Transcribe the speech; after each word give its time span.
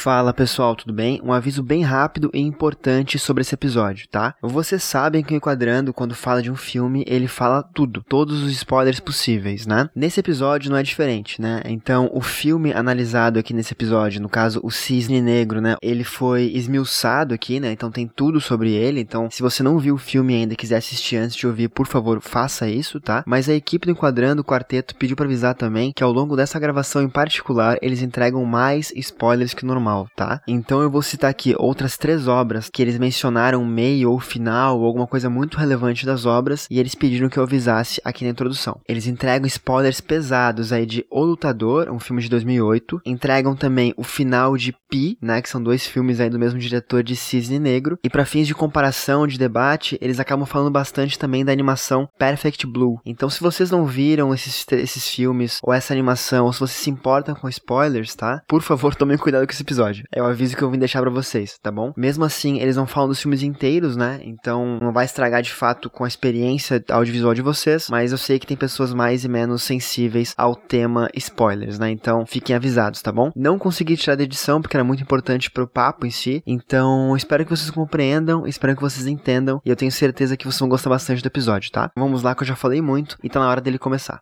Fala 0.00 0.32
pessoal, 0.32 0.74
tudo 0.74 0.94
bem? 0.94 1.20
Um 1.22 1.30
aviso 1.30 1.62
bem 1.62 1.82
rápido 1.82 2.30
e 2.32 2.40
importante 2.40 3.18
sobre 3.18 3.42
esse 3.42 3.54
episódio, 3.54 4.08
tá? 4.08 4.34
Vocês 4.40 4.82
sabem 4.82 5.22
que 5.22 5.34
o 5.34 5.36
Enquadrando, 5.36 5.92
quando 5.92 6.14
fala 6.14 6.40
de 6.40 6.50
um 6.50 6.56
filme, 6.56 7.04
ele 7.06 7.28
fala 7.28 7.62
tudo, 7.62 8.02
todos 8.08 8.42
os 8.42 8.50
spoilers 8.50 8.98
possíveis, 8.98 9.66
né? 9.66 9.90
Nesse 9.94 10.18
episódio 10.18 10.70
não 10.70 10.78
é 10.78 10.82
diferente, 10.82 11.38
né? 11.38 11.60
Então, 11.66 12.10
o 12.14 12.22
filme 12.22 12.72
analisado 12.72 13.38
aqui 13.38 13.52
nesse 13.52 13.74
episódio, 13.74 14.22
no 14.22 14.28
caso, 14.30 14.58
o 14.62 14.70
Cisne 14.70 15.20
Negro, 15.20 15.60
né? 15.60 15.76
Ele 15.82 16.02
foi 16.02 16.44
esmiuçado 16.44 17.34
aqui, 17.34 17.60
né? 17.60 17.70
Então 17.70 17.90
tem 17.90 18.08
tudo 18.08 18.40
sobre 18.40 18.72
ele. 18.72 19.00
Então, 19.00 19.30
se 19.30 19.42
você 19.42 19.62
não 19.62 19.78
viu 19.78 19.96
o 19.96 19.98
filme 19.98 20.34
ainda 20.34 20.54
e 20.54 20.56
quiser 20.56 20.78
assistir 20.78 21.16
antes 21.16 21.36
de 21.36 21.46
ouvir, 21.46 21.68
por 21.68 21.86
favor, 21.86 22.22
faça 22.22 22.66
isso, 22.66 23.02
tá? 23.02 23.22
Mas 23.26 23.50
a 23.50 23.54
equipe 23.54 23.84
do 23.84 23.92
Enquadrando, 23.92 24.40
o 24.40 24.46
quarteto, 24.46 24.94
pediu 24.94 25.14
para 25.14 25.26
avisar 25.26 25.54
também 25.54 25.92
que 25.94 26.02
ao 26.02 26.10
longo 26.10 26.36
dessa 26.36 26.58
gravação 26.58 27.02
em 27.02 27.08
particular, 27.10 27.76
eles 27.82 28.00
entregam 28.00 28.42
mais 28.46 28.90
spoilers 28.96 29.52
que 29.52 29.66
normal 29.66 29.89
normal, 29.90 30.08
tá? 30.14 30.40
Então 30.46 30.80
eu 30.80 30.90
vou 30.90 31.02
citar 31.02 31.30
aqui 31.30 31.54
outras 31.58 31.96
três 31.96 32.28
obras 32.28 32.70
que 32.72 32.80
eles 32.80 32.98
mencionaram 32.98 33.64
meio 33.64 34.10
ou 34.10 34.20
final 34.20 34.78
ou 34.78 34.86
alguma 34.86 35.06
coisa 35.06 35.28
muito 35.28 35.58
relevante 35.58 36.06
das 36.06 36.24
obras 36.24 36.66
e 36.70 36.78
eles 36.78 36.94
pediram 36.94 37.28
que 37.28 37.38
eu 37.38 37.42
avisasse 37.42 38.00
aqui 38.04 38.24
na 38.24 38.30
introdução. 38.30 38.80
Eles 38.88 39.06
entregam 39.06 39.46
spoilers 39.46 40.00
pesados 40.00 40.72
aí 40.72 40.86
de 40.86 41.04
O 41.10 41.22
Lutador, 41.22 41.90
um 41.90 41.98
filme 41.98 42.22
de 42.22 42.28
2008, 42.28 43.00
entregam 43.04 43.56
também 43.56 43.92
o 43.96 44.04
final 44.04 44.56
de 44.56 44.72
Pi, 44.88 45.16
né, 45.20 45.42
que 45.42 45.48
são 45.48 45.62
dois 45.62 45.86
filmes 45.86 46.20
aí 46.20 46.30
do 46.30 46.38
mesmo 46.38 46.58
diretor 46.58 47.02
de 47.02 47.16
Cisne 47.16 47.58
Negro, 47.58 47.98
e 48.02 48.10
para 48.10 48.24
fins 48.24 48.46
de 48.46 48.54
comparação, 48.54 49.26
de 49.26 49.38
debate, 49.38 49.98
eles 50.00 50.20
acabam 50.20 50.46
falando 50.46 50.70
bastante 50.70 51.18
também 51.18 51.44
da 51.44 51.52
animação 51.52 52.08
Perfect 52.18 52.66
Blue. 52.66 53.00
Então 53.04 53.28
se 53.28 53.40
vocês 53.40 53.70
não 53.70 53.86
viram 53.86 54.34
esses, 54.34 54.66
esses 54.72 55.08
filmes 55.08 55.58
ou 55.62 55.72
essa 55.72 55.92
animação, 55.92 56.46
ou 56.46 56.52
se 56.52 56.60
vocês 56.60 56.78
se 56.78 56.90
importam 56.90 57.34
com 57.34 57.48
spoilers, 57.48 58.14
tá? 58.14 58.42
Por 58.48 58.62
favor, 58.62 58.94
tomem 59.00 59.16
cuidado 59.16 59.46
com 59.46 59.52
esse 59.52 59.64
episódio. 59.70 60.04
É 60.12 60.20
o 60.20 60.26
aviso 60.26 60.56
que 60.56 60.62
eu 60.62 60.70
vim 60.70 60.78
deixar 60.78 61.00
para 61.00 61.10
vocês, 61.10 61.58
tá 61.62 61.70
bom? 61.70 61.92
Mesmo 61.96 62.24
assim, 62.24 62.60
eles 62.60 62.76
não 62.76 62.86
falam 62.86 63.08
dos 63.08 63.20
filmes 63.20 63.42
inteiros, 63.42 63.96
né? 63.96 64.20
Então 64.24 64.78
não 64.80 64.92
vai 64.92 65.04
estragar 65.04 65.42
de 65.42 65.52
fato 65.52 65.88
com 65.88 66.04
a 66.04 66.08
experiência 66.08 66.82
audiovisual 66.90 67.34
de 67.34 67.42
vocês, 67.42 67.88
mas 67.88 68.12
eu 68.12 68.18
sei 68.18 68.38
que 68.38 68.46
tem 68.46 68.56
pessoas 68.56 68.92
mais 68.92 69.24
e 69.24 69.28
menos 69.28 69.62
sensíveis 69.62 70.34
ao 70.36 70.56
tema 70.56 71.08
spoilers, 71.14 71.78
né? 71.78 71.90
Então 71.90 72.26
fiquem 72.26 72.56
avisados, 72.56 73.00
tá 73.00 73.12
bom? 73.12 73.30
Não 73.36 73.58
consegui 73.58 73.96
tirar 73.96 74.16
da 74.16 74.24
edição 74.24 74.60
porque 74.60 74.76
era 74.76 74.84
muito 74.84 75.02
importante 75.02 75.50
pro 75.50 75.68
papo 75.68 76.06
em 76.06 76.10
si, 76.10 76.42
então 76.46 77.16
espero 77.16 77.44
que 77.44 77.50
vocês 77.50 77.70
compreendam, 77.70 78.46
espero 78.46 78.74
que 78.74 78.82
vocês 78.82 79.06
entendam 79.06 79.60
e 79.64 79.70
eu 79.70 79.76
tenho 79.76 79.92
certeza 79.92 80.36
que 80.36 80.44
vocês 80.44 80.58
vão 80.58 80.68
gostar 80.68 80.90
bastante 80.90 81.22
do 81.22 81.26
episódio, 81.26 81.70
tá? 81.70 81.90
Vamos 81.96 82.22
lá 82.22 82.34
que 82.34 82.42
eu 82.42 82.46
já 82.48 82.56
falei 82.56 82.80
muito 82.80 83.16
e 83.22 83.28
tá 83.28 83.38
na 83.38 83.48
hora 83.48 83.60
dele 83.60 83.78
começar. 83.78 84.20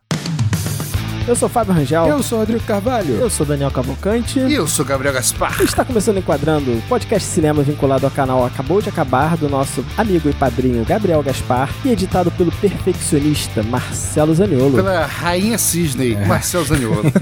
Eu 1.29 1.35
sou 1.35 1.47
Fábio 1.47 1.75
Rangel. 1.75 2.07
Eu 2.07 2.23
sou 2.23 2.39
Rodrigo 2.39 2.63
Carvalho. 2.63 3.13
Eu 3.13 3.29
sou 3.29 3.45
Daniel 3.45 3.69
Cavalcante. 3.69 4.39
E 4.39 4.55
eu 4.55 4.65
sou 4.65 4.83
Gabriel 4.83 5.13
Gaspar. 5.13 5.61
Está 5.61 5.85
começando 5.85 6.17
Enquadrando, 6.17 6.81
podcast 6.89 7.29
cinema 7.29 7.61
vinculado 7.61 8.03
ao 8.03 8.11
canal 8.11 8.43
Acabou 8.43 8.81
de 8.81 8.89
Acabar, 8.89 9.37
do 9.37 9.47
nosso 9.47 9.85
amigo 9.95 10.27
e 10.27 10.33
padrinho 10.33 10.83
Gabriel 10.83 11.21
Gaspar, 11.21 11.69
e 11.85 11.91
editado 11.91 12.31
pelo 12.31 12.51
perfeccionista 12.53 13.61
Marcelo 13.61 14.33
Zaniolo. 14.33 14.73
Pela 14.73 15.05
Rainha 15.05 15.59
Cisney, 15.59 16.15
é. 16.15 16.25
Marcelo 16.25 16.65
Zaniolo. 16.65 17.03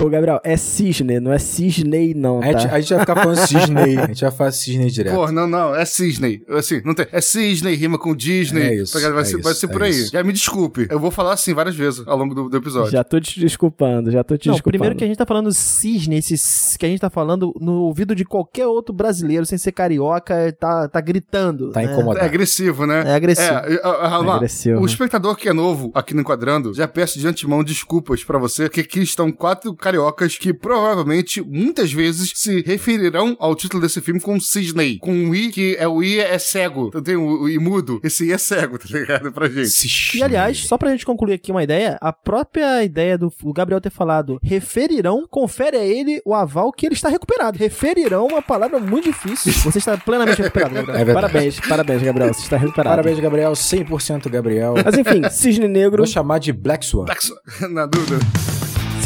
Ô, 0.00 0.08
Gabriel, 0.08 0.40
é 0.44 0.56
cisne, 0.56 1.18
não 1.18 1.32
é 1.32 1.40
cisney, 1.40 2.14
não. 2.14 2.38
Tá? 2.38 2.46
A, 2.46 2.52
gente, 2.52 2.66
a 2.66 2.80
gente 2.80 2.90
vai 2.90 3.00
ficar 3.00 3.16
falando 3.16 3.46
cisney. 3.46 3.98
A 3.98 4.06
gente 4.06 4.20
vai 4.20 4.30
falar 4.30 4.52
cisney 4.52 4.90
direto. 4.90 5.14
Pô, 5.14 5.32
não, 5.32 5.46
não, 5.48 5.74
é 5.74 5.84
cisney. 5.84 6.40
Assim, 6.50 6.80
não 6.84 6.94
tem. 6.94 7.06
É 7.10 7.20
cisney, 7.20 7.74
rima 7.74 7.98
com 7.98 8.14
Disney. 8.14 8.62
É 8.62 8.74
isso. 8.76 8.92
Vai, 8.92 9.02
é 9.02 9.24
ser, 9.24 9.34
isso, 9.34 9.42
vai 9.42 9.54
ser 9.54 9.66
por 9.66 9.82
é 9.82 9.86
aí. 9.86 9.90
Isso. 9.90 10.12
Já 10.12 10.22
me 10.22 10.32
desculpe. 10.32 10.86
Eu 10.88 11.00
vou 11.00 11.10
falar 11.10 11.32
assim 11.32 11.52
várias 11.52 11.74
vezes 11.74 12.06
ao 12.06 12.16
longo 12.16 12.32
do, 12.32 12.48
do 12.48 12.56
episódio. 12.56 12.92
Já 12.92 12.97
tô 13.04 13.20
te 13.20 13.40
desculpando, 13.40 14.10
já 14.10 14.22
tô 14.22 14.36
te 14.36 14.48
não, 14.48 14.54
desculpando. 14.54 14.78
Primeiro 14.78 14.96
que 14.96 15.04
a 15.04 15.06
gente 15.06 15.16
tá 15.16 15.26
falando 15.26 15.52
cisne, 15.52 16.18
esse 16.18 16.78
que 16.78 16.86
a 16.86 16.88
gente 16.88 17.00
tá 17.00 17.10
falando 17.10 17.54
no 17.60 17.82
ouvido 17.82 18.14
de 18.14 18.24
qualquer 18.24 18.66
outro 18.66 18.94
brasileiro, 18.94 19.44
sem 19.46 19.58
ser 19.58 19.72
carioca, 19.72 20.52
tá, 20.58 20.88
tá 20.88 21.00
gritando. 21.00 21.70
Tá 21.72 21.80
né? 21.80 21.92
incomodado. 21.92 22.24
É 22.24 22.28
agressivo, 22.28 22.86
né? 22.86 23.04
É 23.06 23.14
agressivo. 23.14 23.48
É, 23.48 23.74
é, 23.74 23.80
é 23.82 24.30
agressivo. 24.30 24.80
O 24.80 24.86
espectador 24.86 25.36
que 25.36 25.48
é 25.48 25.52
novo 25.52 25.90
aqui 25.94 26.14
no 26.14 26.20
Enquadrando, 26.20 26.74
já 26.74 26.86
peço 26.86 27.18
de 27.18 27.26
antemão 27.26 27.62
desculpas 27.64 28.24
para 28.24 28.38
você, 28.38 28.64
porque 28.64 28.80
aqui 28.80 29.00
estão 29.00 29.30
quatro 29.30 29.74
cariocas 29.74 30.36
que 30.36 30.52
provavelmente, 30.52 31.40
muitas 31.40 31.92
vezes, 31.92 32.32
se 32.34 32.62
referirão 32.62 33.36
ao 33.38 33.54
título 33.54 33.82
desse 33.82 34.00
filme 34.00 34.20
com 34.20 34.38
Cisney. 34.40 34.98
Com 34.98 35.30
o 35.30 35.34
I, 35.34 35.50
que 35.50 35.76
é 35.78 35.88
o 35.88 36.02
I 36.02 36.20
é 36.20 36.38
cego. 36.38 36.88
Então 36.88 37.02
tem 37.02 37.16
o, 37.16 37.42
o 37.42 37.48
I 37.48 37.58
mudo. 37.58 38.00
Esse 38.02 38.26
I 38.26 38.32
é 38.32 38.38
cego, 38.38 38.78
tá 38.78 38.86
ligado? 38.90 39.32
Pra 39.32 39.48
gente. 39.48 39.68
Cisney. 39.68 40.20
E 40.20 40.22
aliás, 40.22 40.66
só 40.66 40.76
pra 40.76 40.90
gente 40.90 41.06
concluir 41.06 41.34
aqui 41.34 41.50
uma 41.50 41.62
ideia, 41.62 41.98
a 42.00 42.12
própria 42.12 42.84
ideia 42.88 43.16
do 43.16 43.32
Gabriel 43.52 43.80
ter 43.80 43.90
falado 43.90 44.38
referirão, 44.42 45.26
confere 45.30 45.76
a 45.76 45.84
ele 45.84 46.20
o 46.24 46.34
aval 46.34 46.72
que 46.72 46.86
ele 46.86 46.94
está 46.94 47.08
recuperado. 47.08 47.58
Referirão, 47.58 48.26
uma 48.26 48.42
palavra 48.42 48.78
muito 48.78 49.04
difícil. 49.04 49.52
Você 49.70 49.78
está 49.78 49.96
plenamente 49.96 50.40
recuperado, 50.42 50.74
Gabriel. 50.74 50.98
É 50.98 51.14
parabéns, 51.14 51.60
parabéns, 51.60 52.02
Gabriel. 52.02 52.34
Você 52.34 52.42
está 52.42 52.56
recuperado. 52.56 52.96
Parabéns, 52.96 53.20
Gabriel. 53.20 53.52
100% 53.52 54.28
Gabriel. 54.30 54.74
Mas 54.84 54.96
enfim, 54.96 55.28
Cisne 55.30 55.68
Negro. 55.68 55.98
Vou 55.98 56.06
chamar 56.06 56.38
de 56.38 56.52
Black 56.52 56.84
Swan. 56.84 57.04
Black 57.04 57.24
Swan, 57.24 57.38
na 57.70 57.86
dúvida. 57.86 58.18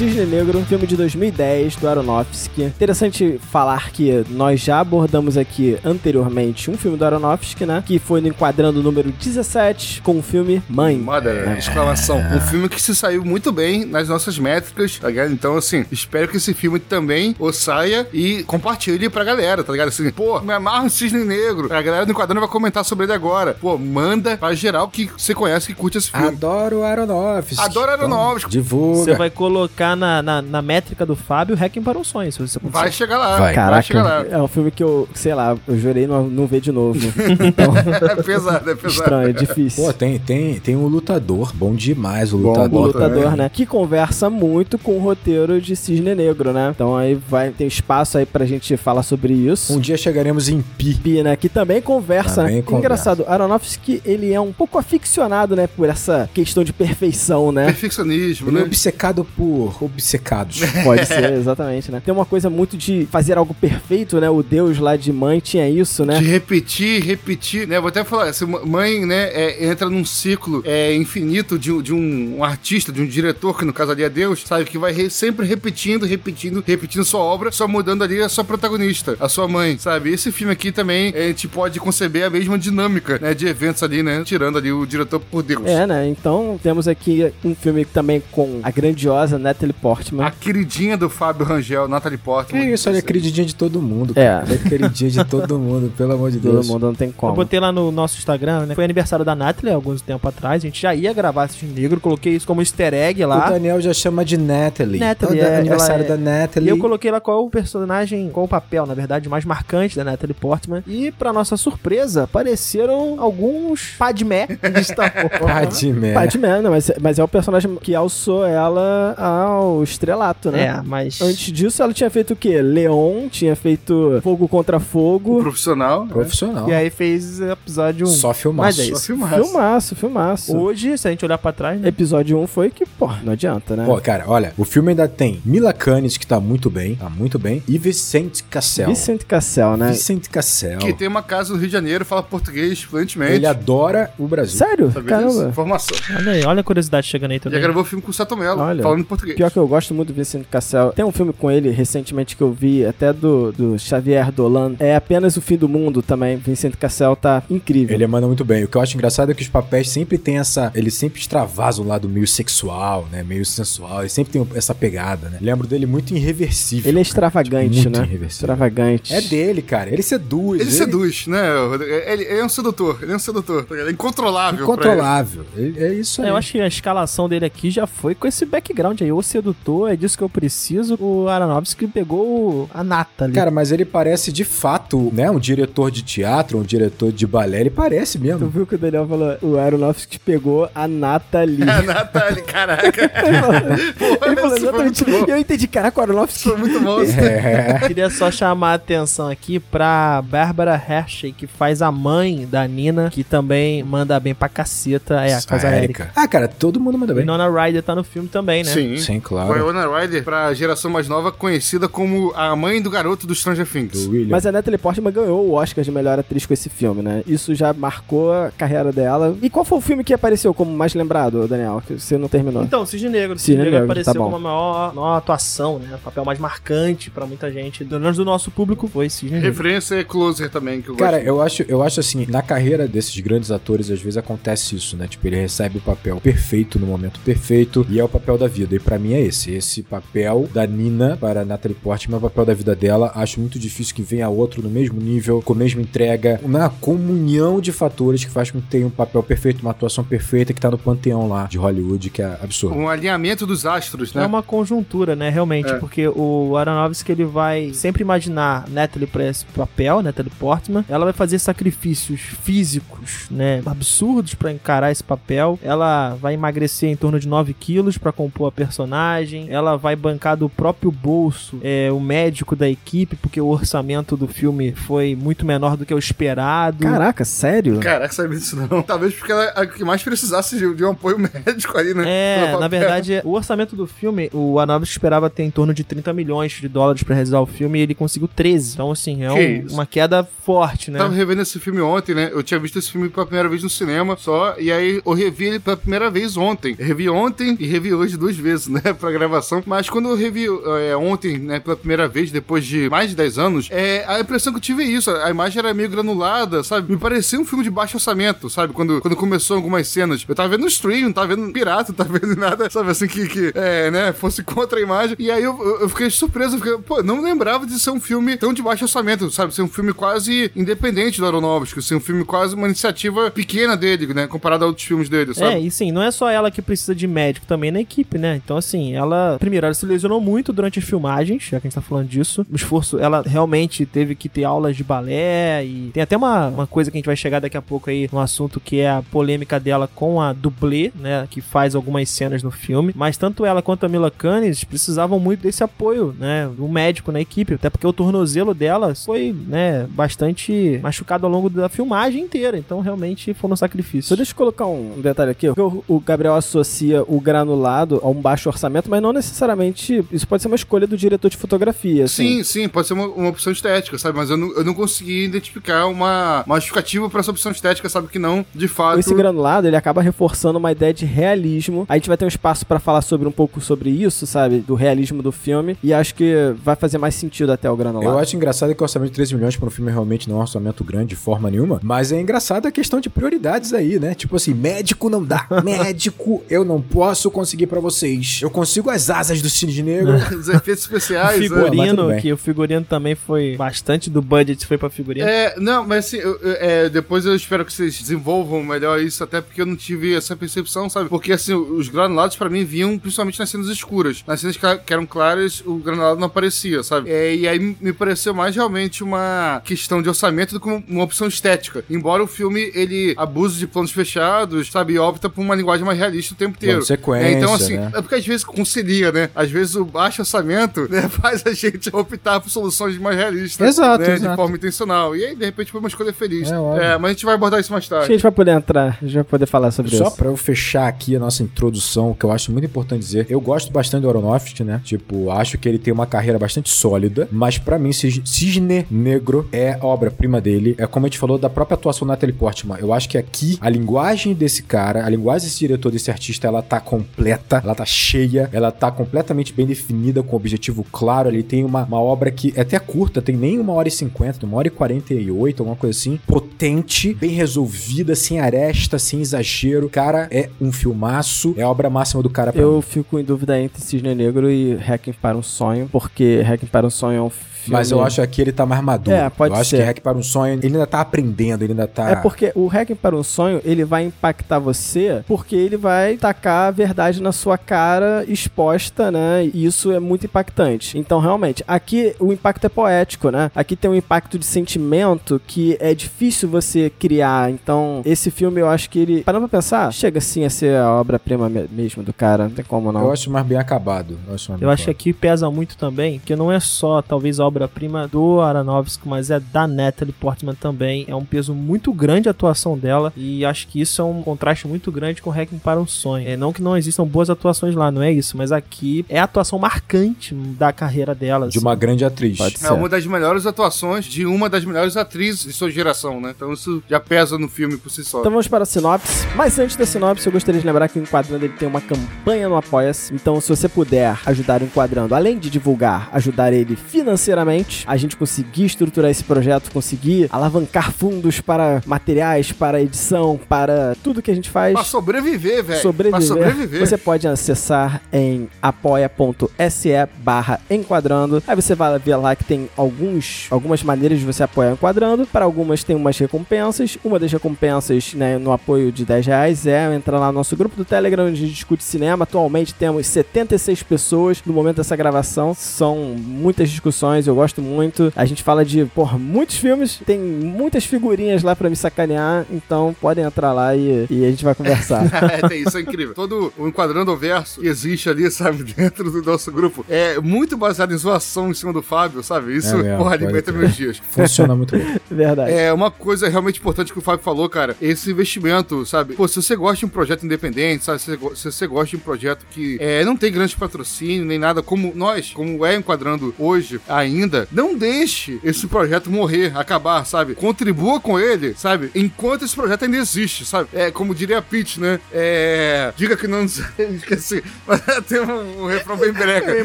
Cisne 0.03 0.27
Negro, 0.27 0.59
um 0.59 0.65
filme 0.65 0.85
de 0.85 0.97
2010 0.97 1.77
do 1.77 1.89
Aronofsky. 1.89 2.65
Interessante 2.65 3.39
falar 3.53 3.93
que 3.93 4.25
nós 4.31 4.59
já 4.59 4.81
abordamos 4.81 5.39
aqui 5.39 5.79
anteriormente 5.85 6.73
um 6.73 6.77
filme 6.77 6.97
do 6.97 7.05
Aronofsky, 7.05 7.65
né? 7.65 7.85
Que 7.87 8.01
foi 8.01 8.21
no 8.21 8.27
enquadrando 8.27 8.83
número 8.83 9.13
17 9.13 10.03
com 10.03 10.19
o 10.19 10.23
filme 10.23 10.61
Mãe. 10.69 10.99
Mother, 10.99 11.51
é. 11.51 11.57
exclamação. 11.57 12.19
Um 12.19 12.41
filme 12.41 12.69
que 12.69 12.83
se 12.83 12.97
saiu 12.97 13.25
muito 13.25 13.53
bem 13.53 13.85
nas 13.85 14.09
nossas 14.09 14.41
métricas, 14.41 14.99
tá 14.99 15.07
ligado? 15.07 15.33
Então, 15.33 15.57
assim, 15.57 15.85
espero 15.93 16.27
que 16.27 16.37
esse 16.37 16.53
filme 16.53 16.81
também 16.81 17.37
o 17.39 17.53
saia 17.53 18.09
e 18.13 18.43
compartilhe 18.43 19.09
pra 19.09 19.23
galera, 19.23 19.63
tá 19.63 19.71
ligado? 19.71 19.87
Assim, 19.87 20.11
pô, 20.11 20.41
me 20.41 20.53
amarra 20.53 20.87
o 20.87 20.91
Cisne 20.91 21.25
Negro. 21.25 21.73
A 21.73 21.81
galera 21.81 22.05
do 22.05 22.11
enquadrando 22.11 22.41
vai 22.41 22.51
comentar 22.51 22.85
sobre 22.85 23.05
ele 23.05 23.13
agora. 23.13 23.55
Pô, 23.61 23.79
manda 23.79 24.37
pra 24.37 24.53
geral 24.53 24.89
que 24.89 25.09
você 25.17 25.33
conhece, 25.33 25.69
que 25.69 25.75
curte 25.75 25.99
esse 25.99 26.11
filme. 26.11 26.27
Adoro 26.27 26.83
Aronofsky. 26.83 27.61
Adoro 27.61 27.93
Aronofsky. 27.93 28.49
Então, 28.49 28.51
divulga. 28.51 29.05
Você 29.05 29.15
vai 29.15 29.31
colocar 29.31 29.92
colocar 29.93 29.97
na, 29.97 30.23
na, 30.23 30.43
na 30.43 30.63
métrica 30.63 31.05
do 31.07 31.15
Fábio 31.15 31.57
Hacking 31.57 31.83
para 31.83 31.99
um 31.99 32.05
sonho, 32.05 32.31
se 32.33 32.39
você 32.39 32.59
Vai 32.63 32.91
chegar 32.91 33.19
lá. 33.19 33.37
Vai. 33.37 33.55
Caraca, 33.55 33.73
vai 33.73 33.83
chegar 33.83 34.03
lá. 34.03 34.25
é 34.31 34.43
um 34.43 34.49
filme 34.49 34.71
que 34.71 34.83
eu, 34.83 35.09
sei 35.15 35.35
lá, 35.35 35.57
eu 35.67 35.79
jurei 35.79 36.07
não, 36.07 36.29
não 36.29 36.47
ver 36.47 36.61
de 36.61 36.73
novo. 36.73 37.01
Então, 37.43 37.75
é 37.77 38.23
pesado, 38.23 38.71
é 38.71 38.75
pesado. 38.75 38.89
Estranho, 38.89 39.29
é 39.29 39.33
difícil. 39.33 39.85
Pô, 39.85 39.93
tem, 39.93 40.19
tem, 40.19 40.61
tem 40.61 40.77
um 40.77 40.87
lutador, 40.87 41.53
bom 41.55 41.75
demais 41.75 42.33
o 42.33 42.37
lutador. 42.37 42.69
Bom, 42.69 42.83
o 42.83 42.87
lutador, 42.87 43.37
né? 43.37 43.49
Que 43.49 43.67
conversa 43.67 44.31
muito 44.31 44.79
com 44.79 44.97
o 44.97 44.99
roteiro 44.99 45.61
de 45.61 45.75
Cisne 45.75 46.15
Negro, 46.15 46.53
né? 46.53 46.71
Então 46.75 46.97
aí 46.97 47.15
vai 47.15 47.51
ter 47.51 47.67
espaço 47.67 48.19
aí 48.19 48.27
pra 48.27 48.45
gente 48.45 48.77
falar 48.77 49.03
sobre 49.03 49.33
isso. 49.33 49.75
Um 49.75 49.81
dia 49.81 49.97
chegaremos 49.97 50.49
em 50.49 50.63
Pi. 50.63 50.95
Pi, 50.95 51.23
né? 51.23 51.37
Que 51.37 51.49
também 51.49 51.81
conversa. 51.83 52.43
Também 52.43 52.63
conversa. 52.63 52.79
Engraçado, 52.79 53.25
Aronofsky, 53.27 54.03
ele 54.05 54.33
é 54.33 54.41
um 54.41 54.53
pouco 54.53 54.79
aficionado, 54.79 55.57
né? 55.57 55.67
Por 55.67 55.89
essa 55.89 56.29
questão 56.33 56.63
de 56.63 56.73
perfeição, 56.73 57.51
né? 57.51 57.67
Perfeccionismo, 57.67 58.49
ele 58.49 58.57
né? 58.57 58.63
É 58.63 58.65
obcecado 58.65 59.25
por 59.37 59.82
obcecados. 59.85 60.61
Pode 60.85 61.07
ser, 61.07 61.33
exatamente, 61.33 61.91
né? 61.91 62.03
Tem 62.05 62.13
uma 62.13 62.25
coisa 62.25 62.49
muito 62.49 62.77
de 62.77 63.07
fazer 63.11 63.37
algo 63.37 63.55
perfeito, 63.55 64.21
né? 64.21 64.29
O 64.31 64.43
Deus 64.43 64.79
lá 64.79 64.97
de 64.97 65.13
mãe 65.13 65.41
tinha 65.41 65.69
isso, 65.69 66.05
né? 66.05 66.19
De 66.19 66.25
repetir, 66.25 67.03
repetir, 67.03 67.67
né? 67.67 67.81
Vou 67.81 67.89
até 67.89 68.05
falar, 68.05 68.29
essa 68.29 68.47
mãe, 68.47 69.05
né, 69.05 69.29
é, 69.33 69.67
entra 69.67 69.89
num 69.89 70.05
ciclo 70.05 70.63
é, 70.65 70.95
infinito 70.95 71.59
de, 71.59 71.83
de 71.83 71.93
um, 71.93 72.39
um, 72.39 72.45
artista, 72.45 72.93
de 72.93 73.01
um 73.01 73.07
diretor, 73.07 73.59
que 73.59 73.65
no 73.65 73.73
caso 73.73 73.93
ali 73.93 74.03
é 74.03 74.11
Deus, 74.11 74.43
sabe? 74.47 74.65
Que 74.65 74.79
vai 74.79 74.93
re, 74.93 75.11
sempre 75.11 75.47
repetindo, 75.47 76.07
repetindo, 76.07 76.63
repetindo 76.67 77.05
sua 77.05 77.21
obra, 77.21 77.51
só 77.51 77.67
mudando 77.67 78.03
ali 78.03 78.21
a 78.21 78.29
sua 78.29 78.45
protagonista, 78.45 79.17
a 79.21 79.29
sua 79.29 79.49
mãe, 79.49 79.79
sabe? 79.79 80.13
Esse 80.13 80.31
filme 80.31 80.53
aqui 80.53 80.73
também, 80.73 81.15
a 81.15 81.29
gente 81.29 81.49
pode 81.49 81.79
conceber 81.81 82.25
a 82.25 82.31
mesma 82.31 82.59
dinâmica, 82.59 83.19
né? 83.21 83.35
De 83.35 83.47
eventos 83.47 83.83
ali, 83.83 84.03
né? 84.03 84.23
Tirando 84.25 84.59
ali 84.59 84.73
o 84.73 84.87
diretor 84.87 85.21
por 85.21 85.43
Deus. 85.43 85.67
É, 85.67 85.87
né? 85.87 86.09
Então, 86.09 86.59
temos 86.63 86.87
aqui 86.89 87.33
um 87.45 87.55
filme 87.55 87.85
também 87.85 88.23
com 88.31 88.61
a 88.63 88.71
grandiosa 88.71 89.39
Natalie 89.39 89.62
Portman. 89.71 90.25
A 90.25 90.31
queridinha 90.31 90.97
do 90.97 91.09
Fábio 91.09 91.45
Rangel, 91.47 91.87
Natalie 91.89 92.19
Portman. 92.19 92.63
É 92.63 92.73
isso, 92.73 92.89
ela 92.89 92.99
é 92.99 93.03
queridinha 93.03 93.47
de 93.47 93.55
todo 93.55 93.81
mundo. 93.81 94.13
É. 94.17 94.25
Ela 94.25 94.55
é 94.55 94.69
queridinha 94.69 95.11
de 95.11 95.25
todo 95.25 95.59
mundo, 95.59 95.93
pelo 95.97 96.13
amor 96.13 96.31
de 96.31 96.39
Deus. 96.39 96.67
Todo 96.67 96.73
mundo 96.73 96.87
não 96.87 96.95
tem 96.95 97.13
como. 97.13 97.33
Eu 97.33 97.37
botei 97.37 97.61
lá 97.61 97.71
no 97.71 97.93
nosso 97.93 98.19
Instagram, 98.19 98.67
né? 98.67 98.75
Foi 98.75 98.85
aniversário 98.85 99.25
da 99.25 99.35
Natalie 99.35 99.75
alguns 99.75 100.03
tempo 100.03 100.27
atrás. 100.27 100.63
A 100.63 100.67
gente 100.67 100.81
já 100.81 100.95
ia 100.95 101.13
gravar 101.13 101.47
esse 101.47 101.65
negro, 101.65 102.01
coloquei 102.01 102.35
isso 102.35 102.47
como 102.47 102.61
easter 102.61 102.95
egg 102.95 103.25
lá. 103.25 103.47
O 103.47 103.51
Daniel 103.51 103.81
já 103.81 103.93
chama 103.93 104.25
de 104.25 104.37
Natalie. 104.37 105.01
Natalie, 105.01 105.41
é, 105.41 105.59
aniversário 105.59 106.05
é... 106.05 106.09
da 106.09 106.17
Natalie. 106.17 106.69
E 106.69 106.71
eu 106.71 106.79
coloquei 106.79 107.11
lá 107.11 107.21
qual 107.21 107.39
é 107.39 107.47
o 107.47 107.51
personagem, 107.51 108.29
qual 108.31 108.47
o 108.47 108.49
papel, 108.49 108.87
na 108.87 108.95
verdade, 108.95 109.29
mais 109.29 109.45
marcante 109.45 109.97
da 109.97 110.05
Natalie 110.05 110.35
Portman. 110.35 110.83
E 110.87 111.13
pra 111.13 111.33
nossa 111.33 111.57
surpresa, 111.57 112.25
apareceram 112.25 113.17
alguns 113.19 113.95
Padmé 113.99 114.47
de 114.47 114.85
Star 114.85 115.13
Wars. 115.41 115.81
Padmé. 115.83 116.13
Padmé, 116.15 116.63
não, 116.63 116.71
mas, 116.71 116.91
mas 117.01 117.19
é 117.19 117.25
o 117.25 117.29
personagem 117.29 117.77
que 117.77 117.95
alçou 117.95 118.45
ela 118.47 119.15
a 119.17 119.52
o 119.61 119.83
estrelato, 119.83 120.51
né? 120.51 120.65
É, 120.65 120.83
mas. 120.85 121.21
Antes 121.21 121.53
disso, 121.53 121.83
ela 121.83 121.93
tinha 121.93 122.11
feito 122.11 122.33
o 122.33 122.37
quê? 122.37 122.61
Leon, 122.63 123.29
tinha 123.29 123.55
feito 123.57 124.19
Fogo 124.23 124.47
contra 124.49 124.79
Fogo. 124.81 125.41
Profissional. 125.43 126.05
né? 126.07 126.13
Profissional. 126.13 126.69
E 126.69 126.73
aí 126.75 126.91
fez 126.91 127.41
episódio 127.41 128.07
1. 128.07 128.11
Só 128.11 128.33
filmaço. 128.35 128.79
Mas 128.79 128.79
é 128.79 128.91
Só 128.91 128.97
isso. 128.97 129.07
filmaço. 129.07 129.35
Filmaço, 129.45 129.97
filmaço. 129.97 130.57
Hoje, 130.57 130.97
se 130.99 131.09
a 131.09 131.11
gente 131.11 131.25
olhar 131.25 131.39
pra 131.39 131.53
trás, 131.53 131.81
né? 131.81 131.89
Episódio 131.89 132.39
1 132.39 132.47
foi 132.47 132.71
que, 132.71 132.85
pô, 132.87 133.09
não 133.23 133.33
adianta, 133.33 133.77
né? 133.77 133.85
Pô, 133.85 134.01
cara, 134.01 134.25
olha, 134.27 134.53
o 134.57 134.65
filme 134.65 134.91
ainda 134.91 135.07
tem 135.09 135.41
Mila 135.45 135.73
Kunis, 135.73 136.17
que 136.17 136.27
tá 136.27 136.39
muito 136.41 136.71
bem, 136.71 136.95
tá 136.97 137.09
muito 137.11 137.39
bem, 137.39 137.63
e 137.69 137.79
Vicente 137.79 138.43
Cassel. 138.45 138.89
Vicente 138.89 139.25
Cassel, 139.27 139.77
né? 139.77 139.91
Vicente 139.93 140.29
Cassel. 140.31 140.79
Que 140.79 140.93
tem 140.93 141.09
uma 141.09 141.23
casa 141.23 141.53
no 141.53 141.59
Rio 141.59 141.67
de 141.69 141.73
Janeiro, 141.73 142.05
fala 142.05 142.23
português 142.23 142.83
fluentemente. 142.83 143.33
Ele 143.35 143.47
adora 143.47 144.11
o 144.19 144.27
Brasil. 144.27 144.59
Sério? 144.59 144.91
Sabia? 144.93 145.09
Caramba. 145.09 145.49
Informação. 145.49 145.97
Olha 146.17 146.33
aí, 146.33 146.45
olha 146.45 146.61
a 146.61 146.65
curiosidade 146.65 147.07
chegando 147.07 147.31
aí 147.33 147.39
Já 147.39 147.45
também. 147.45 147.61
gravou 147.61 147.85
filme 147.85 148.03
com 148.03 148.11
o 148.11 148.15
Sato 148.15 148.37
Mello, 148.37 148.61
Olha. 148.61 148.83
falando 148.83 149.01
em 149.01 149.05
português. 149.05 149.37
Pior 149.43 149.51
que 149.51 149.59
eu 149.59 149.67
gosto 149.67 149.93
muito 149.93 150.13
do 150.13 150.15
Vicente 150.15 150.47
Cassel. 150.49 150.93
Tem 150.93 151.05
um 151.05 151.11
filme 151.11 151.33
com 151.33 151.51
ele 151.51 151.69
recentemente 151.71 152.37
que 152.37 152.43
eu 152.45 152.53
vi, 152.53 152.87
até 152.87 153.13
do, 153.13 153.51
do 153.51 153.77
Xavier 153.77 154.31
Dolan. 154.31 154.77
É 154.79 154.95
apenas 154.95 155.37
o 155.37 155.41
fim 155.41 155.57
do 155.57 155.69
mundo 155.69 156.01
também. 156.01 156.37
Vicente 156.37 156.77
Cassel 156.77 157.17
tá 157.17 157.43
incrível. 157.51 157.93
Ele 157.93 158.07
manda 158.07 158.25
muito 158.29 158.45
bem. 158.45 158.63
O 158.63 158.69
que 158.69 158.77
eu 158.77 158.81
acho 158.81 158.95
engraçado 158.97 159.33
é 159.33 159.35
que 159.35 159.43
os 159.43 159.49
papéis 159.49 159.89
sempre 159.91 160.17
têm 160.17 160.39
essa. 160.39 160.71
Eles 160.77 160.95
sempre 160.95 161.19
extravasam 161.21 161.85
o 161.85 161.89
lado 161.89 162.09
meio 162.09 162.25
sexual, 162.25 163.09
né? 163.11 163.25
Meio 163.25 163.45
sensual. 163.45 164.03
Ele 164.03 164.09
sempre 164.11 164.33
tem 164.33 164.47
essa 164.55 164.73
pegada, 164.77 165.29
né? 165.29 165.39
Lembro 165.41 165.67
dele 165.67 165.87
muito 165.87 166.15
irreversível. 166.15 166.89
Ele 166.89 167.01
é 167.01 167.03
extravagante, 167.03 167.71
Tipo, 167.71 167.83
muito 167.91 167.99
né? 167.99 168.07
irreversível. 168.07 168.29
Extravagante. 168.53 169.13
É 169.13 169.21
dele, 169.23 169.61
cara. 169.61 169.91
Ele 169.93 170.03
seduz. 170.05 170.61
Ele 170.61 170.71
seduz, 170.71 171.27
né? 171.27 171.53
Rodrigo? 171.69 171.93
Ele, 171.93 172.23
ele 172.23 172.39
é 172.41 172.45
um 172.45 172.49
sedutor, 172.49 173.01
ele 173.03 173.11
é 173.13 173.17
um 173.17 173.19
sedutor. 173.19 173.67
Ele 173.73 173.89
é 173.89 173.91
incontrolável. 173.91 174.63
Incontrolável. 174.63 175.45
Ele- 175.57 175.83
É 175.83 175.93
isso 175.95 176.23
aí. 176.23 176.29
É, 176.29 176.31
eu 176.31 176.37
acho 176.37 176.53
que 176.53 176.61
a 176.61 176.69
escalação 176.69 177.29
dele 177.29 177.45
aqui 177.45 177.73
já 177.73 177.89
foi 177.89 178.15
com 178.15 178.29
esse 178.29 178.45
background 178.47 179.01
aí. 179.03 179.11
O 179.11 179.21
sedutor, 179.33 179.91
é 179.91 179.97
disso 179.97 180.17
que 180.17 180.25
eu 180.25 180.29
preciso. 180.29 180.97
O 181.01 181.29
Aronofsky 181.29 181.87
pegou 181.87 182.69
a 182.73 182.85
nata 182.85 183.25
ali. 183.25 183.33
Cara, 183.35 183.51
mas 183.51 183.73
ele 183.73 183.85
parece 183.85 184.33
de 184.33 184.45
fato, 184.45 185.11
né? 185.13 185.31
Um 185.31 185.39
diretor 185.39 185.91
de 185.91 186.03
teatro, 186.03 186.59
um 186.59 186.63
diretor 186.63 187.11
de 187.13 187.27
balé. 187.27 187.61
Ele 187.61 187.71
parece 187.71 188.19
Tu 188.19 188.25
mesmo. 188.25 188.49
viu 188.49 188.67
que 188.67 188.75
o 188.75 188.79
Daniel 188.79 189.07
falou, 189.07 189.37
o 189.43 189.59
Aronofsky 189.59 190.19
pegou 190.19 190.69
a 190.75 190.87
Nathalie. 190.87 191.63
ele. 191.63 191.87
Natália, 191.87 192.43
caraca. 192.43 193.09
Porra, 193.09 194.27
Ele 194.27 194.37
falou 194.37 194.57
isso 194.57 194.71
foi 194.71 194.87
exatamente. 194.87 195.31
Eu 195.31 195.37
entendi, 195.37 195.67
caraca, 195.67 195.99
o 195.99 196.03
Aronofsky. 196.03 196.43
Foi 196.49 196.57
muito 196.57 196.81
bom. 196.81 197.03
É. 197.03 197.81
Queria 197.89 198.11
só 198.11 198.31
chamar 198.31 198.73
a 198.73 198.75
atenção 198.75 199.29
aqui 199.29 199.59
pra 199.59 200.23
Bárbara 200.23 200.75
Hershey, 200.75 201.33
que 201.33 201.47
faz 201.47 201.83
a 201.83 201.91
mãe 201.91 202.47
da 202.47 202.67
Nina, 202.67 203.11
que 203.11 203.25
também 203.25 203.83
manda 203.83 204.19
bem 204.21 204.35
pra 204.35 204.49
caceta. 204.49 205.25
É, 205.25 205.35
a 205.35 205.43
casa 205.43 205.75
Erika. 205.75 206.11
Ah, 206.15 206.29
cara, 206.29 206.49
todo 206.49 206.81
mundo 206.81 206.99
manda 206.99 207.15
bem. 207.15 207.23
Winona 207.23 207.49
Ryder 207.49 207.83
tá 207.83 207.95
no 207.95 208.05
filme 208.05 208.29
também, 208.29 208.63
né? 208.65 208.71
Sim. 208.71 208.97
Sim, 208.97 209.21
claro. 209.23 209.53
Winona 209.53 209.87
Ryder, 209.87 210.25
pra 210.25 210.53
geração 210.55 210.91
mais 210.91 211.09
nova, 211.09 211.31
conhecida 211.31 211.89
como 211.89 212.33
a 212.35 212.55
mãe 212.57 212.81
do 212.81 212.91
garoto 212.91 213.27
do 213.27 213.35
Stranger 213.35 213.67
Things. 213.67 214.07
Do. 214.07 214.27
Mas 214.29 214.47
a 214.47 214.53
Natalie 214.53 214.79
Portman 214.79 215.13
ganhou 215.13 215.47
o 215.47 215.53
Oscar 215.53 215.85
de 215.85 215.91
melhor 215.91 216.19
atriz 216.19 216.47
com 216.47 216.53
esse 216.53 216.69
filme, 216.69 217.03
né? 217.03 217.23
Isso 217.27 217.55
já 217.55 217.73
marcou 217.73 218.33
a 218.33 218.51
carreira 218.51 218.93
dela. 218.93 219.37
E 219.41 219.49
qual 219.49 219.65
foi 219.65 219.79
o 219.79 219.81
filme 219.81 220.05
que 220.05 220.13
apareceu 220.13 220.53
como 220.53 220.73
mais 220.77 220.95
lembrado, 220.95 221.47
Daniel? 221.47 221.83
Que 221.87 221.99
você 221.99 222.19
não 222.19 222.29
terminou. 222.29 222.63
Então, 222.63 222.85
Cisne 222.85 223.09
Negro. 223.09 223.39
Cisne 223.39 223.55
Cisne 223.55 223.65
Negro 223.65 223.73
Negro, 223.73 223.85
apareceu 223.85 224.13
tá 224.15 224.19
como 224.21 224.37
a 224.37 224.39
maior, 224.39 224.95
maior 224.95 225.17
atuação, 225.17 225.79
né? 225.79 225.95
O 225.95 225.99
papel 225.99 226.25
mais 226.25 226.39
marcante 226.39 227.11
pra 227.11 227.27
muita 227.27 227.51
gente. 227.51 227.85
Pelo 227.85 228.01
menos 228.01 228.17
do 228.17 228.25
nosso 228.25 228.51
público 228.51 228.89
foi 228.89 229.09
Cisne 229.09 229.37
Negro. 229.37 229.49
Referência 229.49 229.95
é 229.97 230.05
Closer 230.05 230.51
também, 230.51 230.83
que 230.83 230.89
eu 230.89 230.97
Cara, 230.97 231.19
gosto. 231.19 231.27
eu 231.29 231.43
acho, 231.43 231.63
eu 231.69 231.83
acho 231.83 232.01
assim, 232.01 232.27
na 232.29 232.43
carreira 232.43 232.87
desses 232.87 233.19
grandes 233.21 233.51
atores, 233.51 233.91
às 233.91 234.01
vezes 234.01 234.17
acontece 234.17 234.77
isso, 234.77 234.97
né? 234.97 235.07
Tipo, 235.07 235.27
ele 235.27 235.37
recebe 235.37 235.79
o 235.79 235.81
papel 235.81 236.21
perfeito 236.21 236.79
no 236.79 236.87
momento 236.87 237.21
perfeito 237.21 237.87
e 237.89 237.99
é 237.99 238.05
o 238.05 238.09
papel 238.09 238.37
da 238.37 238.47
vida. 238.47 238.75
E 238.75 238.79
pra 238.79 238.99
mim 238.99 239.12
é 239.13 239.21
esse. 239.21 239.53
Esse 239.53 239.83
papel 239.83 240.49
da 240.53 240.67
Nina 240.67 241.17
para 241.21 241.43
a 241.43 241.45
Natalie 241.45 241.77
Portman 241.77 242.17
é 242.17 242.19
o 242.19 242.23
papel 242.23 242.45
da 242.47 242.55
vida 242.55 242.75
dela. 242.75 243.13
Acho 243.15 243.41
muito 243.41 243.59
difícil 243.59 243.95
que 243.95 244.03
venha 244.03 244.29
outro 244.29 244.63
no 244.63 244.69
mesmo 244.71 245.01
nível, 245.01 245.43
com 245.43 245.53
a 245.53 245.57
mesma 245.57 245.81
entrega, 245.83 246.41
na 246.47 246.69
comunhão 246.69 247.61
de 247.61 247.73
fatores 247.73 248.25
que 248.25 248.31
faz 248.31 248.51
com 248.51 248.61
que 248.61 248.69
tenha 248.69 248.87
um 248.87 248.91
papel 248.91 249.23
perfeito, 249.23 249.61
uma 249.63 249.71
atuação 249.71 250.05
perfeita 250.05 250.53
que 250.53 250.61
tá 250.61 250.71
no 250.71 250.79
panteão 250.79 251.29
lá 251.29 251.47
de 251.47 251.59
Hollywood, 251.59 252.11
que 252.11 252.23
é 252.23 252.39
absurdo. 252.43 252.77
Um 252.77 252.89
alinhamento 252.89 253.47
dos 253.47 253.65
astros, 253.67 254.15
É 254.15 254.21
né? 254.21 254.27
uma 254.27 254.43
conjuntura, 254.43 255.17
né, 255.17 255.29
realmente, 255.31 255.71
É. 255.71 255.79
porque 255.79 256.07
o 256.09 256.57
Aronofsky 256.57 257.13
ele 257.13 257.25
vai 257.25 257.73
sempre 257.75 258.03
imaginar 258.03 258.69
Natalie 258.69 259.07
pra 259.07 259.27
esse 259.29 259.45
papel, 259.47 260.03
Natalie 260.03 260.31
Portman, 260.39 260.85
ela 260.89 261.05
vai 261.05 261.13
fazer 261.13 261.39
sacrifícios 261.39 262.21
físicos, 262.21 263.27
né, 263.31 263.63
absurdos 263.67 264.35
pra 264.35 264.53
encarar 264.53 264.93
esse 264.93 265.03
papel, 265.03 265.59
ela 265.63 266.15
vai 266.21 266.35
emagrecer 266.35 266.89
em 266.91 266.97
torno 266.97 267.19
de 267.19 267.27
9 267.27 267.53
quilos 267.55 267.99
pra 267.99 268.13
compor 268.13 268.49
a 268.49 268.53
personagem, 268.53 269.02
ela 269.49 269.77
vai 269.77 269.97
bancar 269.97 270.37
do 270.37 270.49
próprio 270.49 270.91
bolso 270.91 271.59
é, 271.63 271.91
o 271.93 272.01
médico 272.01 272.55
da 272.57 272.69
equipe, 272.69 273.17
porque 273.17 273.41
o 273.41 273.47
orçamento 273.47 274.17
do 274.17 274.27
filme 274.29 274.73
foi 274.73 275.15
muito 275.17 275.45
menor 275.47 275.77
do 275.77 275.85
que 275.87 275.93
o 275.95 275.99
esperado. 275.99 276.85
Caraca, 276.85 277.25
sério? 277.25 277.79
Caraca, 277.81 278.13
sabia 278.13 278.39
disso 278.39 278.57
não. 278.57 278.83
Talvez 278.83 279.15
porque 279.15 279.33
ela 279.33 279.45
é 279.45 279.53
a 279.61 279.67
que 279.67 279.85
mais 279.85 280.03
precisasse 280.03 280.59
de, 280.59 280.75
de 280.75 280.85
um 280.85 280.91
apoio 280.91 281.19
médico 281.45 281.77
ali, 281.79 281.95
né? 281.95 282.05
É, 282.07 282.57
na 282.59 282.69
verdade, 282.69 283.21
o 283.25 283.33
orçamento 283.33 283.75
do 283.77 283.87
filme, 283.87 284.31
o 284.33 284.59
Aronofsky 284.59 284.93
esperava 284.93 285.29
ter 285.31 285.43
em 285.45 285.51
torno 285.51 285.73
de 285.75 285.85
30 285.85 286.13
milhões 286.13 286.53
de 286.53 286.69
dólares 286.69 287.03
pra 287.03 287.15
realizar 287.15 287.41
o 287.41 287.47
filme 287.47 287.79
e 287.79 287.83
ele 287.83 287.95
conseguiu 287.95 288.29
13. 288.29 288.75
Então, 288.75 288.91
assim, 288.91 289.25
é 289.25 289.33
Que 289.33 289.65
um- 289.71 289.75
uma 289.75 289.87
queda 289.87 290.25
forte, 290.45 290.91
né? 290.91 290.99
Tava 290.99 291.15
revendo 291.15 291.43
esse 291.43 291.59
filme 291.59 291.81
ontem, 291.81 292.15
né? 292.15 292.31
Eu 292.33 292.43
tinha 292.43 292.59
visto 292.61 292.79
esse 292.79 292.91
filme 292.91 293.09
pela 293.09 293.27
primeira 293.27 293.49
vez 293.49 293.63
no 293.63 293.71
cinema 293.71 294.17
só, 294.17 294.55
e 294.59 294.71
aí 294.71 295.01
eu 295.05 295.13
revi 295.13 295.47
ele 295.47 295.59
pela 295.59 295.77
primeira 295.77 296.11
vez 296.11 296.37
ontem. 296.37 296.75
Eu 296.79 296.87
revi 296.87 297.09
ontem 297.09 297.57
e 297.59 297.67
revi 297.67 297.93
hoje 297.95 298.17
duas 298.17 298.37
vezes, 298.37 298.69
né? 298.69 298.81
Pra 298.95 299.11
gravação. 299.11 299.63
Mas 299.67 299.89
quando 299.89 300.09
eu 300.09 300.17
revi 300.17 300.47
é, 300.89 300.97
ontem, 300.97 301.39
né, 301.39 301.61
pela 301.61 301.77
primeira 301.77 302.09
vez, 302.09 302.31
depois 302.31 302.65
de 302.65 302.89
mais 302.89 303.11
de 303.11 303.17
10 303.17 303.39
anos, 303.39 303.69
é, 303.71 304.05
a 304.07 304.21
impressão 304.21 304.53
que 304.53 304.59
eu 304.59 304.63
tive 304.63 304.83
é 304.83 304.87
isso. 304.87 305.11
A 305.11 305.31
imagem 305.31 305.59
era 305.59 305.75
meio 305.75 305.89
granulada, 305.89 306.63
sabe? 306.63 306.91
Me 306.93 306.99
parecia 306.99 307.39
um 307.39 307.45
filme 307.45 307.65
de 307.65 307.71
baixo 307.71 307.97
orçamento, 307.97 308.49
sabe? 308.51 308.73
Quando, 308.73 309.01
quando 309.01 309.17
começou 309.17 309.57
algumas 309.57 309.89
cenas. 309.89 310.25
Eu 310.29 310.35
tava 310.35 310.51
vendo 310.51 310.63
no 310.63 310.69
stream, 310.69 311.03
não 311.03 311.13
tava 311.13 311.35
vendo 311.35 311.53
pirata, 311.53 311.93
não 311.93 311.97
tava 311.97 312.19
vendo 312.19 312.37
nada, 312.39 312.69
sabe? 312.71 312.91
Assim, 312.91 313.07
que, 313.07 313.29
que 313.29 313.53
é, 313.55 313.91
né, 313.91 314.13
fosse 314.13 314.43
contra 314.45 314.79
a 314.79 314.83
imagem. 314.83 315.17
E 315.19 315.31
aí 315.31 315.43
eu, 315.43 315.59
eu, 315.81 315.89
fiquei 315.89 316.11
surpreso, 316.11 316.57
eu 316.57 316.59
fiquei, 316.59 316.79
pô, 316.79 317.03
não 317.03 317.23
lembrava 317.23 317.67
de 317.67 317.79
ser 317.79 317.91
um 317.91 318.01
filme 318.01 318.37
tão 318.37 318.53
de 318.53 318.63
baixo 318.63 318.85
orçamento, 318.85 319.31
sabe? 319.31 319.55
Ser 319.55 319.63
um 319.63 319.69
filme 319.69 319.93
quase 319.93 320.51
independente 320.55 321.21
do 321.21 321.27
Aronofsky, 321.27 321.83
ser 321.83 321.95
um 321.95 322.01
filme 322.01 322.25
quase 322.25 322.55
uma 322.55 322.67
iniciativa 322.67 323.31
pequena 323.31 323.77
dele, 323.77 324.13
né? 324.15 324.27
Comparado 324.27 324.65
a 324.65 324.69
outros 324.69 324.87
filmes 324.87 325.09
dele, 325.09 325.33
É, 325.33 325.35
sabe? 325.35 325.67
e 325.67 325.71
sim, 325.71 325.93
não 325.93 326.03
é 326.03 326.11
só 326.11 326.29
ela 326.29 326.51
que 326.51 326.63
precisa 326.63 326.95
de 326.95 327.07
médico, 327.07 327.47
também 327.47 327.71
na 327.71 327.81
equipe, 327.81 328.19
né? 328.19 328.41
Então, 328.43 328.57
assim, 328.57 328.72
ela. 328.95 329.37
Primeiro, 329.39 329.67
ela 329.67 329.75
se 329.75 329.87
lesionou 329.87 330.21
muito 330.21 330.53
durante 330.53 330.79
as 330.79 330.85
filmagens, 330.85 331.43
já 331.43 331.61
que 331.61 331.67
a 331.67 331.69
gente 331.69 331.75
tá 331.75 331.81
falando 331.81 332.09
disso. 332.09 332.47
O 332.51 332.57
esforço, 332.57 332.99
ela 332.99 333.23
realmente 333.25 333.85
teve 333.87 334.15
que 334.15 334.29
ter 334.29 334.45
aulas 334.45 334.77
de 334.77 334.85
balé 334.85 335.65
e. 335.65 335.91
Tem 335.93 336.03
até 336.03 336.17
uma, 336.17 336.49
uma 336.49 336.67
coisa 336.67 336.91
que 336.91 336.97
a 336.97 336.99
gente 336.99 337.07
vai 337.07 337.17
chegar 337.17 337.41
daqui 337.41 337.57
a 337.57 337.63
pouco 337.63 337.91
aí 337.91 338.09
no 338.13 338.19
assunto 338.19 338.61
que 338.61 338.81
é 338.81 338.91
a 338.91 339.03
polêmica 339.03 339.59
dela 339.59 339.89
com 339.93 340.21
a 340.21 340.33
dublê, 340.33 340.93
né? 340.95 341.27
Que 341.31 341.41
faz 341.41 341.75
algumas 341.75 342.09
cenas 342.09 342.43
no 342.43 342.51
filme. 342.51 342.93
Mas 342.97 343.17
tanto 343.17 343.45
ela 343.45 343.63
quanto 343.63 343.85
a 343.85 343.89
Mila 343.89 344.11
Kunis 344.11 344.65
precisavam 344.65 345.19
muito 345.19 345.41
desse 345.41 345.63
apoio, 345.63 346.15
né? 346.19 346.51
Do 346.57 346.69
médico 346.69 347.13
na 347.13 347.21
equipe. 347.21 347.55
Até 347.55 347.71
porque 347.71 347.87
o 347.87 347.93
tornozelo 347.93 348.55
dela 348.55 348.95
foi, 348.95 349.35
né? 349.47 349.87
Bastante 349.91 350.81
machucado 350.83 351.27
ao 351.27 351.33
longo 351.33 351.49
da 351.49 351.69
filmagem 351.69 352.23
inteira. 352.23 352.59
Então, 352.59 352.81
realmente, 352.81 353.35
foi 353.35 353.51
um 353.51 353.57
sacrifício. 353.57 354.09
Só 354.09 354.17
deixa 354.17 354.33
eu 354.33 354.37
colocar 354.37 354.67
um 354.67 355.01
detalhe 355.01 355.31
aqui. 355.31 355.49
O, 355.49 355.85
o 355.87 356.01
Gabriel 356.01 356.35
associa 356.35 357.03
o 357.07 357.21
granulado 357.21 358.01
a 358.03 358.09
um 358.09 358.15
baixo 358.15 358.49
orçamento, 358.49 358.62
mas 358.69 359.03
não 359.03 359.13
necessariamente. 359.13 360.05
Isso 360.13 360.27
pode 360.27 360.43
ser 360.43 360.49
uma 360.49 360.57
escolha 360.57 360.87
do 360.87 360.97
diretor 360.97 361.29
de 361.29 361.37
fotografia. 361.37 362.05
Assim. 362.05 362.39
Sim, 362.39 362.45
sim, 362.45 362.69
pode 362.69 362.87
ser 362.87 362.95
uma, 362.95 363.07
uma 363.07 363.29
opção 363.29 363.53
estética, 363.53 363.99
sabe? 363.99 364.17
Mas 364.17 364.31
eu 364.31 364.37
não, 364.37 364.53
eu 364.53 364.65
não 364.65 364.75
consegui 364.75 365.25
identificar 365.25 365.87
uma, 365.87 366.43
uma 366.47 366.57
justificativa 366.57 367.09
pra 367.09 367.21
essa 367.21 367.31
opção 367.31 367.53
estética, 367.53 367.89
sabe? 367.89 368.09
Que 368.09 368.19
não, 368.19 368.45
de 368.55 368.69
fato. 368.69 368.99
Esse 368.99 369.15
granulado, 369.15 369.67
ele 369.67 369.77
acaba 369.77 370.03
reforçando 370.03 370.59
uma 370.59 370.73
ideia 370.73 370.93
de 370.93 371.05
realismo. 371.05 371.87
A 371.89 371.95
gente 371.97 372.09
vai 372.09 372.17
ter 372.17 372.25
um 372.25 372.29
espaço 372.29 372.67
pra 372.67 372.79
falar 372.79 373.03
sobre 373.03 373.29
um 373.29 373.33
pouco 373.33 373.61
sobre 373.61 373.91
isso, 373.91 374.27
sabe? 374.27 374.59
Do 374.59 374.75
realismo 374.75 375.23
do 375.23 375.33
filme. 375.33 375.77
E 375.83 375.93
acho 375.93 376.15
que 376.15 376.55
vai 376.63 376.77
fazer 376.77 376.99
mais 376.99 377.15
sentido 377.15 377.53
até 377.53 377.71
o 377.71 377.77
granulado. 377.77 378.17
Eu 378.17 378.19
acho 378.19 378.37
engraçado 378.37 378.75
que 378.75 378.83
o 378.83 378.85
orçamento 378.85 379.11
de 379.11 379.17
13 379.17 379.35
milhões 379.35 379.57
para 379.57 379.67
um 379.67 379.71
filme 379.71 379.91
realmente 379.91 380.29
não 380.29 380.37
é 380.37 380.39
um 380.39 380.43
orçamento 380.43 380.85
grande 380.85 381.11
de 381.11 381.17
forma 381.17 381.51
nenhuma, 381.51 381.81
mas 381.83 382.13
é 382.13 382.21
engraçado 382.21 382.67
a 382.67 382.73
questão 382.73 383.01
de 383.01 383.11
prioridades 383.11 383.73
aí, 383.73 383.99
né? 383.99 384.15
Tipo 384.15 384.37
assim, 384.37 384.55
médico 384.55 385.11
não 385.11 385.23
dá, 385.23 385.47
médico 385.63 386.43
eu 386.49 386.65
não 386.65 386.81
posso 386.81 387.31
conseguir 387.31 387.67
pra 387.67 387.81
vocês. 387.81 388.41
Eu 388.43 388.51
consigo 388.53 388.91
as 388.91 389.11
asas 389.11 389.41
do 389.43 389.49
Cine 389.51 389.83
Negro. 389.83 390.13
Os 390.39 390.49
efeitos 390.49 390.85
O 390.85 390.87
especiais, 390.87 391.41
né? 391.41 391.49
mas 391.49 391.49
tudo 391.59 391.71
figurino, 391.71 392.07
bem. 392.09 392.21
que 392.21 392.33
o 392.33 392.37
figurino 392.37 392.85
também 392.85 393.15
foi 393.15 393.57
bastante 393.57 394.09
do 394.11 394.21
budget, 394.23 394.67
foi 394.67 394.79
pra 394.79 394.89
figurino. 394.91 395.27
É, 395.27 395.55
não, 395.59 395.87
mas 395.87 396.07
assim, 396.07 396.19
eu- 396.19 396.39
é, 396.43 396.89
depois 396.89 397.25
eu 397.27 397.35
espero 397.35 397.65
que 397.65 397.73
vocês 397.73 397.99
desenvolvam 397.99 398.63
melhor 398.63 399.01
isso, 399.01 399.23
até 399.25 399.41
porque 399.41 399.61
eu 399.61 399.67
não 399.67 399.77
tive 399.77 400.15
essa 400.15 400.37
percepção, 400.37 400.89
sabe? 400.89 401.09
Porque 401.09 401.33
assim, 401.33 401.55
os 401.55 401.89
granulados 401.89 402.37
pra 402.37 402.49
mim 402.49 402.65
vinham 402.65 402.99
principalmente 402.99 403.39
nas 403.39 403.49
cenas 403.51 403.69
escuras. 403.69 404.23
Nas 404.27 404.41
cenas 404.41 404.57
que, 404.57 404.93
eram 404.93 405.07
claras, 405.07 405.63
o 405.67 405.77
granulado 405.77 406.19
não 406.21 406.27
aparecia, 406.27 406.83
sabe? 406.83 407.11
É, 407.11 407.35
e 407.35 407.49
aí 407.49 407.59
me 407.81 407.93
pareceu 407.93 408.35
mais 408.35 408.55
realmente 408.55 409.03
uma 409.03 409.61
questão 409.65 410.03
de 410.03 410.09
orçamento 410.09 410.53
do 410.53 410.61
que 410.61 410.69
uma- 410.69 411.03
opção 411.03 411.27
estética. 411.27 411.85
Embora 411.91 412.23
o 412.23 412.27
filme 412.27 412.71
ele 412.75 413.15
abuse 413.17 413.59
de 413.59 413.67
planos 413.67 413.91
fechados, 413.91 414.71
sabe? 414.71 414.93
E 414.95 414.99
opta 414.99 415.29
por 415.29 415.41
uma 415.41 415.55
linguagem 415.55 415.85
mais 415.85 415.99
realista 415.99 416.35
o 416.35 416.37
tempo 416.37 416.57
inteiro. 416.57 416.75
Plano 416.77 416.87
sequência, 416.87 417.27
É, 417.27 417.33
então, 417.33 417.55
assim, 417.55 417.77
né? 417.77 417.91
é 417.95 418.01
porque 418.03 418.15
às 418.15 418.27
vezes 418.27 418.42
vezes 418.43 418.57
concilia, 418.57 419.13
né? 419.13 419.31
Às 419.35 419.51
vezes 419.51 419.75
o 419.77 419.85
baixo 419.85 420.23
orçamento 420.23 420.89
né, 420.91 421.03
faz 421.11 421.43
a 421.47 421.53
gente 421.53 421.95
optar 421.95 422.41
por 422.41 422.51
soluções 422.51 422.97
mais 422.99 423.17
realistas. 423.17 423.67
Exato, 423.69 424.05
né, 424.05 424.15
exato. 424.15 424.31
De 424.31 424.37
forma 424.37 424.57
intencional. 424.57 425.17
E 425.17 425.25
aí, 425.25 425.37
de 425.37 425.45
repente, 425.45 425.71
foi 425.71 425.81
uma 425.81 425.89
escolha 425.89 426.13
feliz. 426.13 426.51
É. 426.51 426.55
É, 426.93 426.99
mas 426.99 427.11
a 427.11 427.13
gente 427.13 427.25
vai 427.25 427.35
abordar 427.35 427.61
isso 427.61 427.73
mais 427.73 427.83
Acho 427.83 427.89
que 427.89 427.95
a 427.95 427.99
tarde. 427.99 428.13
gente 428.15 428.23
vai 428.23 428.33
poder 428.33 428.51
entrar, 428.53 428.99
a 429.01 429.05
gente 429.05 429.15
vai 429.15 429.25
poder 429.25 429.47
falar 429.47 429.71
sobre 429.71 429.97
Só 429.97 430.07
isso. 430.09 430.17
pra 430.17 430.29
eu 430.29 430.37
fechar 430.37 430.87
aqui 430.89 431.17
a 431.17 431.19
nossa 431.19 431.43
introdução, 431.43 432.15
que 432.15 432.25
eu 432.25 432.31
acho 432.33 432.53
muito 432.53 432.65
importante 432.65 433.01
dizer, 433.01 433.27
eu 433.29 433.41
gosto 433.41 433.73
bastante 433.73 434.03
do 434.03 434.09
Aronofsky, 434.09 434.63
né? 434.65 434.81
Tipo, 434.85 435.31
acho 435.31 435.59
que 435.59 435.69
ele 435.69 435.79
tem 435.79 435.93
uma 435.93 436.07
carreira 436.07 436.39
bastante 436.39 436.71
sólida, 436.71 437.29
mas 437.31 437.59
pra 437.59 437.79
mim, 437.79 437.93
Cis- 437.93 438.21
Cisne 438.25 438.87
Negro 438.91 439.49
é 439.53 439.79
a 439.81 439.85
obra-prima 439.87 440.41
dele. 440.41 440.75
É 440.79 440.87
como 440.87 441.07
a 441.07 441.09
gente 441.09 441.19
falou 441.19 441.39
da 441.39 441.51
própria 441.51 441.75
atuação 441.75 442.07
da 442.07 442.13
Natalie 442.15 442.35
Portman. 442.35 442.77
Eu 442.79 442.93
acho 442.93 443.09
que 443.09 443.19
aqui 443.19 443.59
a 443.61 443.69
linguagem 443.69 444.35
desse 444.35 444.63
cara, 444.63 445.05
a 445.05 445.09
linguagem 445.09 445.49
desse 445.49 445.59
diretor, 445.61 445.91
desse 445.91 446.11
artista, 446.11 446.47
ela 446.47 446.63
tá 446.63 446.81
completa, 446.81 447.61
ela 447.63 447.75
tá 447.75 447.85
cheia, 447.85 448.32
ela 448.39 448.71
tá 448.71 448.91
completamente 448.91 449.53
bem 449.53 449.67
definida, 449.67 450.23
com 450.23 450.37
objetivo 450.37 450.85
claro. 450.91 451.29
Ele 451.29 451.43
tem 451.43 451.65
uma, 451.65 451.85
uma 451.85 452.01
obra 452.01 452.31
que 452.31 452.53
é 452.57 452.63
até 452.63 452.79
curta, 452.79 453.23
tem 453.23 453.37
nem 453.37 453.59
uma 453.59 453.73
hora 453.73 453.89
e 453.89 453.91
cinquenta, 453.91 454.47
uma 454.47 454.57
hora 454.57 454.69
e 454.69 454.71
quarenta 454.71 455.15
e 455.15 455.31
oito, 455.31 455.61
alguma 455.61 455.77
coisa 455.77 455.99
assim. 455.99 456.19
Potente, 456.27 457.15
bem 457.15 457.31
resolvida, 457.31 458.15
sem 458.15 458.41
aresta, 458.41 458.99
sem 458.99 459.21
exagero. 459.21 459.89
Cara, 459.89 460.29
é 460.31 460.49
um 460.61 460.73
filmaço, 460.73 461.55
é 461.57 461.63
a 461.63 461.69
obra 461.69 461.91
máxima 461.91 462.23
do 462.23 462.31
cara 462.31 462.53
pra 462.53 462.63
mim. 462.63 462.69
Eu 462.69 462.83
fico 462.83 463.19
em 463.19 463.25
dúvida 463.25 463.61
entre 463.61 463.83
Cisne 463.83 464.15
Negro 464.15 464.51
e 464.51 464.75
Hacking 464.75 465.13
para 465.13 465.37
um 465.37 465.43
Sonho, 465.43 465.89
porque 465.91 466.43
Hacking 466.45 466.67
para 466.67 466.87
um 466.87 466.91
Sonho 466.91 467.19
é 467.19 467.23
um 467.23 467.31
filme... 467.31 467.52
Mas 467.67 467.91
eu 467.91 468.03
acho 468.03 468.17
que 468.17 468.21
aqui 468.23 468.41
ele 468.43 468.53
tá 468.53 468.65
mais 468.67 468.83
maduro. 468.83 469.17
É, 469.17 469.29
pode 469.31 469.55
eu 469.55 469.61
acho 469.61 469.71
ser. 469.71 469.77
que 469.79 469.83
Hack 469.83 470.01
para 470.01 470.17
um 470.19 470.23
sonho, 470.23 470.55
ele 470.55 470.67
ainda 470.67 470.87
tá 470.87 471.01
aprendendo, 471.01 471.63
ele 471.63 471.73
ainda 471.73 471.87
tá. 471.87 472.11
É 472.11 472.17
porque 472.17 472.53
o 472.55 472.67
Hacking 472.67 472.95
para 472.95 473.17
um 473.17 473.23
Sonho, 473.23 473.61
ele 473.65 473.85
vai 473.85 474.05
impactar 474.05 474.59
você, 474.59 475.23
porque 475.27 475.55
ele 475.57 475.77
vai 475.77 476.17
tacar 476.17 476.69
a 476.69 476.71
verdade 476.71 477.23
na 477.23 477.33
sua 477.33 477.57
cara 477.59 478.25
exposta, 478.29 479.11
né? 479.11 479.45
E 479.53 479.65
isso 479.65 479.93
é 479.93 479.99
muito 480.01 480.27
impactante. 480.27 480.99
Então, 480.99 481.21
realmente, 481.21 481.63
aqui 481.67 482.15
o 482.19 482.33
impacto 482.33 482.65
é 482.65 482.69
poético, 482.69 483.31
né? 483.31 483.51
Aqui 483.55 483.77
tem 483.77 483.91
um 483.91 483.95
impacto 483.95 484.39
de 484.39 484.45
sentimento 484.45 485.41
que 485.47 485.77
é 485.81 485.95
difícil 485.95 486.49
você 486.49 486.91
criar. 486.91 487.51
Então, 487.51 488.03
esse 488.05 488.31
filme 488.31 488.61
eu 488.61 488.69
acho 488.69 488.89
que 488.91 488.99
ele, 488.99 489.23
parando 489.23 489.49
pra 489.49 489.59
pensar, 489.59 489.93
chega 489.93 490.21
sim 490.21 490.45
a 490.45 490.51
ser 490.51 490.77
a 490.77 490.91
obra-prima 490.93 491.49
me- 491.49 491.69
mesmo 491.71 492.03
do 492.03 492.13
cara. 492.13 492.45
Não 492.45 492.51
tem 492.51 492.65
como 492.65 492.91
não. 492.93 493.03
Eu 493.03 493.13
acho 493.13 493.31
mais 493.31 493.47
bem 493.47 493.59
acabado. 493.59 494.19
Eu 494.29 494.35
acho, 494.35 494.55
Eu 494.61 494.71
acho 494.71 494.85
que 494.85 494.91
aqui 494.91 495.13
pesa 495.13 495.51
muito 495.51 495.77
também, 495.77 496.21
que 496.25 496.35
não 496.37 496.51
é 496.53 496.61
só 496.61 497.01
talvez 497.03 497.41
a 497.41 497.45
obra-prima 497.53 498.09
do 498.09 498.41
Aronofsky, 498.41 499.09
mas 499.09 499.31
é 499.31 499.39
da 499.39 499.67
Natalie 499.67 500.13
Portman 500.13 500.55
também. 500.55 501.05
É 501.07 501.15
um 501.15 501.25
peso 501.25 501.55
muito 501.55 501.93
grande 501.93 502.29
a 502.29 502.31
atuação 502.31 502.77
dela 502.77 503.13
e 503.17 503.45
acho 503.45 503.69
que 503.69 503.81
isso 503.81 504.01
é 504.01 504.05
um 504.05 504.23
contraste 504.23 504.67
muito 504.67 504.91
grande 504.91 505.23
com 505.23 505.31
Hacking 505.31 505.59
para 505.59 505.81
um 505.81 505.87
Sonho. 505.87 506.27
É, 506.27 506.37
não 506.37 506.53
que 506.53 506.63
não 506.63 506.77
existam 506.77 507.05
boas 507.07 507.29
atuações 507.31 507.75
lá, 507.75 507.91
não 507.91 508.03
é 508.03 508.11
isso, 508.11 508.37
mas 508.37 508.51
aqui 508.51 509.05
é 509.09 509.21
a 509.21 509.25
atuação 509.25 509.59
marcante 509.59 510.35
da 510.35 510.73
carreira 510.73 511.15
dela. 511.15 511.49
De 511.49 511.59
assim. 511.59 511.67
uma 511.67 511.75
grande 511.75 512.05
atriz. 512.05 512.39
Pode 512.39 512.65
É 512.65 512.71
uma 512.73 512.89
das 512.89 513.07
melhores 513.07 513.47
atuações 513.47 514.05
de 514.07 514.25
uma 514.25 514.49
das 514.49 514.65
melhores 514.65 514.97
atrizes 514.97 515.45
de 515.45 515.53
sua 515.53 515.71
geração, 515.71 516.21
né? 516.21 516.33
Então 516.35 516.53
isso 516.53 516.83
já 516.89 516.99
pesa 516.99 517.39
no 517.39 517.49
filme 517.49 517.77
por 517.77 517.91
si 517.91 518.05
só. 518.05 518.21
Então 518.21 518.33
vamos 518.33 518.49
para 518.49 518.63
a 518.63 518.67
sinopse. 518.67 519.27
Mas 519.37 519.59
antes 519.59 519.77
da 519.77 519.85
sinopse, 519.85 520.27
eu 520.27 520.33
gostaria 520.33 520.61
de 520.61 520.67
lembrar 520.67 520.89
que 520.89 520.99
o 520.99 521.03
Enquadrando 521.03 521.45
ele 521.45 521.55
tem 521.55 521.69
uma 521.69 521.81
campanha 521.81 522.49
no 522.49 522.57
Apoia-se. 522.57 523.15
Então, 523.15 523.41
se 523.41 523.49
você 523.49 523.69
puder 523.69 524.19
ajudar 524.27 524.63
o 524.63 524.65
Enquadrando, 524.65 525.15
além 525.15 525.39
de 525.39 525.51
divulgar, 525.51 526.09
ajudar 526.13 526.53
ele 526.53 526.77
financeiramente, 526.77 527.42
a 527.87 527.97
gente 527.97 528.17
conseguir 528.17 528.65
estruturar 528.67 529.11
esse 529.11 529.25
projeto, 529.25 529.71
conseguir 529.73 530.29
alavancar 530.31 530.93
fundos 530.93 531.41
para 531.41 531.83
materiais, 531.87 532.53
para 532.53 532.81
edição, 532.81 533.39
para 533.49 533.95
tudo 534.03 534.23
que 534.23 534.31
a 534.31 534.35
gente 534.35 534.51
faz. 534.51 534.75
Pra 534.75 534.85
sobreviver, 534.85 535.65
velho. 535.65 535.81
Sobreviver, 535.83 536.19
Pra 536.19 536.21
sobreviver. 536.27 536.81
você 536.87 536.97
pode 536.97 537.27
acessar 537.27 538.01
em 538.13 538.49
apoia.se 538.61 539.91
barra 540.19 540.61
enquadrando. 540.71 541.43
Aí 541.47 541.57
você 541.57 541.75
vai 541.75 541.99
ver 541.99 542.17
lá 542.17 542.35
que 542.37 542.45
tem 542.45 542.69
alguns, 542.77 543.47
algumas 543.51 543.83
maneiras 543.83 544.19
de 544.19 544.25
você 544.25 544.43
apoiar 544.43 544.73
enquadrando. 544.73 545.27
Para 545.27 545.45
algumas 545.45 545.83
tem 545.85 545.97
umas 545.97 546.19
recompensas. 546.19 546.99
Uma 547.05 547.19
das 547.19 547.33
recompensas 547.33 548.15
né, 548.15 548.39
no 548.39 548.53
apoio 548.53 548.93
de 548.93 549.05
10 549.05 549.27
reais 549.27 549.67
é 549.67 549.95
entrar 549.95 550.19
lá 550.19 550.27
no 550.29 550.35
nosso 550.35 550.57
grupo 550.57 550.77
do 550.77 550.85
Telegram 550.85 551.27
onde 551.27 551.43
a 551.43 551.47
gente 551.47 551.55
discute 551.55 551.83
cinema. 551.85 552.25
Atualmente 552.25 552.75
temos 552.75 553.07
76 553.07 553.83
pessoas 553.83 554.43
no 554.45 554.53
momento 554.53 554.77
dessa 554.77 554.97
gravação. 554.97 555.55
São 555.55 555.97
muitas 556.19 556.71
discussões, 556.71 557.27
eu 557.27 557.32
gosto 557.35 557.61
muito. 557.63 558.13
A 558.17 558.25
gente 558.25 558.43
fala 558.43 558.65
de, 558.65 558.85
por 558.87 559.19
muitos 559.19 559.57
filmes, 559.57 560.01
tem 560.05 560.19
muitas 560.19 560.85
figurinhas 560.85 561.43
lá 561.43 561.55
para 561.57 561.69
me 561.71 561.77
sacanear. 561.77 562.45
Então 562.51 562.95
podem 563.01 563.25
entrar 563.25 563.53
lá 563.53 563.75
e, 563.77 564.07
e 564.11 564.25
a 564.25 564.31
gente 564.31 564.45
vai 564.45 564.55
conversar. 564.55 565.05
é, 565.33 565.49
tem, 565.49 565.63
isso 565.63 565.77
é 565.77 565.81
incrível. 565.81 566.15
Todo 566.15 566.53
o 566.59 566.69
enquadrando 566.69 567.11
o 567.13 567.17
verso 567.17 567.61
que 567.61 567.67
existe 567.67 568.09
ali, 568.09 568.29
sabe, 568.31 568.63
dentro 568.65 569.11
do 569.11 569.23
nosso 569.23 569.51
grupo, 569.53 569.85
é 569.89 570.19
muito 570.21 570.57
baseado 570.57 570.93
em 570.93 570.97
zoação 570.97 571.51
em 571.51 571.55
cima 571.55 571.73
do 571.73 571.83
Fábio, 571.83 572.23
sabe? 572.23 572.57
Isso, 572.57 572.77
É 572.81 572.97
porra, 572.97 573.11
pode 573.11 573.25
alimenta 573.25 573.53
meus 573.53 573.75
dias. 573.77 574.01
Funciona 574.11 574.55
muito 574.55 574.73
bem. 574.77 574.97
Verdade. 575.11 575.53
É 575.53 575.73
uma 575.73 575.91
coisa 575.91 576.29
realmente 576.29 576.59
importante 576.61 576.93
que 576.93 576.99
o 576.99 577.03
Fábio 577.03 577.23
falou, 577.25 577.49
cara. 577.49 577.77
Esse 577.81 578.11
investimento, 578.11 578.85
sabe? 578.87 579.15
Pô, 579.15 579.27
se 579.29 579.37
você 579.43 579.55
gosta 579.57 579.77
de 579.79 579.87
um 579.87 579.89
projeto 579.89 580.25
independente, 580.25 580.85
sabe? 580.85 580.99
Se 581.01 581.07
você, 581.11 581.17
go- 581.17 581.37
se 581.37 581.53
você 581.53 581.67
gosta 581.67 581.89
de 581.91 581.97
um 581.97 582.01
projeto 582.01 582.45
que 582.51 582.77
é, 582.81 583.05
não 583.05 583.17
tem 583.17 583.33
grande 583.33 583.55
patrocínio 583.57 584.25
nem 584.25 584.39
nada, 584.39 584.63
como 584.63 584.93
nós, 584.95 585.31
como 585.33 585.65
é 585.67 585.77
enquadrando 585.77 586.35
hoje 586.39 586.81
ainda, 586.89 587.22
não 587.51 587.77
deixe 587.77 588.39
esse 588.45 588.67
projeto 588.67 589.11
morrer, 589.11 589.53
acabar, 589.57 590.05
sabe? 590.07 590.35
Contribua 590.35 591.01
com 591.01 591.19
ele, 591.19 591.55
sabe? 591.57 591.91
Enquanto 591.95 592.45
esse 592.45 592.55
projeto 592.55 592.85
ainda 592.85 592.97
existe, 592.97 593.45
sabe? 593.45 593.69
É, 593.73 593.91
como 593.91 594.15
diria 594.15 594.39
a 594.39 594.43
Pitch, 594.43 594.77
né? 594.79 595.01
É. 595.13 595.93
Diga 595.97 596.17
que 596.17 596.27
não. 596.27 596.45
Esqueci. 596.79 597.43
Mas 597.67 597.81
tem 598.09 598.21
um, 598.21 598.63
um 598.63 598.67
refrão 598.67 598.97
bem 598.97 599.13
breca. 599.13 599.51
Eu 599.51 599.65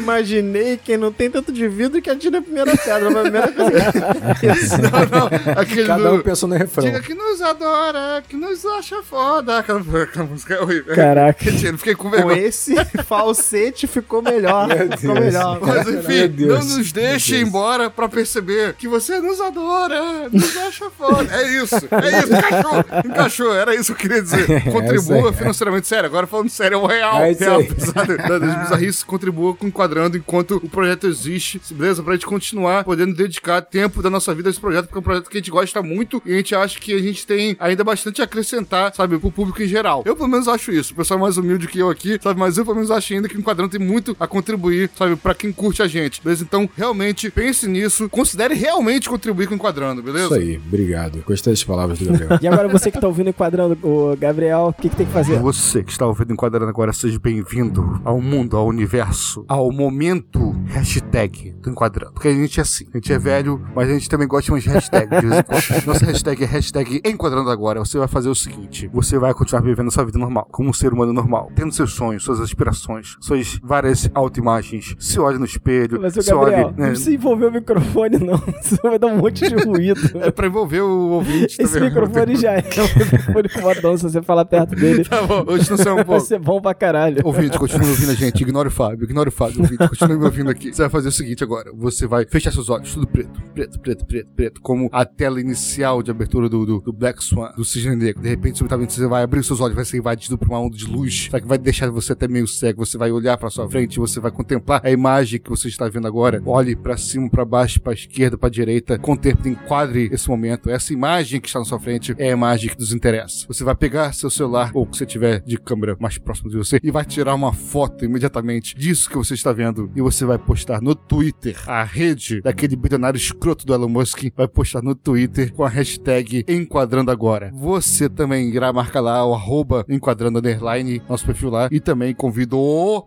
imaginei 0.00 0.76
quem 0.82 0.96
não 0.96 1.12
tem 1.12 1.30
tanto 1.30 1.52
de 1.52 1.68
vidro 1.68 2.00
que 2.02 2.10
atira 2.10 2.38
a 2.38 2.42
primeira 2.42 2.76
pedra. 2.76 3.10
Mas 3.10 3.16
a 3.16 3.22
primeira 3.22 3.52
coisa 3.52 4.78
Não, 4.78 5.20
não. 5.20 5.60
Aquele 5.60 5.86
Cada 5.86 6.12
um 6.12 6.16
do- 6.18 6.22
pensou 6.24 6.48
no 6.48 6.56
refrão. 6.56 6.84
Diga 6.84 7.00
que 7.00 7.14
nos 7.14 7.40
adora, 7.40 8.22
que 8.28 8.36
nos 8.36 8.64
acha 8.66 9.02
foda. 9.02 9.58
Aquela, 9.58 9.80
aquela 10.02 10.24
música 10.26 10.54
é 10.54 10.60
horrível. 10.60 10.94
Caraca. 10.94 11.44
Eu 11.48 11.78
fiquei 11.78 11.94
com 11.94 12.08
com 12.08 12.10
vergonha. 12.10 12.38
esse 12.40 12.74
falsete 13.04 13.86
ficou 13.86 14.22
melhor. 14.22 14.68
Ficou 14.98 15.14
Deus. 15.14 15.20
melhor. 15.26 15.60
Mas 15.60 15.86
Meu 15.86 15.98
enfim, 16.00 16.28
Deus, 16.28 16.66
não 16.70 16.76
nos 16.78 16.92
deixe 16.92 17.32
meu 17.32 17.40
ir 17.40 17.44
Deus. 17.44 17.47
Embora 17.48 17.90
pra 17.90 18.08
perceber 18.08 18.74
que 18.74 18.86
você 18.88 19.18
nos 19.20 19.40
adora, 19.40 20.28
nos 20.30 20.56
acha 20.56 20.90
foda. 20.90 21.28
É 21.34 21.62
isso, 21.62 21.74
é 21.76 22.18
isso, 22.18 22.32
encaixou, 22.34 22.84
encaixou, 23.04 23.54
era 23.54 23.74
isso 23.74 23.94
que 23.94 24.06
eu 24.06 24.10
queria 24.10 24.22
dizer. 24.22 24.48
isso 24.58 24.70
Contribua 24.70 25.32
financeiramente, 25.32 25.86
sério, 25.86 26.06
agora 26.06 26.26
falando 26.26 26.48
sério, 26.50 26.76
é 26.76 26.78
o 26.78 26.86
real. 26.86 27.22
É 27.22 27.32
real, 27.32 27.60
apesar 27.60 28.06
da- 28.06 28.38
das 28.38 28.54
bizarrices, 28.64 29.02
contribua 29.02 29.54
com 29.54 29.66
enquadrando 29.66 30.16
enquanto 30.16 30.56
o 30.56 30.68
projeto 30.68 31.06
existe, 31.06 31.60
beleza? 31.70 32.02
Pra 32.02 32.14
gente 32.14 32.26
continuar 32.26 32.84
podendo 32.84 33.14
dedicar 33.14 33.60
tempo 33.62 34.02
da 34.02 34.10
nossa 34.10 34.34
vida 34.34 34.48
a 34.48 34.50
esse 34.50 34.60
projeto, 34.60 34.86
porque 34.86 34.98
é 34.98 35.00
um 35.00 35.02
projeto 35.02 35.30
que 35.30 35.36
a 35.36 35.40
gente 35.40 35.50
gosta 35.50 35.82
muito 35.82 36.22
e 36.24 36.32
a 36.32 36.36
gente 36.36 36.54
acha 36.54 36.78
que 36.78 36.92
a 36.94 36.98
gente 36.98 37.26
tem 37.26 37.56
ainda 37.58 37.82
bastante 37.84 38.20
a 38.20 38.24
acrescentar, 38.24 38.94
sabe, 38.94 39.18
pro 39.18 39.30
público 39.30 39.62
em 39.62 39.66
geral. 39.68 40.02
Eu, 40.06 40.14
pelo 40.16 40.28
menos, 40.28 40.48
acho 40.48 40.70
isso. 40.72 40.92
O 40.92 40.96
pessoal 40.96 41.18
é 41.18 41.22
mais 41.22 41.36
humilde 41.36 41.66
que 41.66 41.78
eu 41.78 41.90
aqui, 41.90 42.18
sabe, 42.22 42.38
mas 42.38 42.56
eu, 42.58 42.64
pelo 42.64 42.76
menos, 42.76 42.90
acho 42.90 43.12
ainda 43.14 43.28
que 43.28 43.36
o 43.36 43.40
Enquadrando 43.40 43.70
tem 43.76 43.84
muito 43.86 44.16
a 44.20 44.26
contribuir, 44.26 44.90
sabe, 44.96 45.16
pra 45.16 45.34
quem 45.34 45.52
curte 45.52 45.82
a 45.82 45.86
gente, 45.86 46.22
beleza? 46.22 46.42
Então, 46.44 46.68
realmente, 46.76 47.30
pense 47.38 47.68
nisso, 47.68 48.08
considere 48.08 48.52
realmente 48.54 49.08
contribuir 49.08 49.46
com 49.46 49.52
o 49.52 49.56
Enquadrando, 49.56 50.02
beleza? 50.02 50.24
Isso 50.24 50.34
aí, 50.34 50.56
obrigado. 50.66 51.22
Gostei 51.24 51.52
das 51.52 51.62
palavras 51.62 51.96
do 52.00 52.06
Gabriel. 52.06 52.38
E 52.42 52.48
agora 52.48 52.68
você 52.68 52.90
que 52.90 53.00
tá 53.00 53.06
ouvindo 53.06 53.30
enquadrando 53.30 53.78
o 53.80 54.16
Gabriel, 54.16 54.66
o 54.66 54.72
que, 54.72 54.88
que 54.88 54.96
tem 54.96 55.06
que 55.06 55.12
fazer? 55.12 55.38
Você 55.38 55.84
que 55.84 55.92
está 55.92 56.04
ouvindo 56.04 56.32
Enquadrando 56.32 56.68
agora, 56.68 56.92
seja 56.92 57.16
bem-vindo 57.18 58.00
ao 58.04 58.20
mundo, 58.20 58.56
ao 58.56 58.66
universo, 58.66 59.44
ao 59.46 59.70
momento 59.70 60.50
hashtag 60.66 61.54
do 61.62 61.70
Enquadrando. 61.70 62.12
Porque 62.12 62.26
a 62.26 62.34
gente 62.34 62.58
é 62.58 62.62
assim, 62.62 62.86
a 62.92 62.96
gente 62.96 63.12
é 63.12 63.18
velho, 63.18 63.64
mas 63.72 63.88
a 63.88 63.92
gente 63.92 64.08
também 64.08 64.26
gosta 64.26 64.46
de 64.46 64.50
umas 64.50 64.64
hashtags. 64.64 65.30
Nossa 65.86 66.06
hashtag 66.06 66.42
é 66.42 66.46
hashtag 66.46 67.00
Enquadrando 67.04 67.50
agora. 67.50 67.78
Você 67.78 67.98
vai 67.98 68.08
fazer 68.08 68.28
o 68.28 68.34
seguinte, 68.34 68.90
você 68.92 69.16
vai 69.16 69.32
continuar 69.32 69.62
vivendo 69.62 69.92
sua 69.92 70.04
vida 70.04 70.18
normal, 70.18 70.48
como 70.50 70.70
um 70.70 70.72
ser 70.72 70.92
humano 70.92 71.12
normal, 71.12 71.52
tendo 71.54 71.72
seus 71.72 71.92
sonhos, 71.92 72.24
suas 72.24 72.40
aspirações, 72.40 73.16
suas 73.20 73.60
várias 73.62 74.10
autoimagens. 74.12 74.96
Se 74.98 75.20
olha 75.20 75.38
no 75.38 75.44
espelho, 75.44 76.00
Mas 76.00 76.16
o 76.16 76.22
se 76.22 76.30
Gabriel, 76.30 76.66
olhe... 76.66 76.76
não 76.76 76.84
né, 76.84 76.88
precisa 76.88 77.17
envolver 77.18 77.46
o 77.46 77.52
microfone, 77.52 78.18
não. 78.18 78.38
Senão 78.62 78.82
vai 78.84 78.98
dar 78.98 79.06
um 79.08 79.16
monte 79.18 79.48
de 79.48 79.54
ruído. 79.64 79.98
É 80.18 80.30
pra 80.30 80.46
envolver 80.46 80.80
o 80.80 81.10
ouvinte 81.10 81.60
Esse 81.60 81.74
também. 81.74 81.88
microfone 81.90 82.36
já 82.36 82.52
é 82.54 82.58
um 82.60 83.00
microfone 83.02 83.48
fodão. 83.48 83.96
Se 83.96 84.02
você 84.04 84.22
falar 84.22 84.44
perto 84.44 84.74
dele, 84.76 85.04
Tá 85.04 85.22
bom, 85.22 85.44
hoje 85.46 85.70
não 85.70 85.76
sei 85.76 85.92
um 85.92 85.96
vai 85.96 86.04
pouco. 86.04 86.20
ser 86.22 86.38
bom 86.38 86.60
pra 86.60 86.74
caralho. 86.74 87.20
Ouvinte, 87.24 87.58
continue 87.58 87.88
ouvindo 87.88 88.10
a 88.10 88.14
gente. 88.14 88.42
Ignore 88.42 88.68
o 88.68 88.70
Fábio, 88.70 89.04
ignore 89.04 89.28
o 89.28 89.32
Fábio. 89.32 89.60
Ouvinte, 89.60 89.88
continue 89.88 90.18
me 90.18 90.24
ouvindo 90.24 90.50
aqui. 90.50 90.72
Você 90.72 90.82
vai 90.82 90.90
fazer 90.90 91.08
o 91.08 91.12
seguinte 91.12 91.42
agora. 91.44 91.70
Você 91.74 92.06
vai 92.06 92.26
fechar 92.26 92.52
seus 92.52 92.68
olhos, 92.68 92.92
tudo 92.94 93.06
preto, 93.06 93.40
preto, 93.54 93.78
preto, 93.80 94.06
preto, 94.06 94.28
preto. 94.34 94.60
Como 94.60 94.88
a 94.92 95.04
tela 95.04 95.40
inicial 95.40 96.02
de 96.02 96.10
abertura 96.10 96.48
do, 96.48 96.64
do, 96.66 96.80
do 96.80 96.92
Black 96.92 97.22
Swan, 97.22 97.50
do 97.56 97.64
Cisne 97.64 97.96
Negro. 97.96 98.22
De 98.22 98.28
repente, 98.28 98.58
subitamente, 98.58 98.92
você 98.92 99.06
vai 99.06 99.22
abrir 99.22 99.40
os 99.40 99.46
seus 99.46 99.60
olhos, 99.60 99.74
vai 99.76 99.84
ser 99.84 99.98
invadido 99.98 100.36
por 100.38 100.48
uma 100.48 100.58
onda 100.60 100.76
de 100.76 100.86
luz. 100.86 101.28
Que 101.28 101.46
vai 101.46 101.58
deixar 101.58 101.90
você 101.90 102.12
até 102.12 102.26
meio 102.28 102.46
cego. 102.46 102.84
Você 102.84 102.98
vai 102.98 103.10
olhar 103.10 103.36
pra 103.38 103.50
sua 103.50 103.68
frente, 103.68 103.98
você 103.98 104.20
vai 104.20 104.30
contemplar 104.30 104.80
a 104.84 104.90
imagem 104.90 105.40
que 105.40 105.48
você 105.50 105.68
está 105.68 105.88
vendo 105.88 106.06
agora. 106.06 106.42
Olhe 106.44 106.74
pra 106.76 106.96
cima, 107.08 107.28
pra 107.28 107.44
baixo, 107.44 107.80
pra 107.80 107.92
esquerda, 107.92 108.36
pra 108.36 108.48
direita. 108.48 108.98
Contemple, 108.98 109.50
enquadre 109.50 110.08
esse 110.12 110.28
momento. 110.28 110.70
Essa 110.70 110.92
imagem 110.92 111.40
que 111.40 111.46
está 111.48 111.58
na 111.58 111.64
sua 111.64 111.80
frente 111.80 112.14
é 112.18 112.28
a 112.28 112.32
imagem 112.32 112.70
que 112.70 112.78
nos 112.78 112.92
interessa. 112.92 113.46
Você 113.48 113.64
vai 113.64 113.74
pegar 113.74 114.12
seu 114.12 114.30
celular, 114.30 114.70
ou 114.74 114.86
que 114.86 114.96
você 114.96 115.06
tiver 115.06 115.40
de 115.40 115.58
câmera 115.58 115.96
mais 115.98 116.18
próximo 116.18 116.50
de 116.50 116.56
você, 116.56 116.78
e 116.82 116.90
vai 116.90 117.04
tirar 117.04 117.34
uma 117.34 117.52
foto 117.52 118.04
imediatamente 118.04 118.76
disso 118.76 119.08
que 119.08 119.16
você 119.16 119.34
está 119.34 119.52
vendo 119.52 119.90
e 119.94 120.00
você 120.00 120.24
vai 120.24 120.38
postar 120.38 120.80
no 120.80 120.94
Twitter. 120.94 121.56
A 121.66 121.84
rede 121.84 122.40
daquele 122.40 122.76
bilionário 122.76 123.16
escroto 123.16 123.64
do 123.64 123.74
Elon 123.74 123.88
Musk 123.88 124.24
vai 124.36 124.46
postar 124.46 124.82
no 124.82 124.94
Twitter 124.94 125.52
com 125.52 125.64
a 125.64 125.68
hashtag 125.68 126.44
Enquadrando 126.48 127.10
Agora. 127.10 127.50
Você 127.54 128.08
também 128.08 128.50
irá 128.50 128.72
marcar 128.72 129.00
lá 129.00 129.24
o 129.24 129.34
arroba 129.34 129.84
Enquadrando 129.88 130.38
Underline, 130.38 131.02
nosso 131.08 131.24
perfil 131.24 131.50
lá, 131.50 131.68
e 131.70 131.80
também 131.80 132.14
convido 132.14 132.58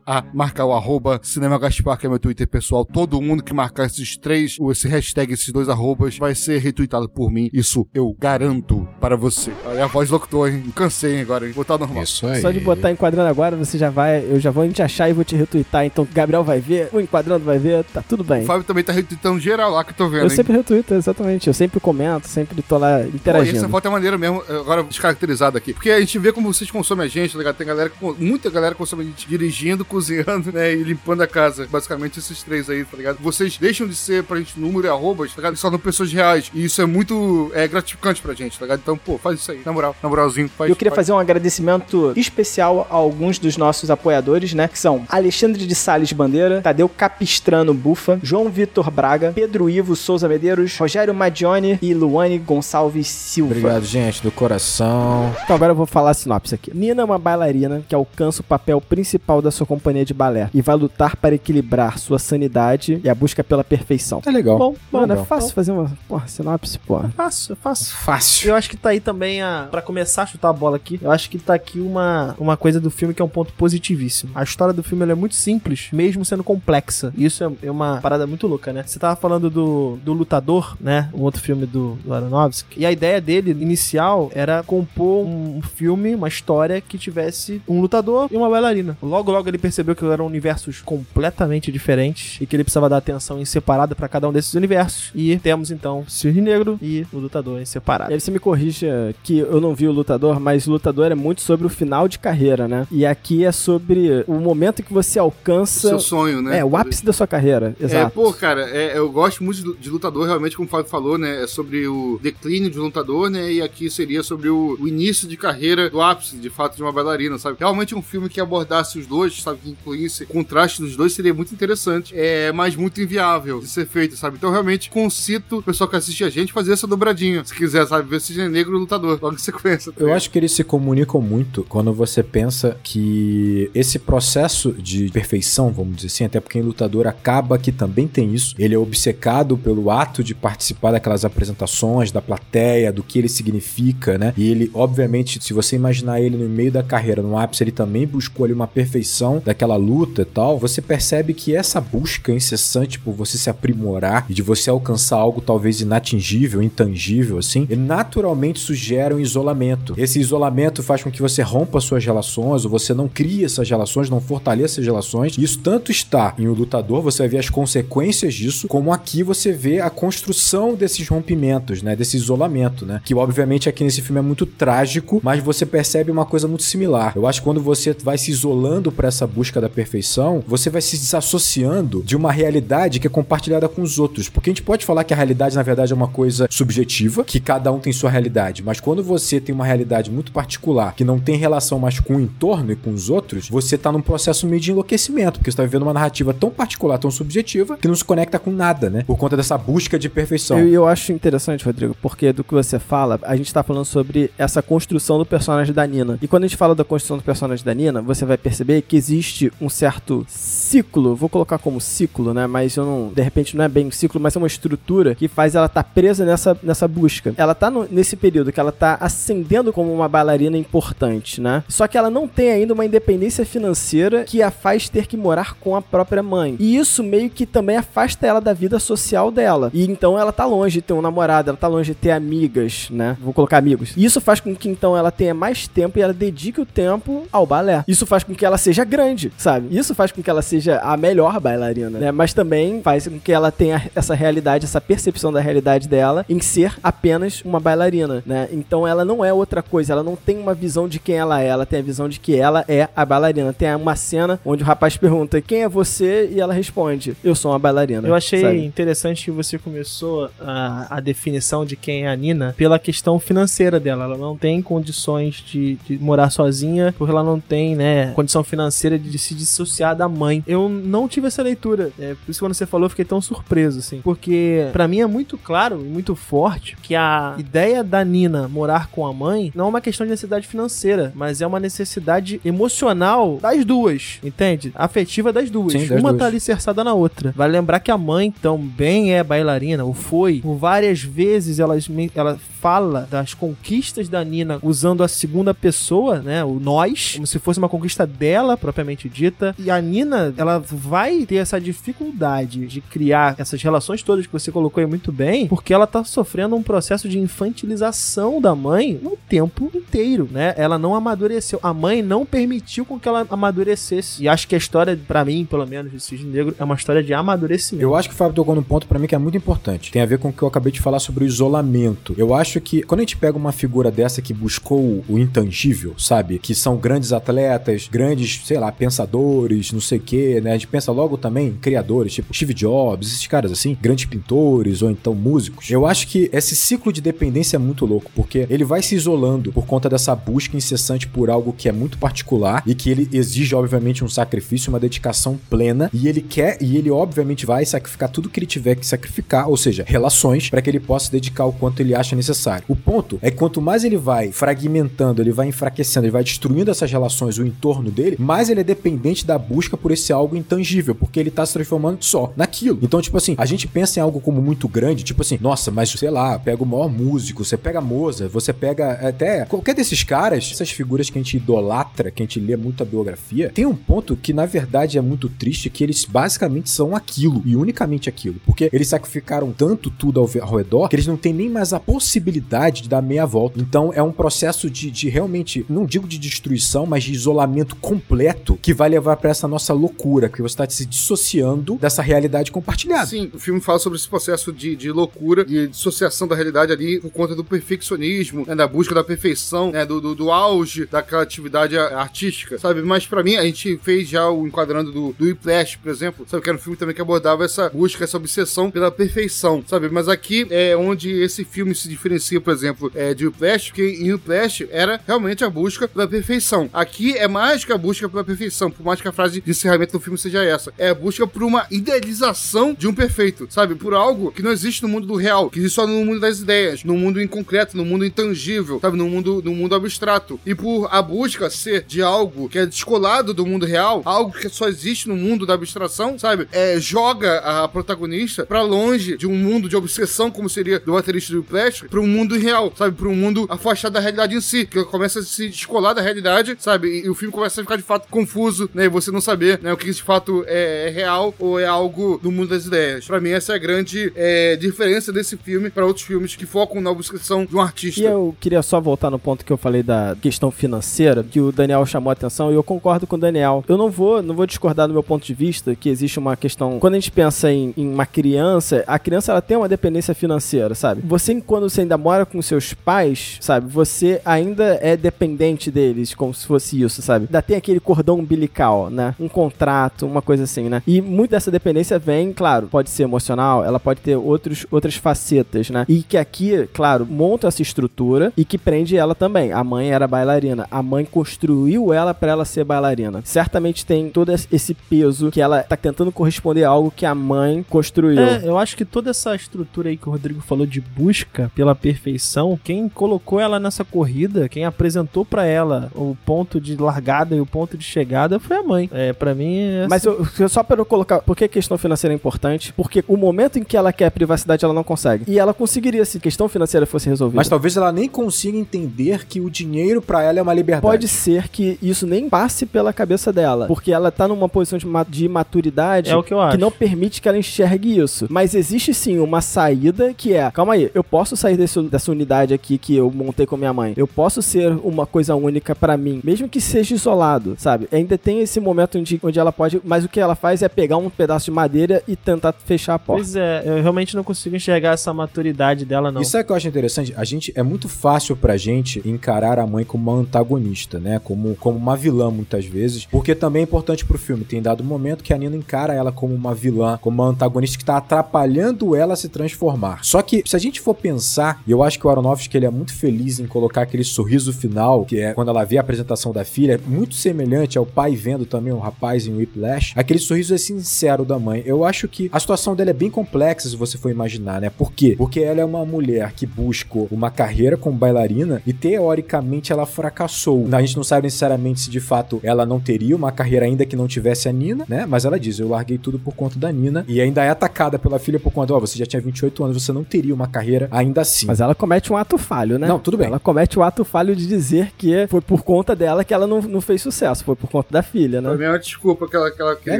a 0.06 0.24
marcar 0.34 0.66
o 0.66 0.74
arroba 0.74 1.20
Cinema 1.24 1.60
Gaspar, 1.60 1.98
que 1.98 2.06
é 2.06 2.10
meu 2.10 2.20
Twitter 2.20 2.48
pessoal. 2.48 2.86
Todo 2.86 3.22
mundo 3.22 3.44
que 3.44 3.54
marcar 3.54 3.90
esses 3.92 4.18
três, 4.18 4.58
ou 4.60 4.72
esse 4.72 4.88
hashtag, 4.88 5.34
esses 5.34 5.52
dois 5.52 5.70
arrobas, 5.70 6.18
vai 6.18 6.34
ser 6.36 6.60
retweetado 6.60 7.10
por 7.10 7.32
mim. 7.32 7.50
Isso 7.54 7.88
eu 7.94 8.16
garanto 8.20 8.88
para 9.00 9.16
você. 9.16 9.52
Olha 9.66 9.84
a 9.86 9.88
voz 9.88 10.10
do 10.10 10.14
locutor, 10.14 10.50
hein? 10.50 10.64
Cansei 10.76 11.22
agora, 11.22 11.46
hein? 11.46 11.52
Vou 11.54 11.62
estar 11.64 11.78
normal. 11.78 12.04
Isso 12.04 12.26
aí. 12.28 12.42
Só 12.42 12.52
de 12.52 12.60
botar 12.60 12.92
enquadrando 12.92 13.30
agora, 13.30 13.56
você 13.56 13.78
já 13.78 13.90
vai. 13.90 14.24
Eu 14.24 14.40
já 14.40 14.52
vou 14.52 14.68
te 14.70 14.82
achar 14.82 15.10
e 15.10 15.14
vou 15.14 15.24
te 15.24 15.36
retweetar. 15.36 15.86
Então, 15.86 16.04
o 16.04 16.08
Gabriel 16.14 16.44
vai 16.44 16.60
ver, 16.60 16.90
o 16.94 17.00
enquadrando 17.00 17.44
vai 17.46 17.58
ver, 17.60 17.84
tá 17.86 18.02
tudo 18.02 18.24
bem. 18.24 18.44
O 18.44 18.46
Fábio 18.46 18.64
também 18.64 18.84
tá 18.84 18.94
retweetando 18.94 19.40
geral 19.40 19.72
lá 19.72 19.84
que 19.84 19.92
eu 19.92 19.96
tô 19.96 20.08
vendo, 20.10 20.20
Eu 20.22 20.30
hein? 20.30 20.36
sempre 20.36 20.54
retweeto, 20.54 20.94
exatamente. 20.94 21.48
Eu 21.48 21.54
sempre 21.54 21.80
comento, 21.80 22.28
sempre 22.28 22.62
tô 22.62 22.78
lá 22.78 23.00
Pô, 23.00 23.16
interagindo. 23.16 23.58
essa 23.58 23.70
foto 23.70 23.88
é 23.88 23.92
maneira 23.92 24.18
mesmo, 24.18 24.42
agora 24.48 24.84
descaracterizada 24.84 25.58
aqui. 25.58 25.74
Porque 25.74 25.90
a 25.92 26.00
gente 26.00 26.18
vê 26.20 26.32
como 26.32 26.54
vocês 26.54 26.70
consomem 26.70 27.06
a 27.06 27.10
gente, 27.10 27.32
tá 27.34 27.38
ligado? 27.38 27.56
Tem 27.56 27.68
galera, 27.68 27.90
que- 27.90 28.06
muita 28.24 28.50
galera 28.50 28.76
consome 28.76 29.04
a 29.04 29.06
gente 29.06 29.28
dirigindo, 29.28 29.84
cozinhando, 29.86 30.52
né? 30.52 30.74
E 30.74 30.84
limpando 30.84 31.22
a 31.22 31.28
casa. 31.28 31.68
Basicamente 31.70 32.20
esses 32.20 32.42
três 32.44 32.70
aí, 32.70 32.84
tá 32.86 32.98
ligado? 32.98 33.18
Vocês 33.22 33.58
deixam 33.58 33.81
de 33.88 33.96
ser 33.96 34.24
pra 34.24 34.38
gente 34.38 34.60
número 34.60 34.88
e 34.88 34.90
arrobas, 34.90 35.32
tá 35.32 35.38
ligado? 35.38 35.56
E 35.56 35.58
só 35.58 35.72
pessoas 35.78 36.12
reais. 36.12 36.52
E 36.54 36.64
isso 36.66 36.82
é 36.82 36.86
muito 36.86 37.52
é, 37.54 37.68
gratificante 37.68 38.22
pra 38.22 38.34
gente, 38.34 38.58
tá 38.58 38.66
ligado? 38.66 38.80
Então, 38.80 38.98
pô, 38.98 39.18
faz 39.18 39.40
isso 39.40 39.52
aí. 39.52 39.62
Na 39.66 39.72
moral, 39.72 39.96
na 40.02 40.10
moralzinho. 40.10 40.50
Faz, 40.50 40.70
Eu 40.70 40.76
queria 40.76 40.92
faz. 40.92 41.08
fazer 41.08 41.14
um 41.14 41.20
agradecimento 41.20 42.14
especial 42.16 42.88
a 42.90 42.96
alguns 42.96 43.40
dos 43.40 43.58
nossos 43.58 43.90
apoiadores, 43.90 44.54
né? 44.54 44.68
Que 44.68 44.78
são 44.78 45.06
Alexandre 45.10 45.66
de 45.66 45.76
Sales 45.76 46.12
Bandeira, 46.14 46.62
Tadeu 46.62 46.88
Capistrano 46.88 47.74
Bufa, 47.74 48.20
João 48.22 48.50
Vitor 48.50 48.90
Braga, 48.92 49.32
Pedro 49.34 49.70
Ivo 49.70 49.96
Souza 49.96 50.28
Medeiros, 50.28 50.78
Rogério 50.78 51.14
Madione 51.14 51.80
e 51.82 51.94
Luane 51.94 52.38
Gonçalves 52.38 53.08
Silva. 53.08 53.52
Obrigado, 53.52 53.86
gente, 53.86 54.22
do 54.22 54.32
coração. 54.32 55.34
Então 55.44 55.56
agora 55.56 55.72
eu 55.72 55.76
vou 55.76 55.86
falar 55.86 56.12
a 56.12 56.14
sinopse 56.14 56.56
aqui. 56.56 56.72
Nina 56.76 57.02
é 57.02 57.06
uma 57.06 57.18
bailarina 57.18 57.84
que 57.88 57.96
alcança 57.96 58.42
o 58.42 58.44
papel 58.44 58.80
principal 58.82 59.42
da 59.42 59.52
sua 59.52 59.66
companhia 59.66 60.06
de 60.06 60.14
balé 60.14 60.50
e 60.54 60.62
vai 60.62 60.76
lutar 60.76 61.16
para 61.16 61.36
equilibrar 61.36 61.98
sua 61.98 62.20
sanidade 62.20 63.00
e 63.04 63.10
a 63.10 63.16
busca 63.16 63.44
pela 63.44 63.64
perfeição. 63.72 64.22
É 64.26 64.32
legal. 64.32 64.58
Bom, 64.58 64.76
bom, 64.92 65.00
Mano, 65.00 65.14
é 65.14 65.16
legal. 65.16 65.26
fácil 65.26 65.54
fazer 65.54 65.72
uma 65.72 65.90
porra, 66.08 66.28
sinopse, 66.28 66.78
porra. 66.80 67.10
fácil, 67.16 67.56
fácil. 67.56 67.96
Fácil. 67.96 68.50
Eu 68.50 68.56
acho 68.56 68.70
que 68.70 68.76
tá 68.76 68.90
aí 68.90 69.00
também 69.00 69.42
a. 69.42 69.68
Pra 69.72 69.82
começar 69.82 70.24
a 70.24 70.26
chutar 70.26 70.50
a 70.50 70.54
bola 70.54 70.76
aqui, 70.76 71.00
eu 71.02 71.10
acho 71.10 71.30
que 71.30 71.40
tá 71.40 71.54
aqui 71.54 71.80
uma, 71.80 72.36
uma 72.38 72.58
coisa 72.58 72.82
do 72.82 72.92
filme 72.92 73.14
que 73.14 73.22
é 73.22 73.26
um 73.26 73.30
ponto 73.30 73.54
positivíssimo. 73.54 74.32
A 74.36 74.44
história 74.44 74.74
do 74.74 74.84
filme 74.84 75.04
ela 75.04 75.14
é 75.14 75.16
muito 75.16 75.36
simples, 75.36 75.88
mesmo 75.94 76.26
sendo 76.26 76.44
complexa. 76.44 77.14
E 77.16 77.26
isso 77.26 77.44
é, 77.44 77.68
é 77.68 77.72
uma 77.72 78.02
parada 78.02 78.28
muito 78.28 78.46
louca, 78.46 78.74
né? 78.74 78.84
Você 78.86 79.00
tava 79.00 79.16
falando 79.16 79.50
do, 79.50 79.98
do 80.04 80.12
Lutador, 80.12 80.76
né? 80.80 81.10
Um 81.14 81.22
outro 81.22 81.42
filme 81.42 81.66
do, 81.66 81.98
do 82.04 82.14
Aronofsky. 82.14 82.82
E 82.82 82.86
a 82.86 82.92
ideia 82.92 83.22
dele, 83.22 83.52
inicial, 83.52 84.30
era 84.36 84.64
compor 84.64 85.26
um, 85.26 85.62
filme, 85.62 86.14
uma 86.14 86.28
história 86.28 86.82
que 86.82 86.98
tivesse 86.98 87.62
um 87.68 87.80
lutador 87.80 88.28
e 88.32 88.36
uma 88.36 88.50
bailarina. 88.50 88.98
Logo, 89.02 89.32
logo 89.32 89.48
ele 89.48 89.58
percebeu 89.58 89.96
que 89.96 90.04
eram 90.06 90.26
universos 90.26 90.82
completamente 90.82 91.72
diferentes 91.72 92.40
e 92.42 92.46
que 92.46 92.56
ele 92.56 92.64
precisava 92.64 92.90
dar 92.90 92.98
atenção 92.98 93.40
em 93.40 93.46
separada 93.62 93.96
pra 93.96 94.08
cada 94.10 94.28
um 94.28 94.34
desses 94.34 94.54
universos. 94.54 95.12
E 95.14 95.38
temos 95.38 95.70
então 95.72 96.00
o 96.00 96.10
Cisne 96.10 96.42
Negro 96.42 96.80
e 96.82 97.06
o 97.14 97.20
Lutador 97.20 97.60
em 97.60 97.64
E 97.64 97.66
separado. 97.66 98.12
aí 98.12 98.20
você 98.20 98.32
me 98.32 98.40
corrija 98.40 99.14
que 99.24 99.38
eu 99.40 99.62
não 99.62 99.76
vi 99.76 99.88
o 99.88 99.92
Lutador, 99.92 100.40
mas 100.40 100.68
o 100.68 100.72
Lutador 100.72 101.12
é 101.12 101.16
muito 101.16 101.42
sobre 101.42 101.66
o 101.68 101.70
final 101.70 102.08
de 102.08 102.18
carreira, 102.18 102.68
né? 102.68 102.88
E 102.92 103.06
aqui 103.06 103.46
é 103.46 103.52
sobre 103.52 104.24
o 104.28 104.34
momento 104.34 104.82
que 104.82 104.92
você 104.92 105.20
alcança. 105.20 105.90
Seu 105.90 106.00
sonho, 106.00 106.42
né? 106.42 106.60
É, 106.60 106.66
o 106.66 106.76
ápice 106.76 107.06
da 107.06 107.14
sua 107.14 107.28
carreira. 107.28 107.76
É, 107.80 107.86
Exato. 107.86 108.12
pô, 108.14 108.34
cara, 108.34 108.68
é, 108.70 108.98
eu 108.98 109.10
gosto 109.12 109.44
muito 109.44 109.62
de, 109.62 109.82
de 109.84 109.90
lutador, 109.90 110.26
realmente, 110.26 110.56
como 110.56 110.68
o 110.68 110.72
Fábio 110.72 110.90
falou, 110.90 111.18
né? 111.18 111.44
É 111.44 111.48
sobre 111.48 111.88
o 111.88 112.20
declínio 112.22 112.70
de 112.72 112.80
um 112.80 112.84
lutador, 112.84 113.30
né? 113.30 113.52
E 113.52 113.62
aqui 113.62 113.90
seria 113.90 114.24
sobre 114.24 114.50
o, 114.50 114.78
o 114.80 114.88
início 114.88 115.28
de 115.28 115.38
carreira 115.38 115.90
do 115.90 116.02
ápice, 116.02 116.36
de 116.38 116.50
fato, 116.50 116.76
de 116.76 116.82
uma 116.82 116.92
bailarina, 116.92 117.38
sabe? 117.38 117.58
Realmente 117.60 117.94
um 117.94 118.02
filme 118.02 118.28
que 118.28 118.42
abordasse 118.42 118.98
os 118.98 119.06
dois, 119.06 119.42
sabe? 119.42 119.60
Que 119.64 119.70
incluísse 119.70 120.24
o 120.24 120.28
contraste 120.28 120.82
dos 120.82 120.96
dois 120.96 121.14
seria 121.14 121.34
muito 121.34 121.54
interessante, 121.54 122.14
é, 122.16 122.52
mas 122.52 122.76
muito 122.76 123.02
inviável 123.02 123.51
de 123.60 123.68
ser 123.68 123.86
feito, 123.88 124.16
sabe? 124.16 124.38
Então, 124.38 124.52
realmente, 124.52 124.90
concito 124.90 125.60
o 125.60 125.64
pessoal 125.64 125.90
que 125.90 125.96
assiste 125.96 126.24
a 126.24 126.30
gente 126.30 126.54
fazer 126.54 126.74
essa 126.74 126.88
dobradinha, 126.88 127.44
se 127.44 127.54
quiser, 127.54 127.86
sabe? 127.88 128.10
Ver 128.10 128.22
Cisne 128.22 128.48
Negro 128.48 128.76
e 128.76 128.80
Lutador, 128.80 129.20
logo 129.22 129.36
em 129.36 129.40
sequência. 129.40 129.92
tá 129.92 130.04
Eu 130.04 130.14
acho 130.14 130.30
que 130.30 130.38
eles 130.38 130.52
se 130.52 130.64
comunicam 130.64 131.22
muito 131.22 131.64
quando 131.68 131.94
você 131.94 132.24
pensa 132.24 132.78
que 132.84 133.70
esse 133.74 134.00
processo 134.00 134.72
de 134.74 135.10
perfeição, 135.10 135.72
vamos 135.72 135.96
dizer 135.96 136.08
assim, 136.08 136.26
até 136.26 136.40
porque 136.40 136.60
em 136.60 136.62
lutador 136.62 137.08
acaba 137.08 137.58
que 137.58 137.72
também 137.72 138.08
tem 138.08 138.34
isso. 138.34 138.56
Ele 138.58 138.76
é 138.76 138.78
obcecado 138.78 139.58
pelo 139.58 139.90
ato 139.90 140.24
de 140.24 140.34
participar 140.34 140.92
daquelas 140.92 141.26
apresentações, 141.26 142.12
da 142.12 142.22
plateia, 142.22 142.92
do 142.92 143.04
que 143.04 143.20
ele 143.20 143.30
significa, 143.30 144.18
né? 144.18 144.34
E 144.38 144.50
ele, 144.50 144.70
obviamente, 144.74 145.44
se 145.44 145.54
você 145.54 145.76
imaginar 145.76 146.22
ele 146.22 146.38
no 146.38 146.48
meio 146.48 146.72
da 146.72 146.84
carreira, 146.84 147.22
no 147.22 147.38
ápice, 147.38 147.64
ele 147.64 147.72
também 147.72 148.06
buscou 148.06 148.46
ali 148.46 148.54
uma 148.54 148.68
perfeição 148.68 149.42
daquela 149.44 149.76
luta 149.76 150.22
e 150.22 150.26
tal. 150.26 150.60
Você 150.60 150.82
percebe 150.82 151.34
que 151.34 151.56
essa 151.56 151.80
busca 151.80 152.32
incessante 152.32 153.00
por 153.00 153.14
você 153.14 153.38
se 153.42 153.50
aprimorar 153.50 154.26
e 154.30 154.34
de 154.34 154.42
você 154.42 154.70
alcançar 154.70 155.18
algo 155.18 155.42
talvez 155.42 155.82
inatingível, 155.82 156.62
intangível, 156.62 157.38
assim, 157.38 157.68
naturalmente 157.70 158.60
sugere 158.60 159.14
um 159.14 159.20
isolamento. 159.20 159.94
Esse 159.98 160.20
isolamento 160.20 160.84
faz 160.84 161.04
com 161.04 161.12
que 161.12 161.22
você 161.22 161.42
rompa 161.42 161.80
suas 161.80 162.06
relações, 162.06 162.64
ou 162.66 162.72
você 162.72 162.94
não 162.94 163.08
crie 163.08 163.44
essas 163.44 163.70
relações, 163.70 164.10
não 164.10 164.22
fortaleça 164.22 164.80
as 164.80 164.86
relações. 164.86 165.38
Isso 165.38 165.60
tanto 165.60 165.92
está 165.92 166.34
em 166.38 166.48
O 166.48 166.54
Lutador, 166.54 167.02
você 167.02 167.24
vai 167.24 167.30
ver 167.30 167.38
as 167.40 167.50
consequências 167.50 168.34
disso, 168.34 168.68
como 168.68 168.94
aqui 168.94 169.24
você 169.24 169.52
vê 169.52 169.80
a 169.80 169.90
construção 169.90 170.76
desses 170.76 171.08
rompimentos, 171.08 171.82
né? 171.82 171.96
Desse 171.96 172.18
isolamento, 172.18 172.86
né? 172.86 173.02
Que 173.04 173.16
obviamente 173.16 173.68
aqui 173.68 173.84
nesse 173.84 174.02
filme 174.02 174.20
é 174.20 174.24
muito 174.24 174.46
trágico, 174.46 175.20
mas 175.24 175.42
você 175.44 175.66
percebe 175.66 176.12
uma 176.12 176.26
coisa 176.26 176.48
muito 176.48 176.64
similar. 176.64 177.14
Eu 177.16 177.28
acho 177.28 177.42
que 177.42 177.46
quando 177.46 177.62
você 177.62 177.96
vai 178.04 178.18
se 178.18 178.32
isolando 178.32 178.92
para 178.92 179.08
essa 179.08 179.26
busca 179.26 179.60
da 179.60 179.70
perfeição, 179.70 180.44
você 180.48 180.70
vai 180.70 180.82
se 180.82 180.98
desassociando 180.98 182.04
de 182.04 182.16
uma 182.16 182.32
realidade 182.32 183.00
que 183.00 183.08
é 183.08 183.10
compartilhada 183.24 183.70
com 183.70 183.82
os 183.82 184.00
outros. 184.00 184.30
Porque 184.30 184.50
a 184.50 184.52
gente 184.52 184.64
pode 184.64 184.86
falar 184.86 185.04
que 185.04 185.14
a 185.14 185.18
realidade, 185.18 185.56
na 185.56 185.64
verdade, 185.64 185.94
é 185.94 185.96
uma 185.96 186.08
coisa 186.08 186.48
subjetiva, 186.50 187.24
que 187.24 187.40
cada 187.40 187.72
um 187.72 187.80
tem 187.80 187.94
sua 187.94 188.10
realidade. 188.10 188.64
Mas 188.64 188.80
quando 188.80 189.04
você 189.04 189.40
tem 189.40 189.54
uma 189.54 189.66
realidade 189.66 190.12
muito 190.12 190.32
particular, 190.32 190.94
que 190.96 191.04
não 191.04 191.20
tem 191.20 191.38
relação 191.38 191.80
mais 191.80 192.00
com 192.00 192.16
o 192.16 192.20
entorno 192.20 192.72
e 192.72 192.76
com 192.76 192.92
os 192.92 193.10
outros, 193.10 193.50
você 193.50 193.78
tá 193.78 193.92
num 193.92 194.02
processo 194.02 194.48
meio 194.48 194.62
de 194.62 194.72
enlouquecimento, 194.72 195.40
porque 195.40 195.52
você 195.52 195.58
tá 195.58 195.64
vivendo 195.64 195.84
uma 195.84 195.94
narrativa 195.94 196.34
tão 196.34 196.50
particular, 196.50 196.98
tão 196.98 197.12
subjetiva, 197.12 197.78
que 197.78 197.88
não 197.88 197.96
se 197.96 198.04
conecta 198.04 198.40
com 198.40 198.52
nada, 198.52 198.90
né? 198.90 199.04
Por 199.06 199.18
conta 199.18 199.38
dessa 199.38 199.58
busca 199.58 199.98
de 199.98 200.10
perfeição. 200.10 200.60
Eu, 200.60 200.68
eu 200.68 200.88
acho 200.88 201.12
interessante, 201.12 201.66
Rodrigo, 201.66 201.96
porque 202.02 202.34
do 202.34 202.44
que 202.44 202.54
você 202.54 202.80
fala, 202.80 203.20
a 203.24 203.36
gente 203.36 203.54
tá 203.54 203.64
falando 203.64 203.86
sobre 203.86 204.32
essa 204.38 204.62
construção 204.62 205.18
do 205.18 205.26
personagem 205.26 205.74
da 205.74 205.86
Nina. 205.86 206.18
E 206.22 206.28
quando 206.28 206.44
a 206.44 206.48
gente 206.48 206.58
fala 206.58 206.74
da 206.74 206.84
construção 206.84 207.18
do 207.18 207.24
personagem 207.24 207.64
da 207.64 207.74
Nina, 207.74 208.02
você 208.02 208.26
vai 208.26 208.38
perceber 208.38 208.82
que 208.82 208.96
existe 208.96 209.52
um 209.60 209.70
certo 209.70 210.26
ciclo, 210.28 211.16
vou 211.16 211.30
colocar 211.30 211.58
como 211.58 211.80
ciclo, 211.80 212.34
né? 212.34 212.48
Mas 212.48 212.76
eu 212.76 212.86
não, 212.86 213.11
de 213.14 213.22
repente 213.22 213.56
não 213.58 213.64
é 213.64 213.68
bem 213.70 213.88
um 213.88 213.92
ciclo, 213.92 214.20
mas 214.20 214.36
é 214.36 214.40
uma 214.40 214.48
estrutura 214.48 215.16
que 215.16 215.28
faz 215.28 215.56
ela 215.56 215.66
estar 215.68 215.84
presa 215.84 216.26
nessa, 216.26 216.58
nessa 216.64 216.88
busca. 216.88 217.34
Ela 217.38 217.54
tá 217.56 217.70
no- 217.70 217.88
nesse 217.92 218.16
período 218.16 218.52
que 218.52 218.60
ela 218.60 218.72
tá 218.72 218.98
ascendendo 219.00 219.72
como 219.74 219.94
uma 219.94 220.08
bailarina 220.08 220.58
importante, 220.58 221.40
né? 221.42 221.64
Só 221.68 221.88
que 221.88 221.98
ela 221.98 222.10
não 222.10 222.28
tem 222.28 222.52
ainda 222.52 222.74
uma 222.74 222.86
independência 222.86 223.46
financeira 223.46 224.24
que 224.24 224.42
a 224.42 224.50
faz 224.52 224.90
ter 224.90 225.08
que 225.08 225.16
morar 225.18 225.56
com 225.56 225.76
a 225.76 225.82
própria 225.82 226.24
mãe. 226.24 226.56
E 226.60 226.76
isso 226.78 227.04
meio 227.04 227.30
que 227.30 227.46
também 227.46 227.78
afasta 227.78 228.26
ela 228.26 228.40
da 228.42 228.54
vida 228.54 228.80
social 228.80 229.32
dela. 229.32 229.70
E 229.74 229.84
então 229.86 230.18
ela 230.18 230.32
tá 230.32 230.46
longe 230.46 230.76
de 230.76 230.82
ter 230.82 230.94
um 230.94 231.02
namorado, 231.02 231.50
ela 231.50 231.58
tá 231.58 231.68
longe 231.68 231.92
de 231.92 231.96
ter 231.98 232.12
amigas, 232.12 232.88
né? 232.90 233.18
Vou 233.22 233.34
colocar 233.34 233.58
amigos. 233.58 233.94
E 233.96 234.04
isso 234.06 234.20
faz 234.22 234.40
com 234.40 234.56
que 234.56 234.70
então 234.70 234.98
ela 234.98 235.12
tenha 235.12 235.34
mais 235.34 235.68
tempo 235.68 236.00
e 236.00 236.02
ela 236.02 236.14
dedique 236.14 236.60
o 236.62 236.66
tempo 236.66 237.24
ao 237.32 237.46
balé. 237.46 237.84
Isso 237.88 238.06
faz 238.06 238.24
com 238.24 238.34
que 238.34 238.46
ela 238.46 238.58
seja 238.58 238.84
grande, 238.84 239.32
sabe? 239.38 239.76
Isso 239.76 239.94
faz 239.94 240.12
com 240.12 240.22
que 240.22 240.30
ela 240.30 240.42
seja 240.42 240.80
a 240.80 240.96
melhor 240.98 241.40
bailarina, 241.40 242.00
né? 242.00 242.12
Mas 242.12 242.34
também 242.34 242.82
faz 242.82 243.01
com 243.10 243.20
que 243.20 243.32
ela 243.32 243.52
tenha 243.52 243.90
essa 243.96 244.14
realidade, 244.14 244.66
essa 244.66 244.82
percepção 244.82 245.32
da 245.32 245.40
realidade 245.40 245.88
dela 245.88 246.26
em 246.30 246.40
ser 246.40 246.78
apenas 246.84 247.42
uma 247.44 247.60
bailarina, 247.60 248.24
né? 248.26 248.48
Então 248.52 248.88
ela 248.88 249.04
não 249.06 249.24
é 249.24 249.34
outra 249.34 249.62
coisa, 249.62 249.94
ela 249.94 250.04
não 250.04 250.16
tem 250.16 250.38
uma 250.38 250.54
visão 250.54 250.88
de 250.88 251.00
quem 251.00 251.16
ela 251.16 251.42
é, 251.42 251.48
ela 251.48 251.66
tem 251.66 251.80
a 251.80 251.84
visão 251.84 252.08
de 252.08 252.20
que 252.20 252.36
ela 252.36 252.64
é 252.68 252.88
a 252.96 253.06
bailarina. 253.06 253.54
Tem 253.54 253.74
uma 253.76 253.96
cena 253.96 254.40
onde 254.46 254.64
o 254.64 254.66
rapaz 254.66 254.98
pergunta: 254.98 255.42
"Quem 255.42 255.64
é 255.64 255.70
você?" 255.70 256.30
e 256.32 256.40
ela 256.40 256.54
responde: 256.54 257.16
"Eu 257.24 257.36
sou 257.36 257.52
uma 257.52 257.60
bailarina". 257.60 258.08
Eu 258.08 258.16
achei 258.16 258.42
sabe? 258.42 258.66
interessante 258.66 259.26
que 259.26 259.32
você 259.32 259.58
começou 259.58 260.30
a, 260.40 260.98
a 260.98 261.00
definição 261.00 261.66
de 261.66 261.76
quem 261.76 262.06
é 262.06 262.10
a 262.10 262.16
Nina 262.16 262.54
pela 262.58 262.80
questão 262.80 263.20
financeira 263.20 263.80
dela. 263.80 264.06
Ela 264.06 264.18
não 264.18 264.38
tem 264.38 264.62
condições 264.62 265.44
de, 265.46 265.76
de 265.88 265.98
morar 266.00 266.30
sozinha, 266.30 266.94
porque 266.98 267.12
ela 267.12 267.24
não 267.24 267.40
tem, 267.40 267.76
né, 267.76 268.12
condição 268.14 268.44
financeira 268.44 268.98
de, 268.98 269.18
se 269.18 269.34
dissociar 269.34 269.96
da 269.96 270.08
mãe. 270.08 270.44
Eu 270.48 270.68
não 270.70 271.08
tive 271.08 271.28
essa 271.28 271.42
leitura. 271.42 271.92
É, 272.00 272.16
por 272.16 272.32
isso 272.32 272.40
quando 272.40 272.54
você 272.54 272.66
falou, 272.66 272.90
fiquei 272.92 273.06
tão 273.06 273.22
surpreso, 273.22 273.80
assim. 273.80 274.02
Porque 274.02 274.68
pra 274.72 274.88
mim 274.88 275.02
é 275.02 275.08
muito 275.08 275.38
claro 275.38 275.82
e 275.82 275.88
muito 275.88 276.16
forte 276.16 276.76
que 276.82 276.96
a 276.96 277.36
ideia 277.38 277.84
da 277.84 278.04
Nina 278.04 278.48
morar 278.48 278.88
com 278.88 279.06
a 279.06 279.14
mãe 279.14 279.52
não 279.56 279.66
é 279.66 279.70
uma 279.70 279.82
questão 279.82 280.06
de 280.06 280.12
necessidade 280.12 280.48
financeira, 280.48 281.12
mas 281.16 281.42
é 281.42 281.48
uma 281.48 281.60
necessidade 281.60 282.42
emocional 282.44 283.38
da 283.42 283.52
das 283.52 283.66
duas, 283.66 284.20
entende? 284.24 284.72
Afetiva 284.76 285.32
das 285.34 285.50
duas. 285.50 285.74
Sim, 285.74 285.88
das 285.88 286.00
Uma 286.00 286.10
duas. 286.10 286.20
tá 286.20 286.26
alicerçada 286.26 286.84
na 286.84 286.94
outra. 286.94 287.34
Vale 287.36 287.54
lembrar 287.54 287.80
que 287.80 287.92
a 287.92 287.98
mãe 287.98 288.32
também 288.32 289.14
é 289.14 289.24
bailarina, 289.24 289.84
ou 289.84 289.94
foi. 289.94 290.40
Por 290.40 290.56
várias 290.56 291.02
vezes 291.02 291.60
ela, 291.60 291.76
ela 292.16 292.40
fala 292.60 293.08
das 293.10 293.34
conquistas 293.34 294.08
da 294.08 294.24
Nina 294.24 294.60
usando 294.62 295.04
a 295.04 295.08
segunda 295.08 295.54
pessoa, 295.54 296.20
né? 296.20 296.44
O 296.44 296.60
nós, 296.60 297.14
como 297.16 297.28
se 297.28 297.40
fosse 297.40 297.60
uma 297.60 297.70
conquista 297.70 298.06
dela, 298.06 298.56
propriamente 298.56 299.10
dita. 299.10 299.56
E 299.58 299.70
a 299.70 299.82
Nina, 299.82 300.34
ela 300.38 300.60
vai 300.60 301.26
ter 301.26 301.36
essa 301.36 301.60
dificuldade 301.60 302.68
de 302.68 302.81
criar 302.90 303.36
essas 303.38 303.62
relações 303.62 304.02
todas 304.04 304.26
que 304.26 304.34
você 304.34 304.52
colocou 304.52 304.82
aí 304.82 304.88
muito 304.88 305.12
bem, 305.12 305.48
porque 305.48 305.74
ela 305.74 305.88
tá 305.88 306.04
sofrendo 306.04 306.56
um 306.56 306.64
processo 306.64 307.08
de 307.08 307.20
infantilização 307.20 308.42
da 308.42 308.56
mãe 308.56 309.00
no 309.02 309.18
tempo 309.30 309.72
inteiro, 309.74 310.28
né? 310.32 310.54
Ela 310.58 310.78
não 310.78 310.96
amadureceu. 310.96 311.60
A 311.64 311.74
mãe 311.74 312.02
não 312.02 312.26
permitiu 312.26 312.86
com 312.86 313.00
que 313.00 313.08
ela 313.08 313.26
amadurecesse. 313.30 314.24
E 314.24 314.28
acho 314.28 314.48
que 314.48 314.56
a 314.56 314.58
história, 314.58 315.00
pra 315.08 315.24
mim, 315.24 315.46
pelo 315.46 315.66
menos, 315.66 315.92
de 315.92 316.00
Cisne 316.00 316.30
Negro, 316.32 316.56
é 316.58 316.64
uma 316.64 316.76
história 316.76 317.04
de 317.04 317.14
amadurecimento. 317.14 317.84
Eu 317.84 317.96
acho 317.96 318.10
que 318.10 318.16
o 318.16 318.18
Fábio 318.18 318.34
tocou 318.36 318.56
num 318.56 318.64
ponto 318.64 318.88
pra 318.88 318.98
mim 319.00 319.08
que 319.08 319.16
é 319.16 319.18
muito 319.18 319.38
importante. 319.38 319.92
Tem 319.92 320.02
a 320.02 320.06
ver 320.06 320.18
com 320.20 320.30
o 320.30 320.34
que 320.34 320.42
eu 320.42 320.48
acabei 320.48 320.72
de 320.72 320.80
falar 320.82 321.00
sobre 321.00 321.24
o 321.24 321.28
isolamento. 321.28 322.14
Eu 322.18 322.34
acho 322.34 322.60
que 322.62 322.82
quando 322.84 323.00
a 323.00 323.04
gente 323.04 323.18
pega 323.18 323.38
uma 323.38 323.52
figura 323.52 323.92
dessa 323.92 324.22
que 324.22 324.34
buscou 324.34 324.80
o- 324.80 325.04
o 325.10 325.20
intangível, 325.20 325.94
sabe? 325.98 326.40
Que 326.40 326.54
são 326.56 326.78
grandes 326.78 327.14
atletas, 327.14 327.88
grandes, 327.92 328.42
sei 328.46 328.58
lá, 328.60 328.72
pensadores, 328.72 329.72
não 329.72 329.82
sei 329.82 329.98
o 329.98 330.02
quê, 330.02 330.40
né? 330.44 330.52
A 330.52 330.54
gente 330.54 330.68
pensa 330.68 330.92
logo 330.92 331.18
também 331.18 331.54
criadores, 331.62 332.14
tipo 332.14 332.34
Steve 332.34 332.54
Jobs, 332.54 332.71
esses 333.02 333.28
caras 333.28 333.52
assim, 333.52 333.78
grandes 333.80 334.06
pintores 334.06 334.82
ou 334.82 334.90
então 334.90 335.14
músicos. 335.14 335.70
Eu 335.70 335.86
acho 335.86 336.08
que 336.08 336.30
esse 336.34 336.56
ciclo 336.56 336.92
de 336.92 337.02
dependência 337.02 337.56
é 337.56 337.60
muito 337.60 337.86
louco, 337.86 338.12
porque 338.16 338.46
ele 338.50 338.64
vai 338.64 338.82
se 338.82 338.96
isolando 338.96 339.52
por 339.52 339.66
conta 339.66 339.90
dessa 339.90 340.16
busca 340.16 340.58
incessante 340.58 341.08
por 341.08 341.30
algo 341.30 341.54
que 341.54 341.70
é 341.70 341.72
muito 341.72 341.98
particular 341.98 342.64
e 342.66 342.74
que 342.76 342.90
ele 342.90 343.10
exige, 343.12 343.56
obviamente, 343.56 344.04
um 344.04 344.10
sacrifício, 344.10 344.70
uma 344.70 344.80
dedicação 344.80 345.40
plena, 345.50 345.90
e 345.94 346.08
ele 346.08 346.22
quer, 346.22 346.58
e 346.62 346.78
ele 346.78 346.90
obviamente 346.90 347.46
vai 347.46 347.66
sacrificar 347.66 348.10
tudo 348.10 348.30
que 348.30 348.40
ele 348.40 348.46
tiver 348.46 348.76
que 348.76 348.86
sacrificar, 348.86 349.50
ou 349.50 349.58
seja, 349.58 349.84
relações, 349.88 350.50
para 350.50 350.62
que 350.62 350.70
ele 350.70 350.80
possa 350.80 351.12
dedicar 351.12 351.46
o 351.46 351.54
quanto 351.54 351.80
ele 351.80 351.96
acha 351.96 352.16
necessário. 352.16 352.64
O 352.68 352.76
ponto 352.76 353.20
é 353.22 353.32
que 353.32 353.38
quanto 353.38 353.62
mais 353.62 353.84
ele 353.84 353.98
vai 353.98 354.32
fragmentando, 354.32 355.22
ele 355.22 355.32
vai 355.32 355.48
enfraquecendo, 355.48 356.06
ele 356.06 356.12
vai 356.12 356.24
destruindo 356.24 356.72
essas 356.72 356.92
relações, 356.92 357.38
o 357.38 357.46
entorno 357.46 357.92
dele, 357.92 358.18
mais 358.20 358.50
ele 358.50 358.62
é 358.62 358.64
dependente 358.64 359.26
da 359.26 359.38
busca 359.38 359.76
por 359.76 359.92
esse 359.92 360.14
algo 360.14 360.36
intangível, 360.36 360.96
porque 360.96 361.20
ele 361.20 361.32
tá 361.32 361.46
se 361.46 361.54
transformando 361.54 362.04
só 362.04 362.34
naquilo. 362.36 362.61
Então, 362.82 363.02
tipo 363.02 363.18
assim, 363.18 363.36
a 363.38 363.46
gente 363.46 363.68
pensa 363.68 364.00
em 364.00 364.04
algo 364.04 364.20
como 364.20 364.42
muito 364.42 364.68
grande, 364.68 365.04
tipo 365.04 365.22
assim, 365.22 365.38
nossa, 365.42 365.72
mas 365.72 365.90
sei 365.90 366.10
lá, 366.10 366.38
pega 366.40 366.64
o 366.64 366.66
maior 366.66 366.90
músico, 366.90 367.44
você 367.44 367.58
pega 367.58 367.82
Mozart, 367.82 368.32
você 368.32 368.54
pega 368.54 368.94
até 368.94 369.46
qualquer 369.46 369.76
desses 369.76 370.04
caras, 370.04 370.50
essas 370.52 370.72
figuras 370.72 371.10
que 371.10 371.18
a 371.18 371.22
gente 371.22 371.38
idolatra, 371.38 372.12
que 372.12 372.22
a 372.22 372.26
gente 372.26 372.40
lê 372.40 372.56
muito 372.56 372.84
a 372.84 372.86
biografia, 372.86 373.52
tem 373.54 373.66
um 373.66 373.76
ponto 373.76 374.16
que 374.16 374.34
na 374.34 374.46
verdade 374.46 374.98
é 374.98 375.02
muito 375.02 375.30
triste, 375.30 375.70
que 375.70 375.84
eles 375.84 376.06
basicamente 376.06 376.70
são 376.70 376.96
aquilo 376.96 377.42
e 377.46 377.56
unicamente 377.56 378.10
aquilo, 378.10 378.36
porque 378.46 378.70
eles 378.72 378.88
sacrificaram 378.88 379.52
tanto 379.52 379.90
tudo 379.90 380.20
ao, 380.20 380.30
ao 380.42 380.58
redor 380.58 380.88
que 380.88 380.96
eles 380.96 381.08
não 381.08 381.18
têm 381.18 381.34
nem 381.34 381.50
mais 381.50 381.74
a 381.74 381.80
possibilidade 381.80 382.84
de 382.84 382.90
dar 382.90 383.02
meia 383.02 383.26
volta. 383.26 383.60
Então 383.60 383.92
é 383.94 384.02
um 384.02 384.12
processo 384.12 384.70
de, 384.70 384.90
de 384.92 385.10
realmente, 385.10 385.66
não 385.70 385.86
digo 385.86 386.08
de 386.08 386.18
destruição, 386.18 386.86
mas 386.86 387.04
de 387.04 387.14
isolamento 387.14 387.76
completo 387.76 388.58
que 388.62 388.74
vai 388.74 388.90
levar 388.90 389.18
pra 389.18 389.30
essa 389.30 389.48
nossa 389.48 389.74
loucura, 389.74 390.30
que 390.30 390.42
você 390.42 390.56
tá 390.56 390.70
se 390.70 390.86
dissociando 390.86 391.76
dessa 391.76 392.02
realidade 392.52 392.54
compartilhada. 392.54 393.06
Sim, 393.08 393.32
o 393.34 393.40
filme 393.40 393.62
fala 393.62 393.80
sobre 393.80 393.98
esse 393.98 394.08
processo 394.08 394.52
de, 394.52 394.76
de 394.76 394.92
loucura, 394.92 395.46
de 395.46 395.68
dissociação 395.68 396.28
da 396.28 396.36
realidade 396.36 396.72
ali 396.72 397.00
por 397.00 397.12
conta 397.12 397.36
do 397.36 397.44
perfeccionismo, 397.44 398.46
né, 398.46 398.54
da 398.54 398.68
busca 398.68 398.94
da 398.94 399.04
perfeição, 399.04 399.72
né, 399.72 399.86
do, 399.86 400.02
do, 400.02 400.14
do 400.14 400.32
auge 400.32 400.86
da 400.86 401.02
criatividade 401.02 401.78
artística, 401.78 402.60
sabe? 402.60 402.82
Mas 402.82 403.08
pra 403.08 403.24
mim, 403.24 403.38
a 403.38 403.44
gente 403.44 403.80
fez 403.84 404.10
já 404.10 404.30
o 404.30 404.46
enquadrando 404.46 404.92
do, 404.92 405.14
do 405.14 405.26
Whiplash, 405.26 405.78
por 405.78 405.90
exemplo, 405.90 406.26
sabe? 406.28 406.44
Que 406.44 406.50
era 406.50 406.58
um 406.58 406.62
filme 406.62 406.78
também 406.78 406.94
que 406.94 407.02
abordava 407.02 407.46
essa 407.46 407.70
busca, 407.70 408.04
essa 408.04 408.18
obsessão 408.18 408.70
pela 408.70 408.92
perfeição, 408.92 409.64
sabe? 409.66 409.90
Mas 409.90 410.08
aqui 410.08 410.46
é 410.50 410.76
onde 410.76 411.10
esse 411.10 411.46
filme 411.46 411.74
se 411.74 411.88
diferencia, 411.88 412.42
por 412.42 412.54
exemplo, 412.54 412.92
é, 412.94 413.14
de 413.14 413.26
Whiplash, 413.26 413.68
porque 413.68 413.84
em 413.84 414.12
Whiplash 414.14 414.68
era 414.70 415.00
realmente 415.08 415.44
a 415.44 415.50
busca 415.50 415.88
pela 415.88 416.08
perfeição. 416.08 416.70
Aqui 416.74 417.18
é 417.18 417.28
mais 417.28 417.64
que 417.64 417.72
a 417.72 417.78
busca 417.78 418.10
pela 418.10 418.24
perfeição, 418.24 418.70
por 418.70 418.84
mais 418.84 419.02
que 419.02 419.08
a 419.08 419.12
frase 419.12 419.42
de 419.42 419.50
encerramento 419.50 419.94
do 419.94 420.00
filme 420.00 420.18
seja 420.18 420.44
essa. 420.44 420.74
É 420.78 420.90
a 420.90 420.96
busca 420.96 421.26
por 421.26 421.44
uma 421.44 421.66
idealização 421.70 422.31
de 422.78 422.88
um 422.88 422.94
perfeito, 422.94 423.48
sabe? 423.50 423.76
Por 423.76 423.94
algo 423.94 424.32
que 424.32 424.42
não 424.42 424.52
existe 424.52 424.82
no 424.84 424.90
mundo 424.90 425.08
do 425.08 425.16
real, 425.16 425.50
que 425.50 425.60
existe 425.60 425.76
só 425.76 425.88
no 425.88 426.06
mundo 426.06 426.20
das 426.20 426.40
ideias, 426.40 426.84
no 426.84 426.96
mundo 426.96 427.22
inconcreto, 427.22 427.78
no 427.78 427.86
mundo 427.86 428.06
intangível, 428.06 428.80
sabe? 428.80 428.98
No 428.98 429.08
mundo, 429.08 429.42
no 429.44 429.54
mundo 429.54 429.76
abstrato. 429.76 430.40
E 430.46 430.54
por 430.56 430.88
a 430.92 431.02
busca 431.02 431.50
ser 431.50 431.84
de 431.84 432.02
algo 432.02 432.50
que 432.50 432.60
é 432.60 432.66
descolado 432.66 433.34
do 433.34 433.46
mundo 433.46 433.66
real, 433.66 434.02
algo 434.06 434.32
que 434.32 434.50
só 434.50 434.68
existe 434.68 435.08
no 435.08 435.16
mundo 435.16 435.46
da 435.46 435.54
abstração, 435.54 436.18
sabe? 436.18 436.48
É, 436.52 436.80
joga 436.80 437.40
a 437.40 437.68
protagonista 437.68 438.46
pra 438.46 438.62
longe 438.62 439.18
de 439.18 439.28
um 439.28 439.36
mundo 439.36 439.68
de 439.68 439.76
obsessão, 439.76 440.30
como 440.32 440.50
seria 440.50 440.80
do 440.80 440.94
baterista 440.94 441.34
do 441.34 441.44
Flash, 441.44 441.84
pra 441.90 442.00
um 442.00 442.08
mundo 442.08 442.36
irreal, 442.36 442.72
sabe? 442.76 442.96
Pra 442.96 443.08
um 443.08 443.16
mundo 443.16 443.46
afastado 443.50 443.94
da 443.94 444.00
realidade 444.00 444.36
em 444.36 444.42
si, 444.42 444.66
que 444.66 444.84
começa 444.86 445.20
a 445.20 445.24
se 445.24 445.50
descolar 445.50 445.94
da 445.94 446.02
realidade, 446.02 446.56
sabe? 446.60 446.88
E, 446.88 447.06
e 447.06 447.10
o 447.10 447.16
filme 447.16 447.34
começa 447.34 447.62
a 447.62 447.64
ficar 447.64 447.76
de 447.76 447.84
fato 447.84 448.08
confuso, 448.10 448.70
né? 448.74 448.86
E 448.86 448.90
você 448.90 449.12
não 449.12 449.22
saber, 449.22 449.60
né? 449.62 449.74
O 449.74 449.78
que 449.78 449.92
de 449.92 450.04
fato 450.04 450.44
é, 450.48 450.88
é 450.88 450.90
real 450.90 451.34
ou 451.40 451.60
é 451.60 451.66
algo 451.66 452.20
do 452.22 452.32
mundo 452.32 452.50
das 452.50 452.66
ideias. 452.66 453.06
Pra 453.06 453.20
mim, 453.20 453.30
essa 453.30 453.54
é 453.54 453.56
a 453.56 453.60
grande 453.60 454.12
é, 454.16 454.56
diferença 454.56 455.12
desse 455.12 455.38
filme 455.38 455.70
pra 455.70 455.86
outros 455.86 456.06
filmes 456.06 456.36
que 456.36 456.46
focam 456.46 456.82
na 456.82 456.92
obsessão 456.92 457.46
de 457.46 457.56
um 457.56 457.62
artista. 457.62 458.02
E 458.02 458.06
eu 458.06 458.36
queria 458.40 458.62
só 458.62 458.80
voltar 458.80 459.10
no 459.10 459.20
ponto 459.20 459.46
que 459.46 459.52
eu 459.52 459.58
falei 459.58 459.84
da 459.84 460.16
questão 460.22 460.52
financeira, 460.52 461.24
que 461.24 461.40
o 461.40 461.52
Daniel 461.52 461.86
chamou 461.86 462.10
a 462.10 462.14
atenção, 462.14 462.52
e 462.52 462.56
eu 462.56 462.64
concordo 462.64 463.08
com 463.08 463.16
o 463.16 463.20
Daniel. 463.20 463.64
Eu 463.68 463.78
não 463.78 463.90
vou, 463.90 464.22
não 464.22 464.36
vou 464.36 464.46
discordar 464.46 464.88
do 464.88 464.94
meu 464.94 465.04
ponto 465.04 465.26
de 465.26 465.34
vista 465.34 465.76
que 465.76 465.90
existe 465.90 466.20
uma 466.20 466.36
questão. 466.36 466.80
Quando 466.80 466.94
a 466.94 467.00
gente 467.00 467.12
pensa 467.12 467.52
em, 467.52 467.74
em 467.76 467.88
uma 467.88 468.06
criança, 468.06 468.84
a 468.88 469.00
criança 469.00 469.32
ela 469.32 469.42
tem 469.42 469.58
uma 469.58 469.70
dependência 469.70 470.14
financeira, 470.14 470.76
sabe? 470.76 471.02
Você, 471.06 471.40
quando 471.42 471.70
você 471.70 471.82
ainda 471.82 471.98
mora 471.98 472.26
com 472.26 472.42
seus 472.42 472.74
pais, 472.74 473.38
sabe? 473.40 473.70
Você 473.72 474.22
ainda 474.26 474.80
é 474.82 474.96
dependente 474.96 475.72
deles, 475.72 476.14
como 476.14 476.34
se 476.34 476.46
fosse 476.46 476.82
isso, 476.82 477.02
sabe? 477.02 477.26
Ainda 477.26 477.42
tem 477.42 477.58
aquele 477.58 477.80
cordão 477.80 478.20
umbilical, 478.20 478.90
né? 478.90 479.16
Um 479.20 479.28
contrato, 479.28 480.06
uma 480.06 480.22
coisa 480.22 480.44
assim, 480.44 480.70
né? 480.70 480.82
E 480.86 481.02
muito 481.02 481.32
dessa 481.32 481.52
dependência 481.52 481.98
vem, 482.00 482.11
claro, 482.36 482.68
pode 482.68 482.90
ser 482.90 483.04
emocional, 483.04 483.64
ela 483.64 483.80
pode 483.80 484.02
ter 484.02 484.16
outros, 484.16 484.66
outras 484.72 484.96
facetas, 484.96 485.70
né? 485.70 485.86
E 485.88 486.02
que 486.04 486.18
aqui, 486.18 486.68
claro, 486.74 487.06
monta 487.10 487.48
essa 487.48 487.62
estrutura 487.62 488.32
e 488.36 488.44
que 488.46 488.58
prende 488.58 488.98
ela 488.98 489.14
também. 489.16 489.52
A 489.54 489.64
mãe 489.64 489.92
era 489.92 490.08
bailarina, 490.08 490.68
a 490.70 490.82
mãe 490.84 491.06
construiu 491.06 491.94
ela 491.94 492.14
pra 492.14 492.32
ela 492.32 492.46
ser 492.46 492.64
bailarina. 492.64 493.22
Certamente 493.24 493.86
tem 493.86 494.10
todo 494.10 494.32
esse 494.32 494.74
peso 494.74 495.32
que 495.32 495.42
ela 495.42 495.64
tá 495.64 495.76
tentando 495.76 496.12
corresponder 496.12 496.64
a 496.64 496.70
algo 496.70 496.92
que 496.96 497.06
a 497.06 497.16
mãe 497.16 497.64
construiu. 497.70 498.20
É, 498.22 498.42
eu 498.44 498.58
acho 498.58 498.76
que 498.76 498.86
toda 498.86 499.10
essa 499.12 499.36
estrutura 499.36 499.90
aí 499.90 499.98
que 499.98 500.08
o 500.08 500.12
Rodrigo 500.12 500.42
falou 500.42 500.66
de 500.66 500.82
busca 500.82 501.52
pela 501.56 501.74
perfeição, 501.76 502.60
quem 502.64 502.90
colocou 502.90 503.40
ela 503.40 503.60
nessa 503.60 503.84
corrida, 503.86 504.50
quem 504.50 504.66
apresentou 504.66 505.24
pra 505.26 505.46
ela 505.46 505.90
o 505.96 506.16
ponto 506.26 506.60
de 506.60 506.76
largada 506.76 507.36
e 507.36 507.40
o 507.42 507.46
ponto 507.46 507.78
de 507.78 507.84
chegada 507.84 508.40
foi 508.40 508.58
a 508.58 508.64
mãe. 508.64 508.90
É, 508.94 509.14
para 509.14 509.34
mim, 509.34 509.60
essa- 509.60 509.90
Mas 509.90 510.06
eu- 510.06 510.26
eu- 510.40 510.50
só 510.50 510.64
para 510.64 510.82
eu 510.82 510.86
colocar, 510.86 511.20
por 511.22 511.36
que 511.36 511.48
questão 511.48 511.78
financeira 511.78 512.01
é 512.10 512.14
importante? 512.16 512.74
Porque 512.74 513.04
o 513.08 513.16
momento 513.16 513.60
em 513.60 513.64
que 513.64 513.78
ela 513.78 513.94
quer 513.94 514.10
privacidade, 514.10 514.64
ela 514.66 514.74
não 514.74 514.84
consegue. 514.84 515.26
E 515.28 515.38
ela 515.38 515.54
conseguiria 515.54 516.04
se 516.06 516.18
a 516.18 516.22
questão 516.22 516.48
financeira 516.50 516.86
fosse 516.86 517.08
resolvida. 517.10 517.38
Mas 517.38 517.50
talvez 517.50 517.78
ela 517.78 517.92
nem 517.92 518.08
consiga 518.10 518.58
entender 518.58 519.26
que 519.26 519.40
o 519.40 519.50
dinheiro 519.50 520.02
pra 520.02 520.24
ela 520.24 520.40
é 520.40 520.42
uma 520.42 520.54
liberdade. 520.54 520.82
Pode 520.82 521.08
ser 521.08 521.48
que 521.50 521.78
isso 521.82 522.08
nem 522.08 522.30
passe 522.30 522.66
pela 522.66 522.92
cabeça 522.94 523.32
dela, 523.34 523.68
porque 523.68 523.92
ela 523.92 524.12
tá 524.12 524.28
numa 524.28 524.48
posição 524.50 524.78
de, 524.80 524.88
ma- 524.88 525.06
de 525.08 525.28
maturidade 525.28 526.10
É 526.10 526.16
o 526.16 526.24
que 526.24 526.34
eu 526.34 526.40
acho. 526.42 526.56
que 526.58 526.62
não 526.62 526.72
permite 526.72 527.22
que 527.22 527.28
ela 527.28 527.38
enxergue 527.38 528.00
isso. 528.00 528.28
Mas 528.30 528.56
existe 528.56 528.94
sim 528.94 529.20
uma 529.20 529.42
saída 529.42 530.14
que 530.14 530.34
é, 530.34 530.50
calma 530.52 530.74
aí, 530.74 530.90
eu 530.94 531.04
posso 531.04 531.36
sair 531.36 531.58
desse- 531.58 531.82
dessa 531.84 532.12
unidade 532.12 532.54
aqui 532.54 532.78
que 532.78 532.96
eu 532.96 533.12
montei 533.12 533.46
com 533.46 533.58
minha 533.58 533.74
mãe. 533.74 533.94
Eu 533.98 534.08
posso 534.08 534.42
ser 534.42 534.72
uma 534.84 535.06
coisa 535.06 535.36
única 535.36 535.76
pra 535.76 535.98
mim, 535.98 536.22
mesmo 536.24 536.48
que 536.48 536.62
seja 536.62 536.96
isolado, 536.96 537.56
sabe? 537.58 537.88
Ainda 537.92 538.18
tem 538.18 538.40
esse 538.42 538.60
momento 538.60 538.98
onde, 538.98 539.20
onde 539.24 539.40
ela 539.40 539.52
pode, 539.52 539.82
mas 539.84 540.06
o 540.06 540.10
que 540.10 540.20
ela 540.20 540.36
faz 540.36 540.62
é 540.62 540.70
pegar 540.70 540.98
um 540.98 541.10
pedaço 541.10 541.46
de 541.46 541.52
madeira 541.52 541.91
e 542.08 542.16
tentar 542.16 542.54
fechar 542.54 542.96
a 542.96 543.00
porta. 543.00 543.22
Pois 543.22 543.36
é, 543.36 543.64
eu 543.66 543.82
realmente 543.82 544.16
não 544.16 544.24
consigo 544.24 544.56
enxergar 544.56 544.94
essa 544.94 545.14
maturidade 545.14 545.86
dela, 545.86 546.12
não. 546.12 546.22
Isso 546.22 546.38
é 546.38 546.44
que 546.44 546.52
eu 546.52 546.56
acho 546.56 546.68
interessante. 546.68 547.14
A 547.16 547.24
gente 547.24 547.52
é 547.56 547.64
muito 547.64 547.90
fácil 547.90 548.36
pra 548.36 548.58
gente 548.58 549.02
encarar 549.08 549.60
a 549.60 549.68
mãe 549.68 549.84
como 549.84 550.12
uma 550.12 550.22
antagonista, 550.22 551.00
né? 551.00 551.20
Como, 551.24 551.56
como 551.56 551.78
uma 551.78 551.96
vilã 551.96 552.30
muitas 552.30 552.66
vezes, 552.66 553.06
porque 553.06 553.36
também 553.36 553.62
é 553.62 553.64
importante 553.64 554.06
pro 554.06 554.18
filme. 554.18 554.44
Tem 554.44 554.62
dado 554.62 554.84
um 554.84 554.88
momento 554.88 555.24
que 555.24 555.34
a 555.34 555.38
Nina 555.38 555.56
encara 555.56 555.94
ela 555.94 556.12
como 556.12 556.34
uma 556.34 556.54
vilã, 556.54 556.98
como 557.02 557.22
uma 557.22 557.30
antagonista 557.30 557.78
que 557.78 557.86
tá 557.86 557.98
atrapalhando 557.98 558.96
ela 558.96 559.14
a 559.14 559.18
se 559.18 559.30
transformar. 559.30 560.00
Só 560.04 560.22
que 560.22 560.44
se 560.46 560.56
a 560.56 560.60
gente 560.60 560.80
for 560.80 560.96
pensar, 560.96 561.62
e 561.66 561.72
eu 561.72 561.84
acho 561.84 562.00
que 562.00 562.08
o 562.08 562.10
Aronofsky 562.10 562.58
ele 562.58 562.66
é 562.66 562.70
muito 562.70 562.94
feliz 562.94 563.40
em 563.40 563.48
colocar 563.48 563.82
aquele 563.82 564.04
sorriso 564.04 564.54
final, 564.54 565.06
que 565.06 565.20
é 565.20 565.34
quando 565.34 565.50
ela 565.50 565.64
vê 565.64 565.78
a 565.78 565.82
apresentação 565.82 566.32
da 566.32 566.44
filha, 566.44 566.74
é 566.74 566.90
muito 566.90 567.16
semelhante 567.16 567.78
ao 567.78 567.86
pai 567.86 568.16
vendo 568.16 568.46
também 568.46 568.74
o 568.74 568.80
rapaz 568.80 569.28
em 569.28 569.36
Whiplash. 569.36 569.94
Aquele 569.96 570.20
sorriso 570.20 570.54
é 570.54 570.58
sincero 570.58 571.26
da 571.26 571.40
mãe. 571.40 571.64
Eu 571.66 571.81
acho 571.86 572.08
que 572.08 572.30
a 572.32 572.40
situação 572.40 572.76
dela 572.76 572.90
é 572.90 572.94
bem 572.94 573.10
complexa 573.10 573.70
se 573.70 573.76
você 573.76 573.98
for 573.98 574.10
imaginar, 574.12 574.62
né? 574.62 574.70
Por 574.70 574.92
quê? 574.92 575.16
Porque 575.18 575.40
ela 575.40 575.62
é 575.62 575.66
uma 575.66 575.86
mulher 575.86 576.32
que 576.34 576.46
busca 576.46 577.00
uma 577.12 577.30
carreira 577.32 577.78
como 577.78 577.98
bailarina 577.98 578.62
e 578.66 578.74
teoricamente 578.74 579.72
ela 579.72 579.86
fracassou. 579.86 580.68
A 580.72 580.82
gente 580.82 580.96
não 580.96 581.04
sabe 581.04 581.24
necessariamente 581.24 581.82
se 581.82 581.90
de 581.90 582.00
fato 582.00 582.40
ela 582.44 582.66
não 582.66 582.80
teria 582.80 583.16
uma 583.16 583.32
carreira 583.32 583.66
ainda 583.66 583.86
que 583.86 583.96
não 583.96 584.08
tivesse 584.08 584.48
a 584.48 584.52
Nina, 584.52 584.86
né? 584.88 585.06
Mas 585.08 585.26
ela 585.26 585.40
diz: 585.40 585.60
Eu 585.60 585.70
larguei 585.70 585.98
tudo 585.98 586.18
por 586.20 586.34
conta 586.36 586.58
da 586.60 586.72
Nina. 586.72 587.06
E 587.08 587.20
ainda 587.22 587.44
é 587.44 587.50
atacada 587.50 587.98
pela 588.00 588.20
filha 588.20 588.40
por 588.40 588.52
conta, 588.52 588.74
ó, 588.74 588.80
você 588.80 588.98
já 588.98 589.06
tinha 589.06 589.22
28 589.22 589.64
anos, 589.64 589.84
você 589.84 589.92
não 589.92 590.04
teria 590.04 590.34
uma 590.34 590.48
carreira 590.48 590.88
ainda 590.92 591.22
assim. 591.22 591.46
Mas 591.46 591.60
ela 591.60 591.76
comete 591.76 592.12
um 592.12 592.18
ato 592.18 592.38
falho, 592.38 592.78
né? 592.80 592.88
Não, 592.88 593.00
tudo 593.00 593.18
bem. 593.18 593.28
Ela 593.28 593.40
comete 593.40 593.78
o 593.78 593.84
ato 593.84 594.04
falho 594.04 594.36
de 594.36 594.46
dizer 594.48 594.92
que 594.98 595.28
foi 595.28 595.42
por 595.42 595.64
conta 595.64 595.96
dela 595.96 596.24
que 596.24 596.34
ela 596.34 596.48
não, 596.48 596.62
não 596.62 596.82
fez 596.82 597.02
sucesso, 597.02 597.44
foi 597.44 597.56
por 597.56 597.70
conta 597.70 597.88
da 597.92 598.02
filha, 598.04 598.42
né? 598.42 598.54
mim 598.56 598.64
é 598.66 598.70
uma 598.70 598.80
desculpa 598.80 599.28
que 599.28 599.36
ela, 599.36 599.50
que 599.52 599.62
ela 599.62 599.74
É, 599.74 599.76
queria. 599.76 600.00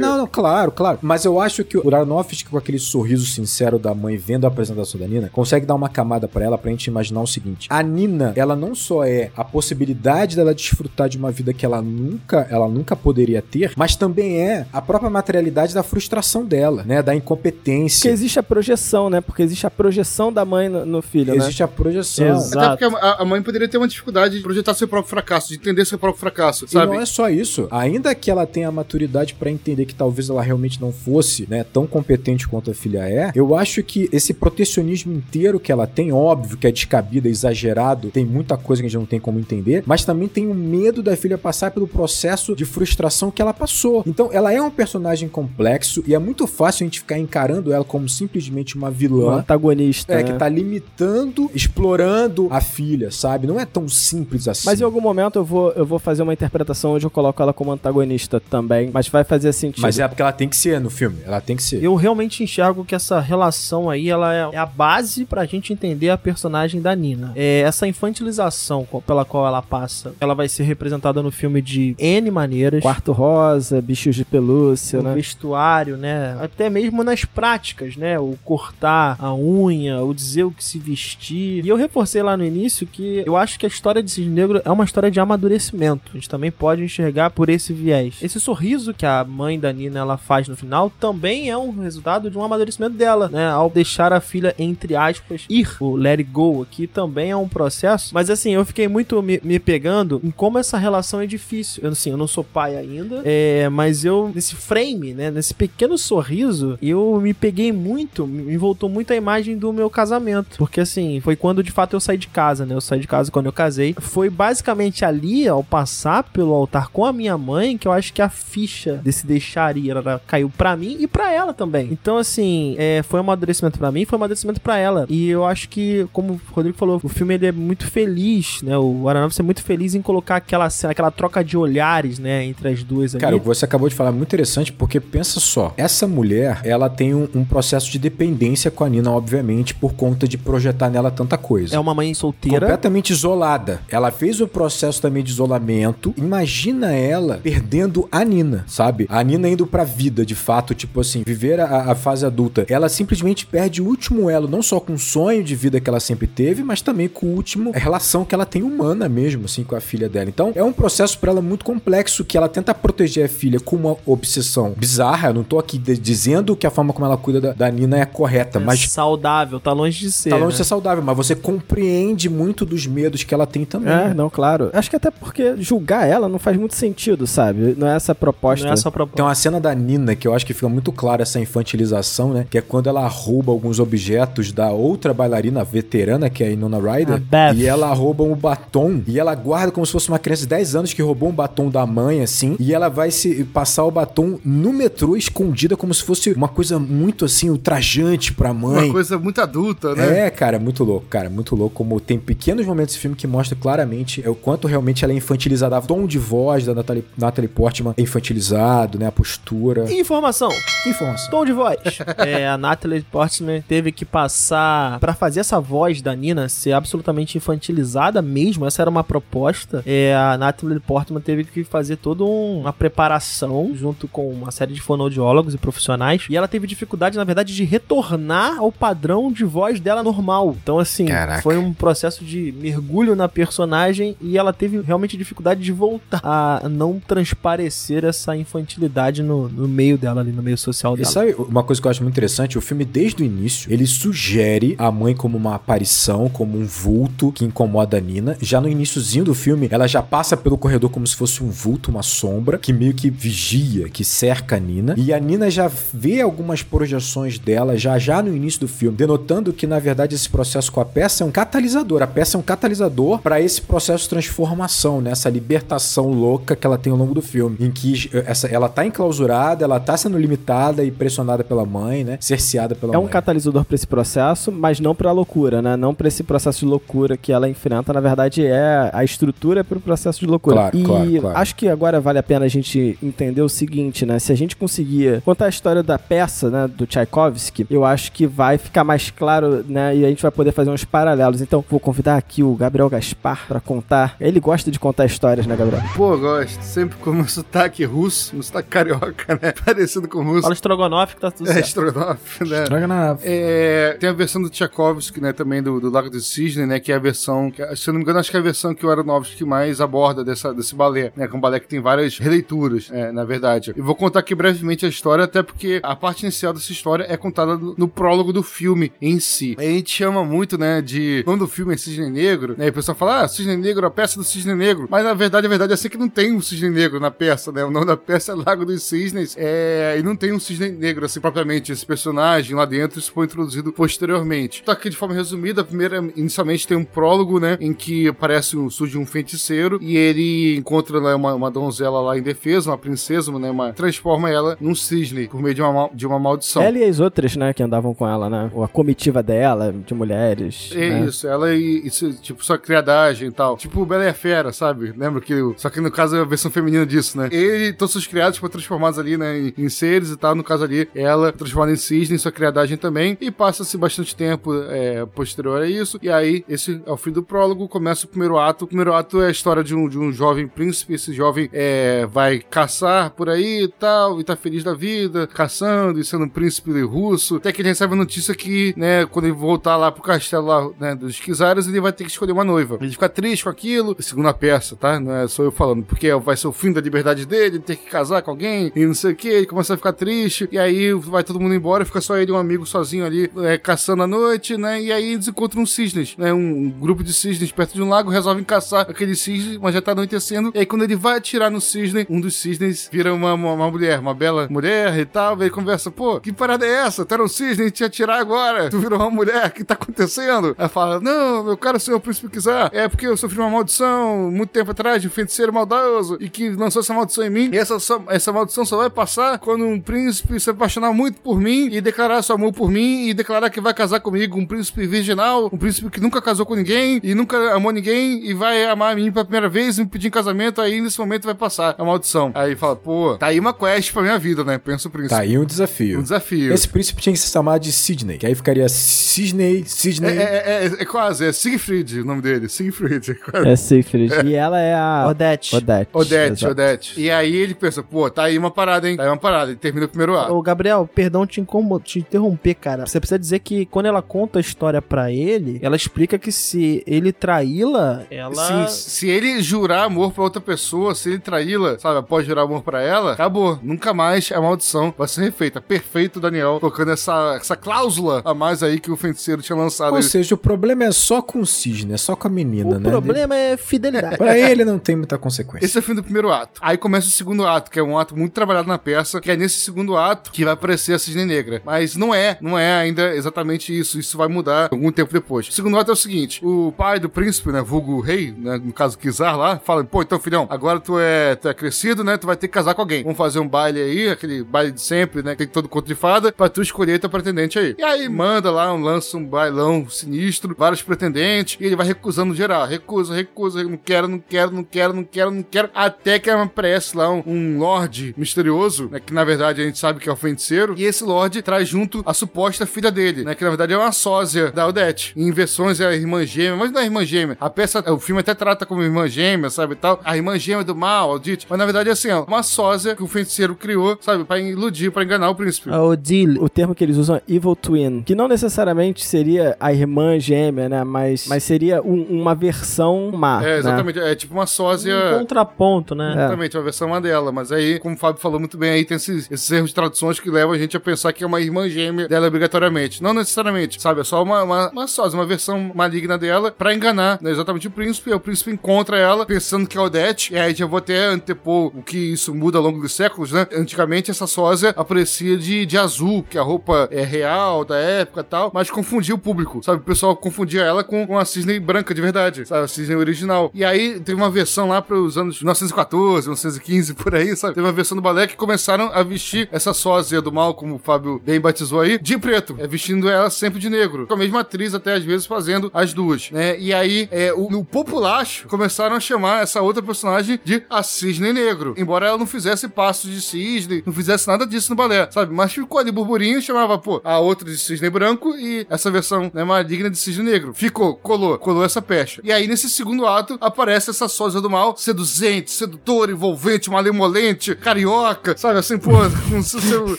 não, 0.00 0.18
não, 0.18 0.26
claro, 0.26 0.70
claro. 0.70 0.98
Mas 1.02 1.24
eu 1.24 1.40
acho 1.40 1.64
que 1.64 1.71
o 1.78 1.94
Aronofsky, 1.94 2.48
com 2.48 2.56
aquele 2.58 2.78
sorriso 2.78 3.26
sincero 3.26 3.78
da 3.78 3.94
mãe 3.94 4.16
vendo 4.16 4.44
a 4.44 4.48
apresentação 4.48 5.00
da 5.00 5.06
Nina, 5.06 5.28
consegue 5.32 5.66
dar 5.66 5.74
uma 5.74 5.88
camada 5.88 6.26
pra 6.28 6.44
ela 6.44 6.58
pra 6.58 6.70
gente 6.70 6.86
imaginar 6.86 7.20
o 7.20 7.26
seguinte: 7.26 7.66
a 7.70 7.82
Nina, 7.82 8.32
ela 8.36 8.54
não 8.56 8.74
só 8.74 9.04
é 9.04 9.30
a 9.36 9.44
possibilidade 9.44 10.36
dela 10.36 10.54
desfrutar 10.54 11.08
de 11.08 11.16
uma 11.18 11.30
vida 11.30 11.52
que 11.52 11.64
ela 11.64 11.80
nunca, 11.82 12.46
ela 12.50 12.68
nunca 12.68 12.94
poderia 12.96 13.42
ter, 13.42 13.72
mas 13.76 13.96
também 13.96 14.38
é 14.40 14.66
a 14.72 14.80
própria 14.80 15.10
materialidade 15.10 15.74
da 15.74 15.82
frustração 15.82 16.44
dela, 16.44 16.82
né, 16.84 16.96
da 17.02 17.12
Porque 17.12 17.16
incompetência. 17.18 18.10
existe 18.10 18.38
a 18.38 18.42
projeção, 18.42 19.08
né? 19.10 19.20
Porque 19.20 19.42
existe 19.42 19.66
a 19.66 19.70
projeção 19.70 20.32
da 20.32 20.44
mãe 20.44 20.68
no, 20.68 20.84
no 20.86 21.02
filho, 21.02 21.32
né? 21.34 21.38
Existe 21.38 21.62
a 21.62 21.68
projeção. 21.68 22.26
Exato. 22.36 22.58
Até 22.58 22.86
porque 22.88 23.04
a, 23.04 23.22
a 23.22 23.24
mãe 23.24 23.42
poderia 23.42 23.68
ter 23.68 23.78
uma 23.78 23.88
dificuldade 23.88 24.36
de 24.36 24.42
projetar 24.42 24.74
seu 24.74 24.88
próprio 24.88 25.10
fracasso, 25.10 25.48
de 25.48 25.54
entender 25.56 25.84
seu 25.84 25.98
próprio 25.98 26.20
fracasso, 26.20 26.64
E 26.64 26.68
sabe? 26.68 26.92
não 26.92 27.00
é 27.00 27.06
só 27.06 27.28
isso. 27.28 27.66
Ainda 27.70 28.14
que 28.14 28.30
ela 28.30 28.46
tenha 28.46 28.68
a 28.68 28.72
maturidade 28.72 29.34
pra 29.34 29.50
entender 29.50 29.86
que 29.86 29.94
talvez 29.94 30.28
ela 30.28 30.42
realmente 30.42 30.80
não 30.80 30.92
fosse, 30.92 31.46
né, 31.48 31.61
tão 31.64 31.86
competente 31.86 32.48
quanto 32.48 32.70
a 32.70 32.74
filha 32.74 33.08
é, 33.08 33.32
eu 33.34 33.54
acho 33.54 33.82
que 33.82 34.08
esse 34.12 34.34
protecionismo 34.34 35.12
inteiro 35.12 35.58
que 35.58 35.72
ela 35.72 35.86
tem, 35.86 36.12
óbvio 36.12 36.56
que 36.56 36.66
é 36.66 36.72
descabido, 36.72 37.28
é 37.28 37.30
exagerado, 37.30 38.10
tem 38.10 38.24
muita 38.24 38.56
coisa 38.56 38.82
que 38.82 38.86
a 38.86 38.88
gente 38.88 38.98
não 38.98 39.06
tem 39.06 39.20
como 39.20 39.38
entender, 39.38 39.82
mas 39.86 40.04
também 40.04 40.28
tem 40.28 40.48
o 40.48 40.54
medo 40.54 41.02
da 41.02 41.16
filha 41.16 41.38
passar 41.38 41.70
pelo 41.70 41.86
processo 41.86 42.54
de 42.54 42.64
frustração 42.64 43.30
que 43.30 43.42
ela 43.42 43.52
passou. 43.52 44.02
Então, 44.06 44.30
ela 44.32 44.52
é 44.52 44.60
um 44.60 44.70
personagem 44.70 45.28
complexo 45.28 46.02
e 46.06 46.14
é 46.14 46.18
muito 46.18 46.46
fácil 46.46 46.84
a 46.84 46.86
gente 46.86 47.00
ficar 47.00 47.18
encarando 47.18 47.72
ela 47.72 47.84
como 47.84 48.08
simplesmente 48.08 48.76
uma 48.76 48.90
vilã. 48.90 49.38
antagonista. 49.38 50.12
É, 50.12 50.16
né? 50.16 50.22
que 50.24 50.32
tá 50.34 50.48
limitando, 50.48 51.50
explorando 51.54 52.48
a 52.50 52.60
filha, 52.60 53.10
sabe? 53.10 53.46
Não 53.46 53.58
é 53.58 53.64
tão 53.64 53.88
simples 53.88 54.48
assim. 54.48 54.66
Mas 54.66 54.80
em 54.80 54.84
algum 54.84 55.00
momento 55.00 55.36
eu 55.36 55.44
vou, 55.44 55.72
eu 55.72 55.84
vou 55.84 55.98
fazer 55.98 56.22
uma 56.22 56.32
interpretação 56.32 56.94
onde 56.94 57.04
eu 57.04 57.10
coloco 57.10 57.42
ela 57.42 57.52
como 57.52 57.72
antagonista 57.72 58.40
também. 58.40 58.90
Mas 58.92 59.08
vai 59.08 59.24
fazer 59.24 59.52
sentido. 59.52 59.82
Mas 59.82 59.98
é 59.98 60.06
porque 60.06 60.22
ela 60.22 60.32
tem 60.32 60.48
que 60.48 60.56
ser 60.56 60.80
no 60.80 60.90
filme. 60.90 61.18
Ela 61.24 61.40
tem 61.40 61.51
que 61.56 61.62
ser. 61.62 61.82
Eu 61.82 61.94
realmente 61.94 62.42
enxergo 62.42 62.84
que 62.84 62.94
essa 62.94 63.20
relação 63.20 63.88
aí, 63.88 64.08
ela 64.08 64.34
é 64.34 64.42
é 64.52 64.58
a 64.58 64.66
base 64.66 65.24
pra 65.24 65.44
gente 65.44 65.72
entender 65.72 66.10
a 66.10 66.18
personagem 66.18 66.80
da 66.80 66.94
Nina. 66.94 67.32
É 67.34 67.60
essa 67.60 67.86
infantilização 67.86 68.86
pela 69.06 69.24
qual 69.24 69.46
ela 69.46 69.62
passa, 69.62 70.14
ela 70.20 70.34
vai 70.34 70.48
ser 70.48 70.64
representada 70.64 71.22
no 71.22 71.30
filme 71.30 71.62
de 71.62 71.94
N 71.98 72.30
maneiras. 72.30 72.82
Quarto 72.82 73.12
rosa, 73.12 73.80
bichos 73.80 74.14
de 74.14 74.24
pelúcia, 74.24 75.00
o 75.00 75.02
né? 75.02 75.14
vestuário, 75.14 75.96
né? 75.96 76.36
Até 76.40 76.68
mesmo 76.68 77.02
nas 77.02 77.24
práticas, 77.24 77.96
né? 77.96 78.18
O 78.18 78.36
cortar 78.44 79.16
a 79.18 79.34
unha, 79.34 80.02
o 80.02 80.12
dizer 80.14 80.44
o 80.44 80.50
que 80.50 80.64
se 80.64 80.78
vestir. 80.78 81.64
E 81.64 81.68
eu 81.68 81.76
reforcei 81.76 82.22
lá 82.22 82.36
no 82.36 82.44
início 82.44 82.86
que 82.86 83.22
eu 83.26 83.36
acho 83.36 83.58
que 83.58 83.66
a 83.66 83.68
história 83.68 84.02
de 84.02 84.10
Cisne 84.10 84.32
Negro 84.32 84.60
é 84.64 84.70
uma 84.70 84.84
história 84.84 85.10
de 85.10 85.20
amadurecimento. 85.20 86.10
A 86.12 86.14
gente 86.14 86.28
também 86.28 86.50
pode 86.50 86.82
enxergar 86.82 87.30
por 87.30 87.48
esse 87.48 87.72
viés. 87.72 88.16
Esse 88.22 88.38
sorriso 88.38 88.92
que 88.92 89.06
a 89.06 89.24
mãe 89.24 89.58
da 89.58 89.72
Nina 89.72 90.00
ela 90.00 90.16
faz 90.16 90.48
no 90.48 90.56
final 90.56 90.90
também 90.90 91.31
é 91.48 91.56
um 91.56 91.70
resultado 91.80 92.30
de 92.30 92.38
um 92.38 92.44
amadurecimento 92.44 92.96
dela, 92.96 93.28
né? 93.28 93.48
Ao 93.48 93.70
deixar 93.70 94.12
a 94.12 94.20
filha, 94.20 94.54
entre 94.58 94.96
aspas, 94.96 95.44
ir. 95.48 95.76
O 95.80 95.96
let 95.96 96.18
it 96.18 96.30
go 96.30 96.62
aqui 96.62 96.86
também 96.86 97.30
é 97.30 97.36
um 97.36 97.48
processo. 97.48 98.14
Mas 98.14 98.30
assim, 98.30 98.52
eu 98.52 98.64
fiquei 98.64 98.88
muito 98.88 99.20
me, 99.22 99.40
me 99.42 99.58
pegando 99.58 100.20
em 100.22 100.30
como 100.30 100.58
essa 100.58 100.78
relação 100.78 101.20
é 101.20 101.26
difícil. 101.26 101.82
Eu, 101.84 101.92
assim, 101.92 102.10
eu 102.10 102.16
não 102.16 102.26
sou 102.26 102.44
pai 102.44 102.76
ainda, 102.76 103.22
é, 103.24 103.68
mas 103.68 104.04
eu, 104.04 104.30
nesse 104.34 104.54
frame, 104.54 105.14
né? 105.14 105.30
Nesse 105.30 105.54
pequeno 105.54 105.96
sorriso, 105.96 106.78
eu 106.82 107.20
me 107.20 107.32
peguei 107.32 107.72
muito, 107.72 108.26
me 108.26 108.56
voltou 108.56 108.88
muito 108.88 109.12
a 109.12 109.16
imagem 109.16 109.56
do 109.56 109.72
meu 109.72 109.88
casamento. 109.88 110.56
Porque 110.58 110.80
assim, 110.80 111.20
foi 111.20 111.36
quando 111.36 111.62
de 111.62 111.70
fato 111.70 111.94
eu 111.94 112.00
saí 112.00 112.18
de 112.18 112.28
casa, 112.28 112.66
né? 112.66 112.74
Eu 112.74 112.80
saí 112.80 113.00
de 113.00 113.06
casa 113.06 113.30
quando 113.30 113.46
eu 113.46 113.52
casei. 113.52 113.94
Foi 113.98 114.28
basicamente 114.28 115.04
ali, 115.04 115.46
ao 115.48 115.62
passar 115.62 116.24
pelo 116.24 116.52
altar 116.52 116.88
com 116.88 117.04
a 117.04 117.12
minha 117.12 117.36
mãe, 117.38 117.78
que 117.78 117.86
eu 117.86 117.92
acho 117.92 118.12
que 118.12 118.22
a 118.22 118.28
ficha 118.28 118.94
desse 119.02 119.26
deixaria 119.26 119.92
ela 119.92 120.22
caiu 120.26 120.50
pra 120.50 120.76
mim 120.76 120.96
e 120.98 121.06
pra 121.06 121.21
ela 121.30 121.52
também. 121.52 121.88
Então, 121.90 122.16
assim, 122.16 122.74
é, 122.78 123.02
foi 123.02 123.20
um 123.20 123.22
amadurecimento 123.22 123.78
pra 123.78 123.92
mim, 123.92 124.04
foi 124.04 124.16
um 124.16 124.20
amadurecimento 124.20 124.60
pra 124.60 124.78
ela. 124.78 125.06
E 125.08 125.28
eu 125.28 125.44
acho 125.44 125.68
que, 125.68 126.06
como 126.12 126.34
o 126.34 126.40
Rodrigo 126.52 126.76
falou, 126.78 127.00
o 127.02 127.08
filme 127.08 127.34
ele 127.34 127.46
é 127.46 127.52
muito 127.52 127.86
feliz, 127.86 128.62
né? 128.62 128.76
O 128.78 129.08
Aronofsky 129.08 129.42
é 129.42 129.44
muito 129.44 129.62
feliz 129.62 129.94
em 129.94 130.02
colocar 130.02 130.36
aquela 130.36 130.68
cena, 130.70 130.92
aquela 130.92 131.10
troca 131.10 131.44
de 131.44 131.56
olhares, 131.56 132.18
né? 132.18 132.44
Entre 132.44 132.68
as 132.68 132.82
duas 132.82 133.14
ali. 133.14 133.20
Cara, 133.20 133.36
o 133.36 133.40
que 133.40 133.46
você 133.46 133.64
acabou 133.64 133.88
de 133.88 133.94
falar 133.94 134.10
é 134.10 134.12
muito 134.12 134.28
interessante, 134.28 134.72
porque 134.72 134.98
pensa 135.00 135.40
só, 135.40 135.74
essa 135.76 136.06
mulher, 136.06 136.60
ela 136.64 136.88
tem 136.88 137.14
um, 137.14 137.28
um 137.34 137.44
processo 137.44 137.90
de 137.90 137.98
dependência 137.98 138.70
com 138.70 138.84
a 138.84 138.88
Nina, 138.88 139.10
obviamente, 139.10 139.74
por 139.74 139.92
conta 139.94 140.26
de 140.26 140.38
projetar 140.38 140.88
nela 140.88 141.10
tanta 141.10 141.36
coisa. 141.36 141.76
é 141.76 141.78
uma 141.78 141.94
mãe 141.94 142.12
solteira. 142.14 142.60
Completamente 142.60 143.10
isolada. 143.10 143.80
Ela 143.90 144.10
fez 144.10 144.40
o 144.40 144.48
processo 144.48 145.00
também 145.00 145.22
de 145.22 145.30
isolamento. 145.30 146.14
Imagina 146.16 146.92
ela 146.92 147.40
perdendo 147.42 148.08
a 148.10 148.24
Nina, 148.24 148.64
sabe? 148.66 149.06
A 149.08 149.22
Nina 149.22 149.48
indo 149.48 149.66
pra 149.66 149.84
vida, 149.84 150.24
de 150.24 150.34
fato, 150.34 150.74
tipo 150.74 151.00
assim, 151.00 151.11
viver 151.20 151.60
a, 151.60 151.90
a 151.92 151.94
fase 151.94 152.24
adulta. 152.24 152.64
Ela 152.68 152.88
simplesmente 152.88 153.44
perde 153.46 153.82
o 153.82 153.86
último 153.86 154.30
elo, 154.30 154.48
não 154.48 154.62
só 154.62 154.80
com 154.80 154.94
o 154.94 154.98
sonho 154.98 155.44
de 155.44 155.54
vida 155.54 155.80
que 155.80 155.88
ela 155.90 156.00
sempre 156.00 156.26
teve, 156.26 156.62
mas 156.62 156.80
também 156.80 157.08
com 157.08 157.26
o 157.26 157.34
último 157.34 157.72
a 157.74 157.78
relação 157.78 158.24
que 158.24 158.34
ela 158.34 158.46
tem 158.46 158.62
humana 158.62 159.08
mesmo, 159.08 159.44
assim, 159.44 159.64
com 159.64 159.74
a 159.76 159.80
filha 159.80 160.08
dela. 160.08 160.28
Então, 160.28 160.52
é 160.54 160.62
um 160.62 160.72
processo 160.72 161.18
pra 161.18 161.30
ela 161.30 161.42
muito 161.42 161.64
complexo 161.64 162.24
que 162.24 162.36
ela 162.36 162.48
tenta 162.48 162.74
proteger 162.74 163.24
a 163.26 163.28
filha 163.28 163.60
com 163.60 163.76
uma 163.76 163.96
obsessão 164.06 164.72
bizarra. 164.76 165.28
Eu 165.30 165.34
não 165.34 165.42
tô 165.44 165.58
aqui 165.58 165.78
de- 165.78 165.98
dizendo 165.98 166.54
que 166.56 166.66
a 166.66 166.70
forma 166.70 166.92
como 166.92 167.04
ela 167.06 167.16
cuida 167.16 167.40
da, 167.40 167.52
da 167.52 167.70
Nina 167.70 167.98
é 167.98 168.04
correta, 168.06 168.58
É 168.58 168.62
mas 168.62 168.88
saudável, 168.88 169.58
tá 169.60 169.72
longe 169.72 169.98
de 170.00 170.12
ser. 170.12 170.30
tá 170.30 170.36
longe 170.36 170.46
né? 170.46 170.50
de 170.52 170.56
ser 170.58 170.64
saudável, 170.64 171.02
mas 171.02 171.16
você 171.16 171.34
compreende 171.34 172.28
muito 172.28 172.64
dos 172.64 172.86
medos 172.86 173.24
que 173.24 173.32
ela 173.34 173.46
tem 173.46 173.64
também. 173.64 173.92
É, 173.92 174.14
não, 174.14 174.28
claro. 174.30 174.70
Acho 174.72 174.90
que 174.90 174.96
até 174.96 175.10
porque 175.10 175.54
julgar 175.58 176.06
ela 176.08 176.28
não 176.28 176.38
faz 176.38 176.56
muito 176.56 176.74
sentido, 176.74 177.26
sabe? 177.26 177.74
Não 177.76 177.86
é 177.88 177.96
essa 177.96 178.12
a 178.12 178.14
proposta. 178.14 178.66
Não 178.66 178.72
é 178.72 178.76
só 178.76 178.90
pra... 178.90 179.06
Tem 179.06 179.24
uma 179.24 179.34
cena 179.34 179.60
da 179.60 179.74
Nina 179.74 180.14
que 180.14 180.26
eu 180.28 180.34
acho 180.34 180.44
que 180.46 180.54
fica 180.54 180.68
muito 180.68 180.92
clara 181.02 181.22
essa 181.22 181.40
infantilização, 181.40 182.32
né? 182.32 182.46
Que 182.48 182.58
é 182.58 182.60
quando 182.60 182.88
ela 182.88 183.04
rouba 183.08 183.50
alguns 183.50 183.80
objetos 183.80 184.52
da 184.52 184.70
outra 184.70 185.12
bailarina 185.12 185.64
veterana, 185.64 186.30
que 186.30 186.44
é 186.44 186.46
a 186.46 186.50
Inona 186.52 186.78
Ryder. 186.78 187.20
A. 187.32 187.52
E 187.52 187.66
ela 187.66 187.92
rouba 187.92 188.22
um 188.22 188.36
batom. 188.36 189.02
E 189.04 189.18
ela 189.18 189.34
guarda 189.34 189.72
como 189.72 189.84
se 189.84 189.90
fosse 189.90 190.08
uma 190.08 190.20
criança 190.20 190.42
de 190.42 190.48
10 190.50 190.76
anos 190.76 190.92
que 190.92 191.02
roubou 191.02 191.30
um 191.30 191.32
batom 191.32 191.68
da 191.68 191.84
mãe, 191.84 192.22
assim. 192.22 192.54
E 192.60 192.72
ela 192.72 192.88
vai 192.88 193.10
se 193.10 193.42
passar 193.46 193.84
o 193.84 193.90
batom 193.90 194.38
no 194.44 194.72
metrô 194.72 195.16
escondida, 195.16 195.76
como 195.76 195.92
se 195.92 196.04
fosse 196.04 196.30
uma 196.30 196.46
coisa 196.46 196.78
muito 196.78 197.24
assim, 197.24 197.50
ultrajante 197.50 198.32
pra 198.32 198.54
mãe. 198.54 198.84
Uma 198.84 198.92
coisa 198.92 199.18
muito 199.18 199.40
adulta, 199.40 199.96
né? 199.96 200.26
É, 200.26 200.30
cara, 200.30 200.60
muito 200.60 200.84
louco, 200.84 201.06
cara, 201.08 201.28
muito 201.28 201.56
louco. 201.56 201.74
Como 201.74 201.98
tem 201.98 202.16
pequenos 202.16 202.64
momentos 202.64 202.94
desse 202.94 203.00
filme 203.00 203.16
que 203.16 203.26
mostram 203.26 203.58
claramente 203.58 204.22
é, 204.24 204.30
o 204.30 204.36
quanto 204.36 204.68
realmente 204.68 205.04
ela 205.04 205.12
é 205.12 205.16
infantilizada. 205.16 205.76
O 205.76 205.82
tom 205.82 206.06
de 206.06 206.20
voz 206.20 206.64
da 206.64 206.72
Natalie, 206.72 207.04
Natalie 207.18 207.48
Portman 207.48 207.92
é 207.96 208.02
infantilizado, 208.02 209.00
né? 209.00 209.08
A 209.08 209.12
postura. 209.12 209.92
Informação. 209.92 210.52
Informação. 210.92 211.30
Tom 211.30 211.44
de 211.44 211.52
voz. 211.52 211.78
é, 212.18 212.48
a 212.48 212.56
Natalie 212.56 213.02
Portman 213.02 213.60
teve 213.66 213.92
que 213.92 214.04
passar 214.04 214.98
pra 215.00 215.14
fazer 215.14 215.40
essa 215.40 215.60
voz 215.60 216.00
da 216.00 216.14
Nina 216.14 216.48
ser 216.48 216.72
absolutamente 216.72 217.36
infantilizada 217.38 218.20
mesmo. 218.22 218.66
Essa 218.66 218.82
era 218.82 218.90
uma 218.90 219.04
proposta. 219.04 219.82
É, 219.86 220.14
a 220.14 220.36
Natalie 220.38 220.80
Portman 220.80 221.20
teve 221.20 221.44
que 221.44 221.64
fazer 221.64 221.96
toda 221.96 222.24
um- 222.24 222.60
uma 222.60 222.72
preparação 222.72 223.72
junto 223.74 224.06
com 224.08 224.28
uma 224.30 224.50
série 224.50 224.72
de 224.74 224.80
fonoaudiólogos 224.80 225.54
e 225.54 225.58
profissionais. 225.58 226.26
E 226.28 226.36
ela 226.36 226.48
teve 226.48 226.66
dificuldade, 226.66 227.16
na 227.16 227.24
verdade, 227.24 227.54
de 227.54 227.64
retornar 227.64 228.58
ao 228.58 228.70
padrão 228.72 229.30
de 229.32 229.44
voz 229.44 229.80
dela 229.80 230.02
normal. 230.02 230.56
Então, 230.62 230.78
assim, 230.78 231.06
Caraca. 231.06 231.42
foi 231.42 231.56
um 231.56 231.72
processo 231.72 232.24
de 232.24 232.52
mergulho 232.58 233.14
na 233.16 233.28
personagem 233.28 234.16
e 234.20 234.36
ela 234.38 234.52
teve 234.52 234.80
realmente 234.80 235.16
dificuldade 235.16 235.62
de 235.62 235.72
voltar 235.72 236.20
a 236.24 236.68
não 236.68 236.98
transparecer 237.00 238.04
essa 238.04 238.36
infantilidade 238.36 239.22
no, 239.22 239.48
no 239.48 239.68
meio 239.68 239.96
dela 239.98 240.20
ali, 240.20 240.32
no 240.32 240.42
meio 240.42 240.58
social 240.58 240.81
E 240.90 241.02
dela. 241.02 241.08
sabe 241.08 241.34
uma 241.38 241.62
coisa 241.62 241.80
que 241.80 241.86
eu 241.86 241.90
acho 241.90 242.02
muito 242.02 242.14
interessante? 242.14 242.58
O 242.58 242.60
filme, 242.60 242.84
desde 242.84 243.22
o 243.22 243.26
início, 243.26 243.72
ele 243.72 243.86
sugere 243.86 244.74
a 244.78 244.90
mãe 244.90 245.14
como 245.14 245.36
uma 245.36 245.54
aparição, 245.54 246.28
como 246.28 246.58
um 246.58 246.64
vulto 246.64 247.32
que 247.32 247.44
incomoda 247.44 247.96
a 247.96 248.00
Nina. 248.00 248.36
Já 248.40 248.60
no 248.60 248.68
iníciozinho 248.68 249.24
do 249.24 249.34
filme, 249.34 249.68
ela 249.70 249.86
já 249.86 250.02
passa 250.02 250.36
pelo 250.36 250.58
corredor 250.58 250.90
como 250.90 251.06
se 251.06 251.16
fosse 251.16 251.42
um 251.42 251.50
vulto, 251.50 251.90
uma 251.90 252.02
sombra, 252.02 252.58
que 252.58 252.72
meio 252.72 252.94
que 252.94 253.10
vigia, 253.10 253.88
que 253.88 254.04
cerca 254.04 254.56
a 254.56 254.60
Nina. 254.60 254.94
E 254.96 255.12
a 255.12 255.20
Nina 255.20 255.50
já 255.50 255.70
vê 255.92 256.20
algumas 256.20 256.62
projeções 256.62 257.38
dela 257.38 257.76
já 257.76 257.98
já 257.98 258.22
no 258.22 258.34
início 258.34 258.60
do 258.60 258.68
filme, 258.68 258.96
denotando 258.96 259.52
que, 259.52 259.66
na 259.66 259.78
verdade, 259.78 260.14
esse 260.14 260.28
processo 260.28 260.72
com 260.72 260.80
a 260.80 260.84
peça 260.84 261.24
é 261.24 261.26
um 261.26 261.30
catalisador. 261.30 262.02
A 262.02 262.06
peça 262.06 262.36
é 262.36 262.40
um 262.40 262.42
catalisador 262.42 263.20
para 263.20 263.40
esse 263.40 263.60
processo 263.60 264.04
de 264.04 264.10
transformação, 264.10 265.00
né? 265.00 265.10
Essa 265.10 265.28
libertação 265.28 266.10
louca 266.10 266.56
que 266.56 266.66
ela 266.66 266.78
tem 266.78 266.92
ao 266.92 266.98
longo 266.98 267.14
do 267.14 267.22
filme, 267.22 267.56
em 267.60 267.70
que 267.70 268.10
essa, 268.26 268.46
ela 268.48 268.68
tá 268.68 268.84
enclausurada, 268.86 269.64
ela 269.64 269.78
tá 269.78 269.96
sendo 269.96 270.18
limitada 270.18 270.71
e 270.84 270.90
pressionada 270.90 271.42
pela 271.42 271.64
mãe, 271.64 272.04
né? 272.04 272.18
Cerceada 272.20 272.74
pela 272.74 272.94
É 272.94 272.98
um 272.98 273.02
mãe. 273.02 273.10
catalisador 273.10 273.64
pra 273.64 273.74
esse 273.74 273.86
processo, 273.86 274.52
mas 274.52 274.78
não 274.80 274.94
pra 274.94 275.10
loucura, 275.12 275.60
né? 275.60 275.76
Não 275.76 275.94
pra 275.94 276.08
esse 276.08 276.22
processo 276.22 276.60
de 276.60 276.66
loucura 276.66 277.16
que 277.16 277.32
ela 277.32 277.48
enfrenta. 277.48 277.92
Na 277.92 278.00
verdade, 278.00 278.44
é 278.46 278.90
a 278.92 279.02
estrutura 279.04 279.64
pro 279.64 279.80
processo 279.80 280.20
de 280.20 280.26
loucura. 280.26 280.56
Claro, 280.56 280.76
e 280.78 280.82
claro, 280.84 281.20
claro. 281.20 281.38
acho 281.38 281.54
que 281.56 281.68
agora 281.68 282.00
vale 282.00 282.18
a 282.18 282.22
pena 282.22 282.44
a 282.44 282.48
gente 282.48 282.96
entender 283.02 283.42
o 283.42 283.48
seguinte, 283.48 284.06
né? 284.06 284.18
Se 284.18 284.32
a 284.32 284.36
gente 284.36 284.56
conseguir 284.56 285.20
contar 285.22 285.46
a 285.46 285.48
história 285.48 285.82
da 285.82 285.98
peça, 285.98 286.50
né, 286.50 286.68
do 286.68 286.86
Tchaikovsky, 286.86 287.66
eu 287.70 287.84
acho 287.84 288.12
que 288.12 288.26
vai 288.26 288.58
ficar 288.58 288.84
mais 288.84 289.10
claro, 289.10 289.64
né? 289.68 289.96
E 289.96 290.04
a 290.04 290.08
gente 290.08 290.22
vai 290.22 290.30
poder 290.30 290.52
fazer 290.52 290.70
uns 290.70 290.84
paralelos. 290.84 291.40
Então, 291.40 291.64
vou 291.68 291.80
convidar 291.80 292.16
aqui 292.16 292.42
o 292.42 292.54
Gabriel 292.54 292.88
Gaspar 292.88 293.46
pra 293.48 293.60
contar. 293.60 294.16
Ele 294.20 294.38
gosta 294.40 294.70
de 294.70 294.78
contar 294.78 295.04
histórias, 295.06 295.46
né, 295.46 295.56
Gabriel? 295.56 295.82
Pô, 295.96 296.16
gosto. 296.16 296.62
Sempre 296.62 296.96
com 296.98 297.10
o 297.10 297.14
meu 297.14 297.28
sotaque 297.28 297.84
russo, 297.84 298.34
meu 298.34 298.42
sotaque 298.42 298.68
carioca, 298.68 299.38
né? 299.40 299.52
Parecido 299.64 300.08
com 300.08 300.22
russo. 300.22 300.42
Fala 300.42 300.54
estrogonofe 300.62 301.14
que 301.16 301.20
tá 301.20 301.30
tudo 301.30 301.50
É, 301.50 301.54
certo. 301.54 301.66
estrogonofe, 301.66 302.44
né? 302.44 302.86
Na... 302.86 303.18
É, 303.22 303.96
tem 303.98 304.08
a 304.08 304.12
versão 304.12 304.40
do 304.40 304.48
Tchaikovsky, 304.48 305.20
né, 305.20 305.32
também 305.32 305.62
do, 305.62 305.80
do 305.80 305.90
Lago 305.90 306.08
do 306.08 306.20
Cisne, 306.20 306.66
né, 306.66 306.78
que 306.78 306.92
é 306.92 306.94
a 306.94 306.98
versão, 306.98 307.50
que, 307.50 307.62
se 307.76 307.88
eu 307.88 307.92
não 307.92 307.98
me 307.98 308.04
engano, 308.04 308.18
acho 308.18 308.30
que 308.30 308.36
é 308.36 308.40
a 308.40 308.42
versão 308.42 308.74
que 308.74 308.86
o 308.86 308.90
Aronofsky 308.90 309.44
mais 309.44 309.80
aborda 309.80 310.24
dessa, 310.24 310.54
desse 310.54 310.74
balé, 310.74 311.12
né, 311.16 311.26
que 311.26 311.34
é 311.34 311.36
um 311.36 311.40
balé 311.40 311.58
que 311.60 311.68
tem 311.68 311.80
várias 311.80 312.18
releituras, 312.18 312.88
é, 312.92 313.10
na 313.12 313.24
verdade. 313.24 313.72
Eu 313.76 313.84
vou 313.84 313.94
contar 313.94 314.20
aqui 314.20 314.34
brevemente 314.34 314.86
a 314.86 314.88
história, 314.88 315.24
até 315.24 315.42
porque 315.42 315.80
a 315.82 315.96
parte 315.96 316.22
inicial 316.22 316.52
dessa 316.52 316.70
história 316.72 317.04
é 317.08 317.16
contada 317.16 317.56
no, 317.56 317.74
no 317.76 317.88
prólogo 317.88 318.32
do 318.32 318.42
filme 318.42 318.92
em 319.00 319.18
si. 319.18 319.56
A 319.58 319.62
gente 319.62 319.90
chama 319.90 320.24
muito, 320.24 320.56
né, 320.56 320.80
de, 320.80 321.22
quando 321.24 321.42
o 321.42 321.48
filme 321.48 321.74
é 321.74 321.76
Cisne 321.76 322.10
Negro, 322.10 322.54
né, 322.56 322.66
e 322.66 322.70
o 322.70 322.72
pessoal 322.72 322.96
fala, 322.96 323.22
ah, 323.22 323.28
Cisne 323.28 323.56
Negro, 323.56 323.86
a 323.86 323.90
peça 323.90 324.18
do 324.18 324.24
Cisne 324.24 324.54
Negro, 324.54 324.86
mas 324.90 325.04
na 325.04 325.14
verdade, 325.14 325.46
a 325.46 325.50
verdade 325.50 325.72
é 325.72 325.74
assim 325.74 325.88
que 325.88 325.98
não 325.98 326.08
tem 326.08 326.32
um 326.32 326.40
Cisne 326.40 326.70
Negro 326.70 327.00
na 327.00 327.10
peça, 327.10 327.50
né, 327.50 327.64
o 327.64 327.70
nome 327.70 327.86
da 327.86 327.96
peça 327.96 328.32
é 328.32 328.34
Lago 328.34 328.64
dos 328.64 328.82
Cisnes, 328.82 329.34
é, 329.38 329.96
e 329.98 330.02
não 330.02 330.14
tem 330.16 330.32
um 330.32 330.40
Cisne 330.42 330.70
Negro, 330.70 331.04
assim, 331.04 331.20
propriamente, 331.20 331.72
esse 331.72 331.84
personagem 331.84 332.54
lá 332.54 332.64
dentro, 332.64 332.98
isso 332.98 333.12
foi 333.12 333.26
introduzido 333.26 333.72
posteriormente. 333.72 334.62
Tá 334.62 334.72
aqui 334.72 334.90
de 334.90 334.96
forma 334.96 335.14
resumida, 335.14 335.62
a 335.62 335.64
primeira, 335.64 335.98
inicialmente 336.16 336.66
tem 336.66 336.76
um 336.76 336.84
prólogo, 336.84 337.38
né, 337.40 337.56
em 337.60 337.72
que 337.72 338.08
aparece, 338.08 338.56
um, 338.56 338.68
surge 338.68 338.98
um 338.98 339.06
feiticeiro, 339.06 339.78
e 339.80 339.96
ele 339.96 340.56
encontra 340.56 341.00
né, 341.00 341.14
uma, 341.14 341.34
uma 341.34 341.50
donzela 341.50 342.00
lá 342.00 342.18
em 342.18 342.22
defesa, 342.22 342.70
uma 342.70 342.78
princesa, 342.78 343.32
né, 343.38 343.50
uma, 343.50 343.72
transforma 343.72 344.30
ela 344.30 344.56
num 344.60 344.74
cisne, 344.74 345.28
por 345.28 345.40
meio 345.40 345.54
de 345.54 345.62
uma, 345.62 345.90
de 345.92 346.06
uma 346.06 346.18
maldição. 346.18 346.62
Ela 346.62 346.78
e 346.78 346.84
as 346.84 347.00
outras, 347.00 347.36
né, 347.36 347.52
que 347.52 347.62
andavam 347.62 347.94
com 347.94 348.06
ela, 348.06 348.28
né? 348.28 348.50
Ou 348.52 348.64
a 348.64 348.68
comitiva 348.68 349.22
dela, 349.22 349.74
de 349.86 349.94
mulheres. 349.94 350.70
É 350.74 350.90
né? 350.90 351.06
isso, 351.06 351.26
ela 351.26 351.54
e, 351.54 351.88
tipo, 352.20 352.44
sua 352.44 352.58
criadagem 352.58 353.28
e 353.28 353.30
tal. 353.30 353.56
Tipo 353.56 353.84
Bela 353.84 354.04
e 354.04 354.08
a 354.08 354.14
Fera, 354.14 354.52
sabe? 354.52 354.92
Lembra 354.96 355.20
que. 355.20 355.34
Só 355.56 355.70
que 355.70 355.80
no 355.80 355.90
caso 355.90 356.16
é 356.16 356.20
a 356.20 356.24
versão 356.24 356.50
feminina 356.50 356.86
disso, 356.86 357.18
né? 357.18 357.28
Ele 357.30 357.68
e 357.68 357.72
todos 357.72 357.94
os 357.94 358.06
criados 358.06 358.38
foram 358.38 358.52
transformados 358.52 358.98
ali, 358.98 359.16
né? 359.16 359.38
Em, 359.38 359.54
em 359.56 359.68
seres 359.68 360.10
e 360.10 360.16
tal. 360.16 360.31
No 360.34 360.44
caso 360.44 360.64
ali, 360.64 360.88
ela 360.94 361.32
transformada 361.32 361.72
em 361.72 361.76
cisne, 361.76 362.18
sua 362.18 362.32
criadagem 362.32 362.76
também. 362.76 363.16
E 363.20 363.30
passa-se 363.30 363.76
bastante 363.76 364.14
tempo 364.14 364.52
é, 364.68 365.04
posterior 365.06 365.62
a 365.62 365.68
isso. 365.68 365.98
E 366.02 366.10
aí, 366.10 366.44
esse 366.48 366.82
é 366.84 366.90
o 366.90 366.96
fim 366.96 367.10
do 367.10 367.22
prólogo, 367.22 367.68
começa 367.68 368.06
o 368.06 368.08
primeiro 368.08 368.38
ato. 368.38 368.64
O 368.64 368.68
primeiro 368.68 368.94
ato 368.94 369.20
é 369.20 369.28
a 369.28 369.30
história 369.30 369.62
de 369.62 369.74
um, 369.74 369.88
de 369.88 369.98
um 369.98 370.12
jovem 370.12 370.46
príncipe. 370.46 370.94
Esse 370.94 371.12
jovem 371.12 371.48
é, 371.52 372.06
vai 372.06 372.38
caçar 372.38 373.10
por 373.10 373.28
aí 373.28 373.64
e 373.64 373.68
tal, 373.68 374.20
e 374.20 374.24
tá 374.24 374.36
feliz 374.36 374.64
da 374.64 374.74
vida, 374.74 375.26
caçando 375.26 375.98
e 375.98 376.04
sendo 376.04 376.24
um 376.24 376.28
príncipe 376.28 376.80
russo. 376.82 377.36
Até 377.36 377.52
que 377.52 377.62
ele 377.62 377.68
recebe 377.68 377.94
a 377.94 377.96
notícia 377.96 378.34
que, 378.34 378.74
né, 378.76 379.06
quando 379.06 379.26
ele 379.26 379.34
voltar 379.34 379.76
lá 379.76 379.90
pro 379.90 380.02
castelo 380.02 380.46
lá, 380.46 380.70
né, 380.78 380.94
dos 380.94 381.18
Kizares, 381.20 381.66
ele 381.66 381.80
vai 381.80 381.92
ter 381.92 382.04
que 382.04 382.10
escolher 382.10 382.32
uma 382.32 382.44
noiva. 382.44 382.78
Ele 382.80 382.90
fica 382.90 383.08
triste 383.08 383.44
com 383.44 383.50
aquilo, 383.50 383.96
segundo 384.00 384.28
a 384.28 384.34
peça, 384.34 384.76
tá? 384.76 384.98
Não 384.98 385.12
é 385.12 385.28
só 385.28 385.42
eu 385.42 385.50
falando, 385.50 385.84
porque 385.84 386.12
vai 386.14 386.36
ser 386.36 386.46
o 386.46 386.52
fim 386.52 386.72
da 386.72 386.80
liberdade 386.80 387.26
dele, 387.26 387.56
ele 387.56 387.58
ter 387.58 387.76
que 387.76 387.88
casar 387.88 388.22
com 388.22 388.30
alguém 388.30 388.72
e 388.74 388.86
não 388.86 388.94
sei 388.94 389.12
o 389.12 389.16
que, 389.16 389.28
ele 389.28 389.46
começa 389.46 389.74
a 389.74 389.76
ficar 389.76 389.92
triste, 389.92 390.21
e 390.50 390.58
aí 390.58 390.92
vai 390.92 391.22
todo 391.22 391.40
mundo 391.40 391.54
embora, 391.54 391.84
fica 391.84 392.00
só 392.00 392.16
ele 392.16 392.30
e 392.30 392.34
um 392.34 392.38
amigo 392.38 392.66
sozinho 392.66 393.04
ali, 393.04 393.30
é, 393.38 393.58
caçando 393.58 394.02
à 394.02 394.06
noite, 394.06 394.56
né? 394.56 394.80
E 394.80 394.92
aí 394.92 395.12
eles 395.12 395.28
encontram 395.28 395.62
um 395.62 395.66
cisnes, 395.66 396.16
né? 396.16 396.32
Um, 396.32 396.70
grupo 396.70 397.02
de 397.02 397.12
cisnes 397.12 397.52
perto 397.52 397.74
de 397.74 397.82
um 397.82 397.88
lago, 397.88 398.10
resolvem 398.10 398.44
caçar 398.44 398.82
aquele 398.88 399.14
cisne, 399.14 399.58
mas 399.60 399.74
já 399.74 399.82
tá 399.82 399.92
anoitecendo. 399.92 400.52
E 400.54 400.58
aí 400.58 400.66
quando 400.66 400.82
ele 400.82 400.96
vai 400.96 401.18
atirar 401.18 401.50
no 401.50 401.60
cisne, 401.60 402.06
um 402.08 402.20
dos 402.20 402.36
cisnes 402.36 402.88
vira 402.90 403.12
uma, 403.12 403.34
uma, 403.34 403.52
uma 403.52 403.70
mulher, 403.70 403.98
uma 403.98 404.14
bela 404.14 404.46
mulher 404.50 404.98
e 404.98 405.04
tal. 405.04 405.38
E 405.38 405.42
ele 405.42 405.50
conversa, 405.50 405.90
pô, 405.90 406.20
que 406.20 406.32
parada 406.32 406.66
é 406.66 406.70
essa? 406.70 407.04
Tu 407.04 407.14
era 407.14 407.22
um 407.22 407.28
cisne, 407.28 407.72
ia 407.78 407.86
atirar 407.86 408.20
agora. 408.20 408.70
Tu 408.70 408.78
virou 408.78 408.98
uma 408.98 409.10
mulher, 409.10 409.46
o 409.48 409.50
que 409.50 409.64
tá 409.64 409.74
acontecendo? 409.74 410.54
Ela 410.58 410.68
fala, 410.68 411.00
não, 411.00 411.44
meu 411.44 411.56
caro 411.56 411.78
senhor 411.78 412.00
príncipe 412.00 412.28
quiser, 412.28 412.70
é 412.72 412.88
porque 412.88 413.06
eu 413.06 413.16
sofri 413.16 413.38
uma 413.38 413.50
maldição 413.50 414.30
muito 414.30 414.50
tempo 414.50 414.70
atrás 414.70 415.00
de 415.02 415.08
um 415.08 415.10
feiticeiro 415.10 415.52
maldoso 415.52 416.16
e 416.20 416.28
que 416.28 416.50
lançou 416.50 416.80
essa 416.80 416.94
maldição 416.94 417.24
em 417.24 417.30
mim. 417.30 417.50
E 417.52 417.58
essa, 417.58 417.76
essa 418.08 418.32
maldição 418.32 418.64
só 418.64 418.76
vai 418.76 418.90
passar 418.90 419.38
quando 419.38 419.64
um 419.64 419.80
príncipe 419.80 420.11
se 420.12 420.50
apaixonar 420.50 420.92
muito 420.92 421.20
por 421.20 421.40
mim 421.40 421.68
e 421.72 421.80
declarar 421.80 422.22
seu 422.22 422.34
amor 422.34 422.52
por 422.52 422.70
mim 422.70 423.08
e 423.08 423.14
declarar 423.14 423.50
que 423.50 423.60
vai 423.60 423.74
casar 423.74 424.00
comigo. 424.00 424.38
Um 424.38 424.46
príncipe 424.46 424.86
virginal, 424.86 425.48
um 425.52 425.56
príncipe 425.58 425.90
que 425.90 426.00
nunca 426.00 426.20
casou 426.20 426.44
com 426.46 426.54
ninguém 426.54 427.00
e 427.02 427.14
nunca 427.14 427.54
amou 427.54 427.72
ninguém 427.72 428.24
e 428.26 428.34
vai 428.34 428.64
amar 428.66 428.92
a 428.92 428.94
mim 428.96 429.10
pela 429.10 429.24
primeira 429.24 429.48
vez 429.48 429.78
e 429.78 429.82
me 429.82 429.88
pedir 429.88 430.08
em 430.08 430.10
casamento. 430.10 430.60
Aí 430.60 430.80
nesse 430.80 430.98
momento 430.98 431.24
vai 431.24 431.34
passar 431.34 431.74
a 431.78 431.84
maldição. 431.84 432.30
Aí 432.34 432.54
fala, 432.56 432.76
pô, 432.76 433.16
tá 433.18 433.26
aí 433.26 433.38
uma 433.40 433.52
quest 433.54 433.92
pra 433.92 434.02
minha 434.02 434.18
vida, 434.18 434.44
né? 434.44 434.58
Pensa 434.58 434.88
o 434.88 434.90
príncipe. 434.90 435.14
Tá 435.14 435.20
aí 435.22 435.36
um 435.38 435.44
desafio. 435.44 435.98
Um 435.98 436.02
desafio. 436.02 436.52
Esse 436.52 436.68
príncipe 436.68 437.00
tinha 437.00 437.12
que 437.12 437.18
se 437.18 437.30
chamar 437.30 437.58
de 437.58 437.70
Sidney, 437.72 438.18
que 438.18 438.26
aí 438.26 438.34
ficaria 438.34 438.68
Sidney, 438.68 439.62
É, 439.62 439.64
Sidney... 439.68 440.18
é, 440.18 440.22
é, 440.22 440.66
é 440.80 440.84
quase, 440.84 441.26
é 441.26 441.32
Siegfried 441.32 442.00
o 442.00 442.04
nome 442.04 442.22
dele. 442.22 442.48
Siegfried. 442.48 443.10
é 443.10 443.14
quase. 443.30 443.48
É 443.48 443.56
Siegfried. 443.56 444.12
E 444.24 444.34
ela 444.34 444.60
é 444.60 444.74
a... 444.74 445.06
Odete. 445.08 445.54
Odete. 445.54 445.90
Odete, 445.92 446.32
exato. 446.32 446.52
Odete. 446.52 447.00
E 447.00 447.10
aí 447.10 447.34
ele 447.34 447.54
pensa, 447.54 447.82
pô, 447.82 448.10
tá 448.10 448.24
aí 448.24 448.38
uma 448.38 448.50
parada, 448.50 448.88
hein? 448.88 448.96
Tá 448.96 449.02
aí 449.04 449.08
uma 449.08 449.16
parada. 449.16 449.50
Ele 449.50 449.58
termina 449.58 449.86
o 449.86 449.88
primeiro 449.88 450.01
ato. 450.10 450.34
Ô, 450.34 450.42
Gabriel, 450.42 450.88
perdão 450.92 451.26
te, 451.26 451.44
te 451.84 451.98
interromper, 451.98 452.54
cara. 452.54 452.86
Você 452.86 452.98
precisa 453.00 453.18
dizer 453.18 453.38
que 453.40 453.66
quando 453.66 453.86
ela 453.86 454.02
conta 454.02 454.38
a 454.38 454.40
história 454.40 454.80
pra 454.82 455.10
ele, 455.12 455.58
ela 455.62 455.76
explica 455.76 456.18
que 456.18 456.30
se 456.32 456.82
ele 456.86 457.12
traí-la, 457.12 458.02
ela. 458.10 458.68
Sim, 458.68 458.68
se 458.68 459.08
ele 459.08 459.42
jurar 459.42 459.84
amor 459.84 460.12
pra 460.12 460.22
outra 460.24 460.40
pessoa, 460.40 460.94
se 460.94 461.08
ele 461.10 461.18
traí-la, 461.18 461.78
sabe, 461.78 461.98
após 461.98 462.26
jurar 462.26 462.42
amor 462.42 462.62
pra 462.62 462.80
ela, 462.82 463.12
acabou. 463.12 463.58
Nunca 463.62 463.92
mais 463.92 464.30
a 464.32 464.40
maldição 464.40 464.94
vai 464.96 465.08
ser 465.08 465.22
refeita. 465.22 465.60
Perfeito, 465.60 466.20
Daniel, 466.20 466.58
colocando 466.60 466.90
essa, 466.92 467.36
essa 467.40 467.56
cláusula 467.56 468.22
a 468.24 468.34
mais 468.34 468.62
aí 468.62 468.78
que 468.80 468.90
o 468.90 468.96
feiticeiro 468.96 469.42
tinha 469.42 469.56
lançado. 469.56 469.92
Ou 469.92 469.98
Ele- 469.98 470.06
seja, 470.06 470.34
o 470.34 470.38
problema 470.38 470.84
é 470.84 470.92
só 470.92 471.20
com 471.22 471.40
o 471.40 471.46
Sidney, 471.46 471.94
é 471.94 471.98
só 471.98 472.14
com 472.16 472.28
a 472.28 472.30
menina, 472.30 472.76
O 472.76 472.78
né? 472.80 472.90
problema 472.90 473.34
é 473.36 473.56
fidelidade. 473.56 474.16
Pra 474.16 474.38
ele 474.38 474.64
não 474.64 474.78
tem 474.78 474.96
muita 474.96 475.18
consequência. 475.18 475.64
Esse 475.64 475.76
é 475.76 475.80
o 475.80 475.82
fim 475.82 475.94
do 475.94 476.02
primeiro 476.02 476.30
ato. 476.32 476.60
Aí 476.62 476.76
começa 476.76 477.06
o 477.06 477.10
segundo 477.10 477.46
ato, 477.46 477.70
que 477.70 477.78
é 477.78 477.82
um 477.82 477.98
ato 477.98 478.16
muito 478.16 478.32
trabalhado 478.32 478.68
na 478.68 478.78
peça, 478.78 479.20
que 479.20 479.30
é 479.30 479.36
nesse 479.36 479.60
segundo 479.60 479.91
ato 479.96 480.30
que 480.30 480.44
vai 480.44 480.54
aparecer 480.54 480.94
a 480.94 480.98
Cisne 480.98 481.24
Negra. 481.24 481.62
Mas 481.64 481.96
não 481.96 482.14
é, 482.14 482.38
não 482.40 482.58
é 482.58 482.72
ainda 482.74 483.14
exatamente 483.14 483.76
isso. 483.76 483.98
Isso 483.98 484.16
vai 484.16 484.28
mudar 484.28 484.68
algum 484.70 484.90
tempo 484.90 485.12
depois. 485.12 485.48
O 485.48 485.52
segundo 485.52 485.78
ato 485.78 485.90
é 485.90 485.94
o 485.94 485.96
seguinte: 485.96 486.40
o 486.44 486.72
pai 486.76 486.98
do 486.98 487.08
príncipe, 487.08 487.50
né, 487.50 487.62
vulgo 487.62 488.00
rei, 488.00 488.34
né, 488.36 488.60
no 488.62 488.72
caso 488.72 488.98
Kizar 488.98 489.36
lá, 489.36 489.58
fala: 489.58 489.84
pô, 489.84 490.02
então 490.02 490.18
filhão, 490.18 490.46
agora 490.50 490.80
tu 490.80 490.98
é, 490.98 491.34
tu 491.36 491.48
é 491.48 491.54
crescido, 491.54 492.04
né, 492.04 492.16
tu 492.16 492.26
vai 492.26 492.36
ter 492.36 492.48
que 492.48 492.54
casar 492.54 492.74
com 492.74 492.82
alguém. 492.82 493.02
Vamos 493.02 493.18
fazer 493.18 493.38
um 493.38 493.48
baile 493.48 493.80
aí, 493.80 494.08
aquele 494.08 494.42
baile 494.42 494.72
de 494.72 494.80
sempre, 494.80 495.22
né, 495.22 495.32
que 495.32 495.38
tem 495.38 495.48
todo 495.48 495.68
conto 495.68 495.86
de 495.86 495.94
fada, 495.94 496.32
pra 496.32 496.48
tu 496.48 496.62
escolher 496.62 496.98
teu 496.98 497.10
pretendente 497.10 497.58
aí. 497.58 497.74
E 497.78 497.82
aí 497.82 498.08
manda 498.08 498.50
lá, 498.50 498.72
um, 498.72 498.80
lança 498.80 499.16
um 499.16 499.24
bailão 499.24 499.88
sinistro, 499.88 500.54
vários 500.56 500.82
pretendentes, 500.82 501.56
e 501.60 501.64
ele 501.64 501.76
vai 501.76 501.86
recusando 501.86 502.34
geral. 502.34 502.66
Recusa, 502.66 503.14
recusa, 503.14 503.62
não 503.64 503.76
quero, 503.76 504.08
não 504.08 504.18
quero, 504.18 504.50
não 504.52 504.64
quero, 504.64 504.92
não 504.94 505.04
quero, 505.04 505.30
não 505.30 505.42
quero. 505.42 505.70
Até 505.74 506.18
que 506.18 506.30
aparece 506.30 506.96
lá 506.96 507.10
um, 507.10 507.22
um 507.26 507.58
lorde 507.58 508.14
misterioso, 508.16 508.88
né, 508.90 509.00
que 509.00 509.12
na 509.12 509.24
verdade 509.24 509.60
a 509.60 509.64
gente 509.64 509.78
sabe 509.82 510.00
que 510.00 510.08
é 510.08 510.12
o 510.12 510.16
feiticeiro, 510.16 510.74
e 510.78 510.84
esse 510.84 511.04
lorde 511.04 511.42
traz 511.42 511.68
junto 511.68 512.02
a 512.06 512.14
suposta 512.14 512.64
filha 512.66 512.90
dele, 512.90 513.24
né, 513.24 513.34
que 513.34 513.42
na 513.44 513.50
verdade 513.50 513.72
é 513.72 513.76
uma 513.78 513.92
sósia 513.92 514.50
da 514.50 514.66
Odete. 514.66 515.12
Em 515.16 515.30
versões 515.32 515.80
é 515.80 515.86
a 515.86 515.94
irmã 515.94 516.24
gêmea, 516.24 516.56
mas 516.56 516.70
não 516.72 516.78
é 516.80 516.82
a 516.82 516.86
irmã 516.86 517.04
gêmea. 517.04 517.36
A 517.40 517.50
peça, 517.50 517.82
o 517.92 517.98
filme 517.98 518.20
até 518.20 518.34
trata 518.34 518.64
como 518.64 518.82
irmã 518.82 519.06
gêmea, 519.08 519.50
sabe, 519.50 519.74
e 519.74 519.76
tal. 519.76 520.00
A 520.04 520.16
irmã 520.16 520.38
gêmea 520.38 520.64
do 520.64 520.74
mal, 520.74 521.10
Aldite. 521.10 521.46
Mas 521.50 521.58
na 521.58 521.64
verdade 521.64 521.88
é 521.88 521.92
assim, 521.92 522.10
ó, 522.10 522.24
uma 522.24 522.42
sósia 522.42 522.94
que 522.94 523.02
o 523.02 523.06
feiticeiro 523.08 523.54
criou, 523.54 523.98
sabe, 524.00 524.24
pra 524.24 524.38
iludir, 524.38 524.90
pra 524.90 525.02
enganar 525.02 525.28
o 525.30 525.34
príncipe. 525.34 525.70
A 525.70 525.82
Odile. 525.82 526.38
O 526.38 526.48
termo 526.48 526.74
que 526.74 526.82
eles 526.84 526.96
usam 526.96 527.16
é 527.16 527.22
Evil 527.28 527.56
Twin, 527.56 528.02
que 528.02 528.14
não 528.14 528.28
necessariamente 528.28 529.04
seria 529.04 529.56
a 529.58 529.72
irmã 529.72 530.18
gêmea, 530.18 530.68
né? 530.68 530.84
Mas, 530.84 531.26
mas 531.26 531.42
seria 531.42 531.82
um- 531.82 532.06
uma 532.20 532.34
versão 532.34 533.10
má. 533.12 533.40
É, 533.42 533.52
né? 533.52 533.58
exatamente. 533.58 533.98
É 533.98 534.14
tipo 534.14 534.34
uma 534.34 534.46
sósia. 534.46 534.94
Um 535.16 535.18
contraponto, 535.20 535.94
né? 535.94 536.12
Exatamente, 536.14 536.56
uma 536.56 536.62
versão 536.62 536.88
uma 536.88 537.00
dela. 537.00 537.32
Mas 537.32 537.50
aí, 537.50 537.78
como 537.78 537.94
o 537.94 537.98
Fábio 537.98 538.20
falou 538.20 538.38
muito 538.38 538.56
bem, 538.56 538.70
aí 538.72 538.84
tem 538.84 538.96
esses, 538.96 539.30
esses 539.30 539.50
erros 539.50 539.71
traduções 539.72 540.20
que 540.20 540.30
levam 540.30 540.52
a 540.54 540.58
gente 540.58 540.76
a 540.76 540.80
pensar 540.80 541.12
que 541.12 541.24
é 541.24 541.26
uma 541.26 541.40
irmã 541.40 541.68
gêmea 541.68 542.08
dela 542.08 542.26
obrigatoriamente. 542.26 543.02
Não 543.02 543.14
necessariamente, 543.14 543.80
sabe? 543.80 544.00
É 544.00 544.04
só 544.04 544.22
uma, 544.22 544.42
uma, 544.42 544.70
uma 544.70 544.86
sósia, 544.86 545.18
uma 545.18 545.26
versão 545.26 545.72
maligna 545.74 546.18
dela 546.18 546.50
pra 546.50 546.74
enganar 546.74 547.18
né, 547.20 547.30
exatamente 547.30 547.68
o 547.68 547.70
príncipe. 547.70 548.10
E 548.10 548.14
o 548.14 548.20
príncipe 548.20 548.50
encontra 548.50 548.98
ela 548.98 549.26
pensando 549.26 549.66
que 549.66 549.76
é 549.76 549.80
Odete. 549.80 550.34
E 550.34 550.38
aí 550.38 550.54
já 550.54 550.66
vou 550.66 550.78
até 550.78 551.06
antepor 551.06 551.72
o 551.76 551.82
que 551.82 551.98
isso 551.98 552.34
muda 552.34 552.58
ao 552.58 552.64
longo 552.64 552.80
dos 552.80 552.92
séculos, 552.92 553.32
né? 553.32 553.46
Antigamente 553.54 554.10
essa 554.10 554.26
sósia 554.26 554.70
aparecia 554.76 555.36
de, 555.36 555.66
de 555.66 555.78
azul, 555.78 556.24
que 556.28 556.38
a 556.38 556.42
roupa 556.42 556.88
é 556.90 557.02
real 557.02 557.64
da 557.64 557.76
época 557.76 558.20
e 558.20 558.24
tal, 558.24 558.50
mas 558.54 558.70
confundia 558.70 559.14
o 559.14 559.18
público, 559.18 559.62
sabe? 559.62 559.78
O 559.78 559.84
pessoal 559.84 560.16
confundia 560.16 560.62
ela 560.62 560.84
com, 560.84 561.06
com 561.06 561.18
a 561.18 561.24
cisne 561.24 561.58
branca 561.58 561.94
de 561.94 562.00
verdade, 562.00 562.46
sabe? 562.46 562.64
A 562.64 562.68
cisne 562.68 562.94
original. 562.94 563.50
E 563.54 563.64
aí 563.64 564.00
teve 564.00 564.14
uma 564.14 564.30
versão 564.30 564.68
lá 564.68 564.80
para 564.82 564.96
os 564.96 565.16
anos 565.16 565.40
1914, 565.40 566.28
1915, 566.28 566.94
por 566.94 567.14
aí, 567.14 567.36
sabe? 567.36 567.54
Teve 567.54 567.66
uma 567.66 567.72
versão 567.72 567.96
do 567.96 568.02
balé 568.02 568.26
que 568.26 568.36
começaram 568.36 568.90
a 568.92 569.02
vestir 569.02 569.48
essa 569.52 569.72
sósia 569.72 570.20
do 570.20 570.32
mal, 570.32 570.54
como 570.54 570.76
o 570.76 570.78
Fábio 570.78 571.20
bem 571.24 571.40
batizou 571.40 571.80
aí, 571.80 571.98
de 571.98 572.18
preto, 572.18 572.56
é, 572.58 572.66
vestindo 572.66 573.08
ela 573.08 573.30
sempre 573.30 573.60
de 573.60 573.68
negro. 573.68 574.06
Com 574.06 574.14
a 574.14 574.16
mesma 574.16 574.40
atriz, 574.40 574.74
até 574.74 574.94
às 574.94 575.04
vezes, 575.04 575.26
fazendo 575.26 575.70
as 575.74 575.92
duas, 575.92 576.30
né? 576.30 576.58
E 576.58 576.72
aí, 576.72 577.08
é, 577.10 577.32
o, 577.32 577.50
no 577.50 577.64
populacho, 577.64 578.48
começaram 578.48 578.96
a 578.96 579.00
chamar 579.00 579.42
essa 579.42 579.60
outra 579.60 579.82
personagem 579.82 580.40
de 580.44 580.62
a 580.68 580.82
Cisne 580.82 581.32
Negro. 581.32 581.74
Embora 581.76 582.06
ela 582.06 582.18
não 582.18 582.26
fizesse 582.26 582.68
passos 582.68 583.10
de 583.10 583.20
cisne, 583.20 583.82
não 583.84 583.92
fizesse 583.92 584.26
nada 584.26 584.46
disso 584.46 584.70
no 584.70 584.76
balé, 584.76 585.08
sabe? 585.10 585.34
Mas 585.34 585.52
ficou 585.52 585.78
ali 585.78 585.90
burburinho 585.90 586.40
chamava, 586.40 586.78
pô, 586.78 587.00
a 587.04 587.18
outra 587.18 587.48
de 587.48 587.58
cisne 587.58 587.90
branco 587.90 588.34
e 588.36 588.66
essa 588.68 588.90
versão 588.90 589.30
né, 589.32 589.44
maligna 589.44 589.90
de 589.90 589.98
cisne 589.98 590.24
negro. 590.24 590.54
Ficou, 590.54 590.94
colou, 590.96 591.38
colou 591.38 591.64
essa 591.64 591.82
pecha. 591.82 592.20
E 592.24 592.32
aí, 592.32 592.46
nesse 592.46 592.68
segundo 592.68 593.06
ato, 593.06 593.36
aparece 593.40 593.90
essa 593.90 594.08
sósia 594.08 594.40
do 594.40 594.48
mal, 594.48 594.76
seduzente, 594.76 595.50
sedutora, 595.50 596.12
envolvente, 596.12 596.70
malemolente, 596.70 597.54
carioca, 597.54 598.36
sabe? 598.36 598.58
Assim, 598.58 598.78
pô, 598.78 598.90
com 599.28 599.41
seu... 599.42 599.96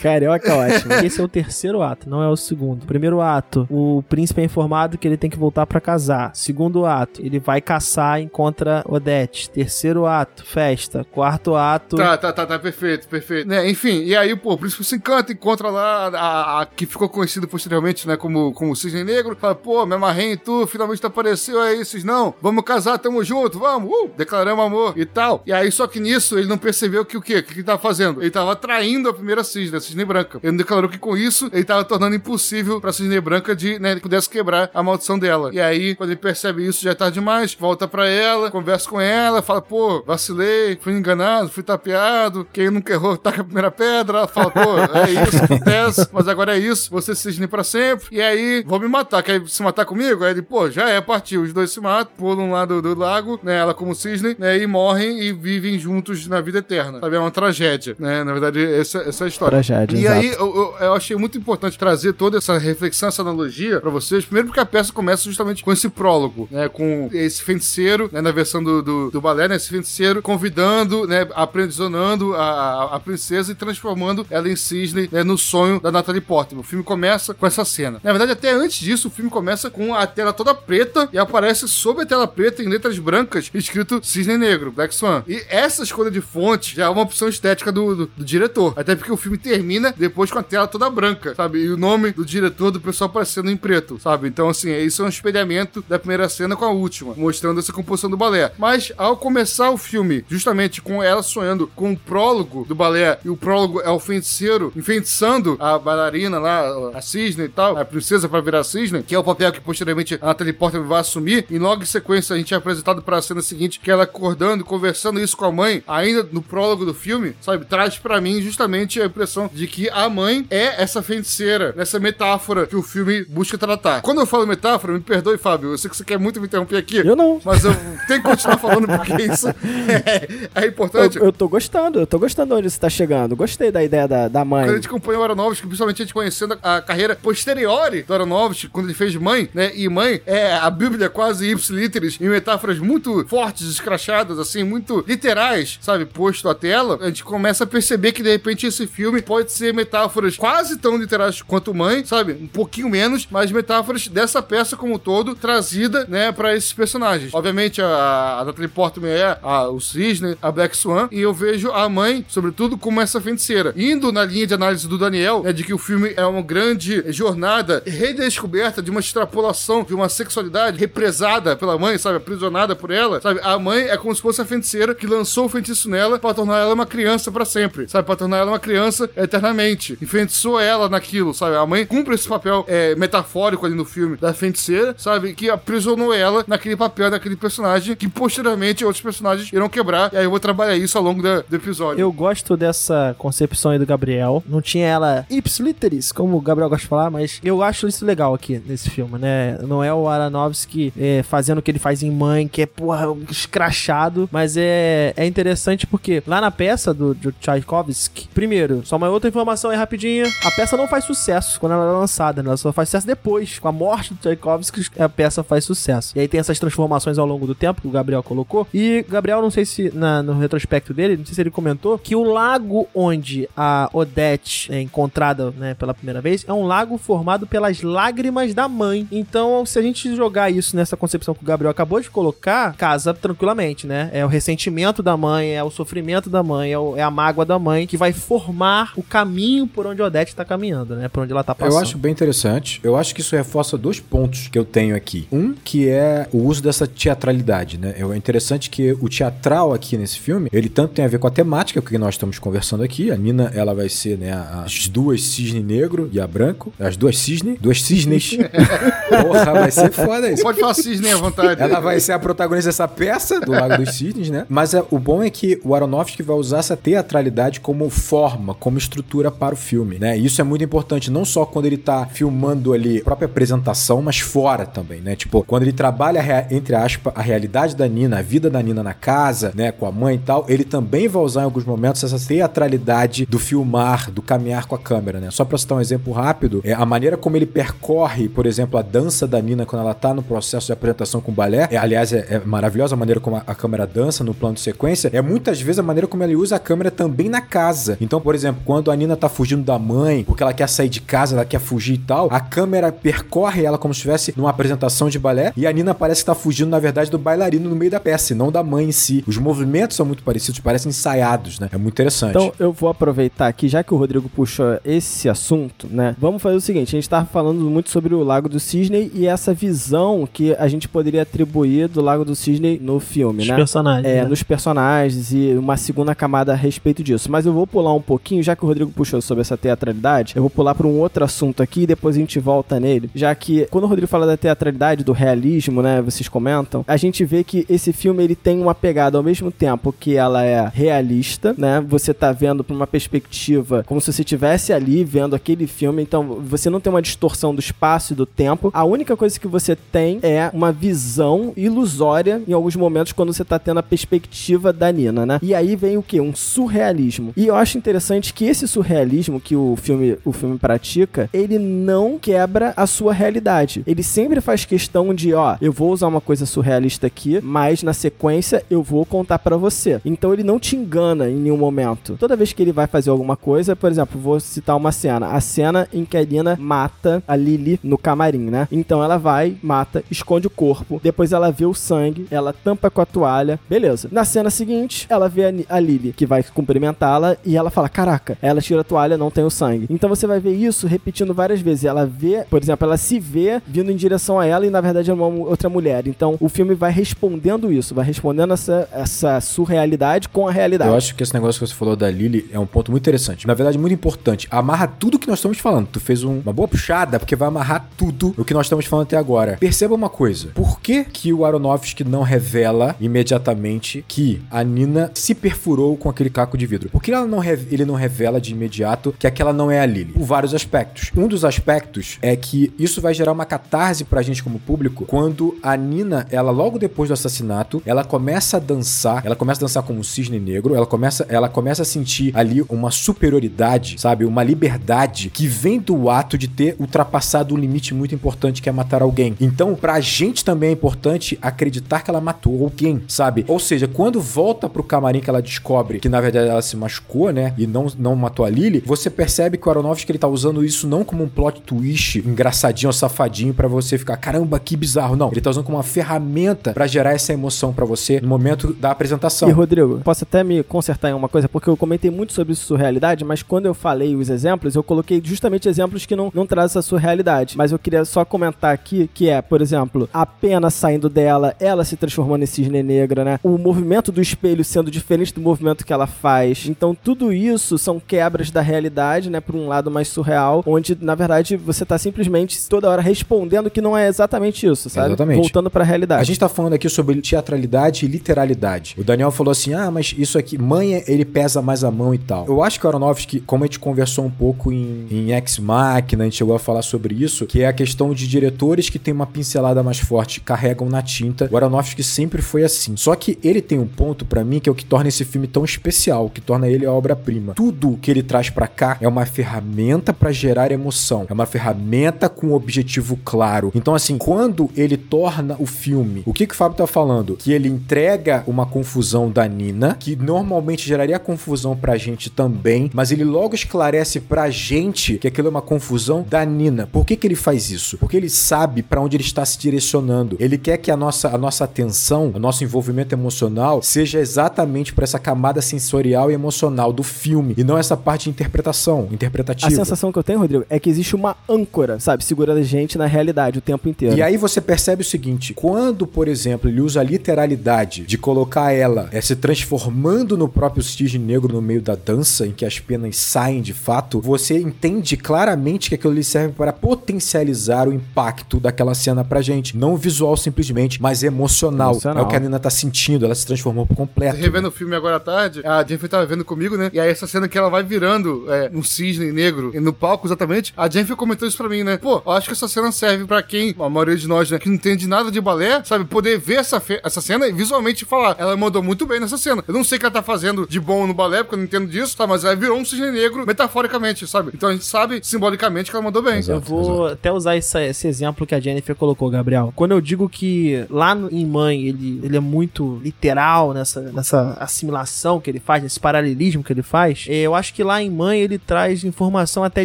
Carioca 0.00 0.48
é 0.52 0.74
ótimo. 0.74 0.92
Esse 0.94 1.20
é 1.20 1.24
o 1.24 1.28
terceiro 1.28 1.82
ato, 1.82 2.08
não 2.08 2.22
é 2.22 2.28
o 2.28 2.36
segundo. 2.36 2.86
Primeiro 2.86 3.20
ato, 3.20 3.66
o 3.70 4.02
príncipe 4.08 4.40
é 4.40 4.44
informado 4.44 4.98
que 4.98 5.06
ele 5.06 5.16
tem 5.16 5.30
que 5.30 5.38
voltar 5.38 5.66
pra 5.66 5.80
casar. 5.80 6.30
Segundo 6.34 6.84
ato, 6.86 7.20
ele 7.20 7.38
vai 7.38 7.60
caçar 7.60 8.20
e 8.20 8.24
encontra 8.24 8.82
Odete. 8.86 9.50
Terceiro 9.50 10.06
ato, 10.06 10.44
festa. 10.44 11.04
Quarto 11.10 11.54
ato. 11.54 11.96
Tá, 11.96 12.16
tá, 12.16 12.32
tá, 12.32 12.46
tá, 12.46 12.58
perfeito, 12.58 13.08
perfeito. 13.08 13.48
Né, 13.48 13.68
enfim, 13.68 14.02
e 14.04 14.16
aí, 14.16 14.34
pô, 14.36 14.52
o 14.52 14.58
príncipe 14.58 14.84
se 14.84 14.96
encanta, 14.96 15.32
encontra 15.32 15.68
lá 15.70 16.08
a, 16.08 16.60
a- 16.62 16.66
que 16.66 16.86
ficou 16.86 17.08
conhecido 17.08 17.46
posteriormente, 17.48 18.06
né, 18.06 18.16
como, 18.16 18.52
como 18.52 18.74
Cisne 18.76 19.04
Negro. 19.04 19.36
Fala, 19.36 19.54
pô, 19.54 19.84
me 19.86 19.94
amarrei 19.94 20.32
em 20.32 20.36
tu, 20.36 20.66
finalmente 20.66 21.00
tu 21.00 21.06
apareceu 21.06 21.60
aí, 21.60 21.80
esses 21.80 22.04
não. 22.04 22.34
Vamos 22.40 22.64
casar, 22.64 22.98
tamo 22.98 23.22
junto, 23.24 23.58
vamos, 23.58 23.90
uh, 23.90 24.10
declaramos 24.16 24.64
amor 24.64 24.94
e 24.96 25.04
tal. 25.04 25.42
E 25.46 25.52
aí, 25.52 25.70
só 25.70 25.86
que 25.86 26.00
nisso, 26.00 26.38
ele 26.38 26.48
não 26.48 26.58
percebeu 26.58 27.04
que 27.04 27.16
o 27.16 27.20
quê? 27.22 27.38
O 27.38 27.42
que 27.42 27.52
ele 27.54 27.62
tava 27.64 27.78
fazendo? 27.80 28.20
Ele 28.22 28.30
tava 28.30 28.54
traindo 28.56 29.08
a 29.08 29.12
primeira 29.14 29.33
cisne, 29.42 29.76
a 29.76 29.80
cisne 29.80 30.04
branca. 30.04 30.38
Ele 30.42 30.56
declarou 30.56 30.88
que 30.88 30.98
com 30.98 31.16
isso, 31.16 31.48
ele 31.52 31.64
tava 31.64 31.82
tornando 31.84 32.14
impossível 32.14 32.80
pra 32.80 32.92
cisne 32.92 33.20
branca 33.20 33.56
de, 33.56 33.78
né, 33.78 33.96
pudesse 33.96 34.28
quebrar 34.28 34.70
a 34.72 34.82
maldição 34.82 35.18
dela. 35.18 35.50
E 35.52 35.60
aí, 35.60 35.94
quando 35.94 36.10
ele 36.10 36.20
percebe 36.20 36.66
isso, 36.66 36.84
já 36.84 36.90
é 36.90 36.94
tarde 36.94 37.14
demais, 37.14 37.54
volta 37.54 37.88
pra 37.88 38.08
ela, 38.08 38.50
conversa 38.50 38.88
com 38.88 39.00
ela, 39.00 39.40
fala, 39.40 39.62
pô, 39.62 40.02
vacilei, 40.06 40.78
fui 40.80 40.92
enganado, 40.92 41.48
fui 41.48 41.62
tapeado, 41.62 42.46
quem 42.52 42.70
nunca 42.70 42.92
errou, 42.92 43.16
taca 43.16 43.40
a 43.40 43.44
primeira 43.44 43.70
pedra. 43.70 44.18
Ela 44.18 44.28
fala, 44.28 44.50
pô, 44.50 44.78
é 44.98 45.10
isso 45.10 45.44
acontece, 45.44 46.08
mas 46.12 46.28
agora 46.28 46.56
é 46.56 46.58
isso, 46.58 46.90
você 46.90 47.14
cisne 47.14 47.46
pra 47.46 47.64
sempre. 47.64 48.06
E 48.12 48.20
aí, 48.20 48.62
vou 48.66 48.78
me 48.78 48.88
matar, 48.88 49.22
quer 49.22 49.40
se 49.48 49.62
matar 49.62 49.84
comigo? 49.84 50.24
Aí 50.24 50.32
ele, 50.32 50.42
pô, 50.42 50.70
já 50.70 50.88
é, 50.88 51.00
partiu. 51.00 51.42
Os 51.42 51.52
dois 51.52 51.70
se 51.70 51.80
matam, 51.80 52.12
pulam 52.16 52.50
lá 52.50 52.64
do, 52.64 52.82
do 52.82 52.98
lago, 52.98 53.40
né, 53.42 53.58
ela 53.58 53.72
como 53.72 53.94
cisne, 53.94 54.36
né, 54.38 54.58
e 54.58 54.66
morrem 54.66 55.20
e 55.20 55.32
vivem 55.32 55.78
juntos 55.78 56.26
na 56.26 56.40
vida 56.40 56.58
eterna. 56.58 57.00
Sabe, 57.00 57.16
é 57.16 57.18
uma 57.18 57.30
tragédia, 57.30 57.96
né, 57.98 58.24
na 58.24 58.32
verdade, 58.32 58.64
essa, 58.64 58.98
essa 58.98 59.23
é 59.24 59.26
a 59.26 59.28
história. 59.28 59.50
Tragédia, 59.62 59.96
E 59.96 60.00
exato. 60.04 60.20
aí, 60.20 60.26
eu, 60.32 60.36
eu- 60.56 60.74
eu 60.86 60.94
achei 60.94 61.16
muito 61.16 61.36
importante 61.38 61.78
trazer 61.78 62.12
toda 62.12 62.38
essa 62.38 62.58
reflexão, 62.58 63.08
essa 63.08 63.22
analogia 63.22 63.80
pra 63.80 63.90
vocês. 63.90 64.24
Primeiro 64.24 64.48
porque 64.48 64.60
a 64.60 64.66
peça 64.66 64.92
começa 64.92 65.24
justamente 65.24 65.62
com 65.64 65.72
esse 65.72 65.88
prólogo, 65.88 66.48
né? 66.50 66.68
Com 66.68 67.08
esse 67.12 67.42
feiticeiro, 67.42 68.08
né? 68.12 68.20
Na 68.20 68.30
versão 68.30 68.62
do, 68.62 68.82
do, 68.82 69.10
do 69.10 69.20
balé, 69.20 69.48
né? 69.48 69.56
Esse 69.56 69.68
feiticeiro 69.68 70.22
convidando, 70.22 71.06
né? 71.06 71.26
Aprendizonando 71.34 72.34
a, 72.34 72.40
a, 72.42 72.96
a 72.96 73.00
princesa 73.00 73.52
e 73.52 73.54
transformando 73.54 74.26
ela 74.30 74.48
em 74.48 74.56
cisne, 74.56 75.08
né? 75.10 75.24
No 75.24 75.38
sonho 75.38 75.80
da 75.80 75.90
Natalie 75.90 76.20
Portman. 76.20 76.60
O 76.60 76.64
filme 76.64 76.84
começa 76.84 77.32
com 77.34 77.46
essa 77.46 77.64
cena. 77.64 78.00
Na 78.02 78.12
verdade, 78.12 78.32
até 78.32 78.52
antes 78.52 78.78
disso, 78.78 79.08
o 79.08 79.10
filme 79.10 79.30
começa 79.30 79.70
com 79.70 79.94
a 79.94 80.06
tela 80.06 80.32
toda 80.32 80.54
preta 80.54 81.08
e 81.12 81.18
aparece 81.18 81.66
sobre 81.68 82.02
a 82.02 82.06
tela 82.06 82.26
preta, 82.26 82.62
em 82.62 82.68
letras 82.68 82.98
brancas, 82.98 83.50
escrito 83.54 84.00
Cisne 84.02 84.36
Negro, 84.36 84.70
Black 84.72 84.94
Swan. 84.94 85.22
E 85.26 85.42
essa 85.48 85.82
escolha 85.82 86.10
de 86.10 86.20
fonte 86.20 86.76
já 86.76 86.84
é 86.84 86.88
uma 86.88 87.02
opção 87.02 87.28
estética 87.28 87.72
do, 87.72 87.94
do, 87.96 88.06
do 88.16 88.24
diretor. 88.24 88.74
Até 88.76 88.94
porque 88.94 89.12
o 89.14 89.16
filme 89.16 89.38
termina 89.38 89.94
depois 89.96 90.30
com 90.30 90.38
a 90.38 90.42
tela 90.42 90.66
toda 90.66 90.90
branca, 90.90 91.34
sabe? 91.34 91.60
E 91.60 91.70
o 91.70 91.76
nome 91.76 92.12
do 92.12 92.24
diretor 92.24 92.70
do 92.70 92.80
pessoal 92.80 93.08
aparecendo 93.08 93.50
em 93.50 93.56
preto, 93.56 93.98
sabe? 94.00 94.28
Então, 94.28 94.48
assim, 94.48 94.74
isso 94.76 95.02
é 95.02 95.06
um 95.06 95.08
espelhamento 95.08 95.84
da 95.88 95.98
primeira 95.98 96.28
cena 96.28 96.56
com 96.56 96.64
a 96.64 96.70
última, 96.70 97.14
mostrando 97.16 97.60
essa 97.60 97.72
composição 97.72 98.10
do 98.10 98.16
balé. 98.16 98.52
Mas, 98.58 98.92
ao 98.98 99.16
começar 99.16 99.70
o 99.70 99.78
filme, 99.78 100.24
justamente 100.28 100.82
com 100.82 101.02
ela 101.02 101.22
sonhando 101.22 101.66
com 101.74 101.92
o 101.92 101.96
prólogo 101.96 102.64
do 102.66 102.74
balé, 102.74 103.18
e 103.24 103.30
o 103.30 103.36
prólogo 103.36 103.80
é 103.80 103.90
o 103.90 104.00
feiticeiro 104.00 104.72
enfeitiçando 104.76 105.56
a 105.60 105.78
bailarina 105.78 106.38
lá, 106.38 106.90
a 106.94 107.00
cisne 107.00 107.44
e 107.44 107.48
tal, 107.48 107.78
a 107.78 107.84
princesa 107.84 108.28
pra 108.28 108.40
virar 108.40 108.64
cisne, 108.64 109.02
que 109.02 109.14
é 109.14 109.18
o 109.18 109.24
papel 109.24 109.52
que 109.52 109.60
posteriormente 109.60 110.18
a 110.20 110.26
Natalie 110.26 110.52
Portman 110.52 110.84
vai 110.84 111.00
assumir, 111.00 111.46
e 111.48 111.58
logo 111.58 111.82
em 111.82 111.86
sequência 111.86 112.34
a 112.34 112.38
gente 112.38 112.52
é 112.52 112.56
apresentado 112.56 113.02
para 113.02 113.18
a 113.18 113.22
cena 113.22 113.42
seguinte, 113.42 113.80
que 113.80 113.90
ela 113.90 114.04
acordando, 114.04 114.64
conversando 114.64 115.20
isso 115.20 115.36
com 115.36 115.44
a 115.44 115.52
mãe, 115.52 115.82
ainda 115.86 116.26
no 116.30 116.42
prólogo 116.42 116.84
do 116.84 116.94
filme, 116.94 117.34
sabe? 117.40 117.64
Traz 117.64 117.98
pra 117.98 118.20
mim 118.20 118.40
justamente 118.40 119.00
a 119.04 119.08
impressão 119.08 119.50
de 119.52 119.66
que 119.66 119.88
a 119.90 120.08
mãe 120.08 120.46
é 120.50 120.82
essa 120.82 121.02
feiticeira, 121.02 121.74
nessa 121.76 121.98
metáfora 121.98 122.66
que 122.66 122.76
o 122.76 122.82
filme 122.82 123.24
busca 123.24 123.56
tratar. 123.56 124.02
Quando 124.02 124.20
eu 124.20 124.26
falo 124.26 124.46
metáfora, 124.46 124.92
me 124.92 125.00
perdoe, 125.00 125.38
Fábio, 125.38 125.70
eu 125.72 125.78
sei 125.78 125.90
que 125.90 125.96
você 125.96 126.04
quer 126.04 126.18
muito 126.18 126.40
me 126.40 126.46
interromper 126.46 126.76
aqui. 126.76 126.96
Eu 126.98 127.16
não. 127.16 127.40
Mas 127.44 127.64
eu 127.64 127.74
tenho 128.06 128.22
que 128.22 128.28
continuar 128.28 128.58
falando 128.58 128.86
porque 128.86 129.12
isso 129.22 129.48
é, 129.48 130.62
é 130.62 130.66
importante. 130.66 131.16
Eu, 131.18 131.26
eu 131.26 131.32
tô 131.32 131.48
gostando, 131.48 132.00
eu 132.00 132.06
tô 132.06 132.18
gostando 132.18 132.54
onde 132.54 132.70
você 132.70 132.78
tá 132.78 132.88
chegando. 132.88 133.36
Gostei 133.36 133.70
da 133.70 133.82
ideia 133.82 134.06
da, 134.06 134.28
da 134.28 134.44
mãe. 134.44 134.64
Quando 134.64 134.72
a 134.72 134.76
gente 134.76 134.88
acompanha 134.88 135.18
o 135.18 135.22
Aronofsky, 135.22 135.66
principalmente 135.66 136.02
a 136.02 136.04
gente 136.04 136.14
conhecendo 136.14 136.58
a, 136.62 136.76
a 136.76 136.82
carreira 136.82 137.16
posteriori 137.16 138.02
do 138.02 138.14
Aronofsky, 138.14 138.68
quando 138.68 138.86
ele 138.86 138.94
fez 138.94 139.14
Mãe, 139.16 139.48
né? 139.54 139.72
E 139.74 139.88
Mãe 139.88 140.20
é 140.26 140.54
a 140.54 140.70
Bíblia 140.70 141.08
quase 141.08 141.50
ipsiliteris, 141.50 142.20
em 142.20 142.28
metáforas 142.28 142.78
muito 142.78 143.26
fortes, 143.26 143.68
escrachadas, 143.68 144.38
assim, 144.38 144.62
muito 144.62 145.04
literais, 145.06 145.78
sabe? 145.80 146.04
Posto 146.04 146.48
à 146.48 146.54
tela, 146.54 146.98
a 147.00 147.06
gente 147.06 147.24
começa 147.24 147.64
a 147.64 147.66
perceber 147.66 148.12
que, 148.12 148.22
de 148.22 148.30
repente, 148.30 148.66
esse 148.66 148.86
filme 148.94 149.20
pode 149.20 149.50
ser 149.50 149.74
metáforas 149.74 150.36
quase 150.36 150.78
tão 150.78 150.96
literais 150.96 151.42
quanto 151.42 151.74
Mãe, 151.74 152.04
sabe? 152.04 152.32
Um 152.40 152.46
pouquinho 152.46 152.88
menos, 152.88 153.26
mas 153.28 153.50
metáforas 153.50 154.06
dessa 154.06 154.40
peça 154.40 154.76
como 154.76 154.94
um 154.94 154.98
todo, 154.98 155.34
trazida, 155.34 156.06
né, 156.08 156.30
pra 156.30 156.54
esses 156.54 156.72
personagens. 156.72 157.34
Obviamente, 157.34 157.82
a, 157.82 158.38
a 158.40 158.44
Natalie 158.44 158.68
Portman 158.68 159.08
é 159.08 159.38
a, 159.42 159.68
o 159.68 159.80
Cisne, 159.80 160.36
a 160.40 160.52
Black 160.52 160.76
Swan, 160.76 161.08
e 161.10 161.20
eu 161.20 161.34
vejo 161.34 161.72
a 161.72 161.88
mãe, 161.88 162.24
sobretudo, 162.28 162.78
como 162.78 163.00
essa 163.00 163.20
feiticeira. 163.20 163.74
Indo 163.76 164.12
na 164.12 164.24
linha 164.24 164.46
de 164.46 164.54
análise 164.54 164.86
do 164.86 164.96
Daniel, 164.96 165.42
né, 165.42 165.52
de 165.52 165.64
que 165.64 165.74
o 165.74 165.78
filme 165.78 166.12
é 166.16 166.24
uma 166.24 166.42
grande 166.42 167.02
jornada 167.12 167.82
redescoberta 167.84 168.80
de 168.80 168.90
uma 168.90 169.00
extrapolação 169.00 169.82
de 169.82 169.94
uma 169.94 170.08
sexualidade 170.08 170.78
represada 170.78 171.56
pela 171.56 171.76
mãe, 171.76 171.98
sabe, 171.98 172.18
aprisionada 172.18 172.76
por 172.76 172.92
ela, 172.92 173.20
sabe? 173.20 173.40
A 173.42 173.58
mãe 173.58 173.84
é 173.88 173.96
como 173.96 174.14
se 174.14 174.22
fosse 174.22 174.40
a 174.40 174.44
feiticeira 174.44 174.94
que 174.94 175.06
lançou 175.06 175.46
o 175.46 175.48
feitiço 175.48 175.90
nela 175.90 176.18
pra 176.18 176.32
tornar 176.32 176.60
ela 176.60 176.74
uma 176.74 176.86
criança 176.86 177.32
pra 177.32 177.44
sempre, 177.44 177.88
sabe? 177.88 178.06
Pra 178.06 178.14
tornar 178.14 178.38
ela 178.38 178.52
uma 178.52 178.60
criança 178.60 178.83
eternamente. 179.16 179.96
Enfeitiçou 180.00 180.58
ela 180.60 180.88
naquilo, 180.88 181.34
sabe? 181.34 181.56
A 181.56 181.66
mãe 181.66 181.84
cumpre 181.86 182.14
esse 182.14 182.28
papel 182.28 182.64
é, 182.68 182.94
metafórico 182.94 183.66
ali 183.66 183.74
no 183.74 183.84
filme 183.84 184.16
da 184.16 184.32
feiticeira, 184.32 184.94
sabe? 184.98 185.34
Que 185.34 185.50
aprisionou 185.50 186.12
ela 186.12 186.44
naquele 186.46 186.76
papel, 186.76 187.10
naquele 187.10 187.36
personagem 187.36 187.94
que 187.96 188.08
posteriormente 188.08 188.84
outros 188.84 189.02
personagens 189.02 189.52
irão 189.52 189.68
quebrar. 189.68 190.12
E 190.12 190.16
aí 190.18 190.24
eu 190.24 190.30
vou 190.30 190.40
trabalhar 190.40 190.76
isso 190.76 190.96
ao 190.98 191.04
longo 191.04 191.22
da- 191.22 191.40
do 191.48 191.56
episódio. 191.56 192.00
Eu 192.00 192.12
gosto 192.12 192.56
dessa 192.56 193.14
concepção 193.18 193.70
aí 193.70 193.78
do 193.78 193.86
Gabriel. 193.86 194.42
Não 194.48 194.60
tinha 194.62 194.86
ela 194.86 195.26
ipsiliteris, 195.30 196.12
como 196.12 196.36
o 196.36 196.40
Gabriel 196.40 196.68
gosta 196.68 196.82
de 196.82 196.88
falar, 196.88 197.10
mas 197.10 197.40
eu 197.44 197.62
acho 197.62 197.86
isso 197.86 198.04
legal 198.04 198.34
aqui 198.34 198.60
nesse 198.66 198.90
filme, 198.90 199.18
né? 199.18 199.58
Não 199.62 199.82
é 199.82 199.92
o 199.92 200.08
Aronofsky 200.08 200.92
é, 200.98 201.22
fazendo 201.22 201.58
o 201.58 201.62
que 201.62 201.70
ele 201.70 201.78
faz 201.78 202.02
em 202.02 202.10
Mãe, 202.10 202.46
que 202.48 202.62
é, 202.62 202.66
porra, 202.66 203.06
escrachado, 203.30 204.28
mas 204.32 204.56
é, 204.56 205.12
é 205.16 205.26
interessante 205.26 205.86
porque 205.86 206.22
lá 206.26 206.40
na 206.40 206.50
peça 206.50 206.92
do, 206.92 207.14
do 207.14 207.32
Tchaikovsky, 207.32 208.28
primeiro, 208.34 208.73
só 208.84 208.96
uma 208.96 209.08
outra 209.08 209.28
informação 209.28 209.70
aí 209.70 209.76
rapidinha, 209.76 210.24
a 210.44 210.50
peça 210.50 210.76
não 210.76 210.88
faz 210.88 211.04
sucesso 211.04 211.60
quando 211.60 211.72
ela 211.72 211.84
é 211.84 211.92
lançada, 211.92 212.42
né? 212.42 212.48
Ela 212.48 212.56
só 212.56 212.72
faz 212.72 212.88
sucesso 212.88 213.06
depois, 213.06 213.58
com 213.58 213.68
a 213.68 213.72
morte 213.72 214.14
do 214.14 214.20
Tchaikovsky, 214.20 214.86
a 214.98 215.08
peça 215.08 215.42
faz 215.42 215.64
sucesso. 215.64 216.12
E 216.16 216.20
aí 216.20 216.28
tem 216.28 216.40
essas 216.40 216.58
transformações 216.58 217.18
ao 217.18 217.26
longo 217.26 217.46
do 217.46 217.54
tempo 217.54 217.80
que 217.82 217.88
o 217.88 217.90
Gabriel 217.90 218.22
colocou. 218.22 218.66
E 218.72 219.04
Gabriel, 219.08 219.42
não 219.42 219.50
sei 219.50 219.64
se 219.64 219.90
na- 219.94 220.22
no 220.22 220.38
retrospecto 220.38 220.92
dele, 220.94 221.16
não 221.16 221.24
sei 221.26 221.34
se 221.34 221.40
ele 221.40 221.50
comentou, 221.50 221.98
que 221.98 222.16
o 222.16 222.22
lago 222.24 222.88
onde 222.94 223.48
a 223.56 223.88
Odette 223.92 224.72
é 224.72 224.80
encontrada 224.80 225.50
né, 225.56 225.74
pela 225.74 225.92
primeira 225.94 226.20
vez 226.20 226.44
é 226.48 226.52
um 226.52 226.66
lago 226.66 226.96
formado 226.98 227.46
pelas 227.46 227.82
lágrimas 227.82 228.54
da 228.54 228.68
mãe. 228.68 229.06
Então, 229.10 229.64
se 229.66 229.78
a 229.78 229.82
gente 229.82 230.14
jogar 230.16 230.50
isso 230.50 230.76
nessa 230.76 230.96
concepção 230.96 231.34
que 231.34 231.42
o 231.42 231.46
Gabriel 231.46 231.70
acabou 231.70 232.00
de 232.00 232.10
colocar, 232.10 232.74
casa 232.76 233.12
tranquilamente, 233.12 233.86
né? 233.86 234.10
É 234.12 234.24
o 234.24 234.28
ressentimento 234.28 235.02
da 235.02 235.16
mãe, 235.16 235.50
é 235.54 235.62
o 235.62 235.70
sofrimento 235.70 236.30
da 236.30 236.42
mãe, 236.42 236.72
é, 236.72 236.78
o- 236.78 236.96
é 236.96 237.02
a 237.02 237.10
mágoa 237.10 237.44
da 237.44 237.58
mãe 237.58 237.86
que 237.86 237.96
vai 237.96 238.12
formar 238.12 238.53
o 238.96 239.02
caminho 239.02 239.66
por 239.66 239.86
onde 239.86 240.02
a 240.02 240.06
Odette 240.06 240.34
tá 240.34 240.44
caminhando, 240.44 240.96
né? 240.96 241.08
Por 241.08 241.22
onde 241.22 241.32
ela 241.32 241.44
tá 241.44 241.54
passando. 241.54 241.74
Eu 241.74 241.80
acho 241.80 241.98
bem 241.98 242.12
interessante. 242.12 242.80
Eu 242.82 242.96
acho 242.96 243.14
que 243.14 243.20
isso 243.20 243.34
reforça 243.34 243.76
dois 243.76 244.00
pontos 244.00 244.48
que 244.48 244.58
eu 244.58 244.64
tenho 244.64 244.94
aqui. 244.94 245.26
Um, 245.32 245.54
que 245.64 245.88
é 245.88 246.28
o 246.32 246.38
uso 246.38 246.62
dessa 246.62 246.86
teatralidade, 246.86 247.78
né? 247.78 247.94
É 247.96 248.16
interessante 248.16 248.70
que 248.70 248.92
o 249.00 249.08
teatral 249.08 249.72
aqui 249.72 249.96
nesse 249.96 250.18
filme, 250.18 250.48
ele 250.52 250.68
tanto 250.68 250.94
tem 250.94 251.04
a 251.04 251.08
ver 251.08 251.18
com 251.18 251.26
a 251.26 251.30
temática 251.30 251.80
que 251.80 251.98
nós 251.98 252.14
estamos 252.14 252.38
conversando 252.38 252.82
aqui. 252.82 253.10
A 253.10 253.16
Nina, 253.16 253.50
ela 253.54 253.74
vai 253.74 253.88
ser, 253.88 254.18
né, 254.18 254.32
as 254.64 254.88
duas 254.88 255.22
cisne 255.22 255.62
negro 255.62 256.08
e 256.12 256.20
a 256.20 256.26
branco. 256.26 256.72
As 256.78 256.96
duas 256.96 257.18
cisne, 257.18 257.58
duas 257.60 257.82
cisnes. 257.82 258.36
Porra, 259.08 259.52
vai 259.52 259.70
ser 259.70 259.90
foda 259.92 260.30
isso. 260.30 260.42
Pode 260.42 260.60
falar 260.60 260.74
cisne 260.74 261.10
à 261.10 261.16
vontade. 261.16 261.60
Ela 261.60 261.80
vai 261.80 262.00
ser 262.00 262.12
a 262.12 262.18
protagonista 262.18 262.68
dessa 262.68 262.88
peça 262.88 263.40
do 263.40 263.52
Lago 263.52 263.76
dos 263.78 263.94
Cisnes, 263.94 264.30
né? 264.30 264.46
Mas 264.48 264.74
é, 264.74 264.84
o 264.90 264.98
bom 264.98 265.22
é 265.22 265.30
que 265.30 265.60
o 265.64 265.74
Aronofsky 265.74 266.22
vai 266.22 266.36
usar 266.36 266.58
essa 266.58 266.76
teatralidade 266.76 267.60
como 267.60 267.88
forma, 267.90 268.43
como 268.52 268.76
estrutura 268.76 269.30
para 269.30 269.54
o 269.54 269.56
filme, 269.56 269.98
né? 269.98 270.16
Isso 270.16 270.40
é 270.40 270.44
muito 270.44 270.64
importante, 270.64 271.10
não 271.10 271.24
só 271.24 271.46
quando 271.46 271.66
ele 271.66 271.78
tá 271.78 272.06
filmando 272.06 272.72
ali 272.72 272.98
a 272.98 273.04
própria 273.04 273.26
apresentação, 273.26 274.02
mas 274.02 274.18
fora 274.18 274.66
também, 274.66 275.00
né? 275.00 275.14
Tipo, 275.14 275.44
quando 275.44 275.62
ele 275.62 275.72
trabalha, 275.72 276.46
entre 276.50 276.74
aspas, 276.74 277.12
a 277.16 277.22
realidade 277.22 277.76
da 277.76 277.86
Nina, 277.86 278.18
a 278.18 278.22
vida 278.22 278.50
da 278.50 278.60
Nina 278.60 278.82
na 278.82 278.94
casa, 278.94 279.52
né, 279.54 279.70
com 279.70 279.86
a 279.86 279.92
mãe 279.92 280.16
e 280.16 280.18
tal, 280.18 280.44
ele 280.48 280.64
também 280.64 281.06
vai 281.06 281.22
usar 281.22 281.42
em 281.42 281.44
alguns 281.44 281.64
momentos 281.64 282.02
essa 282.02 282.18
teatralidade 282.18 283.26
do 283.26 283.38
filmar, 283.38 284.10
do 284.10 284.20
caminhar 284.20 284.66
com 284.66 284.74
a 284.74 284.78
câmera, 284.78 285.20
né? 285.20 285.30
Só 285.30 285.44
pra 285.44 285.56
citar 285.56 285.78
um 285.78 285.80
exemplo 285.80 286.12
rápido, 286.12 286.60
é 286.64 286.72
a 286.72 286.84
maneira 286.84 287.16
como 287.16 287.36
ele 287.36 287.46
percorre, 287.46 288.28
por 288.28 288.46
exemplo, 288.46 288.78
a 288.78 288.82
dança 288.82 289.26
da 289.26 289.40
Nina 289.40 289.64
quando 289.64 289.82
ela 289.82 289.94
tá 289.94 290.12
no 290.12 290.22
processo 290.22 290.66
de 290.66 290.72
apresentação 290.72 291.20
com 291.20 291.30
o 291.30 291.34
balé, 291.34 291.68
é, 291.70 291.76
aliás, 291.76 292.12
é, 292.12 292.26
é 292.30 292.42
maravilhosa 292.44 292.94
a 292.94 292.98
maneira 292.98 293.20
como 293.20 293.36
a, 293.36 293.42
a, 293.46 293.54
câmera 293.54 293.86
dança 293.86 294.24
no 294.24 294.34
plano 294.34 294.54
de 294.54 294.60
sequência, 294.60 295.10
é 295.12 295.20
muitas 295.20 295.60
vezes 295.60 295.78
a 295.78 295.82
maneira 295.82 296.06
como 296.06 296.22
ele 296.22 296.34
usa 296.34 296.56
a 296.56 296.58
câmera 296.58 296.90
também 296.90 297.28
na 297.28 297.40
casa. 297.40 297.96
Então, 298.00 298.20
por 298.20 298.33
exemplo, 298.34 298.62
quando 298.64 298.90
a 298.90 298.96
Nina 298.96 299.16
tá 299.16 299.28
fugindo 299.28 299.62
da 299.62 299.78
mãe, 299.78 300.24
porque 300.24 300.42
ela 300.42 300.52
quer 300.52 300.68
sair 300.68 300.88
de 300.88 301.00
casa, 301.00 301.34
ela 301.34 301.44
quer 301.44 301.60
fugir 301.60 301.94
e 301.94 301.98
tal, 301.98 302.28
a 302.30 302.40
câmera 302.40 302.92
percorre 302.92 303.64
ela 303.64 303.78
como 303.78 303.94
se 303.94 303.98
estivesse 303.98 304.34
numa 304.36 304.50
apresentação 304.50 305.08
de 305.08 305.18
balé 305.18 305.52
e 305.56 305.66
a 305.66 305.72
Nina 305.72 305.94
parece 305.94 306.22
que 306.22 306.26
tá 306.26 306.34
fugindo, 306.34 306.70
na 306.70 306.78
verdade, 306.78 307.10
do 307.10 307.18
bailarino 307.18 307.68
no 307.68 307.76
meio 307.76 307.90
da 307.90 308.00
peça, 308.00 308.32
e 308.32 308.36
não 308.36 308.50
da 308.50 308.62
mãe 308.62 308.86
em 308.86 308.92
si. 308.92 309.24
Os 309.26 309.38
movimentos 309.38 309.96
são 309.96 310.06
muito 310.06 310.22
parecidos, 310.22 310.60
parecem 310.60 310.90
ensaiados, 310.90 311.58
né? 311.58 311.68
É 311.72 311.76
muito 311.76 311.94
interessante. 311.94 312.30
Então, 312.30 312.52
eu 312.58 312.72
vou 312.72 312.88
aproveitar 312.88 313.46
aqui, 313.46 313.68
já 313.68 313.82
que 313.82 313.92
o 313.92 313.96
Rodrigo 313.96 314.28
puxou 314.28 314.78
esse 314.84 315.28
assunto, 315.28 315.88
né? 315.90 316.14
Vamos 316.18 316.42
fazer 316.42 316.56
o 316.56 316.60
seguinte: 316.60 316.94
a 316.94 316.98
gente 316.98 317.08
tava 317.08 317.26
falando 317.26 317.60
muito 317.60 317.90
sobre 317.90 318.14
o 318.14 318.22
Lago 318.22 318.48
do 318.48 318.58
Cisne 318.58 319.10
e 319.14 319.26
essa 319.26 319.52
visão 319.54 320.28
que 320.30 320.54
a 320.54 320.68
gente 320.68 320.88
poderia 320.88 321.22
atribuir 321.22 321.88
do 321.88 322.00
Lago 322.00 322.24
do 322.24 322.34
Cisne 322.34 322.78
no 322.78 323.00
filme, 323.00 323.42
Os 323.42 323.48
né? 323.48 323.56
personagens. 323.56 324.06
É, 324.06 324.22
né? 324.22 324.28
nos 324.28 324.42
personagens 324.42 325.32
e 325.32 325.54
uma 325.54 325.76
segunda 325.76 326.14
camada 326.14 326.52
a 326.52 326.56
respeito 326.56 327.02
disso. 327.02 327.30
Mas 327.30 327.46
eu 327.46 327.52
vou 327.52 327.66
pular 327.66 327.94
um 327.94 328.00
pouquinho, 328.00 328.23
já 328.42 328.56
que 328.56 328.64
o 328.64 328.68
Rodrigo 328.68 328.90
puxou 328.90 329.20
sobre 329.20 329.42
essa 329.42 329.56
teatralidade, 329.56 330.34
eu 330.36 330.42
vou 330.42 330.50
pular 330.50 330.74
para 330.74 330.86
um 330.86 330.98
outro 330.98 331.24
assunto 331.24 331.62
aqui 331.62 331.82
e 331.82 331.86
depois 331.86 332.16
a 332.16 332.18
gente 332.18 332.38
volta 332.38 332.78
nele. 332.80 333.10
Já 333.14 333.34
que 333.34 333.66
quando 333.70 333.84
o 333.84 333.86
Rodrigo 333.86 334.08
fala 334.08 334.26
da 334.26 334.36
teatralidade, 334.36 335.04
do 335.04 335.12
realismo, 335.12 335.82
né, 335.82 336.00
vocês 336.02 336.28
comentam, 336.28 336.84
a 336.86 336.96
gente 336.96 337.24
vê 337.24 337.44
que 337.44 337.66
esse 337.68 337.92
filme 337.92 338.22
ele 338.22 338.34
tem 338.34 338.60
uma 338.60 338.74
pegada 338.74 339.16
ao 339.16 339.22
mesmo 339.22 339.50
tempo 339.50 339.92
que 339.92 340.16
ela 340.16 340.44
é 340.44 340.70
realista, 340.72 341.54
né? 341.56 341.84
Você 341.86 342.12
tá 342.14 342.32
vendo 342.32 342.64
para 342.64 342.74
uma 342.74 342.86
perspectiva 342.86 343.84
como 343.86 344.00
se 344.00 344.12
você 344.12 344.22
estivesse 344.22 344.72
ali 344.72 345.04
vendo 345.04 345.34
aquele 345.34 345.66
filme, 345.66 346.02
então 346.02 346.40
você 346.40 346.70
não 346.70 346.80
tem 346.80 346.92
uma 346.92 347.02
distorção 347.02 347.54
do 347.54 347.60
espaço 347.60 348.12
e 348.12 348.16
do 348.16 348.26
tempo. 348.26 348.70
A 348.72 348.84
única 348.84 349.16
coisa 349.16 349.38
que 349.38 349.48
você 349.48 349.76
tem 349.76 350.18
é 350.22 350.50
uma 350.52 350.72
visão 350.72 351.52
ilusória 351.56 352.42
em 352.46 352.52
alguns 352.52 352.76
momentos 352.76 353.12
quando 353.12 353.32
você 353.32 353.44
tá 353.44 353.58
tendo 353.58 353.78
a 353.78 353.82
perspectiva 353.82 354.72
da 354.72 354.90
Nina, 354.90 355.26
né? 355.26 355.38
E 355.42 355.54
aí 355.54 355.76
vem 355.76 355.96
o 355.96 356.02
que? 356.02 356.20
Um 356.20 356.34
surrealismo. 356.34 357.32
E 357.36 357.46
eu 357.46 357.54
acho 357.54 357.78
interessante 357.78 358.13
que 358.20 358.44
esse 358.44 358.68
surrealismo 358.68 359.40
que 359.40 359.56
o 359.56 359.76
filme, 359.76 360.18
o 360.24 360.32
filme 360.32 360.58
pratica, 360.58 361.28
ele 361.32 361.58
não 361.58 362.18
quebra 362.18 362.72
a 362.76 362.86
sua 362.86 363.12
realidade. 363.12 363.82
Ele 363.86 364.02
sempre 364.02 364.40
faz 364.40 364.64
questão 364.64 365.14
de, 365.14 365.34
ó, 365.34 365.56
eu 365.60 365.72
vou 365.72 365.90
usar 365.90 366.06
uma 366.06 366.20
coisa 366.20 366.46
surrealista 366.46 367.06
aqui, 367.06 367.40
mas 367.42 367.82
na 367.82 367.92
sequência 367.92 368.64
eu 368.70 368.82
vou 368.82 369.04
contar 369.04 369.38
para 369.38 369.56
você. 369.56 370.00
Então 370.04 370.32
ele 370.32 370.42
não 370.42 370.58
te 370.58 370.76
engana 370.76 371.28
em 371.28 371.36
nenhum 371.36 371.56
momento. 371.56 372.16
Toda 372.18 372.36
vez 372.36 372.52
que 372.52 372.62
ele 372.62 372.72
vai 372.72 372.86
fazer 372.86 373.10
alguma 373.10 373.36
coisa, 373.36 373.74
por 373.74 373.90
exemplo, 373.90 374.20
vou 374.20 374.38
citar 374.40 374.76
uma 374.76 374.92
cena, 374.92 375.28
a 375.28 375.40
cena 375.40 375.88
em 375.92 376.04
que 376.04 376.16
a 376.16 376.24
Nina 376.24 376.56
mata 376.60 377.22
a 377.26 377.36
Lily 377.36 377.80
no 377.82 377.98
camarim, 377.98 378.50
né? 378.50 378.68
Então 378.70 379.02
ela 379.02 379.18
vai, 379.18 379.56
mata, 379.62 380.04
esconde 380.10 380.46
o 380.46 380.50
corpo, 380.50 381.00
depois 381.02 381.32
ela 381.32 381.50
vê 381.50 381.66
o 381.66 381.74
sangue, 381.74 382.26
ela 382.30 382.52
tampa 382.52 382.90
com 382.90 383.00
a 383.00 383.06
toalha, 383.06 383.58
beleza. 383.68 384.08
Na 384.10 384.24
cena 384.24 384.50
seguinte, 384.50 385.06
ela 385.08 385.28
vê 385.28 385.44
a, 385.46 385.76
a 385.76 385.80
Lily, 385.80 386.12
que 386.12 386.26
vai 386.26 386.42
cumprimentá-la, 386.42 387.36
e 387.44 387.56
ela 387.56 387.70
fala: 387.70 387.88
Caraca, 388.04 388.36
ela 388.42 388.60
tira 388.60 388.82
a 388.82 388.84
toalha, 388.84 389.16
não 389.16 389.30
tem 389.30 389.44
o 389.44 389.50
sangue. 389.50 389.86
Então 389.88 390.10
você 390.10 390.26
vai 390.26 390.38
ver 390.38 390.52
isso 390.54 390.86
repetindo 390.86 391.32
várias 391.32 391.60
vezes. 391.62 391.84
Ela 391.86 392.04
vê, 392.04 392.44
por 392.50 392.62
exemplo, 392.62 392.86
ela 392.86 392.98
se 392.98 393.18
vê 393.18 393.62
vindo 393.66 393.90
em 393.90 393.96
direção 393.96 394.38
a 394.38 394.44
ela 394.44 394.66
e 394.66 394.70
na 394.70 394.80
verdade 394.82 395.10
é 395.10 395.14
uma 395.14 395.24
outra 395.26 395.70
mulher. 395.70 396.06
Então 396.06 396.36
o 396.38 396.48
filme 396.50 396.74
vai 396.74 396.92
respondendo 396.92 397.72
isso, 397.72 397.94
vai 397.94 398.04
respondendo 398.04 398.52
essa, 398.52 398.86
essa 398.92 399.40
surrealidade 399.40 400.28
com 400.28 400.46
a 400.46 400.52
realidade. 400.52 400.90
Eu 400.90 400.96
acho 400.96 401.14
que 401.14 401.22
esse 401.22 401.32
negócio 401.32 401.58
que 401.58 401.66
você 401.66 401.74
falou 401.74 401.96
da 401.96 402.10
Lily 402.10 402.46
é 402.52 402.58
um 402.58 402.66
ponto 402.66 402.90
muito 402.90 403.02
interessante. 403.02 403.46
Na 403.46 403.54
verdade, 403.54 403.78
muito 403.78 403.94
importante. 403.94 404.46
Amarra 404.50 404.86
tudo 404.86 405.18
que 405.18 405.26
nós 405.26 405.38
estamos 405.38 405.56
falando. 405.58 405.86
Tu 405.86 405.98
fez 405.98 406.22
um- 406.24 406.40
uma 406.40 406.52
boa 406.52 406.68
puxada, 406.68 407.18
porque 407.18 407.34
vai 407.34 407.48
amarrar 407.48 407.88
tudo 407.96 408.34
o 408.36 408.44
que 408.44 408.52
nós 408.52 408.66
estamos 408.66 408.84
falando 408.84 409.06
até 409.06 409.16
agora. 409.16 409.56
Perceba 409.58 409.94
uma 409.94 410.10
coisa. 410.10 410.48
Por 410.54 410.78
que, 410.78 411.04
que 411.04 411.32
o 411.32 411.42
Aronofsky 411.46 412.04
não 412.04 412.20
revela 412.22 412.94
imediatamente 413.00 414.04
que 414.06 414.42
a 414.50 414.62
Nina 414.62 415.10
se 415.14 415.34
perfurou 415.34 415.96
com 415.96 416.10
aquele 416.10 416.28
caco 416.28 416.58
de 416.58 416.66
vidro? 416.66 416.90
Por 416.90 417.02
que 417.02 417.10
ela 417.10 417.26
não 417.26 417.42
ele 417.44 417.84
não 417.94 417.98
revela 417.98 418.40
de 418.40 418.52
imediato 418.52 419.14
que 419.18 419.26
aquela 419.26 419.52
não 419.52 419.70
é 419.70 419.80
a 419.80 419.86
Lily? 419.86 420.12
Por 420.12 420.24
vários 420.24 420.52
aspectos. 420.52 421.10
Um 421.16 421.28
dos 421.28 421.44
aspectos 421.44 422.18
é 422.20 422.34
que 422.34 422.72
isso 422.78 423.00
vai 423.00 423.14
gerar 423.14 423.32
uma 423.32 423.44
catarse 423.44 424.04
pra 424.04 424.22
gente 424.22 424.42
como 424.42 424.58
público 424.58 425.06
quando 425.06 425.56
a 425.62 425.76
Nina, 425.76 426.26
ela 426.30 426.50
logo 426.50 426.78
depois 426.78 427.08
do 427.08 427.12
assassinato, 427.12 427.82
ela 427.86 428.04
começa 428.04 428.56
a 428.56 428.60
dançar, 428.60 429.24
ela 429.24 429.36
começa 429.36 429.60
a 429.60 429.64
dançar 429.64 429.82
como 429.84 430.00
um 430.00 430.02
cisne 430.02 430.40
negro, 430.40 430.74
ela 430.74 430.86
começa, 430.86 431.24
ela 431.28 431.48
começa 431.48 431.82
a 431.82 431.84
sentir 431.84 432.32
ali 432.34 432.62
uma 432.68 432.90
superioridade, 432.90 434.00
sabe? 434.00 434.24
Uma 434.24 434.42
liberdade 434.42 435.30
que 435.30 435.46
vem 435.46 435.78
do 435.78 436.10
ato 436.10 436.36
de 436.36 436.48
ter 436.48 436.74
ultrapassado 436.78 437.54
um 437.54 437.58
limite 437.58 437.94
muito 437.94 438.14
importante 438.14 438.60
que 438.60 438.68
é 438.68 438.72
matar 438.72 439.02
alguém. 439.02 439.36
Então, 439.40 439.74
pra 439.74 440.00
gente 440.00 440.44
também 440.44 440.70
é 440.70 440.72
importante 440.72 441.38
acreditar 441.40 442.02
que 442.02 442.10
ela 442.10 442.20
matou 442.20 442.64
alguém, 442.64 443.02
sabe? 443.06 443.44
Ou 443.46 443.60
seja, 443.60 443.86
quando 443.86 444.20
volta 444.20 444.68
pro 444.68 444.82
camarim 444.82 445.20
que 445.20 445.30
ela 445.30 445.42
descobre 445.42 446.00
que 446.00 446.08
na 446.08 446.20
verdade 446.20 446.48
ela 446.48 446.62
se 446.62 446.76
machucou, 446.76 447.32
né? 447.32 447.54
E 447.56 447.66
não, 447.66 447.83
não 447.98 448.14
matou 448.14 448.44
a 448.44 448.50
Lily, 448.50 448.82
você 448.84 449.10
percebe 449.10 449.58
que 449.58 449.66
o 449.66 449.70
Aronofsky 449.70 450.12
ele 450.12 450.18
tá 450.18 450.28
usando 450.28 450.64
isso 450.64 450.86
não 450.86 451.04
como 451.04 451.24
um 451.24 451.28
plot 451.28 451.60
twist 451.62 452.18
engraçadinho 452.18 452.88
ou 452.88 452.92
safadinho 452.92 453.52
pra 453.52 453.68
você 453.68 453.98
ficar, 453.98 454.16
caramba, 454.16 454.58
que 454.58 454.76
bizarro. 454.76 455.16
Não, 455.16 455.30
ele 455.30 455.40
tá 455.40 455.50
usando 455.50 455.64
como 455.64 455.76
uma 455.76 455.82
ferramenta 455.82 456.72
pra 456.72 456.86
gerar 456.86 457.12
essa 457.12 457.32
emoção 457.32 457.72
pra 457.72 457.84
você 457.84 458.20
no 458.20 458.28
momento 458.28 458.72
da 458.72 458.90
apresentação. 458.90 459.48
E 459.48 459.52
Rodrigo, 459.52 460.00
posso 460.04 460.24
até 460.24 460.42
me 460.44 460.62
consertar 460.62 461.10
em 461.10 461.14
uma 461.14 461.28
coisa, 461.28 461.48
porque 461.48 461.68
eu 461.68 461.76
comentei 461.76 462.10
muito 462.10 462.32
sobre 462.32 462.54
surrealidade, 462.54 463.24
mas 463.24 463.42
quando 463.42 463.66
eu 463.66 463.74
falei 463.74 464.14
os 464.14 464.30
exemplos, 464.30 464.74
eu 464.74 464.82
coloquei 464.82 465.20
justamente 465.22 465.68
exemplos 465.68 466.06
que 466.06 466.16
não, 466.16 466.30
não 466.34 466.46
trazem 466.46 466.78
essa 466.78 466.82
surrealidade. 466.82 467.56
Mas 467.56 467.72
eu 467.72 467.78
queria 467.78 468.04
só 468.04 468.24
comentar 468.24 468.72
aqui 468.72 469.08
que 469.12 469.28
é, 469.28 469.40
por 469.42 469.60
exemplo, 469.60 470.08
a 470.12 470.26
pena 470.26 470.70
saindo 470.70 471.08
dela, 471.08 471.54
ela 471.58 471.84
se 471.84 471.96
transformando 471.96 472.42
em 472.42 472.46
cisne 472.46 472.82
negra, 472.82 473.24
né? 473.24 473.40
O 473.42 473.58
movimento 473.58 474.12
do 474.12 474.20
espelho 474.20 474.64
sendo 474.64 474.90
diferente 474.90 475.34
do 475.34 475.40
movimento 475.40 475.84
que 475.84 475.92
ela 475.92 476.06
faz. 476.06 476.66
Então, 476.68 476.94
tudo 476.94 477.32
isso 477.32 477.63
são 477.78 478.00
quebras 478.00 478.50
da 478.50 478.60
realidade, 478.60 479.30
né? 479.30 479.40
Por 479.40 479.54
um 479.54 479.68
lado 479.68 479.90
mais 479.90 480.08
surreal, 480.08 480.62
onde, 480.66 480.96
na 481.00 481.14
verdade, 481.14 481.56
você 481.56 481.84
tá 481.84 481.98
simplesmente 481.98 482.68
toda 482.68 482.88
hora 482.88 483.02
respondendo 483.02 483.70
que 483.70 483.80
não 483.80 483.96
é 483.96 484.08
exatamente 484.08 484.66
isso, 484.66 484.88
sabe? 484.90 485.08
Exatamente. 485.08 485.38
Voltando 485.38 485.70
pra 485.70 485.84
realidade. 485.84 486.20
A 486.20 486.24
gente 486.24 486.38
tá 486.38 486.48
falando 486.48 486.74
aqui 486.74 486.88
sobre 486.88 487.20
teatralidade 487.20 488.04
e 488.04 488.08
literalidade. 488.08 488.94
O 488.98 489.04
Daniel 489.04 489.30
falou 489.30 489.52
assim: 489.52 489.74
ah, 489.74 489.90
mas 489.90 490.14
isso 490.16 490.38
aqui, 490.38 490.58
mãe, 490.58 491.02
ele 491.06 491.24
pesa 491.24 491.62
mais 491.62 491.84
a 491.84 491.90
mão 491.90 492.14
e 492.14 492.18
tal. 492.18 492.46
Eu 492.46 492.62
acho 492.62 492.78
que 492.78 492.86
o 492.86 492.88
Aronofsky, 492.88 493.40
como 493.40 493.64
a 493.64 493.66
gente 493.66 493.78
conversou 493.78 494.24
um 494.24 494.30
pouco 494.30 494.72
em, 494.72 495.06
em 495.10 495.32
Ex 495.32 495.58
Machina, 495.58 496.24
a 496.24 496.26
gente 496.26 496.36
chegou 496.36 496.54
a 496.54 496.58
falar 496.58 496.82
sobre 496.82 497.14
isso, 497.14 497.46
que 497.46 497.62
é 497.62 497.66
a 497.66 497.72
questão 497.72 498.12
de 498.12 498.26
diretores 498.26 498.88
que 498.90 498.98
tem 498.98 499.12
uma 499.12 499.26
pincelada 499.26 499.82
mais 499.82 499.98
forte, 499.98 500.40
carregam 500.40 500.88
na 500.88 501.02
tinta. 501.02 501.48
O 501.50 501.56
Aronofsky 501.56 502.02
sempre 502.02 502.42
foi 502.42 502.64
assim. 502.64 502.96
Só 502.96 503.14
que 503.14 503.38
ele 503.42 503.60
tem 503.60 503.78
um 503.78 503.86
ponto 503.86 504.24
pra 504.24 504.44
mim 504.44 504.60
que 504.60 504.68
é 504.68 504.72
o 504.72 504.74
que 504.74 504.84
torna 504.84 505.08
esse 505.08 505.24
filme 505.24 505.46
tão 505.46 505.64
especial, 505.64 506.28
que 506.30 506.40
torna 506.40 506.68
ele 506.68 506.86
a 506.86 506.92
obra-prima. 506.92 507.53
Tudo 507.54 507.98
que 508.00 508.10
ele 508.10 508.22
traz 508.22 508.50
pra 508.50 508.66
cá 508.66 508.96
é 509.00 509.08
uma 509.08 509.24
ferramenta 509.26 510.12
pra 510.12 510.32
gerar 510.32 510.72
emoção, 510.72 511.26
é 511.28 511.32
uma 511.32 511.46
ferramenta 511.46 512.28
com 512.28 512.48
um 512.48 512.54
objetivo 512.54 513.18
claro. 513.24 513.70
Então, 513.74 513.94
assim, 513.94 514.18
quando 514.18 514.70
ele 514.76 514.96
torna 514.96 515.56
o 515.58 515.66
filme, 515.66 516.22
o 516.26 516.32
que, 516.32 516.46
que 516.46 516.54
o 516.54 516.56
Fábio 516.56 516.78
tá 516.78 516.86
falando? 516.86 517.36
Que 517.36 517.52
ele 517.52 517.68
entrega 517.68 518.42
uma 518.46 518.66
confusão 518.66 519.30
da 519.30 519.46
Nina, 519.46 519.96
que 519.98 520.16
normalmente 520.16 520.86
geraria 520.86 521.18
confusão 521.18 521.76
pra 521.76 521.96
gente 521.96 522.30
também, 522.30 522.90
mas 522.92 523.10
ele 523.10 523.24
logo 523.24 523.54
esclarece 523.54 524.20
pra 524.20 524.50
gente 524.50 525.18
que 525.18 525.28
aquilo 525.28 525.48
é 525.48 525.50
uma 525.50 525.62
confusão 525.62 526.24
da 526.28 526.44
Nina. 526.44 526.88
Por 526.90 527.04
que, 527.04 527.16
que 527.16 527.26
ele 527.26 527.34
faz 527.34 527.70
isso? 527.70 527.98
Porque 527.98 528.16
ele 528.16 528.30
sabe 528.30 528.82
pra 528.82 529.00
onde 529.00 529.16
ele 529.16 529.24
está 529.24 529.44
se 529.44 529.58
direcionando. 529.58 530.36
Ele 530.40 530.58
quer 530.58 530.78
que 530.78 530.90
a 530.90 530.96
nossa, 530.96 531.28
a 531.28 531.38
nossa 531.38 531.64
atenção, 531.64 532.32
o 532.34 532.38
nosso 532.38 532.64
envolvimento 532.64 533.14
emocional 533.14 533.82
seja 533.82 534.18
exatamente 534.18 534.92
pra 534.92 535.04
essa 535.04 535.18
camada 535.18 535.60
sensorial 535.60 536.30
e 536.30 536.34
emocional 536.34 536.92
do 536.92 537.02
filme, 537.02 537.43
e 537.56 537.64
não 537.64 537.76
essa 537.76 537.96
parte 537.96 538.24
de 538.24 538.30
interpretação, 538.30 539.08
interpretativa. 539.10 539.66
A 539.66 539.70
sensação 539.70 540.12
que 540.12 540.18
eu 540.18 540.22
tenho, 540.22 540.38
Rodrigo, 540.38 540.64
é 540.68 540.78
que 540.78 540.88
existe 540.88 541.14
uma 541.14 541.36
âncora, 541.48 542.00
sabe? 542.00 542.24
Segurando 542.24 542.58
a 542.58 542.62
gente 542.62 542.96
na 542.96 543.06
realidade 543.06 543.58
o 543.58 543.62
tempo 543.62 543.88
inteiro. 543.88 544.16
E 544.16 544.22
aí 544.22 544.36
você 544.36 544.60
percebe 544.60 545.02
o 545.02 545.04
seguinte: 545.04 545.54
quando, 545.54 546.06
por 546.06 546.28
exemplo, 546.28 546.68
ele 546.68 546.80
usa 546.80 547.00
a 547.00 547.04
literalidade 547.04 548.02
de 548.02 548.18
colocar 548.18 548.72
ela 548.72 549.08
é, 549.12 549.20
se 549.20 549.36
transformando 549.36 550.36
no 550.36 550.48
próprio 550.48 550.82
cisne 550.82 551.18
negro 551.18 551.52
no 551.52 551.62
meio 551.62 551.82
da 551.82 551.94
dança, 551.94 552.46
em 552.46 552.52
que 552.52 552.64
as 552.64 552.78
penas 552.78 553.16
saem 553.16 553.62
de 553.62 553.72
fato, 553.72 554.20
você 554.20 554.58
entende 554.58 555.16
claramente 555.16 555.88
que 555.88 555.94
aquilo 555.94 556.12
ali 556.12 556.24
serve 556.24 556.54
para 556.54 556.72
potencializar 556.72 557.88
o 557.88 557.92
impacto 557.92 558.60
daquela 558.60 558.94
cena 558.94 559.24
pra 559.24 559.40
gente. 559.40 559.76
Não 559.76 559.96
visual 559.96 560.36
simplesmente, 560.36 561.00
mas 561.00 561.22
emocional. 561.22 561.92
Emocional. 561.92 562.22
É 562.22 562.26
o 562.26 562.28
que 562.28 562.36
a 562.36 562.40
Nina 562.40 562.58
tá 562.58 562.70
sentindo, 562.70 563.24
ela 563.24 563.34
se 563.34 563.46
transformou 563.46 563.86
por 563.86 563.96
completo. 563.96 564.36
Revendo 564.36 564.68
o 564.68 564.70
filme 564.70 564.94
agora 564.94 565.16
à 565.16 565.20
tarde, 565.20 565.62
a 565.64 565.84
Jennifer 565.84 566.08
tava 566.08 566.26
vendo 566.26 566.44
comigo, 566.44 566.76
né? 566.76 566.90
E 566.92 567.00
aí 567.00 567.10
essa 567.10 567.26
cena 567.34 567.48
que 567.48 567.58
ela 567.58 567.68
vai 567.68 567.82
virando 567.82 568.44
é, 568.48 568.70
um 568.72 568.82
cisne 568.82 569.30
negro 569.32 569.72
no 569.80 569.92
palco, 569.92 570.26
exatamente, 570.26 570.72
a 570.76 570.88
Jennifer 570.88 571.16
comentou 571.16 571.46
isso 571.46 571.56
pra 571.56 571.68
mim, 571.68 571.82
né? 571.82 571.96
Pô, 571.98 572.22
eu 572.24 572.32
acho 572.32 572.46
que 572.48 572.52
essa 572.52 572.66
cena 572.68 572.90
serve 572.92 573.24
pra 573.26 573.42
quem, 573.42 573.74
a 573.78 573.88
maioria 573.90 574.16
de 574.16 574.26
nós, 574.26 574.50
né, 574.50 574.58
que 574.58 574.68
não 574.68 574.74
entende 574.76 575.06
nada 575.06 575.30
de 575.30 575.40
balé, 575.40 575.82
sabe, 575.84 576.04
poder 576.04 576.38
ver 576.38 576.54
essa, 576.56 576.82
essa 577.02 577.20
cena 577.20 577.46
e 577.46 577.52
visualmente 577.52 578.04
falar, 578.04 578.36
ela 578.38 578.56
mandou 578.56 578.82
muito 578.82 579.06
bem 579.06 579.20
nessa 579.20 579.36
cena. 579.36 579.62
Eu 579.66 579.74
não 579.74 579.84
sei 579.84 579.96
o 579.96 580.00
que 580.00 580.06
ela 580.06 580.12
tá 580.12 580.22
fazendo 580.22 580.66
de 580.66 580.80
bom 580.80 581.06
no 581.06 581.14
balé, 581.14 581.42
porque 581.42 581.54
eu 581.54 581.58
não 581.58 581.64
entendo 581.64 581.86
disso, 581.88 582.16
tá? 582.16 582.26
Mas 582.26 582.44
ela 582.44 582.54
virou 582.56 582.78
um 582.78 582.84
cisne 582.84 583.10
negro 583.10 583.44
metaforicamente, 583.46 584.26
sabe? 584.26 584.50
Então 584.54 584.68
a 584.68 584.72
gente 584.72 584.84
sabe 584.84 585.20
simbolicamente 585.22 585.90
que 585.90 585.96
ela 585.96 586.04
mandou 586.04 586.22
bem. 586.22 586.38
Exato. 586.38 586.58
Eu 586.58 586.60
vou 586.60 587.06
até 587.08 587.32
usar 587.32 587.56
esse, 587.56 587.78
esse 587.86 588.06
exemplo 588.08 588.46
que 588.46 588.54
a 588.54 588.60
Jennifer 588.60 588.94
colocou, 588.94 589.28
Gabriel. 589.30 589.72
Quando 589.74 589.92
eu 589.92 590.00
digo 590.00 590.28
que 590.28 590.84
lá 590.88 591.14
no- 591.14 591.28
em 591.30 591.44
Mãe 591.46 591.86
ele, 591.88 592.20
ele 592.22 592.36
é 592.36 592.40
muito 592.40 593.00
literal 593.02 593.72
nessa, 593.74 594.00
nessa 594.00 594.56
assimilação 594.60 595.40
que 595.40 595.50
ele 595.50 595.60
faz, 595.60 595.82
nesse 595.82 595.98
paralelismo 595.98 596.62
que 596.62 596.72
ele 596.72 596.82
faz, 596.82 597.23
eh, 597.28 597.42
eu 597.42 597.54
acho 597.54 597.74
que 597.74 597.82
lá 597.82 598.02
em 598.02 598.10
Mãe 598.10 598.40
ele 598.40 598.58
traz 598.58 599.04
informação 599.04 599.64
até 599.64 599.84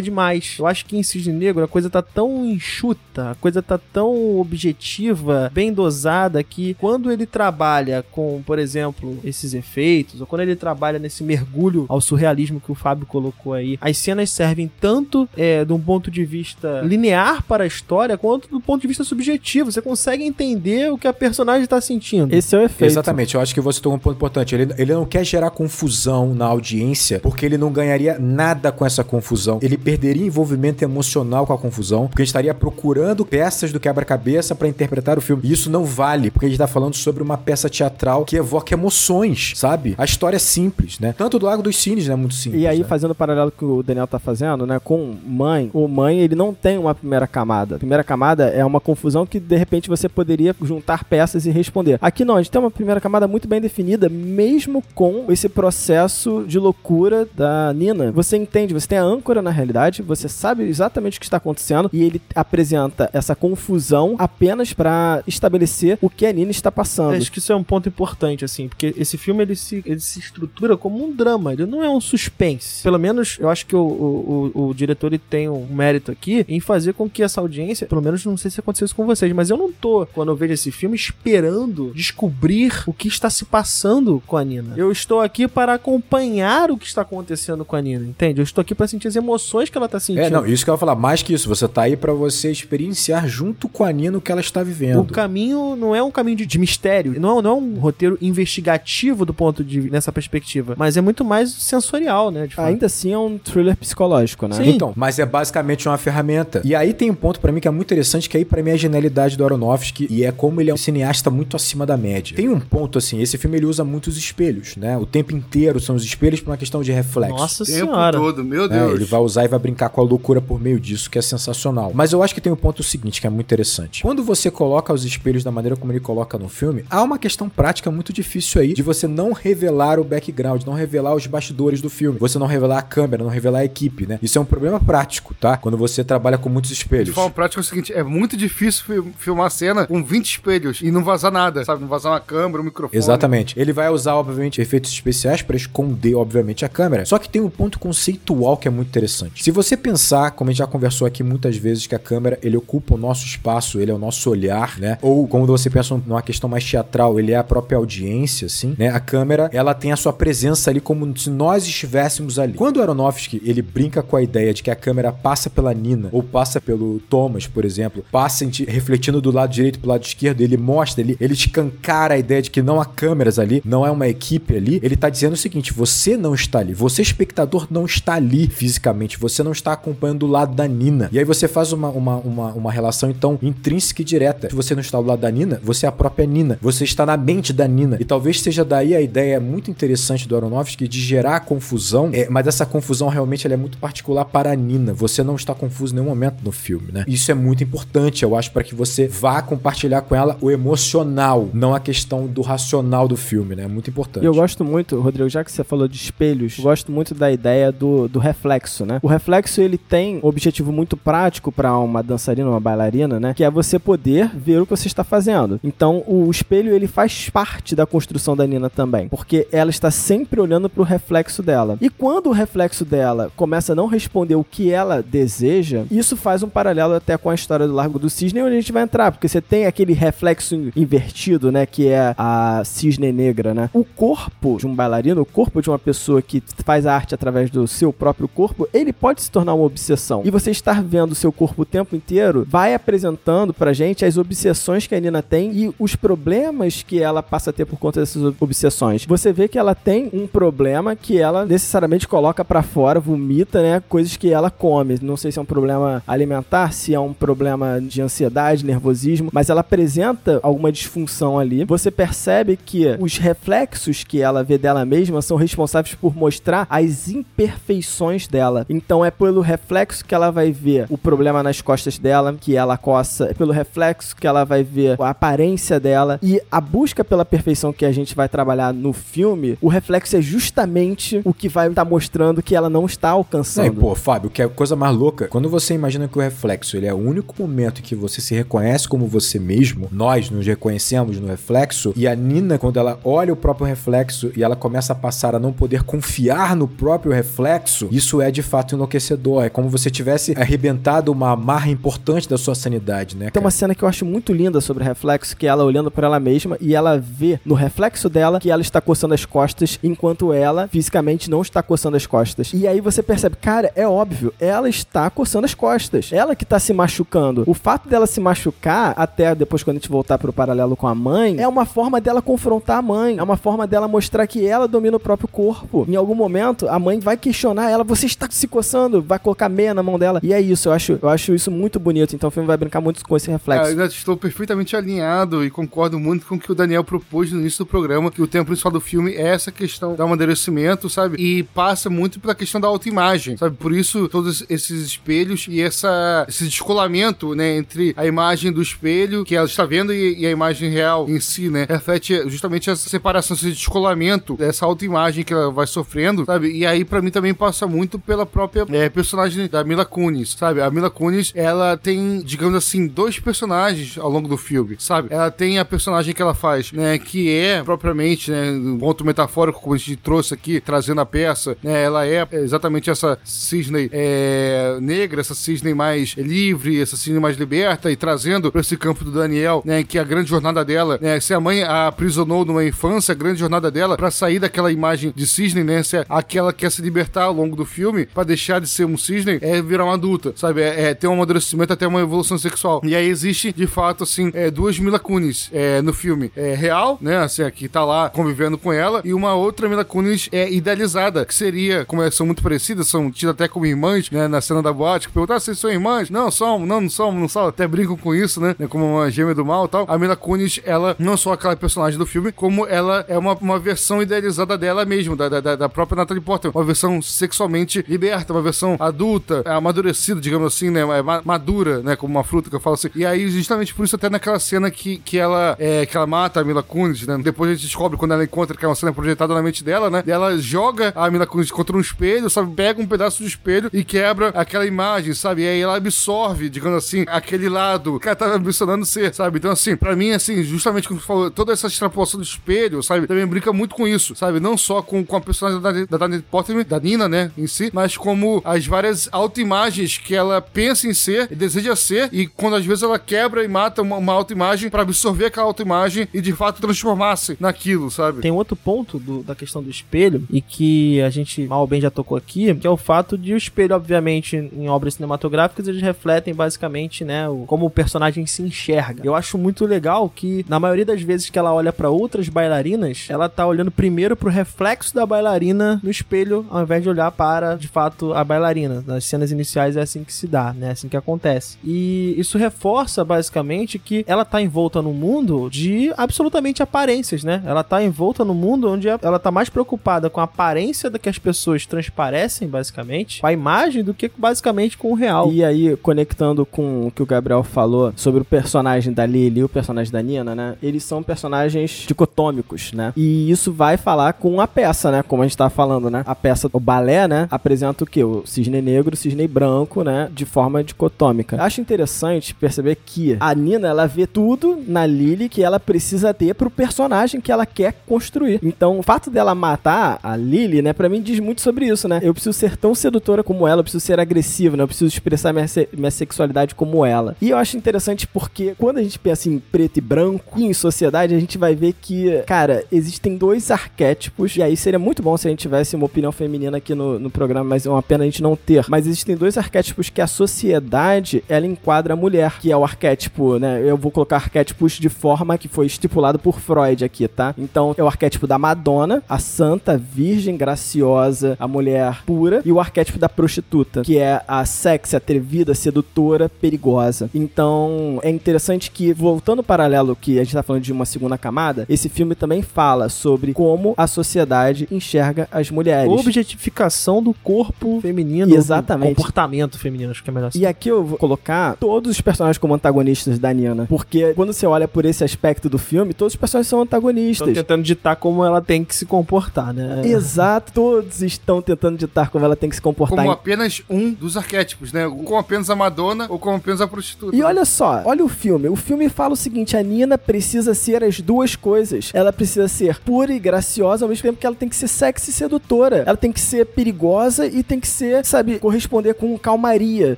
demais. 0.00 0.56
Eu 0.58 0.66
acho 0.66 0.84
que 0.84 0.96
em 0.96 1.02
Cisne 1.02 1.32
Negro 1.32 1.64
a 1.64 1.68
coisa 1.68 1.90
tá 1.90 2.02
tão 2.02 2.44
enxuta, 2.44 3.30
a 3.30 3.34
coisa 3.34 3.62
tá 3.62 3.78
tão 3.78 4.38
objetiva, 4.38 5.50
bem 5.52 5.72
dosada, 5.72 6.42
que 6.42 6.74
quando 6.74 7.10
ele 7.10 7.26
trabalha 7.26 8.04
com, 8.10 8.42
por 8.44 8.58
exemplo, 8.58 9.18
esses 9.24 9.54
efeitos, 9.54 10.20
ou 10.20 10.26
quando 10.26 10.42
ele 10.42 10.56
trabalha 10.56 10.98
nesse 10.98 11.22
mergulho 11.22 11.86
ao 11.88 12.00
surrealismo 12.00 12.60
que 12.60 12.72
o 12.72 12.74
Fábio 12.74 13.06
colocou 13.06 13.52
aí, 13.52 13.78
as 13.80 13.96
cenas 13.98 14.30
servem 14.30 14.70
tanto 14.80 15.28
é, 15.36 15.64
de 15.64 15.72
um 15.72 15.80
ponto 15.80 16.10
de 16.10 16.24
vista 16.24 16.80
linear 16.82 17.42
para 17.44 17.64
a 17.64 17.66
história, 17.66 18.16
quanto 18.16 18.48
do 18.48 18.60
ponto 18.60 18.82
de 18.82 18.88
vista 18.88 19.04
subjetivo. 19.04 19.70
Você 19.70 19.82
consegue 19.82 20.24
entender 20.24 20.92
o 20.92 20.98
que 20.98 21.06
a 21.06 21.12
personagem 21.12 21.66
tá 21.66 21.80
sentindo. 21.80 22.34
Esse 22.34 22.54
é 22.54 22.58
o 22.58 22.62
efeito. 22.62 22.90
Exatamente, 22.90 23.34
eu 23.34 23.40
acho 23.40 23.54
que 23.54 23.60
você 23.60 23.80
tocou 23.80 23.96
um 23.96 23.98
ponto 24.00 24.16
importante. 24.16 24.54
Ele, 24.54 24.72
ele 24.76 24.92
não 24.92 25.04
quer 25.04 25.24
gerar 25.24 25.50
confusão 25.50 26.34
na 26.34 26.46
audiência, 26.46 27.20
porque 27.30 27.46
ele 27.46 27.56
não 27.56 27.70
ganharia 27.70 28.18
nada 28.18 28.72
com 28.72 28.84
essa 28.84 29.04
confusão. 29.04 29.60
Ele 29.62 29.78
perderia 29.78 30.26
envolvimento 30.26 30.82
emocional 30.82 31.46
com 31.46 31.52
a 31.52 31.58
confusão, 31.58 32.08
porque 32.08 32.22
a 32.22 32.24
gente 32.24 32.30
estaria 32.30 32.52
procurando 32.52 33.24
peças 33.24 33.70
do 33.70 33.78
quebra-cabeça 33.78 34.52
pra 34.52 34.66
interpretar 34.66 35.16
o 35.16 35.20
filme. 35.20 35.42
E 35.44 35.52
isso 35.52 35.70
não 35.70 35.84
vale, 35.84 36.28
porque 36.28 36.46
a 36.46 36.48
gente 36.48 36.58
tá 36.58 36.66
falando 36.66 36.96
sobre 36.96 37.22
uma 37.22 37.38
peça 37.38 37.70
teatral 37.70 38.24
que 38.24 38.34
evoca 38.34 38.74
emoções, 38.74 39.52
sabe? 39.54 39.94
A 39.96 40.04
história 40.04 40.36
é 40.36 40.40
simples, 40.40 40.98
né? 40.98 41.14
Tanto 41.16 41.38
do 41.38 41.46
Lago 41.46 41.62
dos 41.62 41.76
Cines 41.76 42.08
é 42.08 42.16
muito 42.16 42.34
simples. 42.34 42.62
E 42.62 42.66
aí, 42.66 42.80
né? 42.80 42.84
fazendo 42.84 43.12
o 43.12 43.14
paralelo 43.14 43.52
que 43.52 43.64
o 43.64 43.80
Daniel 43.80 44.08
tá 44.08 44.18
fazendo, 44.18 44.66
né, 44.66 44.80
com 44.82 45.14
mãe, 45.24 45.70
o 45.72 45.86
mãe, 45.86 46.18
ele 46.18 46.34
não 46.34 46.52
tem 46.52 46.78
uma 46.78 46.96
primeira 46.96 47.28
camada. 47.28 47.76
A 47.76 47.78
primeira 47.78 48.02
camada 48.02 48.48
é 48.48 48.64
uma 48.64 48.80
confusão 48.80 49.24
que, 49.24 49.38
de 49.38 49.56
repente, 49.56 49.88
você 49.88 50.08
poderia 50.08 50.52
juntar 50.60 51.04
peças 51.04 51.46
e 51.46 51.50
responder. 51.50 51.96
Aqui 52.02 52.24
não, 52.24 52.34
a 52.34 52.42
gente 52.42 52.50
tem 52.50 52.60
uma 52.60 52.72
primeira 52.72 53.00
camada 53.00 53.28
muito 53.28 53.46
bem 53.46 53.60
definida, 53.60 54.08
mesmo 54.08 54.82
com 54.96 55.26
esse 55.28 55.48
processo 55.48 56.44
de 56.44 56.58
loucura 56.58 57.19
da 57.34 57.72
Nina. 57.72 58.10
Você 58.12 58.36
entende, 58.36 58.74
você 58.74 58.88
tem 58.88 58.98
a 58.98 59.02
âncora 59.02 59.42
na 59.42 59.50
realidade, 59.50 60.02
você 60.02 60.28
sabe 60.28 60.64
exatamente 60.64 61.18
o 61.18 61.20
que 61.20 61.26
está 61.26 61.36
acontecendo, 61.36 61.90
e 61.92 62.02
ele 62.02 62.20
apresenta 62.34 63.10
essa 63.12 63.34
confusão 63.34 64.16
apenas 64.18 64.72
pra 64.72 65.22
estabelecer 65.26 65.98
o 66.00 66.10
que 66.10 66.26
a 66.26 66.32
Nina 66.32 66.50
está 66.50 66.70
passando. 66.70 67.14
Acho 67.14 67.32
que 67.32 67.38
isso 67.38 67.52
é 67.52 67.56
um 67.56 67.64
ponto 67.64 67.88
importante, 67.88 68.44
assim, 68.44 68.68
porque 68.68 68.94
esse 68.96 69.16
filme 69.16 69.42
ele 69.42 69.56
se, 69.56 69.82
ele 69.86 70.00
se 70.00 70.18
estrutura 70.18 70.76
como 70.76 71.04
um 71.04 71.12
drama, 71.12 71.52
ele 71.52 71.66
não 71.66 71.82
é 71.82 71.88
um 71.88 72.00
suspense. 72.00 72.82
Pelo 72.82 72.98
menos 72.98 73.36
eu 73.38 73.48
acho 73.48 73.66
que 73.66 73.76
o, 73.76 73.80
o, 73.80 74.52
o, 74.54 74.68
o 74.68 74.74
diretor 74.74 75.08
ele 75.08 75.18
tem 75.18 75.48
um 75.48 75.66
mérito 75.66 76.10
aqui 76.10 76.44
em 76.48 76.60
fazer 76.60 76.94
com 76.94 77.08
que 77.08 77.22
essa 77.22 77.40
audiência, 77.40 77.86
pelo 77.86 78.02
menos 78.02 78.24
não 78.24 78.36
sei 78.36 78.50
se 78.50 78.60
aconteceu 78.60 78.86
isso 78.86 78.96
com 78.96 79.06
vocês, 79.06 79.32
mas 79.32 79.50
eu 79.50 79.56
não 79.56 79.72
tô, 79.72 80.06
quando 80.06 80.30
eu 80.30 80.36
vejo 80.36 80.54
esse 80.54 80.70
filme, 80.70 80.96
esperando 80.96 81.92
descobrir 81.94 82.82
o 82.86 82.92
que 82.92 83.08
está 83.08 83.28
se 83.30 83.44
passando 83.44 84.22
com 84.26 84.36
a 84.36 84.44
Nina. 84.44 84.74
Eu 84.76 84.90
estou 84.90 85.20
aqui 85.20 85.46
para 85.46 85.74
acompanhar 85.74 86.70
o 86.70 86.78
que 86.78 86.86
está 86.86 87.04
acontecendo 87.16 87.64
com 87.64 87.76
a 87.76 87.80
Nina, 87.82 88.04
entende? 88.04 88.40
Eu 88.40 88.44
estou 88.44 88.62
aqui 88.62 88.74
para 88.74 88.86
sentir 88.86 89.08
as 89.08 89.16
emoções 89.16 89.68
que 89.68 89.76
ela 89.76 89.86
está 89.86 89.98
sentindo. 90.00 90.24
É, 90.24 90.30
não, 90.30 90.46
isso 90.46 90.64
que 90.64 90.70
eu 90.70 90.74
ia 90.74 90.78
falar. 90.78 90.94
Mais 90.94 91.22
que 91.22 91.32
isso, 91.34 91.48
você 91.48 91.66
tá 91.68 91.82
aí 91.82 91.96
pra 91.96 92.12
você 92.12 92.50
experienciar 92.50 93.26
junto 93.28 93.68
com 93.68 93.84
a 93.84 93.92
Nina 93.92 94.18
o 94.18 94.20
que 94.20 94.30
ela 94.30 94.40
está 94.40 94.62
vivendo. 94.62 95.00
O 95.00 95.04
caminho 95.04 95.74
não 95.76 95.94
é 95.94 96.02
um 96.02 96.10
caminho 96.10 96.36
de, 96.36 96.46
de 96.46 96.58
mistério, 96.58 97.18
não, 97.20 97.38
é- 97.38 97.42
não 97.42 97.50
é 97.50 97.54
um 97.54 97.74
roteiro 97.78 98.16
investigativo 98.20 99.24
do 99.24 99.32
ponto 99.34 99.62
de 99.64 99.90
nessa 99.90 100.12
perspectiva, 100.12 100.74
mas 100.76 100.96
é 100.96 101.00
muito 101.00 101.24
mais 101.24 101.50
sensorial, 101.52 102.30
né? 102.30 102.46
de 102.46 102.54
fato. 102.54 102.66
Ainda 102.66 102.86
assim 102.86 103.12
é 103.12 103.18
um 103.18 103.38
thriller 103.38 103.76
psicológico, 103.76 104.46
né? 104.46 104.56
Sim. 104.56 104.70
Então, 104.70 104.92
mas 104.96 105.18
é 105.18 105.26
basicamente 105.26 105.88
uma 105.88 105.98
ferramenta. 105.98 106.60
E 106.64 106.74
aí 106.74 106.92
tem 106.92 107.10
um 107.10 107.14
ponto 107.14 107.40
pra 107.40 107.50
mim 107.52 107.60
que 107.60 107.68
é 107.68 107.70
muito 107.70 107.88
interessante, 107.88 108.28
que 108.28 108.36
aí 108.36 108.44
pra 108.44 108.62
mim 108.62 108.70
é 108.70 108.74
a 108.74 108.76
genialidade 108.76 109.36
do 109.36 109.44
Aronofsky 109.44 110.06
e 110.10 110.24
é 110.24 110.32
como 110.32 110.60
ele 110.60 110.70
é 110.70 110.74
um 110.74 110.76
cineasta 110.76 111.30
muito 111.30 111.56
acima 111.56 111.84
da 111.86 111.96
média. 111.96 112.36
Tem 112.36 112.48
um 112.48 112.60
ponto 112.60 112.98
assim, 112.98 113.20
esse 113.20 113.36
filme 113.38 113.56
ele 113.56 113.66
usa 113.66 113.84
muitos 113.84 114.16
espelhos, 114.16 114.76
né? 114.76 114.96
O 114.96 115.06
tempo 115.06 115.34
inteiro 115.34 115.80
são 115.80 115.94
os 115.96 116.04
espelhos 116.04 116.40
por 116.40 116.50
uma 116.50 116.56
questão 116.56 116.82
de 116.82 116.89
reflexo. 116.90 117.36
Nossa 117.36 117.62
O 117.62 117.66
tempo 117.66 117.78
senhora. 117.86 118.18
todo, 118.18 118.44
meu 118.44 118.64
É, 118.64 118.68
Deus. 118.68 118.92
ele 118.94 119.04
vai 119.04 119.20
usar 119.20 119.44
e 119.44 119.48
vai 119.48 119.58
brincar 119.58 119.88
com 119.88 120.00
a 120.00 120.04
loucura 120.04 120.40
por 120.40 120.60
meio 120.60 120.78
disso, 120.80 121.10
que 121.10 121.18
é 121.18 121.22
sensacional. 121.22 121.92
Mas 121.94 122.12
eu 122.12 122.22
acho 122.22 122.34
que 122.34 122.40
tem 122.40 122.52
um 122.52 122.56
ponto 122.56 122.82
seguinte, 122.82 123.20
que 123.20 123.26
é 123.26 123.30
muito 123.30 123.46
interessante. 123.46 124.02
Quando 124.02 124.22
você 124.22 124.50
coloca 124.50 124.92
os 124.92 125.04
espelhos 125.04 125.42
da 125.44 125.50
maneira 125.50 125.76
como 125.76 125.92
ele 125.92 126.00
coloca 126.00 126.38
no 126.38 126.48
filme, 126.48 126.84
há 126.90 127.02
uma 127.02 127.18
questão 127.18 127.48
prática 127.48 127.90
muito 127.90 128.12
difícil 128.12 128.60
aí 128.60 128.72
de 128.74 128.82
você 128.82 129.06
não 129.06 129.32
revelar 129.32 129.98
o 129.98 130.04
background, 130.04 130.62
não 130.64 130.72
revelar 130.74 131.14
os 131.14 131.26
bastidores 131.26 131.80
do 131.80 131.90
filme, 131.90 132.18
você 132.18 132.38
não 132.38 132.46
revelar 132.46 132.78
a 132.78 132.82
câmera, 132.82 133.22
não 133.22 133.30
revelar 133.30 133.60
a 133.60 133.64
equipe, 133.64 134.06
né? 134.06 134.18
Isso 134.22 134.38
é 134.38 134.40
um 134.40 134.44
problema 134.44 134.78
prático, 134.80 135.34
tá? 135.34 135.56
Quando 135.56 135.76
você 135.76 136.02
trabalha 136.04 136.38
com 136.38 136.48
muitos 136.48 136.70
De 136.70 136.76
espelhos. 136.76 137.14
forma 137.14 137.30
prática 137.30 137.60
é 137.60 137.62
o 137.62 137.64
seguinte, 137.64 137.92
é 137.92 138.02
muito 138.02 138.36
difícil 138.36 138.84
fi- 138.84 139.12
filmar 139.18 139.46
a 139.46 139.50
cena 139.50 139.86
com 139.86 140.02
20 140.04 140.26
espelhos 140.32 140.80
e 140.82 140.90
não 140.90 141.02
vazar 141.04 141.30
nada, 141.32 141.64
sabe? 141.64 141.80
Não 141.80 141.88
vazar 141.88 142.12
uma 142.12 142.20
câmera, 142.20 142.60
um 142.62 142.64
microfone. 142.64 142.98
Exatamente. 142.98 143.58
Ele 143.58 143.72
vai 143.72 143.88
usar, 143.90 144.14
obviamente, 144.14 144.60
efeitos 144.60 144.90
especiais 144.92 145.42
para 145.42 145.56
esconder, 145.56 146.14
obviamente, 146.14 146.64
a 146.64 146.68
câmera. 146.68 146.79
Só 147.04 147.18
que 147.18 147.28
tem 147.28 147.40
um 147.40 147.50
ponto 147.50 147.78
conceitual 147.78 148.56
que 148.56 148.68
é 148.68 148.70
muito 148.70 148.88
interessante. 148.88 149.42
Se 149.42 149.50
você 149.50 149.76
pensar, 149.76 150.32
como 150.32 150.50
a 150.50 150.52
gente 150.52 150.58
já 150.58 150.66
conversou 150.66 151.06
aqui 151.06 151.22
muitas 151.22 151.56
vezes, 151.56 151.86
que 151.86 151.94
a 151.94 151.98
câmera 151.98 152.38
ele 152.42 152.56
ocupa 152.56 152.94
o 152.94 152.98
nosso 152.98 153.24
espaço, 153.24 153.80
ele 153.80 153.90
é 153.90 153.94
o 153.94 153.98
nosso 153.98 154.28
olhar, 154.30 154.78
né? 154.78 154.98
Ou 155.02 155.26
como 155.26 155.46
você 155.46 155.70
pensa 155.70 156.00
numa 156.06 156.22
questão 156.22 156.48
mais 156.48 156.64
teatral, 156.64 157.18
ele 157.18 157.32
é 157.32 157.36
a 157.36 157.44
própria 157.44 157.76
audiência, 157.76 158.46
assim, 158.46 158.74
né? 158.78 158.88
A 158.88 159.00
câmera, 159.00 159.50
ela 159.52 159.74
tem 159.74 159.92
a 159.92 159.96
sua 159.96 160.12
presença 160.12 160.70
ali 160.70 160.80
como 160.80 161.16
se 161.16 161.30
nós 161.30 161.64
estivéssemos 161.64 162.38
ali. 162.38 162.54
Quando 162.54 162.78
o 162.78 162.82
Aronofsky, 162.82 163.40
ele 163.44 163.62
brinca 163.62 164.02
com 164.02 164.16
a 164.16 164.22
ideia 164.22 164.52
de 164.52 164.62
que 164.62 164.70
a 164.70 164.76
câmera 164.76 165.12
passa 165.12 165.48
pela 165.50 165.72
Nina 165.72 166.08
ou 166.12 166.22
passa 166.22 166.60
pelo 166.60 167.00
Thomas, 167.08 167.46
por 167.46 167.64
exemplo, 167.64 168.04
passa 168.10 168.40
refletindo 168.66 169.20
do 169.20 169.30
lado 169.30 169.52
direito 169.52 169.78
pro 169.78 169.88
lado 169.88 170.04
esquerdo, 170.04 170.40
ele 170.40 170.56
mostra, 170.56 171.02
ele, 171.02 171.16
ele 171.20 171.34
escancara 171.34 172.14
a 172.14 172.18
ideia 172.18 172.42
de 172.42 172.50
que 172.50 172.62
não 172.62 172.80
há 172.80 172.84
câmeras 172.84 173.38
ali, 173.38 173.62
não 173.64 173.86
é 173.86 173.90
uma 173.90 174.08
equipe 174.08 174.56
ali. 174.56 174.80
Ele 174.82 174.96
tá 174.96 175.08
dizendo 175.08 175.34
o 175.34 175.36
seguinte: 175.36 175.72
você 175.72 176.16
não 176.16 176.34
está 176.34 176.60
ali, 176.60 176.69
você, 176.74 177.02
espectador, 177.02 177.66
não 177.70 177.84
está 177.84 178.14
ali 178.14 178.48
fisicamente, 178.48 179.18
você 179.18 179.42
não 179.42 179.52
está 179.52 179.72
acompanhando 179.72 180.20
do 180.20 180.26
lado 180.26 180.54
da 180.54 180.66
Nina. 180.66 181.08
E 181.12 181.18
aí 181.18 181.24
você 181.24 181.48
faz 181.48 181.72
uma, 181.72 181.88
uma, 181.88 182.16
uma, 182.16 182.52
uma 182.52 182.72
relação, 182.72 183.10
então, 183.10 183.38
intrínseca 183.42 184.02
e 184.02 184.04
direta. 184.04 184.48
Se 184.48 184.54
você 184.54 184.74
não 184.74 184.80
está 184.80 185.00
do 185.00 185.06
lado 185.06 185.20
da 185.20 185.30
Nina, 185.30 185.60
você 185.62 185.86
é 185.86 185.88
a 185.88 185.92
própria 185.92 186.26
Nina, 186.26 186.58
você 186.60 186.84
está 186.84 187.04
na 187.06 187.16
mente 187.16 187.52
da 187.52 187.66
Nina. 187.66 187.96
E 188.00 188.04
talvez 188.04 188.40
seja 188.40 188.64
daí 188.64 188.94
a 188.94 189.00
ideia 189.00 189.40
muito 189.40 189.70
interessante 189.70 190.28
do 190.28 190.36
Aronofsky 190.36 190.86
de 190.86 191.00
gerar 191.00 191.40
confusão, 191.40 192.10
é, 192.12 192.28
mas 192.28 192.46
essa 192.46 192.66
confusão 192.66 193.08
realmente 193.08 193.46
é 193.46 193.56
muito 193.56 193.78
particular 193.78 194.24
para 194.24 194.52
a 194.52 194.54
Nina. 194.54 194.92
Você 194.92 195.22
não 195.22 195.36
está 195.36 195.54
confuso 195.54 195.92
em 195.92 195.96
nenhum 195.96 196.08
momento 196.08 196.36
no 196.44 196.52
filme, 196.52 196.92
né? 196.92 197.04
Isso 197.06 197.30
é 197.30 197.34
muito 197.34 197.64
importante, 197.64 198.22
eu 198.22 198.36
acho, 198.36 198.52
para 198.52 198.62
que 198.62 198.74
você 198.74 199.08
vá 199.08 199.42
compartilhar 199.42 200.02
com 200.02 200.14
ela 200.14 200.36
o 200.40 200.50
emocional, 200.50 201.48
não 201.52 201.74
a 201.74 201.80
questão 201.80 202.26
do 202.26 202.42
racional 202.42 203.08
do 203.08 203.16
filme, 203.16 203.56
né? 203.56 203.64
É 203.64 203.68
muito 203.68 203.90
importante. 203.90 204.24
Eu 204.24 204.34
gosto 204.34 204.64
muito, 204.64 205.00
Rodrigo, 205.00 205.28
já 205.28 205.42
que 205.42 205.50
você 205.50 205.64
falou 205.64 205.88
de 205.88 205.96
espelhos, 205.96 206.56
gosto 206.60 206.92
muito 206.92 207.14
da 207.14 207.30
ideia 207.30 207.72
do, 207.72 208.08
do 208.08 208.18
reflexo, 208.18 208.84
né? 208.86 208.98
O 209.02 209.08
reflexo, 209.08 209.60
ele 209.60 209.78
tem 209.78 210.20
um 210.22 210.26
objetivo 210.26 210.72
muito 210.72 210.96
prático 210.96 211.50
pra 211.52 211.76
uma 211.78 212.02
dançarina, 212.02 212.48
uma 212.50 212.60
bailarina, 212.60 213.18
né? 213.20 213.34
Que 213.34 213.44
é 213.44 213.50
você 213.50 213.78
poder 213.78 214.28
ver 214.34 214.60
o 214.60 214.66
que 214.66 214.70
você 214.76 214.86
está 214.86 215.02
fazendo. 215.04 215.58
Então, 215.62 216.02
o 216.06 216.30
espelho, 216.30 216.74
ele 216.74 216.86
faz 216.86 217.28
parte 217.30 217.74
da 217.74 217.86
construção 217.86 218.36
da 218.36 218.46
Nina 218.46 218.68
também, 218.70 219.08
porque 219.08 219.46
ela 219.52 219.70
está 219.70 219.90
sempre 219.90 220.40
olhando 220.40 220.68
pro 220.68 220.82
reflexo 220.82 221.42
dela. 221.42 221.78
E 221.80 221.88
quando 221.88 222.28
o 222.28 222.32
reflexo 222.32 222.84
dela 222.84 223.30
começa 223.36 223.72
a 223.72 223.76
não 223.76 223.86
responder 223.86 224.34
o 224.34 224.44
que 224.44 224.70
ela 224.70 225.02
deseja, 225.02 225.84
isso 225.90 226.16
faz 226.16 226.42
um 226.42 226.48
paralelo 226.48 226.94
até 226.94 227.16
com 227.16 227.30
a 227.30 227.34
história 227.34 227.66
do 227.66 227.74
Largo 227.74 227.98
do 227.98 228.10
Cisne, 228.10 228.42
onde 228.42 228.52
a 228.56 228.60
gente 228.60 228.72
vai 228.72 228.82
entrar, 228.82 229.12
porque 229.12 229.28
você 229.28 229.40
tem 229.40 229.66
aquele 229.66 229.92
reflexo 229.92 230.54
in- 230.54 230.72
invertido, 230.76 231.50
né? 231.52 231.66
Que 231.66 231.88
é 231.88 232.14
a 232.16 232.62
cisne 232.64 233.12
negra, 233.12 233.54
né? 233.54 233.70
O 233.72 233.84
corpo 233.84 234.58
de 234.58 234.66
um 234.66 234.74
bailarino, 234.74 235.20
o 235.22 235.26
corpo 235.26 235.60
de 235.62 235.68
uma 235.70 235.78
pessoa 235.78 236.20
que 236.22 236.40
faz 236.64 236.86
a 236.86 236.94
arte 236.94 237.14
através 237.14 237.50
do 237.50 237.66
seu 237.66 237.92
próprio 237.92 238.28
corpo, 238.28 238.68
ele 238.72 238.92
pode 238.92 239.22
se 239.22 239.30
tornar 239.30 239.54
uma 239.54 239.64
obsessão. 239.64 240.22
E 240.24 240.30
você 240.30 240.50
estar 240.50 240.82
vendo 240.82 241.12
o 241.12 241.14
seu 241.14 241.32
corpo 241.32 241.62
o 241.62 241.64
tempo 241.64 241.94
inteiro 241.96 242.46
vai 242.48 242.74
apresentando 242.74 243.52
pra 243.54 243.72
gente 243.72 244.04
as 244.04 244.16
obsessões 244.16 244.86
que 244.86 244.94
a 244.94 245.00
Nina 245.00 245.22
tem 245.22 245.52
e 245.52 245.74
os 245.78 245.94
problemas 245.96 246.82
que 246.82 247.02
ela 247.02 247.22
passa 247.22 247.50
a 247.50 247.52
ter 247.52 247.64
por 247.64 247.78
conta 247.78 248.00
dessas 248.00 248.22
ob- 248.22 248.36
obsessões. 248.40 249.04
Você 249.06 249.32
vê 249.32 249.48
que 249.48 249.58
ela 249.58 249.74
tem 249.74 250.10
um 250.12 250.26
problema 250.26 250.96
que 250.96 251.18
ela 251.18 251.44
necessariamente 251.44 252.08
coloca 252.08 252.44
pra 252.44 252.62
fora, 252.62 252.98
vomita, 253.00 253.62
né? 253.62 253.82
Coisas 253.88 254.16
que 254.16 254.32
ela 254.32 254.50
come. 254.50 254.98
Não 255.02 255.16
sei 255.16 255.30
se 255.32 255.38
é 255.38 255.42
um 255.42 255.46
problema 255.46 256.02
alimentar, 256.06 256.72
se 256.72 256.94
é 256.94 257.00
um 257.00 257.12
problema 257.12 257.80
de 257.80 258.00
ansiedade, 258.02 258.64
nervosismo, 258.64 259.30
mas 259.32 259.50
ela 259.50 259.60
apresenta 259.60 260.40
alguma 260.42 260.72
disfunção 260.72 261.38
ali. 261.38 261.64
Você 261.64 261.90
percebe 261.90 262.56
que 262.56 262.96
os 262.98 263.18
reflexos 263.18 264.04
que 264.04 264.20
ela 264.20 264.42
vê 264.42 264.58
dela 264.58 264.84
mesma 264.84 265.22
são 265.22 265.36
responsáveis 265.36 265.94
por 265.94 266.16
mostrar 266.16 266.39
as 266.68 267.08
imperfeições 267.08 268.26
dela. 268.26 268.66
Então 268.68 269.04
é 269.04 269.10
pelo 269.10 269.40
reflexo 269.40 270.04
que 270.04 270.14
ela 270.14 270.30
vai 270.30 270.50
ver 270.50 270.86
o 270.88 270.98
problema 270.98 271.42
nas 271.42 271.60
costas 271.60 271.98
dela, 271.98 272.36
que 272.40 272.56
ela 272.56 272.76
coça, 272.76 273.26
é 273.30 273.34
pelo 273.34 273.52
reflexo 273.52 274.16
que 274.16 274.26
ela 274.26 274.44
vai 274.44 274.62
ver 274.62 275.00
a 275.00 275.10
aparência 275.10 275.78
dela 275.78 276.18
e 276.22 276.40
a 276.50 276.60
busca 276.60 277.04
pela 277.04 277.24
perfeição 277.24 277.72
que 277.72 277.84
a 277.84 277.92
gente 277.92 278.14
vai 278.14 278.28
trabalhar 278.28 278.72
no 278.72 278.92
filme, 278.92 279.58
o 279.60 279.68
reflexo 279.68 280.16
é 280.16 280.22
justamente 280.22 281.20
o 281.24 281.34
que 281.34 281.48
vai 281.48 281.68
estar 281.68 281.84
mostrando 281.84 282.42
que 282.42 282.54
ela 282.54 282.70
não 282.70 282.86
está 282.86 283.10
alcançando. 283.10 283.66
pô, 283.70 283.94
Fábio, 283.94 284.30
que 284.30 284.42
é 284.42 284.48
coisa 284.48 284.76
mais 284.76 284.96
louca, 284.96 285.28
quando 285.28 285.48
você 285.48 285.74
imagina 285.74 286.08
que 286.08 286.18
o 286.18 286.20
reflexo 286.20 286.76
ele 286.76 286.86
é 286.86 286.94
o 286.94 286.98
único 286.98 287.34
momento 287.38 287.82
que 287.82 287.94
você 287.94 288.20
se 288.20 288.34
reconhece 288.34 288.88
como 288.88 289.06
você 289.06 289.38
mesmo, 289.38 289.88
nós 289.90 290.30
nos 290.30 290.46
reconhecemos 290.46 291.18
no 291.18 291.26
reflexo, 291.26 291.92
e 291.96 292.06
a 292.06 292.14
Nina, 292.14 292.58
quando 292.58 292.78
ela 292.78 292.98
olha 293.04 293.32
o 293.32 293.36
próprio 293.36 293.66
reflexo 293.66 294.32
e 294.36 294.42
ela 294.42 294.56
começa 294.56 294.92
a 294.92 294.96
passar 294.96 295.34
a 295.34 295.38
não 295.38 295.52
poder 295.52 295.82
confiar 295.82 296.29
no 296.56 296.68
próprio 296.68 297.12
reflexo, 297.12 297.88
isso 297.90 298.20
é 298.20 298.30
de 298.30 298.42
fato 298.42 298.74
enlouquecedor. 298.74 299.44
É 299.44 299.50
como 299.50 299.68
você 299.68 299.90
tivesse 299.90 300.34
arrebentado 300.36 301.12
uma 301.12 301.32
amarra 301.32 301.70
importante 301.70 302.28
da 302.28 302.38
sua 302.38 302.54
sanidade, 302.54 303.16
né? 303.16 303.26
Tem 303.26 303.32
cara? 303.32 303.44
uma 303.44 303.50
cena 303.50 303.74
que 303.74 303.82
eu 303.82 303.88
acho 303.88 304.04
muito 304.04 304.32
linda 304.32 304.60
sobre 304.60 304.82
o 304.82 304.86
reflexo, 304.86 305.36
que 305.36 305.46
é 305.46 305.50
ela 305.50 305.64
olhando 305.64 305.90
para 305.90 306.06
ela 306.06 306.20
mesma 306.20 306.56
e 306.60 306.74
ela 306.74 306.98
vê 306.98 307.40
no 307.44 307.54
reflexo 307.54 308.08
dela 308.08 308.40
que 308.40 308.50
ela 308.50 308.62
está 308.62 308.80
coçando 308.80 309.14
as 309.14 309.24
costas, 309.24 309.78
enquanto 309.82 310.32
ela 310.32 310.68
fisicamente 310.68 311.30
não 311.30 311.42
está 311.42 311.62
coçando 311.62 311.96
as 311.96 312.06
costas. 312.06 312.52
E 312.54 312.66
aí 312.66 312.80
você 312.80 313.02
percebe, 313.02 313.36
cara, 313.36 313.72
é 313.74 313.86
óbvio, 313.86 314.32
ela 314.40 314.68
está 314.68 315.10
coçando 315.10 315.44
as 315.44 315.54
costas. 315.54 316.12
Ela 316.12 316.34
que 316.34 316.44
está 316.44 316.58
se 316.58 316.72
machucando. 316.72 317.44
O 317.46 317.54
fato 317.54 317.88
dela 317.88 318.06
se 318.06 318.20
machucar, 318.20 318.94
até 318.96 319.34
depois 319.34 319.62
quando 319.62 319.76
a 319.76 319.80
gente 319.80 319.90
voltar 319.90 320.18
pro 320.18 320.32
paralelo 320.32 320.76
com 320.76 320.86
a 320.86 320.94
mãe, 320.94 321.36
é 321.38 321.48
uma 321.48 321.64
forma 321.64 322.00
dela 322.00 322.22
confrontar 322.22 322.78
a 322.78 322.82
mãe. 322.82 323.18
É 323.18 323.22
uma 323.22 323.36
forma 323.36 323.66
dela 323.66 323.88
mostrar 323.88 324.26
que 324.26 324.46
ela 324.46 324.68
domina 324.68 324.96
o 324.96 325.00
próprio 325.00 325.28
corpo. 325.28 325.84
Em 325.88 325.96
algum 325.96 326.14
momento, 326.20 326.68
a 326.68 326.78
mãe 326.78 327.00
vai 327.00 327.16
questionar 327.16 327.70
ela, 327.70 327.82
você 327.82 328.06
está 328.06 328.28
se 328.30 328.46
coçando, 328.46 329.02
vai 329.02 329.18
colocar 329.18 329.48
meia 329.48 329.74
na 329.74 329.82
mão 329.82 329.98
dela. 329.98 330.20
E 330.22 330.32
é 330.32 330.40
isso, 330.40 330.68
eu 330.68 330.72
acho, 330.72 330.98
eu 331.02 331.08
acho 331.08 331.34
isso 331.34 331.50
muito 331.50 331.80
bonito. 331.80 332.14
Então 332.14 332.28
o 332.28 332.30
filme 332.30 332.46
vai 332.46 332.56
brincar 332.56 332.80
muito 332.80 333.02
com 333.04 333.16
esse 333.16 333.30
reflexo. 333.30 333.64
eu 333.64 333.70
ainda 333.70 333.86
estou 333.86 334.16
perfeitamente 334.16 334.76
alinhado 334.76 335.44
e 335.44 335.50
concordo 335.50 335.98
muito 335.98 336.26
com 336.26 336.36
o 336.36 336.38
que 336.38 336.52
o 336.52 336.54
Daniel 336.54 336.84
propôs 336.84 337.32
no 337.32 337.40
início 337.40 337.64
do 337.64 337.68
programa, 337.68 338.10
que 338.10 338.22
o 338.22 338.26
tema 338.26 338.44
principal 338.44 338.72
do 338.72 338.80
filme 338.80 339.12
é 339.14 339.28
essa 339.28 339.50
questão 339.50 339.94
do 339.94 340.02
amadurecimento, 340.02 340.88
sabe? 340.88 341.16
E 341.20 341.42
passa 341.42 341.88
muito 341.88 342.20
pela 342.20 342.34
questão 342.34 342.60
da 342.60 342.68
autoimagem, 342.68 343.36
sabe? 343.36 343.56
Por 343.56 343.72
isso, 343.72 344.08
todos 344.08 344.44
esses 344.48 344.86
espelhos 344.86 345.46
e 345.48 345.60
essa, 345.60 346.26
esse 346.28 346.44
descolamento, 346.44 347.34
né, 347.34 347.56
entre 347.56 347.94
a 347.96 348.06
imagem 348.06 348.52
do 348.52 348.60
espelho 348.60 349.24
que 349.24 349.34
ela 349.34 349.46
está 349.46 349.64
vendo 349.64 349.92
e, 349.92 350.20
e 350.20 350.26
a 350.26 350.30
imagem 350.30 350.70
real 350.70 351.08
em 351.08 351.20
si, 351.20 351.48
né? 351.48 351.66
Reflete 351.68 352.28
justamente 352.28 352.68
essa 352.70 352.88
separação, 352.88 353.36
esse 353.36 353.50
descolamento 353.50 354.34
dessa 354.36 354.64
autoimagem 354.66 355.24
que 355.24 355.32
ela 355.32 355.50
vai 355.50 355.66
sofrendo, 355.66 356.09
sabe? 356.24 356.50
E 356.52 356.66
aí, 356.66 356.84
pra 356.84 357.02
mim, 357.02 357.10
também 357.10 357.34
passa 357.34 357.66
muito 357.66 357.98
pela 357.98 358.26
própria 358.26 358.66
é, 358.70 358.88
personagem 358.88 359.48
da 359.48 359.64
Mila 359.64 359.84
Kunis, 359.84 360.36
sabe? 360.38 360.60
A 360.60 360.70
Mila 360.70 360.90
Kunis, 360.90 361.32
ela 361.34 361.76
tem, 361.76 362.20
digamos 362.20 362.56
assim, 362.56 362.86
dois 362.86 363.18
personagens 363.18 363.98
ao 363.98 364.10
longo 364.10 364.28
do 364.28 364.36
filme, 364.36 364.76
sabe? 364.78 365.08
Ela 365.10 365.30
tem 365.30 365.58
a 365.58 365.64
personagem 365.64 366.14
que 366.14 366.22
ela 366.22 366.34
faz, 366.34 366.72
né? 366.72 366.98
Que 366.98 367.30
é 367.30 367.62
propriamente, 367.62 368.30
né? 368.30 368.50
Um 368.50 368.78
ponto 368.78 369.04
metafórico, 369.04 369.60
como 369.60 369.74
a 369.74 369.78
gente 369.78 369.96
trouxe 369.96 370.34
aqui, 370.34 370.60
trazendo 370.60 371.00
a 371.00 371.06
peça, 371.06 371.56
né? 371.62 371.82
Ela 371.82 372.06
é 372.06 372.26
exatamente 372.32 372.90
essa 372.90 373.18
cisne 373.24 373.88
é, 373.92 374.78
negra, 374.80 375.20
essa 375.20 375.34
cisne 375.34 375.74
mais 375.74 376.14
livre, 376.16 376.80
essa 376.80 376.96
cisne 376.96 377.20
mais 377.20 377.36
liberta 377.36 377.90
e 377.90 377.96
trazendo 377.96 378.50
pra 378.50 378.60
esse 378.60 378.76
campo 378.76 379.04
do 379.04 379.10
Daniel, 379.10 379.62
né? 379.64 379.82
Que 379.84 379.98
a 379.98 380.04
grande 380.04 380.28
jornada 380.28 380.64
dela, 380.64 380.98
né? 381.00 381.20
Se 381.20 381.34
a 381.34 381.40
mãe 381.40 381.62
a 381.62 381.88
aprisionou 381.88 382.44
numa 382.44 382.64
infância, 382.64 383.12
a 383.12 383.14
grande 383.14 383.40
jornada 383.40 383.70
dela 383.70 383.96
pra 383.96 384.10
sair 384.10 384.38
daquela 384.38 384.72
imagem 384.72 385.12
de 385.14 385.26
cisne, 385.26 385.62
né? 385.62 385.82
Se 385.90 386.06
aquela 386.08 386.52
quer 386.52 386.70
se 386.70 386.80
libertar 386.80 387.24
ao 387.24 387.32
longo 387.32 387.56
do 387.56 387.64
filme 387.64 388.06
pra 388.06 388.22
deixar 388.22 388.60
de 388.60 388.68
ser 388.68 388.84
um 388.84 388.96
cisne, 388.96 389.40
é 389.42 389.60
virar 389.60 389.84
uma 389.84 389.94
adulta, 389.94 390.32
sabe? 390.36 390.62
É, 390.62 390.90
é 390.90 390.94
ter 390.94 391.08
um 391.08 391.14
amadurecimento 391.14 391.72
até 391.72 391.84
uma 391.84 392.00
evolução 392.00 392.38
sexual. 392.38 392.80
E 392.84 392.94
aí 392.94 393.08
existe, 393.08 393.52
de 393.52 393.66
fato, 393.66 394.04
assim, 394.04 394.30
é, 394.32 394.52
duas 394.52 394.78
Mila 394.78 395.00
Kunis 395.00 395.50
é, 395.52 395.82
no 395.82 395.92
filme. 395.92 396.30
É 396.36 396.54
real, 396.54 396.96
né? 397.00 397.18
Assim, 397.18 397.42
a 397.42 397.50
que 397.50 397.68
tá 397.68 397.84
lá 397.84 398.08
convivendo 398.08 398.56
com 398.56 398.72
ela, 398.72 399.02
e 399.04 399.12
uma 399.12 399.34
outra 399.34 399.68
Mila 399.68 399.84
Kunis 399.84 400.28
é 400.30 400.48
idealizada, 400.48 401.24
que 401.24 401.34
seria, 401.34 401.84
como 401.84 402.02
elas 402.02 402.14
são 402.14 402.24
muito 402.24 402.40
parecidas, 402.40 402.86
são 402.86 403.10
tidas 403.10 403.34
até 403.34 403.48
como 403.48 403.66
irmãs, 403.66 404.08
né? 404.12 404.28
Na 404.28 404.40
cena 404.40 404.62
da 404.62 404.72
boate, 404.72 405.08
que 405.08 405.12
perguntar 405.12 405.40
se 405.40 405.56
são 405.56 405.72
irmãs. 405.72 406.08
Não, 406.08 406.30
somos, 406.30 406.68
não, 406.68 406.80
não 406.80 406.88
somos, 406.88 407.20
não 407.20 407.28
são. 407.28 407.48
Até 407.48 407.66
brincam 407.66 407.96
com 407.96 408.14
isso, 408.14 408.40
né? 408.40 408.54
Como 408.68 408.98
uma 408.98 409.10
gêmea 409.10 409.34
do 409.34 409.44
mal 409.44 409.64
e 409.64 409.68
tal. 409.68 409.86
A 409.88 409.98
Mila 409.98 410.14
Kunis, 410.14 410.60
ela 410.64 410.94
não 411.00 411.16
só 411.16 411.32
aquela 411.32 411.56
personagem 411.56 411.98
do 411.98 412.06
filme, 412.06 412.30
como 412.30 412.64
ela 412.64 413.04
é 413.08 413.18
uma, 413.18 413.34
uma 413.34 413.58
versão 413.58 414.00
idealizada 414.00 414.56
dela 414.56 414.84
mesma, 414.84 415.16
da, 415.16 415.40
da, 415.40 415.56
da 415.56 415.68
própria 415.80 415.96
Natalie 415.96 416.22
Portman. 416.22 416.52
Uma 416.54 416.64
versão 416.64 417.00
sexualmente 417.00 417.84
liberta, 417.88 418.32
uma 418.32 418.42
versão 418.42 418.76
adulta, 418.78 419.42
amadurecida, 419.46 420.20
digamos 420.20 420.54
assim, 420.54 420.70
né? 420.70 420.84
ma- 421.02 421.22
Madura, 421.24 421.82
né? 421.82 421.96
Como 421.96 422.14
uma 422.14 422.24
fruta 422.24 422.50
que 422.50 422.56
eu 422.56 422.60
falo 422.60 422.74
assim. 422.74 422.88
E 422.94 423.04
aí, 423.06 423.28
justamente 423.30 423.74
por 423.74 423.84
isso, 423.84 423.96
até 423.96 424.10
naquela 424.10 424.38
cena 424.38 424.70
que, 424.70 424.98
que 424.98 425.18
ela 425.18 425.56
é, 425.58 425.86
que 425.86 425.96
ela 425.96 426.06
mata 426.06 426.40
a 426.40 426.44
Mila 426.44 426.62
Kunis, 426.62 427.06
né? 427.06 427.18
Depois 427.22 427.50
a 427.50 427.54
gente 427.54 427.64
descobre 427.66 427.96
quando 427.96 428.12
ela 428.12 428.24
encontra 428.24 428.56
que 428.56 428.64
é 428.64 428.68
uma 428.68 428.74
cena 428.74 428.92
projetada 428.92 429.34
na 429.34 429.42
mente 429.42 429.64
dela, 429.64 429.88
né? 429.90 430.02
E 430.06 430.10
ela 430.10 430.36
joga 430.38 430.92
a 430.94 431.10
Mila 431.10 431.26
Kunis 431.26 431.50
contra 431.50 431.76
um 431.76 431.80
espelho, 431.80 432.28
sabe? 432.28 432.54
Pega 432.54 432.80
um 432.80 432.86
pedaço 432.86 433.22
do 433.22 433.28
espelho 433.28 433.70
e 433.72 433.82
quebra 433.84 434.28
aquela 434.28 434.66
imagem, 434.66 435.14
sabe? 435.14 435.42
E 435.42 435.48
aí 435.48 435.60
ela 435.60 435.76
absorve, 435.76 436.48
digamos 436.48 436.76
assim, 436.84 437.04
aquele 437.06 437.48
lado 437.48 437.98
que 437.98 438.06
ela 438.08 438.16
tava 438.16 438.34
ambicionando 438.36 438.84
ser, 438.84 439.14
sabe? 439.14 439.38
Então, 439.38 439.50
assim, 439.50 439.76
pra 439.76 439.94
mim, 439.96 440.10
assim, 440.12 440.42
justamente 440.42 440.88
como 440.88 441.00
tu 441.00 441.06
falou, 441.06 441.30
toda 441.30 441.52
essa 441.52 441.66
extrapolação 441.66 442.18
do 442.20 442.24
espelho, 442.24 442.82
sabe? 442.82 443.06
Também 443.06 443.26
brinca 443.26 443.52
muito 443.52 443.74
com 443.74 443.86
isso, 443.86 444.14
sabe? 444.14 444.40
Não 444.40 444.56
só 444.56 444.82
com, 444.82 445.04
com 445.04 445.16
a 445.16 445.20
personagem 445.20 445.60
da, 445.60 445.69
da 445.72 445.98
Natalie 445.98 446.22
Portman, 446.30 446.64
da 446.64 446.78
Nina, 446.80 447.08
né? 447.08 447.30
Em 447.36 447.46
si, 447.46 447.70
mas 447.72 447.96
como 447.96 448.40
as 448.44 448.66
várias 448.66 449.08
autoimagens 449.12 449.98
que 449.98 450.14
ela 450.14 450.40
pensa 450.40 450.86
em 450.88 450.94
ser 450.94 451.28
e 451.30 451.34
deseja 451.34 451.74
ser, 451.76 452.08
e 452.12 452.26
quando 452.26 452.56
às 452.56 452.64
vezes 452.64 452.82
ela 452.82 452.98
quebra 452.98 453.44
e 453.44 453.48
mata 453.48 453.82
uma, 453.82 453.96
uma 453.96 454.12
autoimagem 454.12 454.68
pra 454.70 454.82
absorver 454.82 455.26
aquela 455.26 455.46
autoimagem 455.46 456.08
e 456.12 456.20
de 456.20 456.32
fato 456.32 456.60
transformar-se 456.60 457.36
naquilo, 457.40 457.90
sabe? 457.90 458.20
Tem 458.20 458.30
outro 458.30 458.56
ponto 458.56 458.98
do- 458.98 459.22
da 459.22 459.34
questão 459.34 459.62
do 459.62 459.70
espelho, 459.70 460.26
e 460.30 460.40
que 460.40 461.00
a 461.02 461.10
gente 461.10 461.46
mal 461.46 461.60
ou 461.60 461.66
bem 461.66 461.80
já 461.80 461.90
tocou 461.90 462.16
aqui, 462.16 462.54
que 462.54 462.66
é 462.66 462.70
o 462.70 462.76
fato 462.76 463.16
de 463.16 463.32
o 463.32 463.36
espelho, 463.36 463.74
obviamente, 463.74 464.36
em 464.36 464.68
obras 464.68 464.94
cinematográficas, 464.94 465.68
eles 465.68 465.80
refletem 465.82 466.34
basicamente, 466.34 467.04
né, 467.04 467.28
o- 467.28 467.44
como 467.46 467.66
o 467.66 467.70
personagem 467.70 468.26
se 468.26 468.42
enxerga. 468.42 469.02
Eu 469.04 469.14
acho 469.14 469.38
muito 469.38 469.64
legal 469.66 470.08
que, 470.08 470.44
na 470.48 470.58
maioria 470.60 470.84
das 470.84 471.02
vezes 471.02 471.30
que 471.30 471.38
ela 471.38 471.52
olha 471.52 471.72
pra 471.72 471.90
outras 471.90 472.28
bailarinas, 472.28 473.06
ela 473.08 473.28
tá 473.28 473.46
olhando 473.46 473.70
primeiro 473.70 474.16
pro 474.16 474.30
reflexo 474.30 474.94
da 474.94 475.06
bailarina 475.06 475.59
no 475.82 475.90
espelho, 475.90 476.46
ao 476.50 476.62
invés 476.62 476.82
de 476.82 476.88
olhar 476.88 477.10
para, 477.10 477.56
de 477.56 477.68
fato, 477.68 478.12
a 478.12 478.24
bailarina. 478.24 478.82
Nas 478.86 479.04
cenas 479.04 479.30
iniciais 479.30 479.76
é 479.76 479.82
assim 479.82 480.04
que 480.04 480.12
se 480.12 480.26
dá, 480.26 480.52
né, 480.52 480.68
é 480.68 480.70
assim 480.72 480.88
que 480.88 480.96
acontece. 480.96 481.58
E 481.64 482.14
isso 482.16 482.38
reforça, 482.38 483.04
basicamente, 483.04 483.78
que 483.78 484.04
ela 484.06 484.24
tá 484.24 484.40
envolta 484.40 484.80
num 484.80 484.92
mundo 484.92 485.48
de 485.50 485.92
absolutamente 485.96 486.62
aparências, 486.62 487.24
né? 487.24 487.42
Ela 487.44 487.62
tá 487.62 487.82
envolta 487.82 488.24
num 488.24 488.34
mundo 488.34 488.70
onde 488.70 488.88
ela 488.88 489.18
tá 489.18 489.30
mais 489.30 489.48
preocupada 489.48 490.08
com 490.08 490.20
a 490.20 490.24
aparência 490.24 490.90
da 490.90 490.98
que 490.98 491.08
as 491.08 491.18
pessoas 491.18 491.66
transparecem, 491.66 492.48
basicamente, 492.48 493.20
com 493.20 493.26
a 493.26 493.32
imagem, 493.32 493.82
do 493.82 493.94
que 493.94 494.10
basicamente 494.16 494.76
com 494.76 494.92
o 494.92 494.94
real. 494.94 495.32
E 495.32 495.44
aí, 495.44 495.76
conectando 495.76 496.44
com 496.44 496.86
o 496.86 496.90
que 496.90 497.02
o 497.02 497.06
Gabriel 497.06 497.42
falou 497.42 497.92
sobre 497.96 498.20
o 498.20 498.24
personagem 498.24 498.92
da 498.92 499.06
Lily 499.06 499.40
e 499.40 499.44
o 499.44 499.48
personagem 499.48 499.92
da 499.92 500.02
Nina, 500.02 500.34
né? 500.34 500.56
Eles 500.62 500.84
são 500.84 501.02
personagens 501.02 501.84
dicotômicos, 501.86 502.72
né? 502.72 502.92
E 502.96 503.30
isso 503.30 503.52
vai 503.52 503.76
falar 503.76 504.12
com 504.14 504.40
a 504.40 504.46
peça, 504.46 504.90
né? 504.90 505.02
Como 505.02 505.22
a 505.22 505.26
gente 505.26 505.36
falando, 505.50 505.90
né? 505.90 506.02
A 506.06 506.14
peça, 506.14 506.48
o 506.52 506.60
balé, 506.60 507.06
né? 507.08 507.26
Apresenta 507.30 507.84
o 507.84 507.86
quê? 507.86 508.02
O 508.04 508.22
cisne 508.26 508.60
negro, 508.62 508.94
o 508.94 508.96
cisne 508.96 509.26
branco, 509.26 509.82
né? 509.82 510.08
De 510.12 510.24
forma 510.24 510.62
dicotômica. 510.62 511.40
Acho 511.42 511.60
interessante 511.60 512.34
perceber 512.34 512.76
que 512.76 513.16
a 513.20 513.34
Nina, 513.34 513.68
ela 513.68 513.86
vê 513.86 514.06
tudo 514.06 514.62
na 514.66 514.86
Lily 514.86 515.28
que 515.28 515.42
ela 515.42 515.58
precisa 515.60 516.12
ter 516.14 516.34
pro 516.34 516.50
personagem 516.50 517.20
que 517.20 517.30
ela 517.32 517.44
quer 517.46 517.74
construir. 517.86 518.40
Então, 518.42 518.78
o 518.78 518.82
fato 518.82 519.10
dela 519.10 519.34
matar 519.34 519.98
a 520.02 520.16
Lily, 520.16 520.62
né? 520.62 520.72
Pra 520.72 520.88
mim 520.88 521.00
diz 521.02 521.18
muito 521.20 521.40
sobre 521.40 521.66
isso, 521.66 521.88
né? 521.88 522.00
Eu 522.02 522.12
preciso 522.14 522.32
ser 522.32 522.56
tão 522.56 522.74
sedutora 522.74 523.22
como 523.22 523.46
ela, 523.46 523.60
eu 523.60 523.64
preciso 523.64 523.84
ser 523.84 523.98
agressiva, 524.00 524.56
né? 524.56 524.62
Eu 524.62 524.68
preciso 524.68 524.86
expressar 524.92 525.32
minha, 525.32 525.48
se- 525.48 525.68
minha 525.76 525.90
sexualidade 525.90 526.54
como 526.54 526.84
ela. 526.84 527.16
E 527.20 527.30
eu 527.30 527.36
acho 527.38 527.56
interessante 527.56 528.06
porque 528.06 528.54
quando 528.58 528.78
a 528.78 528.82
gente 528.82 528.98
pensa 528.98 529.28
em 529.28 529.38
preto 529.38 529.78
e 529.78 529.80
branco 529.80 530.38
e 530.38 530.44
em 530.44 530.52
sociedade, 530.52 531.14
a 531.14 531.18
gente 531.20 531.38
vai 531.38 531.54
ver 531.54 531.74
que, 531.80 532.22
cara, 532.26 532.64
existem 532.70 533.16
dois 533.16 533.50
arquétipos, 533.50 534.36
e 534.36 534.42
aí 534.42 534.56
seria 534.56 534.78
muito 534.78 535.02
bom 535.02 535.16
se 535.16 535.26
a 535.26 535.30
gente 535.30 535.39
tivesse 535.40 535.74
uma 535.74 535.86
opinião 535.86 536.12
feminina 536.12 536.58
aqui 536.58 536.74
no, 536.74 536.98
no 536.98 537.10
programa, 537.10 537.44
mas 537.44 537.66
é 537.66 537.70
uma 537.70 537.82
pena 537.82 538.04
a 538.04 538.06
gente 538.06 538.22
não 538.22 538.36
ter. 538.36 538.64
Mas 538.68 538.86
existem 538.86 539.16
dois 539.16 539.36
arquétipos 539.36 539.90
que 539.90 540.00
a 540.00 540.06
sociedade, 540.06 541.24
ela 541.28 541.46
enquadra 541.46 541.94
a 541.94 541.96
mulher, 541.96 542.38
que 542.40 542.52
é 542.52 542.56
o 542.56 542.64
arquétipo, 542.64 543.38
né? 543.38 543.62
Eu 543.64 543.76
vou 543.76 543.90
colocar 543.90 544.16
arquétipos 544.16 544.74
de 544.74 544.88
forma 544.88 545.36
que 545.38 545.48
foi 545.48 545.66
estipulado 545.66 546.18
por 546.18 546.40
Freud 546.40 546.84
aqui, 546.84 547.08
tá? 547.08 547.34
Então, 547.36 547.74
é 547.76 547.82
o 547.82 547.86
arquétipo 547.86 548.26
da 548.26 548.38
Madonna, 548.38 549.02
a 549.08 549.18
santa, 549.18 549.76
virgem, 549.76 550.36
graciosa, 550.36 551.36
a 551.38 551.48
mulher 551.48 552.02
pura, 552.04 552.42
e 552.44 552.52
o 552.52 552.60
arquétipo 552.60 552.98
da 552.98 553.08
prostituta, 553.08 553.82
que 553.82 553.98
é 553.98 554.22
a 554.26 554.44
sexy, 554.44 554.96
atrevida, 554.96 555.54
sedutora, 555.54 556.28
perigosa. 556.28 557.10
Então, 557.14 557.98
é 558.02 558.10
interessante 558.10 558.70
que, 558.70 558.92
voltando 558.92 559.38
ao 559.38 559.44
paralelo 559.44 559.96
que 559.96 560.18
a 560.18 560.24
gente 560.24 560.34
tá 560.34 560.42
falando 560.42 560.62
de 560.62 560.72
uma 560.72 560.84
segunda 560.84 561.16
camada, 561.16 561.64
esse 561.68 561.88
filme 561.88 562.14
também 562.14 562.42
fala 562.42 562.88
sobre 562.88 563.32
como 563.32 563.74
a 563.76 563.86
sociedade 563.86 564.68
enxerga 564.70 565.28
as 565.30 565.50
mulheres. 565.50 565.90
Objetificação 565.90 567.02
do 567.02 567.12
corpo 567.12 567.80
feminino, 567.80 568.34
Exatamente. 568.34 568.90
do 568.90 568.96
comportamento 568.96 569.58
feminino, 569.58 569.90
acho 569.90 570.02
que 570.02 570.10
é 570.10 570.12
melhor 570.12 570.28
assim. 570.28 570.40
E 570.40 570.46
aqui 570.46 570.68
eu 570.68 570.84
vou 570.84 570.98
colocar 570.98 571.56
todos 571.56 571.90
os 571.90 572.00
personagens 572.00 572.38
como 572.38 572.54
antagonistas 572.54 573.18
da 573.18 573.32
Nina. 573.32 573.66
Porque 573.68 574.14
quando 574.14 574.32
você 574.32 574.46
olha 574.46 574.66
por 574.66 574.84
esse 574.84 575.04
aspecto 575.04 575.48
do 575.48 575.58
filme, 575.58 575.94
todos 575.94 576.14
os 576.14 576.16
personagens 576.16 576.48
são 576.48 576.60
antagonistas. 576.60 577.28
Estão 577.28 577.42
tentando 577.42 577.62
ditar 577.62 577.96
como 577.96 578.24
ela 578.24 578.40
tem 578.40 578.64
que 578.64 578.74
se 578.74 578.86
comportar, 578.86 579.52
né? 579.52 579.82
Exato, 579.84 580.52
todos 580.52 581.02
estão 581.02 581.40
tentando 581.40 581.78
ditar 581.78 582.10
como 582.10 582.24
ela 582.24 582.36
tem 582.36 582.48
que 582.48 582.56
se 582.56 582.62
comportar. 582.62 582.98
Como 582.98 583.10
apenas 583.10 583.62
um 583.68 583.92
dos 583.92 584.16
arquétipos, 584.16 584.72
né? 584.72 584.88
Como 584.88 585.16
apenas 585.16 585.50
a 585.50 585.56
Madonna 585.56 586.06
ou 586.08 586.18
como 586.18 586.36
apenas 586.36 586.60
a 586.60 586.66
prostituta. 586.66 587.14
E 587.16 587.22
olha 587.22 587.44
só, 587.44 587.82
olha 587.84 588.04
o 588.04 588.08
filme. 588.08 588.48
O 588.48 588.56
filme 588.56 588.88
fala 588.88 589.14
o 589.14 589.16
seguinte: 589.16 589.56
a 589.56 589.62
Nina 589.62 589.96
precisa 589.98 590.54
ser 590.54 590.82
as 590.82 591.00
duas 591.00 591.36
coisas. 591.36 591.90
Ela 591.92 592.12
precisa 592.12 592.48
ser 592.48 592.78
pura 592.80 593.12
e 593.12 593.18
graciosa, 593.18 593.84
ao 593.84 593.88
mesmo 593.88 594.02
tempo 594.02 594.18
que 594.18 594.26
ela 594.26 594.36
tem 594.36 594.48
que 594.48 594.56
ser 594.56 594.68
sexy 594.68 595.10
e 595.10 595.12
sedutora. 595.24 595.84
Ela 595.86 595.96
tem 595.96 596.10
que 596.12 596.20
ser 596.20 596.46
perigosa 596.46 597.26
e 597.26 597.42
tem 597.42 597.60
que 597.60 597.68
ser, 597.68 598.04
sabe, 598.04 598.38
corresponder 598.38 598.94
com 598.94 599.16
calmaria. 599.18 599.94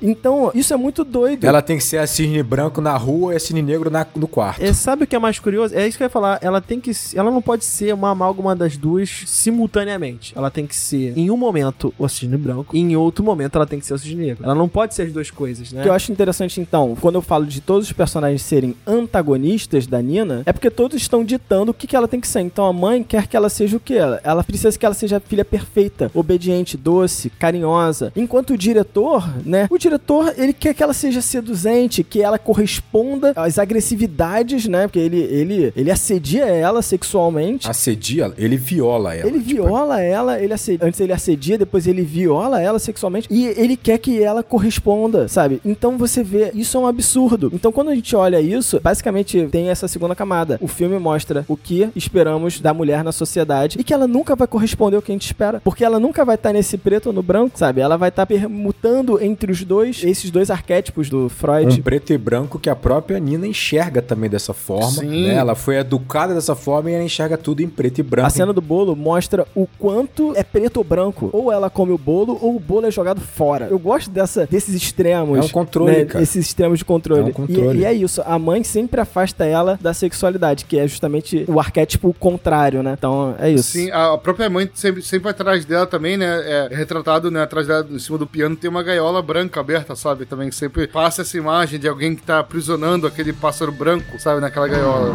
Então, 0.01 0.51
isso 0.53 0.73
é 0.73 0.77
muito 0.77 1.03
doido. 1.03 1.45
Ela 1.45 1.61
tem 1.61 1.77
que 1.77 1.83
ser 1.83 1.97
a 1.97 2.07
cisne 2.07 2.41
branco 2.43 2.81
na 2.81 2.95
rua 2.97 3.33
e 3.33 3.37
a 3.37 3.39
cisne 3.39 3.61
negro 3.61 3.89
na- 3.89 4.05
no 4.15 4.27
quarto. 4.27 4.61
É, 4.61 4.73
sabe 4.73 5.03
o 5.03 5.07
que 5.07 5.15
é 5.15 5.19
mais 5.19 5.39
curioso? 5.39 5.73
É 5.75 5.87
isso 5.87 5.97
que 5.97 6.03
eu 6.03 6.05
ia 6.05 6.09
falar. 6.09 6.39
Ela 6.41 6.59
tem 6.61 6.79
que. 6.79 6.91
Ela 7.15 7.31
não 7.31 7.41
pode 7.41 7.63
ser 7.65 7.93
uma 7.93 8.09
amálgama 8.11 8.55
das 8.55 8.75
duas 8.77 9.23
simultaneamente. 9.25 10.33
Ela 10.35 10.49
tem 10.51 10.65
que 10.67 10.75
ser, 10.75 11.17
em 11.17 11.29
um 11.31 11.37
momento, 11.37 11.93
o 11.97 12.07
cisne 12.07 12.37
branco, 12.37 12.75
e 12.75 12.79
em 12.79 12.95
outro 12.95 13.23
momento 13.23 13.55
ela 13.55 13.65
tem 13.65 13.79
que 13.79 13.85
ser 13.85 13.93
o 13.93 13.97
cisne 13.97 14.15
negro. 14.25 14.43
Ela 14.43 14.55
não 14.55 14.67
pode 14.67 14.93
ser 14.93 15.03
as 15.03 15.11
duas 15.13 15.29
coisas, 15.31 15.71
né? 15.71 15.79
O 15.79 15.83
que 15.83 15.89
eu 15.89 15.93
acho 15.93 16.11
interessante, 16.11 16.59
então, 16.59 16.95
quando 16.99 17.15
eu 17.15 17.21
falo 17.21 17.45
de 17.45 17.61
todos 17.61 17.87
os 17.87 17.93
personagens 17.93 18.41
serem 18.41 18.75
antagonistas 18.85 19.87
da 19.87 20.01
Nina, 20.01 20.43
é 20.45 20.51
porque 20.53 20.69
todos 20.69 20.97
estão 21.01 21.23
ditando 21.23 21.71
o 21.71 21.73
que, 21.73 21.87
que 21.87 21.95
ela 21.95 22.07
tem 22.07 22.19
que 22.19 22.27
ser. 22.27 22.41
Então 22.41 22.65
a 22.65 22.73
mãe 22.73 23.03
quer 23.03 23.27
que 23.27 23.37
ela 23.37 23.49
seja 23.49 23.77
o 23.77 23.79
quê? 23.79 23.93
Ela, 23.95 24.19
ela 24.23 24.43
precisa 24.43 24.77
que 24.77 24.85
ela 24.85 24.95
seja 24.95 25.02
a 25.11 25.19
filha 25.19 25.43
perfeita, 25.43 26.09
obediente, 26.13 26.77
doce, 26.77 27.29
carinhosa. 27.29 28.11
Enquanto 28.15 28.51
o 28.51 28.57
diretor, 28.57 29.27
né? 29.45 29.67
O 29.69 29.77
diretor, 29.77 30.33
ele 30.37 30.53
quer 30.53 30.73
que 30.73 30.83
ela 30.83 30.93
seja 30.93 31.21
seduzente, 31.21 32.03
que 32.03 32.21
ela 32.21 32.37
corresponda 32.37 33.33
às 33.35 33.57
agressividades, 33.59 34.67
né? 34.67 34.87
Porque 34.87 34.99
ele, 34.99 35.19
ele, 35.19 35.73
ele 35.75 35.91
assedia 35.91 36.45
ela 36.45 36.81
sexualmente. 36.81 37.69
Assedia, 37.69 38.33
ele 38.37 38.57
viola 38.57 39.13
ela. 39.13 39.27
Ele 39.27 39.39
Tipo, 39.39 39.63
viola 39.63 40.01
ela, 40.01 40.39
ele 40.41 40.53
assedia, 40.53 40.87
antes 40.87 40.99
ele 40.99 41.13
assedia, 41.13 41.57
depois 41.57 41.85
ele 41.87 42.01
viola 42.01 42.61
ela 42.61 42.79
sexualmente 42.79 43.27
e 43.29 43.45
ele 43.45 43.75
quer 43.75 43.97
que 43.97 44.21
ela 44.21 44.41
corresponda, 44.41 45.27
sabe? 45.27 45.59
Então 45.65 45.97
você 45.97 46.23
vê, 46.23 46.51
isso 46.53 46.77
é 46.77 46.79
um 46.79 46.87
absurdo. 46.87 47.51
Então 47.53 47.71
quando 47.71 47.89
a 47.89 47.95
gente 47.95 48.15
olha 48.15 48.39
isso, 48.39 48.79
basicamente 48.81 49.47
tem 49.51 49.69
essa 49.69 49.87
segunda 49.87 50.15
camada. 50.15 50.57
O 50.61 50.67
filme 50.67 50.97
mostra 50.97 51.45
o 51.47 51.57
que 51.57 51.89
esperamos 51.95 52.59
da 52.59 52.73
mulher 52.73 53.03
na 53.03 53.11
sociedade 53.11 53.77
e 53.79 53.83
que 53.83 53.93
ela 53.93 54.07
nunca 54.07 54.35
vai 54.35 54.47
corresponder 54.47 54.92
ao 54.95 55.01
que 55.01 55.11
a 55.11 55.15
gente 55.15 55.25
espera, 55.25 55.61
porque 55.63 55.83
ela 55.83 55.99
nunca 55.99 56.23
vai 56.25 56.35
estar 56.35 56.53
nesse 56.53 56.77
preto 56.77 57.07
ou 57.07 57.13
no 57.13 57.23
branco, 57.23 57.57
sabe? 57.57 57.81
Ela 57.81 57.97
vai 57.97 58.09
estar 58.09 58.25
permutando 58.25 59.21
entre 59.21 59.51
os 59.51 59.63
dois, 59.63 60.03
esses 60.03 60.31
dois 60.31 60.49
arquétipos 60.49 61.09
do 61.09 61.29
Freud. 61.29 61.79
Um 61.79 61.83
preto 61.83 62.13
e 62.13 62.17
branco 62.17 62.59
que 62.59 62.69
a 62.69 62.75
própria 62.75 63.19
Nina 63.19 63.47
enxerga 63.47 64.01
também 64.01 64.29
dessa 64.29 64.53
forma. 64.53 65.01
Sim. 65.01 65.27
né? 65.27 65.35
Ela 65.35 65.55
foi 65.55 65.77
educada 65.77 66.33
dessa 66.33 66.55
forma 66.55 66.91
e 66.91 66.93
ela 66.93 67.03
enxerga 67.03 67.37
tudo 67.37 67.61
em 67.61 67.69
preto 67.69 67.99
e 67.99 68.03
branco. 68.03 68.27
A 68.27 68.29
cena 68.29 68.53
do 68.53 68.61
bolo 68.61 68.95
mostra 68.95 69.45
o 69.55 69.67
quanto 69.79 70.33
é 70.35 70.43
preto 70.43 70.77
ou 70.77 70.83
branco. 70.83 71.29
Ou 71.31 71.51
ela 71.51 71.69
come 71.69 71.91
o 71.91 71.97
bolo, 71.97 72.37
ou 72.41 72.55
o 72.55 72.59
bolo 72.59 72.85
é 72.87 72.91
jogado 72.91 73.21
fora. 73.21 73.67
Eu 73.69 73.79
gosto 73.79 74.09
dessa, 74.09 74.45
desses 74.45 74.73
extremos. 74.75 75.37
É 75.37 75.41
um 75.41 75.49
controle, 75.49 75.91
né? 75.91 76.05
cara. 76.05 76.23
Esses 76.23 76.45
extremos 76.45 76.79
de 76.79 76.85
controle. 76.85 77.21
É 77.21 77.25
um 77.25 77.31
controle. 77.31 77.79
E, 77.79 77.81
e 77.81 77.85
é 77.85 77.93
isso. 77.93 78.21
A 78.25 78.37
mãe 78.37 78.63
sempre 78.63 78.99
afasta 79.01 79.45
ela 79.45 79.77
da 79.81 79.93
sexualidade, 79.93 80.65
que 80.65 80.77
é 80.77 80.87
justamente 80.87 81.45
o 81.47 81.59
arquétipo 81.59 82.13
contrário, 82.19 82.83
né? 82.83 82.95
Então, 82.97 83.35
é 83.39 83.49
isso. 83.49 83.71
Sim, 83.71 83.91
a 83.91 84.17
própria 84.17 84.49
mãe 84.49 84.69
sempre, 84.83 85.01
sempre 85.01 85.29
atrás 85.29 85.63
dela 85.63 85.87
também, 85.87 86.17
né? 86.17 86.25
É 86.25 86.75
retratado, 86.75 87.31
né? 87.31 87.41
Atrás 87.41 87.67
dela, 87.67 87.87
em 87.89 87.99
cima 87.99 88.17
do 88.17 88.27
piano, 88.27 88.55
tem 88.55 88.69
uma 88.69 88.83
gaiola 88.83 89.21
branca 89.21 89.61
aberta, 89.61 89.95
sabe? 89.95 90.25
Também 90.25 90.51
sempre 90.51 90.87
passa 90.87 91.21
essa 91.21 91.37
imagem 91.37 91.79
de 91.79 91.87
alguém 91.87 92.15
que 92.15 92.21
tá 92.21 92.39
aprisionando 92.39 93.07
aquele 93.07 93.31
pássaro 93.31 93.71
branco, 93.71 94.19
sabe? 94.19 94.41
Naquela 94.41 94.67
gaiola. 94.67 95.13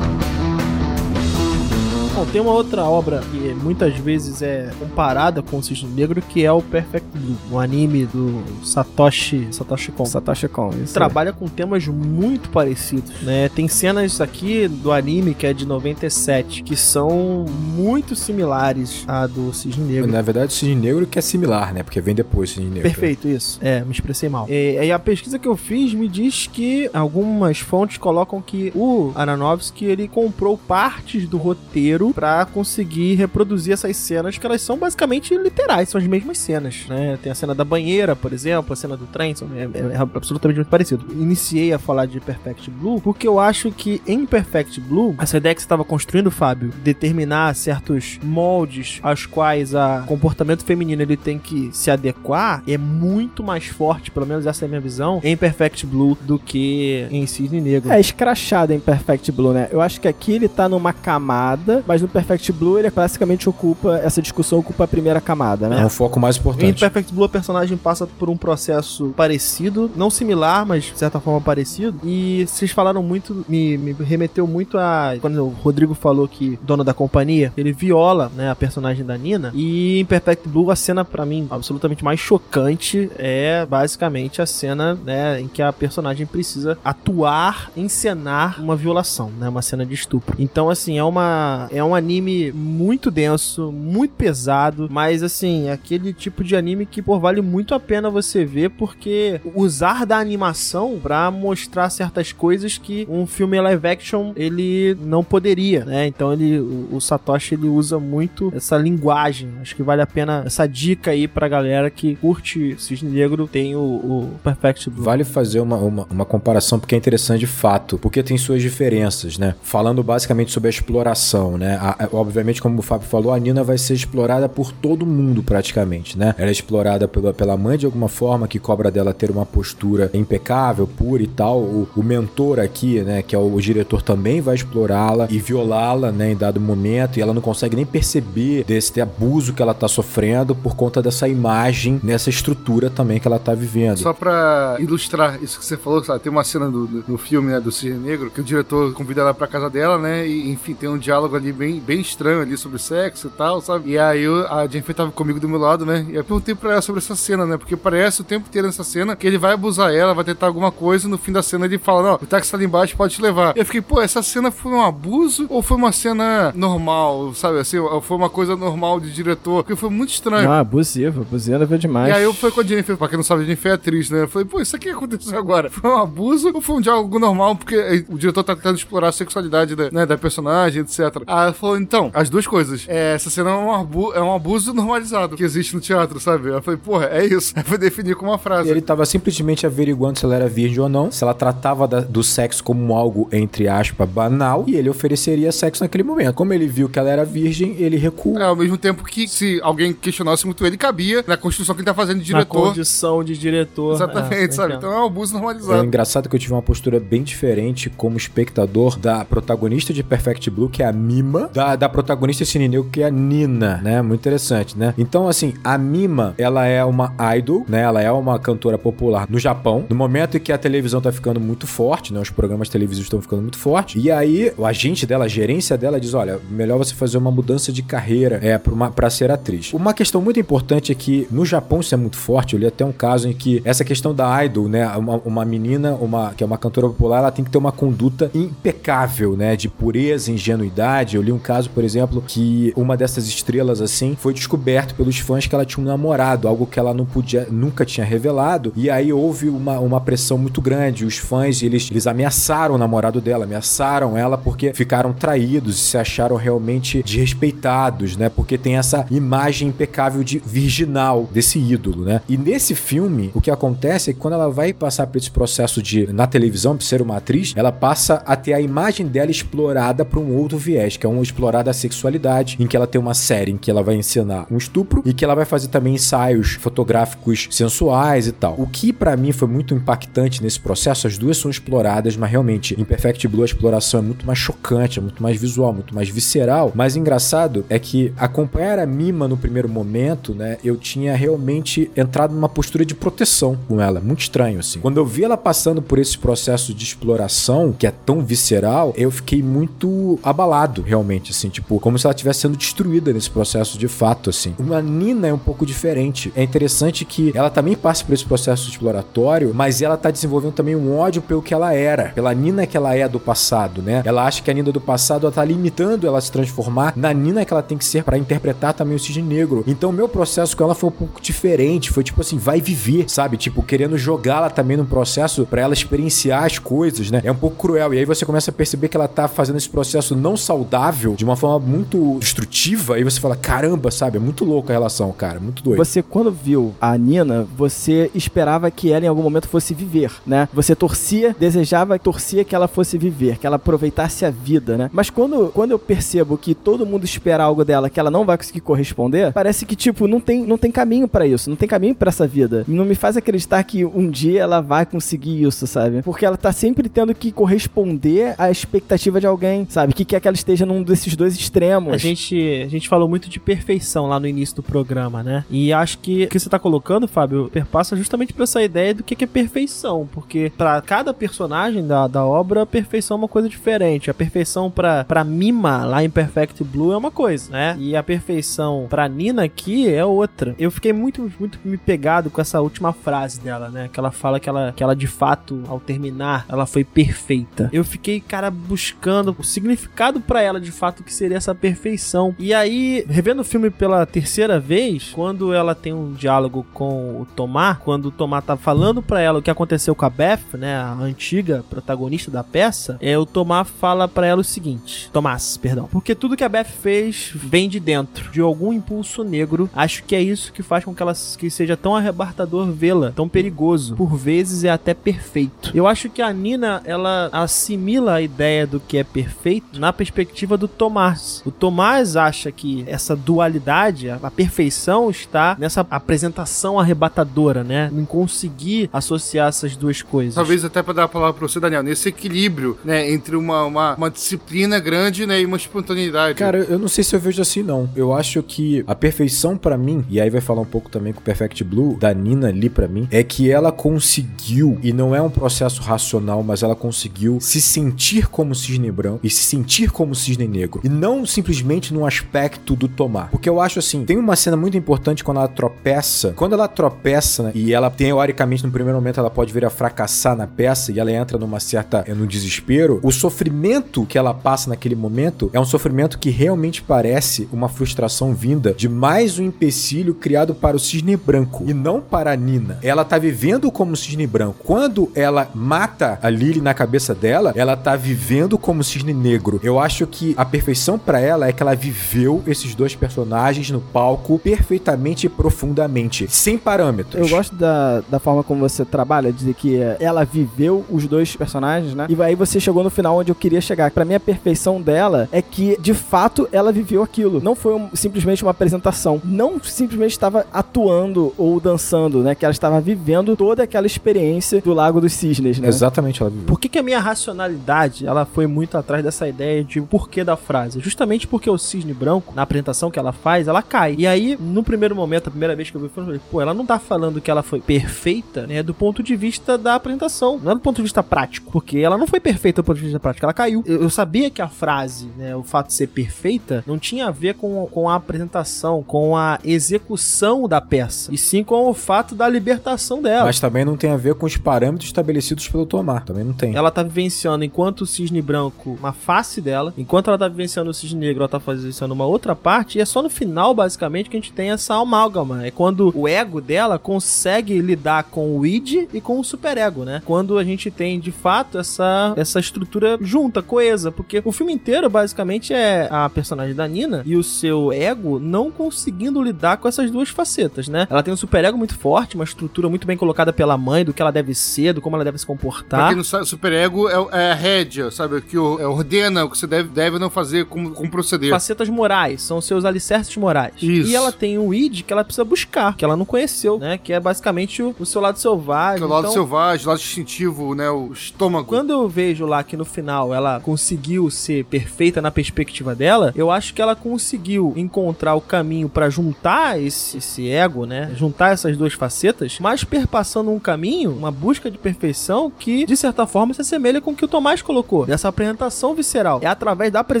Bom, 2.21 2.27
tem 2.27 2.39
uma 2.39 2.53
outra 2.53 2.83
obra 2.83 3.19
que 3.31 3.39
muitas 3.63 3.97
vezes 3.97 4.43
é 4.43 4.69
comparada 4.77 5.41
com 5.41 5.57
o 5.57 5.63
Cisne 5.63 5.89
Negro, 5.89 6.21
que 6.21 6.45
é 6.45 6.51
o 6.51 6.61
Perfect 6.61 7.07
Blue, 7.17 7.35
um 7.51 7.59
anime 7.59 8.05
do 8.05 8.43
Satoshi, 8.63 9.47
Satoshi 9.49 9.91
Kon. 9.91 10.05
Satoshi 10.05 10.47
Kon. 10.47 10.69
Isso. 10.83 10.93
Trabalha 10.93 11.33
com 11.33 11.47
temas 11.47 11.87
muito 11.87 12.49
parecidos, 12.49 13.09
né? 13.23 13.49
Tem 13.49 13.67
cenas 13.67 14.21
aqui 14.21 14.67
do 14.67 14.91
anime 14.91 15.33
que 15.33 15.47
é 15.47 15.53
de 15.53 15.65
97 15.65 16.61
que 16.61 16.75
são 16.75 17.45
muito 17.75 18.15
similares 18.15 19.03
à 19.07 19.25
do 19.25 19.51
Cisne 19.51 19.91
Negro. 19.91 20.11
Na 20.11 20.21
verdade, 20.21 20.53
o 20.53 20.55
cisne 20.55 20.75
negro 20.75 21.07
que 21.07 21.17
é 21.17 21.23
similar, 21.23 21.73
né? 21.73 21.81
Porque 21.81 21.99
vem 21.99 22.13
depois 22.13 22.51
o 22.51 22.53
cisne 22.53 22.69
negro. 22.69 22.83
Perfeito, 22.83 23.27
isso. 23.27 23.57
É, 23.63 23.83
me 23.83 23.93
expressei 23.93 24.29
mal. 24.29 24.45
É, 24.47 24.85
e 24.85 24.91
a 24.91 24.99
pesquisa 24.99 25.39
que 25.39 25.47
eu 25.47 25.57
fiz 25.57 25.91
me 25.95 26.07
diz 26.07 26.45
que 26.45 26.87
algumas 26.93 27.57
fontes 27.57 27.97
colocam 27.97 28.39
que 28.39 28.71
o 28.75 29.11
Aronofsky 29.15 29.85
ele 29.85 30.07
comprou 30.07 30.55
partes 30.55 31.27
do 31.27 31.39
roteiro 31.39 32.10
pra 32.13 32.45
conseguir 32.45 33.15
reproduzir 33.15 33.73
essas 33.73 33.95
cenas 33.97 34.37
que 34.37 34.45
elas 34.45 34.61
são 34.61 34.77
basicamente 34.77 35.35
literais, 35.37 35.89
são 35.89 35.99
as 35.99 36.07
mesmas 36.07 36.37
cenas, 36.37 36.85
né? 36.87 37.17
Tem 37.21 37.31
a 37.31 37.35
cena 37.35 37.53
da 37.55 37.63
banheira, 37.63 38.15
por 38.15 38.33
exemplo, 38.33 38.73
a 38.73 38.75
cena 38.75 38.95
do 38.97 39.05
trem, 39.07 39.35
são, 39.35 39.47
é, 39.55 39.63
é- 39.63 39.93
é 39.93 39.97
absolutamente 39.97 40.57
muito 40.59 40.69
parecido. 40.69 41.05
Iniciei 41.13 41.73
a 41.73 41.79
falar 41.79 42.05
de 42.05 42.19
Perfect 42.19 42.69
Blue 42.71 42.99
porque 43.01 43.27
eu 43.27 43.39
acho 43.39 43.71
que 43.71 44.01
em 44.07 44.25
Perfect 44.25 44.79
Blue, 44.81 45.15
essa 45.19 45.37
ideia 45.37 45.53
que 45.55 45.61
você 45.61 45.65
estava 45.65 45.83
construindo, 45.83 46.29
Fábio, 46.31 46.71
determinar 46.83 47.55
certos 47.55 48.19
moldes 48.23 48.99
aos 49.03 49.25
quais 49.25 49.73
a- 49.75 50.01
o 50.03 50.07
comportamento 50.07 50.63
feminino 50.65 51.01
ele 51.01 51.17
tem 51.17 51.37
que 51.39 51.69
se 51.73 51.89
adequar 51.91 52.63
é 52.67 52.77
muito 52.77 53.43
mais 53.43 53.65
forte, 53.65 54.11
pelo 54.11 54.25
menos 54.25 54.45
essa 54.45 54.63
é 54.63 54.67
a 54.67 54.69
minha 54.69 54.81
visão, 54.81 55.19
em 55.23 55.35
Perfect 55.37 55.85
Blue 55.85 56.17
do 56.21 56.37
que 56.39 57.07
em 57.11 57.25
Cisne 57.27 57.61
Negro. 57.61 57.91
É 57.91 57.99
escrachado 57.99 58.73
em 58.73 58.79
Perfect 58.79 59.31
Blue, 59.31 59.53
né? 59.53 59.67
Eu 59.71 59.81
acho 59.81 59.99
que 60.01 60.07
aqui 60.07 60.33
ele 60.33 60.47
tá 60.47 60.67
numa 60.67 60.93
camada, 60.93 61.83
mas 61.87 62.00
no 62.01 62.07
Perfect 62.07 62.51
Blue 62.51 62.77
ele 62.79 62.89
basicamente 62.89 63.47
ocupa, 63.49 63.97
essa 64.03 64.21
discussão 64.21 64.59
ocupa 64.59 64.83
a 64.83 64.87
primeira 64.87 65.21
camada, 65.21 65.67
É 65.67 65.69
né? 65.69 65.85
um 65.85 65.89
foco 65.89 66.19
mais 66.19 66.35
Em 66.35 66.39
importante. 66.39 66.79
Perfect 66.79 67.13
Blue, 67.13 67.23
a 67.25 67.29
personagem 67.29 67.77
passa 67.77 68.05
por 68.07 68.29
um 68.29 68.37
processo 68.37 69.13
parecido, 69.15 69.89
não 69.95 70.09
similar, 70.09 70.65
mas 70.65 70.83
de 70.85 70.97
certa 70.97 71.19
forma 71.19 71.39
parecido. 71.41 71.99
E 72.03 72.45
vocês 72.47 72.71
falaram 72.71 73.01
muito, 73.03 73.45
me, 73.47 73.77
me 73.77 73.93
remeteu 73.93 74.45
muito 74.47 74.77
a. 74.77 75.15
Quando 75.21 75.43
o 75.45 75.49
Rodrigo 75.49 75.93
falou 75.93 76.27
que 76.27 76.59
dono 76.61 76.83
da 76.83 76.93
companhia, 76.93 77.51
ele 77.57 77.71
viola 77.71 78.31
né, 78.35 78.49
a 78.49 78.55
personagem 78.55 79.05
da 79.05 79.17
Nina. 79.17 79.51
E 79.53 79.99
em 79.99 80.05
Perfect 80.05 80.47
Blue, 80.47 80.71
a 80.71 80.75
cena, 80.75 81.03
pra 81.05 81.25
mim, 81.25 81.47
absolutamente 81.49 82.03
mais 82.03 82.19
chocante 82.19 83.09
é 83.17 83.65
basicamente 83.65 84.41
a 84.41 84.45
cena 84.45 84.97
né, 85.03 85.39
em 85.41 85.47
que 85.47 85.61
a 85.61 85.71
personagem 85.71 86.25
precisa 86.25 86.77
atuar, 86.83 87.71
encenar 87.75 88.61
uma 88.61 88.75
violação, 88.75 89.31
né? 89.39 89.49
Uma 89.49 89.61
cena 89.61 89.85
de 89.85 89.93
estupro. 89.93 90.35
Então, 90.39 90.69
assim, 90.69 90.97
é 90.97 91.03
uma. 91.03 91.67
É 91.71 91.83
um 91.83 91.90
anime 91.95 92.51
muito 92.51 93.11
denso, 93.11 93.71
muito 93.71 94.13
pesado, 94.13 94.87
mas 94.89 95.23
assim, 95.23 95.69
aquele 95.69 96.13
tipo 96.13 96.43
de 96.43 96.55
anime 96.55 96.85
que, 96.85 97.01
pô, 97.01 97.19
vale 97.19 97.41
muito 97.41 97.73
a 97.73 97.79
pena 97.79 98.09
você 98.09 98.45
ver, 98.45 98.69
porque 98.71 99.39
usar 99.55 100.05
da 100.05 100.17
animação 100.17 100.99
pra 101.01 101.29
mostrar 101.31 101.89
certas 101.89 102.31
coisas 102.31 102.77
que 102.77 103.07
um 103.09 103.25
filme 103.25 103.59
live 103.59 103.87
action 103.87 104.33
ele 104.35 104.97
não 105.01 105.23
poderia, 105.23 105.85
né? 105.85 106.07
Então 106.07 106.33
ele, 106.33 106.59
o, 106.59 106.89
o 106.91 107.01
Satoshi 107.01 107.55
ele 107.55 107.67
usa 107.67 107.99
muito 107.99 108.51
essa 108.55 108.77
linguagem. 108.77 109.49
Acho 109.61 109.75
que 109.75 109.83
vale 109.83 110.01
a 110.01 110.07
pena 110.07 110.43
essa 110.45 110.67
dica 110.67 111.11
aí 111.11 111.27
pra 111.27 111.47
galera 111.47 111.89
que 111.89 112.15
curte 112.15 112.75
Cisne 112.77 113.09
Negro, 113.09 113.47
tem 113.47 113.75
o, 113.75 113.79
o 113.79 114.39
Perfect 114.43 114.89
Blue. 114.89 115.03
Vale 115.03 115.23
fazer 115.23 115.59
uma, 115.59 115.77
uma, 115.77 116.07
uma 116.09 116.25
comparação 116.25 116.79
porque 116.79 116.95
é 116.95 116.97
interessante 116.97 117.39
de 117.39 117.47
fato, 117.47 117.97
porque 117.97 118.23
tem 118.23 118.37
suas 118.37 118.61
diferenças, 118.61 119.37
né? 119.37 119.55
Falando 119.61 120.03
basicamente 120.03 120.51
sobre 120.51 120.67
a 120.67 120.69
exploração, 120.69 121.57
né? 121.57 121.77
A- 121.81 122.09
obviamente, 122.13 122.61
como 122.61 122.79
o 122.79 122.81
Fábio 122.81 123.07
falou, 123.07 123.33
a 123.33 123.39
Nina 123.39 123.63
vai 123.63 123.77
ser 123.77 123.93
explorada 123.95 124.47
por 124.47 124.71
todo 124.71 125.05
mundo 125.05 125.41
praticamente, 125.43 126.17
né? 126.17 126.35
Ela 126.37 126.49
é 126.49 126.51
explorada 126.51 127.07
pela, 127.07 127.33
pela 127.33 127.57
mãe 127.57 127.77
de 127.77 127.85
alguma 127.85 128.07
forma, 128.07 128.47
que 128.47 128.59
cobra 128.59 128.91
dela 128.91 129.13
ter 129.13 129.31
uma 129.31 129.45
postura 129.45 130.09
impecável, 130.13 130.85
pura 130.87 131.23
e 131.23 131.27
tal. 131.27 131.59
O, 131.59 131.87
o 131.95 132.03
mentor 132.03 132.59
aqui, 132.59 133.01
né, 133.01 133.21
que 133.21 133.35
é 133.35 133.39
o, 133.39 133.59
diretor, 133.59 134.01
também 134.01 134.41
vai 134.41 134.55
explorá-la 134.55 135.27
e 135.29 135.39
violá-la, 135.39 136.11
né, 136.11 136.31
em 136.31 136.35
dado 136.35 136.59
momento, 136.59 137.17
e 137.17 137.21
ela 137.21 137.33
não 137.33 137.41
consegue 137.41 137.75
nem 137.75 137.85
perceber 137.85 138.63
desse 138.63 138.99
abuso 139.01 139.53
que 139.53 139.61
ela 139.61 139.73
tá 139.73 139.87
sofrendo 139.87 140.53
por 140.55 140.75
conta 140.75 141.01
dessa 141.01 141.27
imagem, 141.27 141.99
nessa 142.03 142.29
estrutura 142.29 142.89
também 142.89 143.19
que 143.19 143.27
ela 143.27 143.39
tá 143.39 143.53
vivendo. 143.53 143.97
Só 143.97 144.13
pra 144.13 144.75
ilustrar 144.79 145.41
isso 145.41 145.59
que 145.59 145.65
você 145.65 145.77
falou, 145.77 146.03
sabe? 146.03 146.19
Tem 146.19 146.31
uma 146.31 146.43
cena 146.43 146.69
do, 146.69 146.85
do- 146.85 147.03
no 147.07 147.17
filme, 147.17 147.51
né, 147.51 147.59
do 147.59 147.71
Cisne 147.71 147.97
Negro, 147.97 148.29
que 148.29 148.41
o 148.41 148.43
diretor 148.43 148.93
convida 148.93 149.21
ela 149.21 149.33
pra 149.33 149.47
casa 149.47 149.69
dela, 149.69 149.97
né? 149.97 150.27
E, 150.27 150.49
enfim, 150.51 150.73
tem 150.73 150.89
um 150.89 150.97
diálogo 150.97 151.35
ali 151.35 151.51
bem 151.51 151.70
bem, 151.71 151.79
bem 151.79 152.01
estranho 152.01 152.41
ali 152.41 152.57
sobre 152.57 152.79
sexo 152.79 153.27
e 153.27 153.29
tal, 153.29 153.61
sabe? 153.61 153.91
E 153.91 153.99
aí 153.99 154.23
eu, 154.23 154.47
a 154.51 154.67
Jennifer 154.67 154.93
tava 154.93 155.11
comigo 155.11 155.39
do 155.39 155.47
meu 155.47 155.59
lado, 155.59 155.85
né? 155.85 156.05
E 156.09 156.15
eu 156.15 156.23
perguntei 156.23 156.53
pra 156.53 156.73
ela 156.73 156.81
sobre 156.81 156.99
essa 156.99 157.15
cena, 157.15 157.45
né? 157.45 157.57
Porque 157.57 157.77
parece 157.77 158.21
o 158.21 158.23
tempo 158.23 158.47
inteiro 158.47 158.67
nessa 158.67 158.83
cena 158.83 159.15
que 159.15 159.25
ele 159.25 159.37
vai 159.37 159.53
abusar 159.53 159.93
ela, 159.93 160.13
vai 160.13 160.23
tentar 160.25 160.47
alguma 160.47 160.71
coisa, 160.71 161.07
e 161.07 161.09
no 161.09 161.17
fim 161.17 161.31
da 161.31 161.41
cena 161.41 161.65
ele 161.65 161.77
fala: 161.77 162.03
Não, 162.03 162.13
o 162.15 162.25
táxi 162.25 162.51
tá 162.51 162.57
ali 162.57 162.65
embaixo, 162.65 162.97
pode 162.97 163.15
te 163.15 163.21
levar. 163.21 163.55
E 163.55 163.59
eu 163.59 163.65
fiquei, 163.65 163.81
pô, 163.81 164.01
essa 164.01 164.21
cena 164.21 164.51
foi 164.51 164.71
um 164.71 164.81
abuso 164.81 165.45
ou 165.49 165.61
foi 165.61 165.77
uma 165.77 165.91
cena 165.91 166.51
normal, 166.55 167.33
sabe? 167.33 167.59
Assim, 167.59 167.77
ou 167.77 168.01
foi 168.01 168.17
uma 168.17 168.29
coisa 168.29 168.55
normal 168.55 168.99
de 168.99 169.11
diretor? 169.11 169.63
Porque 169.63 169.75
foi 169.75 169.89
muito 169.89 170.09
estranho. 170.09 170.43
Não, 170.43 170.53
abusivo, 170.53 171.21
abusivo 171.21 171.67
foi 171.67 171.77
demais. 171.77 172.09
E 172.09 172.13
aí 172.13 172.23
eu 172.23 172.33
fui 172.33 172.51
com 172.51 172.61
a 172.61 172.63
Jennifer, 172.63 172.97
pra 172.97 173.07
quem 173.07 173.17
não 173.17 173.23
sabe, 173.23 173.41
a 173.41 173.45
Jennifer 173.45 173.71
é 173.71 173.75
atriz, 173.75 174.09
né? 174.09 174.23
Eu 174.23 174.27
falei, 174.27 174.47
pô, 174.47 174.59
isso 174.59 174.75
aqui 174.75 174.89
aconteceu 174.89 175.37
agora. 175.37 175.69
Foi 175.69 175.89
um 175.89 175.97
abuso 175.97 176.51
ou 176.53 176.61
foi 176.61 176.75
um 176.75 176.81
diálogo 176.81 177.19
normal? 177.19 177.55
Porque 177.55 178.05
o 178.09 178.17
diretor 178.17 178.43
tá 178.43 178.55
tentando 178.55 178.77
explorar 178.77 179.09
a 179.09 179.11
sexualidade 179.11 179.75
da, 179.75 179.91
né, 179.91 180.05
da 180.05 180.17
personagem, 180.17 180.81
etc. 180.81 181.23
Ela 181.27 181.53
falou, 181.61 181.77
então, 181.77 182.09
as 182.13 182.29
duas 182.29 182.47
coisas. 182.47 182.85
É, 182.87 183.13
essa 183.13 183.29
cena 183.29 183.51
é 183.51 183.53
um, 183.53 183.71
abu 183.71 184.11
é 184.13 184.21
um 184.21 184.33
abuso 184.33 184.73
normalizado 184.73 185.37
que 185.37 185.43
existe 185.43 185.75
no 185.75 185.79
teatro, 185.79 186.19
sabe? 186.19 186.49
Eu 186.49 186.61
falei, 186.61 186.79
porra, 186.83 187.05
é 187.05 187.25
isso. 187.25 187.53
Aí 187.55 187.63
foi 187.63 187.77
definir 187.77 188.15
com 188.15 188.25
uma 188.25 188.37
frase. 188.37 188.67
E 188.67 188.71
ele 188.71 188.81
tava 188.81 189.05
simplesmente 189.05 189.65
averiguando 189.65 190.17
se 190.17 190.25
ela 190.25 190.35
era 190.35 190.49
virgem 190.49 190.79
ou 190.79 190.89
não, 190.89 191.11
se 191.11 191.23
ela 191.23 191.33
tratava 191.33 191.87
da, 191.87 191.99
do 191.99 192.23
sexo 192.23 192.63
como 192.63 192.95
algo, 192.95 193.29
entre 193.31 193.67
aspas, 193.67 194.09
banal, 194.09 194.65
e 194.67 194.75
ele 194.75 194.89
ofereceria 194.89 195.51
sexo 195.51 195.83
naquele 195.83 196.03
momento. 196.03 196.33
Como 196.33 196.51
ele 196.53 196.67
viu 196.67 196.89
que 196.89 196.97
ela 196.97 197.09
era 197.09 197.23
virgem, 197.23 197.75
ele 197.77 197.97
recuou. 197.97 198.39
É, 198.39 198.43
ao 198.43 198.55
mesmo 198.55 198.77
tempo 198.77 199.03
que 199.03 199.27
se 199.27 199.59
alguém 199.61 199.93
questionasse 199.93 200.45
muito 200.45 200.65
ele, 200.65 200.77
cabia 200.77 201.23
na 201.27 201.37
construção 201.37 201.75
que 201.75 201.81
ele 201.81 201.85
tá 201.85 201.93
fazendo 201.93 202.19
de 202.19 202.25
diretor. 202.25 202.61
Na 202.61 202.67
condição 202.69 203.23
de 203.23 203.37
diretor. 203.37 203.93
Exatamente, 203.93 204.33
é, 204.33 204.51
sabe? 204.51 204.73
Então 204.73 204.91
é 204.91 204.99
um 205.01 205.05
abuso 205.05 205.33
normalizado. 205.33 205.83
É 205.83 205.85
engraçado 205.85 206.27
que 206.27 206.35
eu 206.35 206.39
tive 206.39 206.53
uma 206.53 206.61
postura 206.61 206.99
bem 206.99 207.21
diferente 207.21 207.89
como 207.89 208.17
espectador 208.17 208.97
da 208.97 209.23
protagonista 209.23 209.93
de 209.93 210.01
Perfect 210.01 210.49
Blue, 210.49 210.69
que 210.69 210.81
é 210.81 210.87
a 210.87 210.91
Mima, 210.91 211.50
da, 211.53 211.75
da 211.75 211.89
protagonista 211.89 212.45
Sinineu, 212.45 212.85
que 212.85 213.01
é 213.01 213.07
a 213.07 213.09
Nina, 213.09 213.79
né? 213.83 214.01
Muito 214.01 214.21
interessante, 214.21 214.77
né? 214.77 214.93
Então, 214.97 215.27
assim, 215.27 215.53
a 215.63 215.77
Mima, 215.77 216.33
ela 216.37 216.65
é 216.65 216.83
uma 216.83 217.13
idol, 217.35 217.65
né? 217.67 217.81
Ela 217.81 218.01
é 218.01 218.11
uma 218.11 218.39
cantora 218.39 218.77
popular 218.77 219.27
no 219.29 219.39
Japão. 219.39 219.85
No 219.89 219.95
momento 219.95 220.37
em 220.37 220.39
que 220.39 220.51
a 220.51 220.57
televisão 220.57 221.01
tá 221.01 221.11
ficando 221.11 221.39
muito 221.39 221.67
forte, 221.67 222.13
né? 222.13 222.19
Os 222.19 222.29
programas 222.29 222.69
televisivos 222.69 223.05
estão 223.05 223.21
ficando 223.21 223.41
muito 223.41 223.57
fortes. 223.57 224.01
E 224.03 224.11
aí, 224.11 224.51
o 224.57 224.65
agente 224.65 225.05
dela, 225.05 225.25
a 225.25 225.27
gerência 225.27 225.77
dela, 225.77 225.99
diz: 225.99 226.13
olha, 226.13 226.39
melhor 226.49 226.77
você 226.77 226.93
fazer 226.93 227.17
uma 227.17 227.31
mudança 227.31 227.71
de 227.71 227.81
carreira 227.81 228.39
é, 228.41 228.57
pra, 228.57 228.73
uma, 228.73 228.91
pra 228.91 229.09
ser 229.09 229.31
atriz. 229.31 229.73
Uma 229.73 229.93
questão 229.93 230.21
muito 230.21 230.39
importante 230.39 230.91
é 230.91 230.95
que 230.95 231.27
no 231.31 231.45
Japão 231.45 231.79
isso 231.79 231.93
é 231.93 231.97
muito 231.97 232.17
forte. 232.17 232.53
Eu 232.53 232.59
li 232.59 232.67
até 232.67 232.85
um 232.85 232.91
caso 232.91 233.27
em 233.27 233.33
que 233.33 233.61
essa 233.65 233.83
questão 233.83 234.13
da 234.13 234.43
idol, 234.43 234.67
né? 234.67 234.87
Uma, 234.95 235.21
uma 235.25 235.45
menina, 235.45 235.93
uma, 235.93 236.33
que 236.33 236.43
é 236.43 236.45
uma 236.45 236.57
cantora 236.57 236.87
popular, 236.87 237.19
ela 237.19 237.31
tem 237.31 237.43
que 237.43 237.51
ter 237.51 237.57
uma 237.57 237.71
conduta 237.71 238.29
impecável, 238.33 239.35
né? 239.35 239.55
De 239.55 239.67
pureza, 239.67 240.31
ingenuidade. 240.31 241.15
Eu 241.15 241.21
li 241.21 241.30
um 241.33 241.39
caso, 241.39 241.69
por 241.69 241.83
exemplo, 241.83 242.23
que 242.25 242.73
uma 242.75 242.97
dessas 242.97 243.27
estrelas, 243.27 243.81
assim, 243.81 244.15
foi 244.19 244.33
descoberto 244.33 244.95
pelos 244.95 245.17
fãs 245.17 245.47
que 245.47 245.55
ela 245.55 245.65
tinha 245.65 245.83
um 245.83 245.87
namorado, 245.87 246.47
algo 246.47 246.65
que 246.65 246.79
ela 246.79 246.93
não 246.93 247.05
podia, 247.05 247.47
nunca 247.49 247.85
tinha 247.85 248.05
revelado. 248.05 248.73
E 248.75 248.89
aí 248.89 249.11
houve 249.13 249.49
uma, 249.49 249.79
uma 249.79 250.01
pressão 250.01 250.37
muito 250.37 250.61
grande. 250.61 251.05
Os 251.05 251.17
fãs, 251.17 251.61
eles, 251.61 251.89
eles 251.89 252.07
ameaçaram 252.07 252.75
o 252.75 252.77
namorado 252.77 253.21
dela, 253.21 253.45
ameaçaram 253.45 254.17
ela 254.17 254.37
porque 254.37 254.73
ficaram 254.73 255.13
traídos 255.13 255.75
e 255.75 255.79
se 255.79 255.97
acharam 255.97 256.35
realmente 256.35 257.01
desrespeitados, 257.03 258.17
né? 258.17 258.29
Porque 258.29 258.57
tem 258.57 258.77
essa 258.77 259.05
imagem 259.09 259.69
impecável 259.69 260.23
de 260.23 260.39
virginal 260.45 261.29
desse 261.31 261.59
ídolo, 261.59 262.03
né? 262.03 262.21
E 262.27 262.37
nesse 262.37 262.75
filme, 262.75 263.31
o 263.33 263.41
que 263.41 263.51
acontece 263.51 264.09
é 264.09 264.13
que 264.13 264.19
quando 264.19 264.33
ela 264.33 264.49
vai 264.49 264.73
passar 264.73 265.07
por 265.07 265.17
esse 265.17 265.31
processo 265.31 265.81
de, 265.81 266.11
na 266.11 266.27
televisão, 266.27 266.77
ser 266.79 267.01
uma 267.01 267.17
atriz, 267.17 267.53
ela 267.55 267.71
passa 267.71 268.15
a 268.25 268.35
ter 268.35 268.53
a 268.53 268.61
imagem 268.61 269.07
dela 269.07 269.31
explorada 269.31 270.03
para 270.03 270.19
um 270.19 270.35
outro 270.35 270.57
viés, 270.57 270.97
que 270.97 271.05
é 271.05 271.09
um 271.09 271.20
explorar 271.23 271.63
da 271.63 271.73
sexualidade, 271.73 272.57
em 272.59 272.67
que 272.67 272.75
ela 272.75 272.87
tem 272.87 272.99
uma 272.99 273.13
série 273.13 273.51
em 273.51 273.57
que 273.57 273.69
ela 273.69 273.83
vai 273.83 273.95
ensinar 273.95 274.47
um 274.49 274.57
estupro 274.57 275.01
e 275.05 275.13
que 275.13 275.23
ela 275.23 275.35
vai 275.35 275.45
fazer 275.45 275.67
também 275.67 275.95
ensaios 275.95 276.53
fotográficos 276.53 277.47
sensuais 277.51 278.27
e 278.27 278.31
tal. 278.31 278.55
O 278.57 278.67
que 278.67 278.91
para 278.93 279.15
mim 279.17 279.31
foi 279.31 279.47
muito 279.47 279.73
impactante 279.73 280.43
nesse 280.43 280.59
processo, 280.59 281.07
as 281.07 281.17
duas 281.17 281.37
são 281.37 281.49
exploradas, 281.49 282.15
mas 282.15 282.29
realmente 282.29 282.79
em 282.79 282.83
Perfect 282.83 283.27
Blue 283.27 283.43
a 283.43 283.45
exploração 283.45 283.99
é 283.99 284.03
muito 284.03 284.25
mais 284.25 284.39
chocante, 284.39 284.99
é 284.99 285.01
muito 285.01 285.21
mais 285.21 285.39
visual, 285.39 285.73
muito 285.73 285.93
mais 285.93 286.09
visceral. 286.09 286.71
Mas 286.75 286.95
engraçado 286.95 287.65
é 287.69 287.79
que 287.79 288.13
acompanhar 288.17 288.79
a 288.79 288.85
Mima 288.85 289.27
no 289.27 289.37
primeiro 289.37 289.69
momento, 289.69 290.33
né, 290.33 290.57
eu 290.63 290.75
tinha 290.77 291.15
realmente 291.15 291.89
entrado 291.95 292.33
numa 292.33 292.49
postura 292.49 292.85
de 292.85 292.95
proteção 292.95 293.57
com 293.67 293.79
ela, 293.79 293.99
muito 293.99 294.21
estranho 294.21 294.59
assim. 294.59 294.79
Quando 294.79 294.97
eu 294.97 295.05
vi 295.05 295.23
ela 295.23 295.37
passando 295.37 295.81
por 295.81 295.99
esse 295.99 296.17
processo 296.17 296.73
de 296.73 296.83
exploração, 296.83 297.73
que 297.77 297.87
é 297.87 297.91
tão 297.91 298.23
visceral, 298.23 298.93
eu 298.97 299.11
fiquei 299.11 299.41
muito 299.41 300.19
abalado 300.23 300.81
realmente 300.81 301.10
assim, 301.31 301.49
tipo, 301.49 301.79
como 301.79 301.97
se 301.97 302.05
ela 302.05 302.13
estivesse 302.13 302.41
sendo 302.41 302.57
destruída 302.57 303.11
nesse 303.11 303.29
processo 303.29 303.77
de 303.77 303.87
fato 303.87 304.29
assim. 304.29 304.55
Uma 304.59 304.81
Nina 304.81 305.27
é 305.27 305.33
um 305.33 305.37
pouco 305.37 305.65
diferente. 305.65 306.31
É 306.35 306.43
interessante 306.43 307.05
que 307.05 307.31
ela 307.35 307.49
também 307.49 307.75
passa 307.75 308.03
por 308.03 308.13
esse 308.13 308.25
processo 308.25 308.69
exploratório, 308.69 309.51
mas 309.53 309.81
ela 309.81 309.97
tá 309.97 310.11
desenvolvendo 310.11 310.53
também 310.53 310.75
um 310.75 310.97
ódio 310.97 311.21
pelo 311.21 311.41
que 311.41 311.53
ela 311.53 311.73
era, 311.73 312.09
pela 312.09 312.33
Nina 312.33 312.65
que 312.65 312.77
ela 312.77 312.95
é 312.95 313.07
do 313.07 313.19
passado, 313.19 313.81
né? 313.81 314.01
Ela 314.05 314.25
acha 314.25 314.41
que 314.41 314.51
a 314.51 314.53
Nina 314.53 314.71
do 314.71 314.81
passado 314.81 315.25
ela 315.25 315.33
tá 315.33 315.43
limitando 315.43 316.07
ela 316.07 316.17
a 316.17 316.21
se 316.21 316.31
transformar 316.31 316.93
na 316.95 317.13
Nina 317.13 317.45
que 317.45 317.53
ela 317.53 317.63
tem 317.63 317.77
que 317.77 317.85
ser 317.85 318.03
para 318.03 318.17
interpretar 318.17 318.73
também 318.73 318.95
o 318.95 318.99
cisne 318.99 319.21
negro. 319.21 319.63
Então, 319.67 319.91
meu 319.91 320.07
processo 320.07 320.55
com 320.55 320.63
ela 320.63 320.75
foi 320.75 320.89
um 320.89 320.93
pouco 320.93 321.21
diferente, 321.21 321.91
foi 321.91 322.03
tipo 322.03 322.21
assim, 322.21 322.37
vai 322.37 322.61
viver, 322.61 323.09
sabe? 323.09 323.37
Tipo, 323.37 323.63
querendo 323.63 323.97
jogá-la 323.97 324.49
também 324.49 324.77
num 324.77 324.85
processo 324.85 325.45
para 325.45 325.61
ela 325.61 325.73
experienciar 325.73 326.43
as 326.43 326.59
coisas, 326.59 327.09
né? 327.09 327.21
É 327.23 327.31
um 327.31 327.35
pouco 327.35 327.55
cruel. 327.55 327.93
E 327.93 327.99
aí 327.99 328.05
você 328.05 328.25
começa 328.25 328.51
a 328.51 328.53
perceber 328.53 328.87
que 328.87 328.97
ela 328.97 329.07
tá 329.07 329.27
fazendo 329.27 329.57
esse 329.57 329.69
processo 329.69 330.15
não 330.15 330.35
saudável, 330.35 331.00
de 331.15 331.23
uma 331.25 331.35
forma 331.35 331.59
muito 331.65 332.17
destrutiva, 332.19 332.99
e 332.99 333.03
você 333.03 333.19
fala, 333.19 333.35
caramba, 333.35 333.91
sabe? 333.91 334.17
É 334.17 334.19
muito 334.19 334.45
louco 334.45 334.71
a 334.71 334.73
relação, 334.73 335.11
cara, 335.11 335.39
muito 335.39 335.63
doido. 335.63 335.77
Você, 335.77 336.01
quando 336.01 336.31
viu 336.31 336.73
a 336.79 336.97
Nina, 336.97 337.47
você 337.55 338.09
esperava 338.13 338.69
que 338.69 338.91
ela 338.91 339.05
em 339.05 339.07
algum 339.07 339.23
momento 339.23 339.47
fosse 339.47 339.73
viver, 339.73 340.11
né? 340.25 340.47
Você 340.53 340.75
torcia, 340.75 341.35
desejava, 341.39 341.97
torcia 341.99 342.43
que 342.43 342.55
ela 342.55 342.67
fosse 342.67 342.97
viver, 342.97 343.37
que 343.37 343.47
ela 343.47 343.55
aproveitasse 343.55 344.25
a 344.25 344.29
vida, 344.29 344.77
né? 344.77 344.89
Mas 344.93 345.09
quando, 345.09 345.51
quando 345.53 345.71
eu 345.71 345.79
percebo 345.79 346.37
que 346.37 346.53
todo 346.53 346.85
mundo 346.85 347.05
espera 347.05 347.43
algo 347.43 347.65
dela 347.65 347.89
que 347.89 347.99
ela 347.99 348.11
não 348.11 348.25
vai 348.25 348.37
conseguir 348.37 348.61
corresponder, 348.61 349.31
parece 349.33 349.65
que, 349.65 349.75
tipo, 349.75 350.07
não 350.07 350.19
tem, 350.19 350.45
não 350.45 350.57
tem 350.57 350.71
caminho 350.71 351.07
para 351.07 351.25
isso, 351.25 351.49
não 351.49 351.57
tem 351.57 351.67
caminho 351.67 351.95
para 351.95 352.09
essa 352.09 352.27
vida. 352.27 352.63
Não 352.67 352.85
me 352.85 352.95
faz 352.95 353.17
acreditar 353.17 353.63
que 353.63 353.83
um 353.85 354.09
dia 354.09 354.41
ela 354.41 354.61
vai 354.61 354.85
conseguir 354.85 355.43
isso, 355.43 355.65
sabe? 355.67 356.01
Porque 356.01 356.25
ela 356.25 356.37
tá 356.37 356.51
sempre 356.51 356.87
tendo 356.89 357.13
que 357.13 357.31
corresponder 357.31 358.35
à 358.37 358.51
expectativa 358.51 359.19
de 359.19 359.27
alguém, 359.27 359.65
sabe? 359.69 359.93
Que 359.93 360.05
quer 360.05 360.19
que 360.19 360.27
ela 360.27 360.35
esteja 360.35 360.65
num 360.65 360.83
desses 360.91 361.15
dois 361.15 361.35
extremos. 361.35 361.93
A 361.93 361.97
gente, 361.97 362.63
a 362.63 362.67
gente 362.67 362.87
falou 362.87 363.07
muito 363.07 363.29
de 363.29 363.39
perfeição 363.39 364.07
lá 364.07 364.19
no 364.19 364.27
início 364.27 364.55
do 364.57 364.63
programa, 364.63 365.23
né? 365.23 365.45
E 365.49 365.73
acho 365.73 365.97
que 365.99 366.25
o 366.25 366.27
que 366.27 366.39
você 366.39 366.49
tá 366.49 366.59
colocando, 366.59 367.07
Fábio, 367.07 367.49
perpassa 367.51 367.95
justamente 367.95 368.33
por 368.33 368.43
essa 368.43 368.61
ideia 368.61 368.93
do 368.93 369.03
que 369.03 369.23
é 369.23 369.27
perfeição. 369.27 370.07
Porque 370.11 370.51
para 370.57 370.81
cada 370.81 371.13
personagem 371.13 371.85
da, 371.85 372.07
da 372.07 372.25
obra, 372.25 372.63
a 372.63 372.65
perfeição 372.65 373.15
é 373.15 373.19
uma 373.19 373.27
coisa 373.27 373.49
diferente. 373.49 374.09
A 374.09 374.13
perfeição 374.13 374.69
pra, 374.69 375.03
pra 375.03 375.23
Mima, 375.23 375.85
lá 375.85 376.03
em 376.03 376.09
Perfect 376.09 376.63
Blue, 376.63 376.91
é 376.91 376.97
uma 376.97 377.11
coisa, 377.11 377.51
né? 377.51 377.75
E 377.79 377.95
a 377.95 378.03
perfeição 378.03 378.87
pra 378.89 379.07
Nina 379.07 379.43
aqui 379.43 379.87
é 379.87 380.05
outra. 380.05 380.55
Eu 380.59 380.71
fiquei 380.71 380.93
muito, 380.93 381.31
muito 381.39 381.59
me 381.63 381.77
pegado 381.77 382.29
com 382.29 382.41
essa 382.41 382.61
última 382.61 382.93
frase 382.93 383.39
dela, 383.39 383.69
né? 383.69 383.89
Que 383.91 383.99
ela 383.99 384.11
fala 384.11 384.39
que 384.39 384.49
ela, 384.49 384.73
que 384.75 384.83
ela 384.83 384.95
de 384.95 385.07
fato, 385.07 385.63
ao 385.67 385.79
terminar, 385.79 386.45
ela 386.49 386.65
foi 386.65 386.83
perfeita. 386.83 387.69
Eu 387.71 387.83
fiquei, 387.83 388.19
cara, 388.19 388.49
buscando 388.49 389.35
o 389.37 389.43
significado 389.43 390.19
para 390.19 390.41
ela, 390.41 390.59
de 390.59 390.71
fato, 390.81 391.03
que 391.03 391.13
seria 391.13 391.37
essa 391.37 391.53
perfeição. 391.53 392.35
E 392.39 392.55
aí, 392.55 393.05
revendo 393.07 393.41
o 393.41 393.45
filme 393.45 393.69
pela 393.69 394.03
terceira 394.03 394.59
vez, 394.59 395.11
quando 395.13 395.53
ela 395.53 395.75
tem 395.75 395.93
um 395.93 396.11
diálogo 396.11 396.65
com 396.73 397.21
o 397.21 397.27
Tomás, 397.35 397.77
quando 397.77 398.07
o 398.07 398.11
Tomás 398.11 398.43
tá 398.43 398.57
falando 398.57 398.99
para 398.99 399.21
ela 399.21 399.37
o 399.37 399.41
que 399.43 399.51
aconteceu 399.51 399.93
com 399.93 400.05
a 400.05 400.09
Beth, 400.09 400.57
né, 400.57 400.75
a 400.75 400.93
antiga 400.93 401.63
protagonista 401.69 402.31
da 402.31 402.43
peça, 402.43 402.97
é 402.99 403.15
o 403.15 403.27
Tomás 403.27 403.69
fala 403.69 404.07
para 404.07 404.25
ela 404.25 404.41
o 404.41 404.43
seguinte: 404.43 405.07
Tomás, 405.13 405.55
perdão. 405.55 405.87
Porque 405.91 406.15
tudo 406.15 406.35
que 406.35 406.43
a 406.43 406.49
Beth 406.49 406.65
fez 406.65 407.31
vem 407.35 407.69
de 407.69 407.79
dentro, 407.79 408.31
de 408.31 408.41
algum 408.41 408.73
impulso 408.73 409.23
negro. 409.23 409.69
Acho 409.75 410.03
que 410.03 410.15
é 410.15 410.21
isso 410.21 410.51
que 410.51 410.63
faz 410.63 410.83
com 410.83 410.95
que 410.95 411.03
ela 411.03 411.13
que 411.37 411.51
seja 411.51 411.77
tão 411.77 411.95
arrebatador 411.95 412.71
vê-la, 412.71 413.11
tão 413.11 413.29
perigoso. 413.29 413.95
Por 413.95 414.15
vezes 414.15 414.63
é 414.63 414.71
até 414.71 414.95
perfeito. 414.95 415.71
Eu 415.75 415.85
acho 415.85 416.09
que 416.09 416.23
a 416.23 416.33
Nina, 416.33 416.81
ela 416.85 417.29
assimila 417.31 418.15
a 418.15 418.21
ideia 418.21 418.65
do 418.65 418.79
que 418.79 418.97
é 418.97 419.03
perfeito 419.03 419.79
na 419.79 419.93
perspectiva 419.93 420.57
do 420.57 420.70
Tomás. 420.71 421.41
O 421.45 421.51
Tomás 421.51 422.15
acha 422.15 422.51
que 422.51 422.83
essa 422.87 423.15
dualidade, 423.15 424.09
a 424.09 424.31
perfeição 424.31 425.09
está 425.09 425.55
nessa 425.59 425.85
apresentação 425.89 426.79
arrebatadora, 426.79 427.63
né? 427.63 427.91
Em 427.93 428.05
conseguir 428.05 428.89
associar 428.91 429.49
essas 429.49 429.75
duas 429.75 430.01
coisas. 430.01 430.35
Talvez 430.35 430.65
até 430.65 430.81
para 430.81 430.93
dar 430.93 431.03
a 431.03 431.07
palavra 431.07 431.33
para 431.33 431.47
você, 431.47 431.59
Daniel, 431.59 431.83
nesse 431.83 432.09
equilíbrio, 432.09 432.77
né, 432.83 433.11
entre 433.11 433.35
uma, 433.35 433.65
uma, 433.65 433.95
uma 433.95 434.09
disciplina 434.09 434.79
grande, 434.79 435.25
né, 435.25 435.41
e 435.41 435.45
uma 435.45 435.57
espontaneidade. 435.57 436.37
Cara, 436.37 436.59
eu 436.59 436.79
não 436.79 436.87
sei 436.87 437.03
se 437.03 437.15
eu 437.15 437.19
vejo 437.19 437.41
assim, 437.41 437.63
não. 437.63 437.89
Eu 437.95 438.13
acho 438.13 438.41
que 438.41 438.83
a 438.87 438.95
perfeição 438.95 439.57
para 439.57 439.77
mim, 439.77 440.05
e 440.09 440.19
aí 440.19 440.29
vai 440.29 440.41
falar 440.41 440.61
um 440.61 440.65
pouco 440.65 440.89
também 440.89 441.13
com 441.13 441.19
o 441.19 441.23
Perfect 441.23 441.63
Blue, 441.63 441.97
da 441.97 442.13
Nina 442.13 442.47
ali 442.47 442.69
para 442.69 442.87
mim, 442.87 443.07
é 443.11 443.23
que 443.23 443.51
ela 443.51 443.71
conseguiu, 443.71 444.79
e 444.81 444.93
não 444.93 445.15
é 445.15 445.21
um 445.21 445.29
processo 445.29 445.81
racional, 445.81 446.43
mas 446.43 446.63
ela 446.63 446.75
conseguiu 446.75 447.39
se 447.39 447.61
sentir 447.61 448.27
como 448.27 448.55
cisne 448.55 448.91
branco 448.91 449.19
e 449.23 449.29
se 449.29 449.43
sentir 449.43 449.91
como 449.91 450.15
cisne 450.15 450.47
negro 450.47 450.60
negro. 450.61 450.81
E 450.83 450.89
não 450.89 451.25
simplesmente 451.25 451.93
no 451.93 452.05
aspecto 452.05 452.75
do 452.75 452.87
tomar. 452.87 453.29
Porque 453.29 453.49
eu 453.49 453.59
acho 453.59 453.79
assim, 453.79 454.05
tem 454.05 454.17
uma 454.17 454.35
cena 454.35 454.55
muito 454.55 454.77
importante 454.77 455.23
quando 455.23 455.37
ela 455.37 455.47
tropeça. 455.47 456.33
Quando 456.35 456.53
ela 456.53 456.67
tropeça 456.67 457.43
né, 457.43 457.51
e 457.55 457.73
ela, 457.73 457.89
teoricamente, 457.89 458.65
no 458.65 458.71
primeiro 458.71 458.97
momento, 458.97 459.19
ela 459.19 459.29
pode 459.29 459.51
vir 459.51 459.65
a 459.65 459.69
fracassar 459.69 460.35
na 460.35 460.47
peça 460.47 460.91
e 460.91 460.99
ela 460.99 461.11
entra 461.11 461.37
numa 461.37 461.59
certa. 461.59 462.03
É, 462.07 462.13
no 462.13 462.27
desespero, 462.27 462.99
o 463.03 463.11
sofrimento 463.11 464.05
que 464.05 464.17
ela 464.17 464.33
passa 464.33 464.69
naquele 464.69 464.95
momento 464.95 465.49
é 465.53 465.59
um 465.59 465.65
sofrimento 465.65 466.19
que 466.19 466.29
realmente 466.29 466.81
parece 466.81 467.47
uma 467.51 467.67
frustração 467.67 468.33
vinda 468.33 468.73
de 468.73 468.87
mais 468.87 469.39
um 469.39 469.43
empecilho 469.43 470.13
criado 470.13 470.53
para 470.53 470.75
o 470.75 470.79
cisne 470.79 471.15
branco 471.15 471.63
e 471.67 471.73
não 471.73 471.99
para 471.99 472.31
a 472.31 472.35
Nina. 472.35 472.77
Ela 472.81 473.03
tá 473.03 473.17
vivendo 473.17 473.71
como 473.71 473.95
cisne 473.95 474.27
branco. 474.27 474.59
Quando 474.63 475.11
ela 475.15 475.49
mata 475.53 476.19
a 476.21 476.29
Lily 476.29 476.61
na 476.61 476.73
cabeça 476.73 477.13
dela, 477.13 477.53
ela 477.55 477.75
tá 477.75 477.95
vivendo 477.95 478.57
como 478.57 478.83
cisne 478.83 479.13
negro. 479.13 479.59
Eu 479.63 479.79
acho 479.79 480.05
que 480.07 480.33
a 480.41 480.45
perfeição 480.45 480.97
para 480.97 481.19
ela 481.19 481.47
é 481.47 481.51
que 481.53 481.61
ela 481.61 481.75
viveu 481.75 482.41
esses 482.47 482.73
dois 482.73 482.95
personagens 482.95 483.69
no 483.69 483.79
palco 483.79 484.39
perfeitamente 484.39 485.27
e 485.27 485.29
profundamente, 485.29 486.27
sem 486.29 486.57
parâmetros. 486.57 487.21
Eu 487.21 487.29
gosto 487.29 487.55
da, 487.55 488.01
da 488.09 488.19
forma 488.19 488.43
como 488.43 488.59
você 488.67 488.83
trabalha, 488.83 489.31
dizer 489.31 489.53
que 489.53 489.77
é, 489.79 489.97
ela 489.99 490.23
viveu 490.25 490.83
os 490.89 491.05
dois 491.07 491.35
personagens, 491.35 491.93
né? 491.93 492.07
E 492.09 492.21
aí 492.23 492.33
você 492.35 492.59
chegou 492.59 492.83
no 492.83 492.89
final 492.89 493.17
onde 493.17 493.31
eu 493.31 493.35
queria 493.35 493.61
chegar. 493.61 493.91
Pra 493.91 494.03
mim, 494.03 494.15
a 494.15 494.19
perfeição 494.19 494.81
dela 494.81 495.29
é 495.31 495.41
que, 495.41 495.77
de 495.79 495.93
fato, 495.93 496.49
ela 496.51 496.71
viveu 496.71 497.03
aquilo. 497.03 497.39
Não 497.41 497.53
foi 497.55 497.75
um- 497.75 497.89
simplesmente 497.93 498.43
uma 498.43 498.51
apresentação. 498.51 499.21
Não 499.23 499.61
simplesmente 499.63 500.11
estava 500.11 500.45
atuando 500.51 501.33
ou 501.37 501.59
dançando, 501.59 502.23
né? 502.23 502.33
Que 502.33 502.45
ela 502.45 502.51
estava 502.51 502.81
vivendo 502.81 503.35
toda 503.35 503.63
aquela 503.63 503.85
experiência 503.85 504.59
do 504.61 504.73
Lago 504.73 504.99
dos 504.99 505.13
Cisnes, 505.13 505.59
né? 505.59 505.67
Exatamente, 505.67 506.21
ela 506.21 506.29
viveu. 506.31 506.45
Por 506.47 506.59
que, 506.59 506.67
que 506.67 506.79
a 506.79 506.83
minha 506.83 506.99
racionalidade 506.99 508.05
ela 508.07 508.25
foi 508.25 508.47
muito 508.47 508.77
atrás 508.77 509.03
dessa 509.03 509.27
ideia 509.27 509.63
de 509.63 509.81
porquê 509.81 510.23
da 510.23 510.30
frase? 510.37 510.79
Justamente 510.79 511.27
porque 511.27 511.49
o 511.49 511.57
cisne 511.57 511.93
branco, 511.93 512.33
na 512.35 512.41
apresentação 512.41 512.91
que 512.91 512.99
ela 512.99 513.11
faz, 513.11 513.47
ela 513.47 513.61
cai. 513.61 513.95
E 513.97 514.07
aí, 514.07 514.37
no 514.39 514.63
primeiro 514.63 514.95
momento, 514.95 515.27
a 515.27 515.31
primeira 515.31 515.55
vez 515.55 515.69
que 515.69 515.75
eu 515.75 515.81
vi, 515.81 515.87
eu 515.87 515.89
falei, 515.89 516.21
pô, 516.29 516.41
ela 516.41 516.53
não 516.53 516.65
tá 516.65 516.79
falando 516.79 517.21
que 517.21 517.29
ela 517.29 517.43
foi 517.43 517.59
perfeita, 517.59 518.47
né? 518.47 518.63
Do 518.63 518.73
ponto 518.73 519.03
de 519.03 519.15
vista 519.15 519.57
da 519.57 519.75
apresentação, 519.75 520.39
não 520.41 520.51
é 520.51 520.55
do 520.55 520.61
ponto 520.61 520.77
de 520.77 520.83
vista 520.83 521.03
prático. 521.03 521.51
Porque 521.51 521.79
ela 521.79 521.97
não 521.97 522.07
foi 522.07 522.19
perfeita 522.19 522.61
do 522.61 522.65
ponto 522.65 522.77
de 522.77 522.83
vista 522.83 522.99
prático, 522.99 523.25
ela 523.25 523.33
caiu. 523.33 523.63
Eu, 523.65 523.83
eu 523.83 523.89
sabia 523.89 524.29
que 524.29 524.41
a 524.41 524.47
frase, 524.47 525.09
né, 525.17 525.35
o 525.35 525.43
fato 525.43 525.67
de 525.67 525.73
ser 525.73 525.87
perfeita, 525.87 526.63
não 526.65 526.77
tinha 526.77 527.07
a 527.07 527.11
ver 527.11 527.35
com, 527.35 527.67
com 527.71 527.89
a 527.89 527.95
apresentação, 527.95 528.83
com 528.83 529.15
a 529.15 529.39
execução 529.43 530.47
da 530.47 530.61
peça, 530.61 531.13
e 531.13 531.17
sim 531.17 531.43
com 531.43 531.69
o 531.69 531.73
fato 531.73 532.15
da 532.15 532.27
libertação 532.27 533.01
dela. 533.01 533.25
Mas 533.25 533.39
também 533.39 533.65
não 533.65 533.77
tem 533.77 533.91
a 533.91 533.97
ver 533.97 534.15
com 534.15 534.25
os 534.25 534.37
parâmetros 534.37 534.89
estabelecidos 534.89 535.47
pelo 535.47 535.65
Tomar. 535.65 536.05
Também 536.05 536.23
não 536.23 536.33
tem. 536.33 536.55
Ela 536.55 536.71
tá 536.71 536.83
vivenciando, 536.83 537.43
enquanto 537.43 537.81
o 537.81 537.85
cisne 537.85 538.21
branco, 538.21 538.77
uma 538.79 538.93
face 538.93 539.41
dela. 539.41 539.73
Enquanto 539.77 540.07
ela 540.09 540.17
tá 540.21 540.27
vivenciando 540.27 540.69
o 540.69 540.73
cisne 540.73 540.99
negro, 540.99 541.21
ela 541.23 541.29
tá 541.29 541.37
vivenciando 541.37 541.93
uma 541.93 542.05
outra 542.05 542.35
parte. 542.35 542.77
E 542.77 542.81
é 542.81 542.85
só 542.85 543.01
no 543.01 543.09
final, 543.09 543.53
basicamente, 543.53 544.09
que 544.09 544.17
a 544.17 544.19
gente 544.19 544.31
tem 544.33 544.51
essa 544.51 544.75
amálgama. 544.75 545.45
É 545.45 545.51
quando 545.51 545.91
o 545.95 546.07
ego 546.07 546.39
dela 546.41 546.77
consegue 546.79 547.59
lidar 547.59 548.03
com 548.05 548.37
o 548.37 548.45
id 548.45 548.87
e 548.93 549.01
com 549.01 549.19
o 549.19 549.23
superego, 549.23 549.83
né? 549.83 550.01
Quando 550.05 550.37
a 550.37 550.43
gente 550.43 550.69
tem, 550.69 550.99
de 550.99 551.11
fato, 551.11 551.57
essa, 551.57 552.13
essa 552.15 552.39
estrutura 552.39 552.97
junta, 553.01 553.41
coesa. 553.41 553.91
Porque 553.91 554.21
o 554.23 554.31
filme 554.31 554.53
inteiro, 554.53 554.89
basicamente, 554.89 555.53
é 555.53 555.87
a 555.89 556.09
personagem 556.09 556.53
da 556.55 556.67
Nina 556.67 557.01
e 557.05 557.15
o 557.15 557.23
seu 557.23 557.71
ego 557.71 558.19
não 558.19 558.51
conseguindo 558.51 559.21
lidar 559.21 559.57
com 559.57 559.67
essas 559.67 559.89
duas 559.89 560.09
facetas, 560.09 560.67
né? 560.67 560.87
Ela 560.89 561.01
tem 561.03 561.13
um 561.13 561.17
superego 561.17 561.57
muito 561.57 561.75
forte, 561.77 562.15
uma 562.15 562.23
estrutura 562.23 562.69
muito 562.69 562.85
bem 562.85 562.97
colocada 562.97 563.33
pela 563.33 563.57
mãe, 563.57 563.83
do 563.83 563.93
que 563.93 564.01
ela 564.01 564.11
deve 564.11 564.33
ser, 564.35 564.73
do 564.73 564.81
como 564.81 564.95
ela 564.95 565.03
deve 565.05 565.17
se 565.17 565.25
Pra 565.25 565.35
comportar. 565.35 565.95
não 565.95 566.03
sabe, 566.03 566.27
superego 566.27 566.89
é, 566.89 566.93
é 567.27 567.31
a 567.31 567.35
rédea, 567.35 567.89
sabe? 567.89 568.15
O 568.17 568.21
que 568.21 568.37
o- 568.37 568.59
é, 568.59 568.67
ordena 568.67 569.23
o 569.23 569.29
que 569.29 569.37
você 569.37 569.47
deve, 569.47 569.69
deve 569.69 569.97
não 569.97 570.09
fazer, 570.11 570.45
como, 570.45 570.71
como 570.71 570.89
proceder. 570.89 571.29
facetas 571.29 571.69
morais, 571.69 572.21
são 572.21 572.41
seus 572.41 572.65
alicerces 572.65 573.15
morais. 573.17 573.53
Isso. 573.61 573.89
E 573.89 573.95
ela 573.95 574.11
tem 574.11 574.37
um 574.37 574.53
id 574.53 574.83
que 574.83 574.93
ela 574.93 575.03
precisa 575.03 575.23
buscar, 575.23 575.75
que 575.75 575.83
ela 575.83 575.95
não 575.95 576.05
conheceu, 576.05 576.59
né? 576.59 576.77
Que 576.77 576.93
é 576.93 576.99
basicamente 576.99 577.63
o, 577.63 577.75
o 577.79 577.85
seu 577.85 578.01
lado 578.01 578.19
selvagem. 578.19 578.77
Que 578.77 578.83
é 578.83 578.85
o 578.85 578.89
lado 578.89 579.01
Então, 579.01 579.13
selvagem, 579.13 579.65
o 579.65 579.69
lado 579.69 579.79
instintivo, 579.79 580.55
né? 580.55 580.69
O 580.69 580.91
estômago. 580.91 581.47
Quando 581.47 581.71
eu 581.71 581.87
vejo 581.87 582.25
lá 582.25 582.43
que 582.43 582.57
no 582.57 582.65
final 582.65 583.13
ela 583.13 583.39
conseguiu 583.39 584.09
ser 584.09 584.45
perfeita 584.45 585.01
na 585.01 585.11
perspectiva 585.11 585.73
dela, 585.73 586.13
eu 586.15 586.29
acho 586.29 586.53
que 586.53 586.61
ela 586.61 586.75
conseguiu 586.75 587.53
encontrar 587.55 588.15
o 588.15 588.21
caminho 588.21 588.69
pra 588.69 588.89
juntar 588.89 589.61
esse, 589.61 589.97
esse 589.97 590.29
ego, 590.29 590.65
né? 590.65 590.91
Juntar 590.95 591.31
essas 591.31 591.57
duas 591.57 591.73
facetas, 591.73 592.37
mas 592.39 592.63
perpassando 592.63 593.31
um 593.31 593.39
caminho, 593.39 593.91
uma 593.91 594.11
busca 594.11 594.49
de 594.49 594.57
perfeição 594.57 595.31
que, 595.31 595.65
de 595.65 595.77
certa 595.77 596.05
forma, 596.05 596.33
se 596.33 596.41
assemelha 596.41 596.81
com 596.81 596.91
o 596.91 596.95
que 596.95 597.05
o 597.05 597.07
Tomás 597.07 597.41
colocou, 597.41 597.85
dessa 597.85 598.07
apresentação 598.07 598.73
visceral. 598.73 599.19
É 599.21 599.27
através 599.27 599.71
da 599.71 599.79
apresentação 599.79 600.00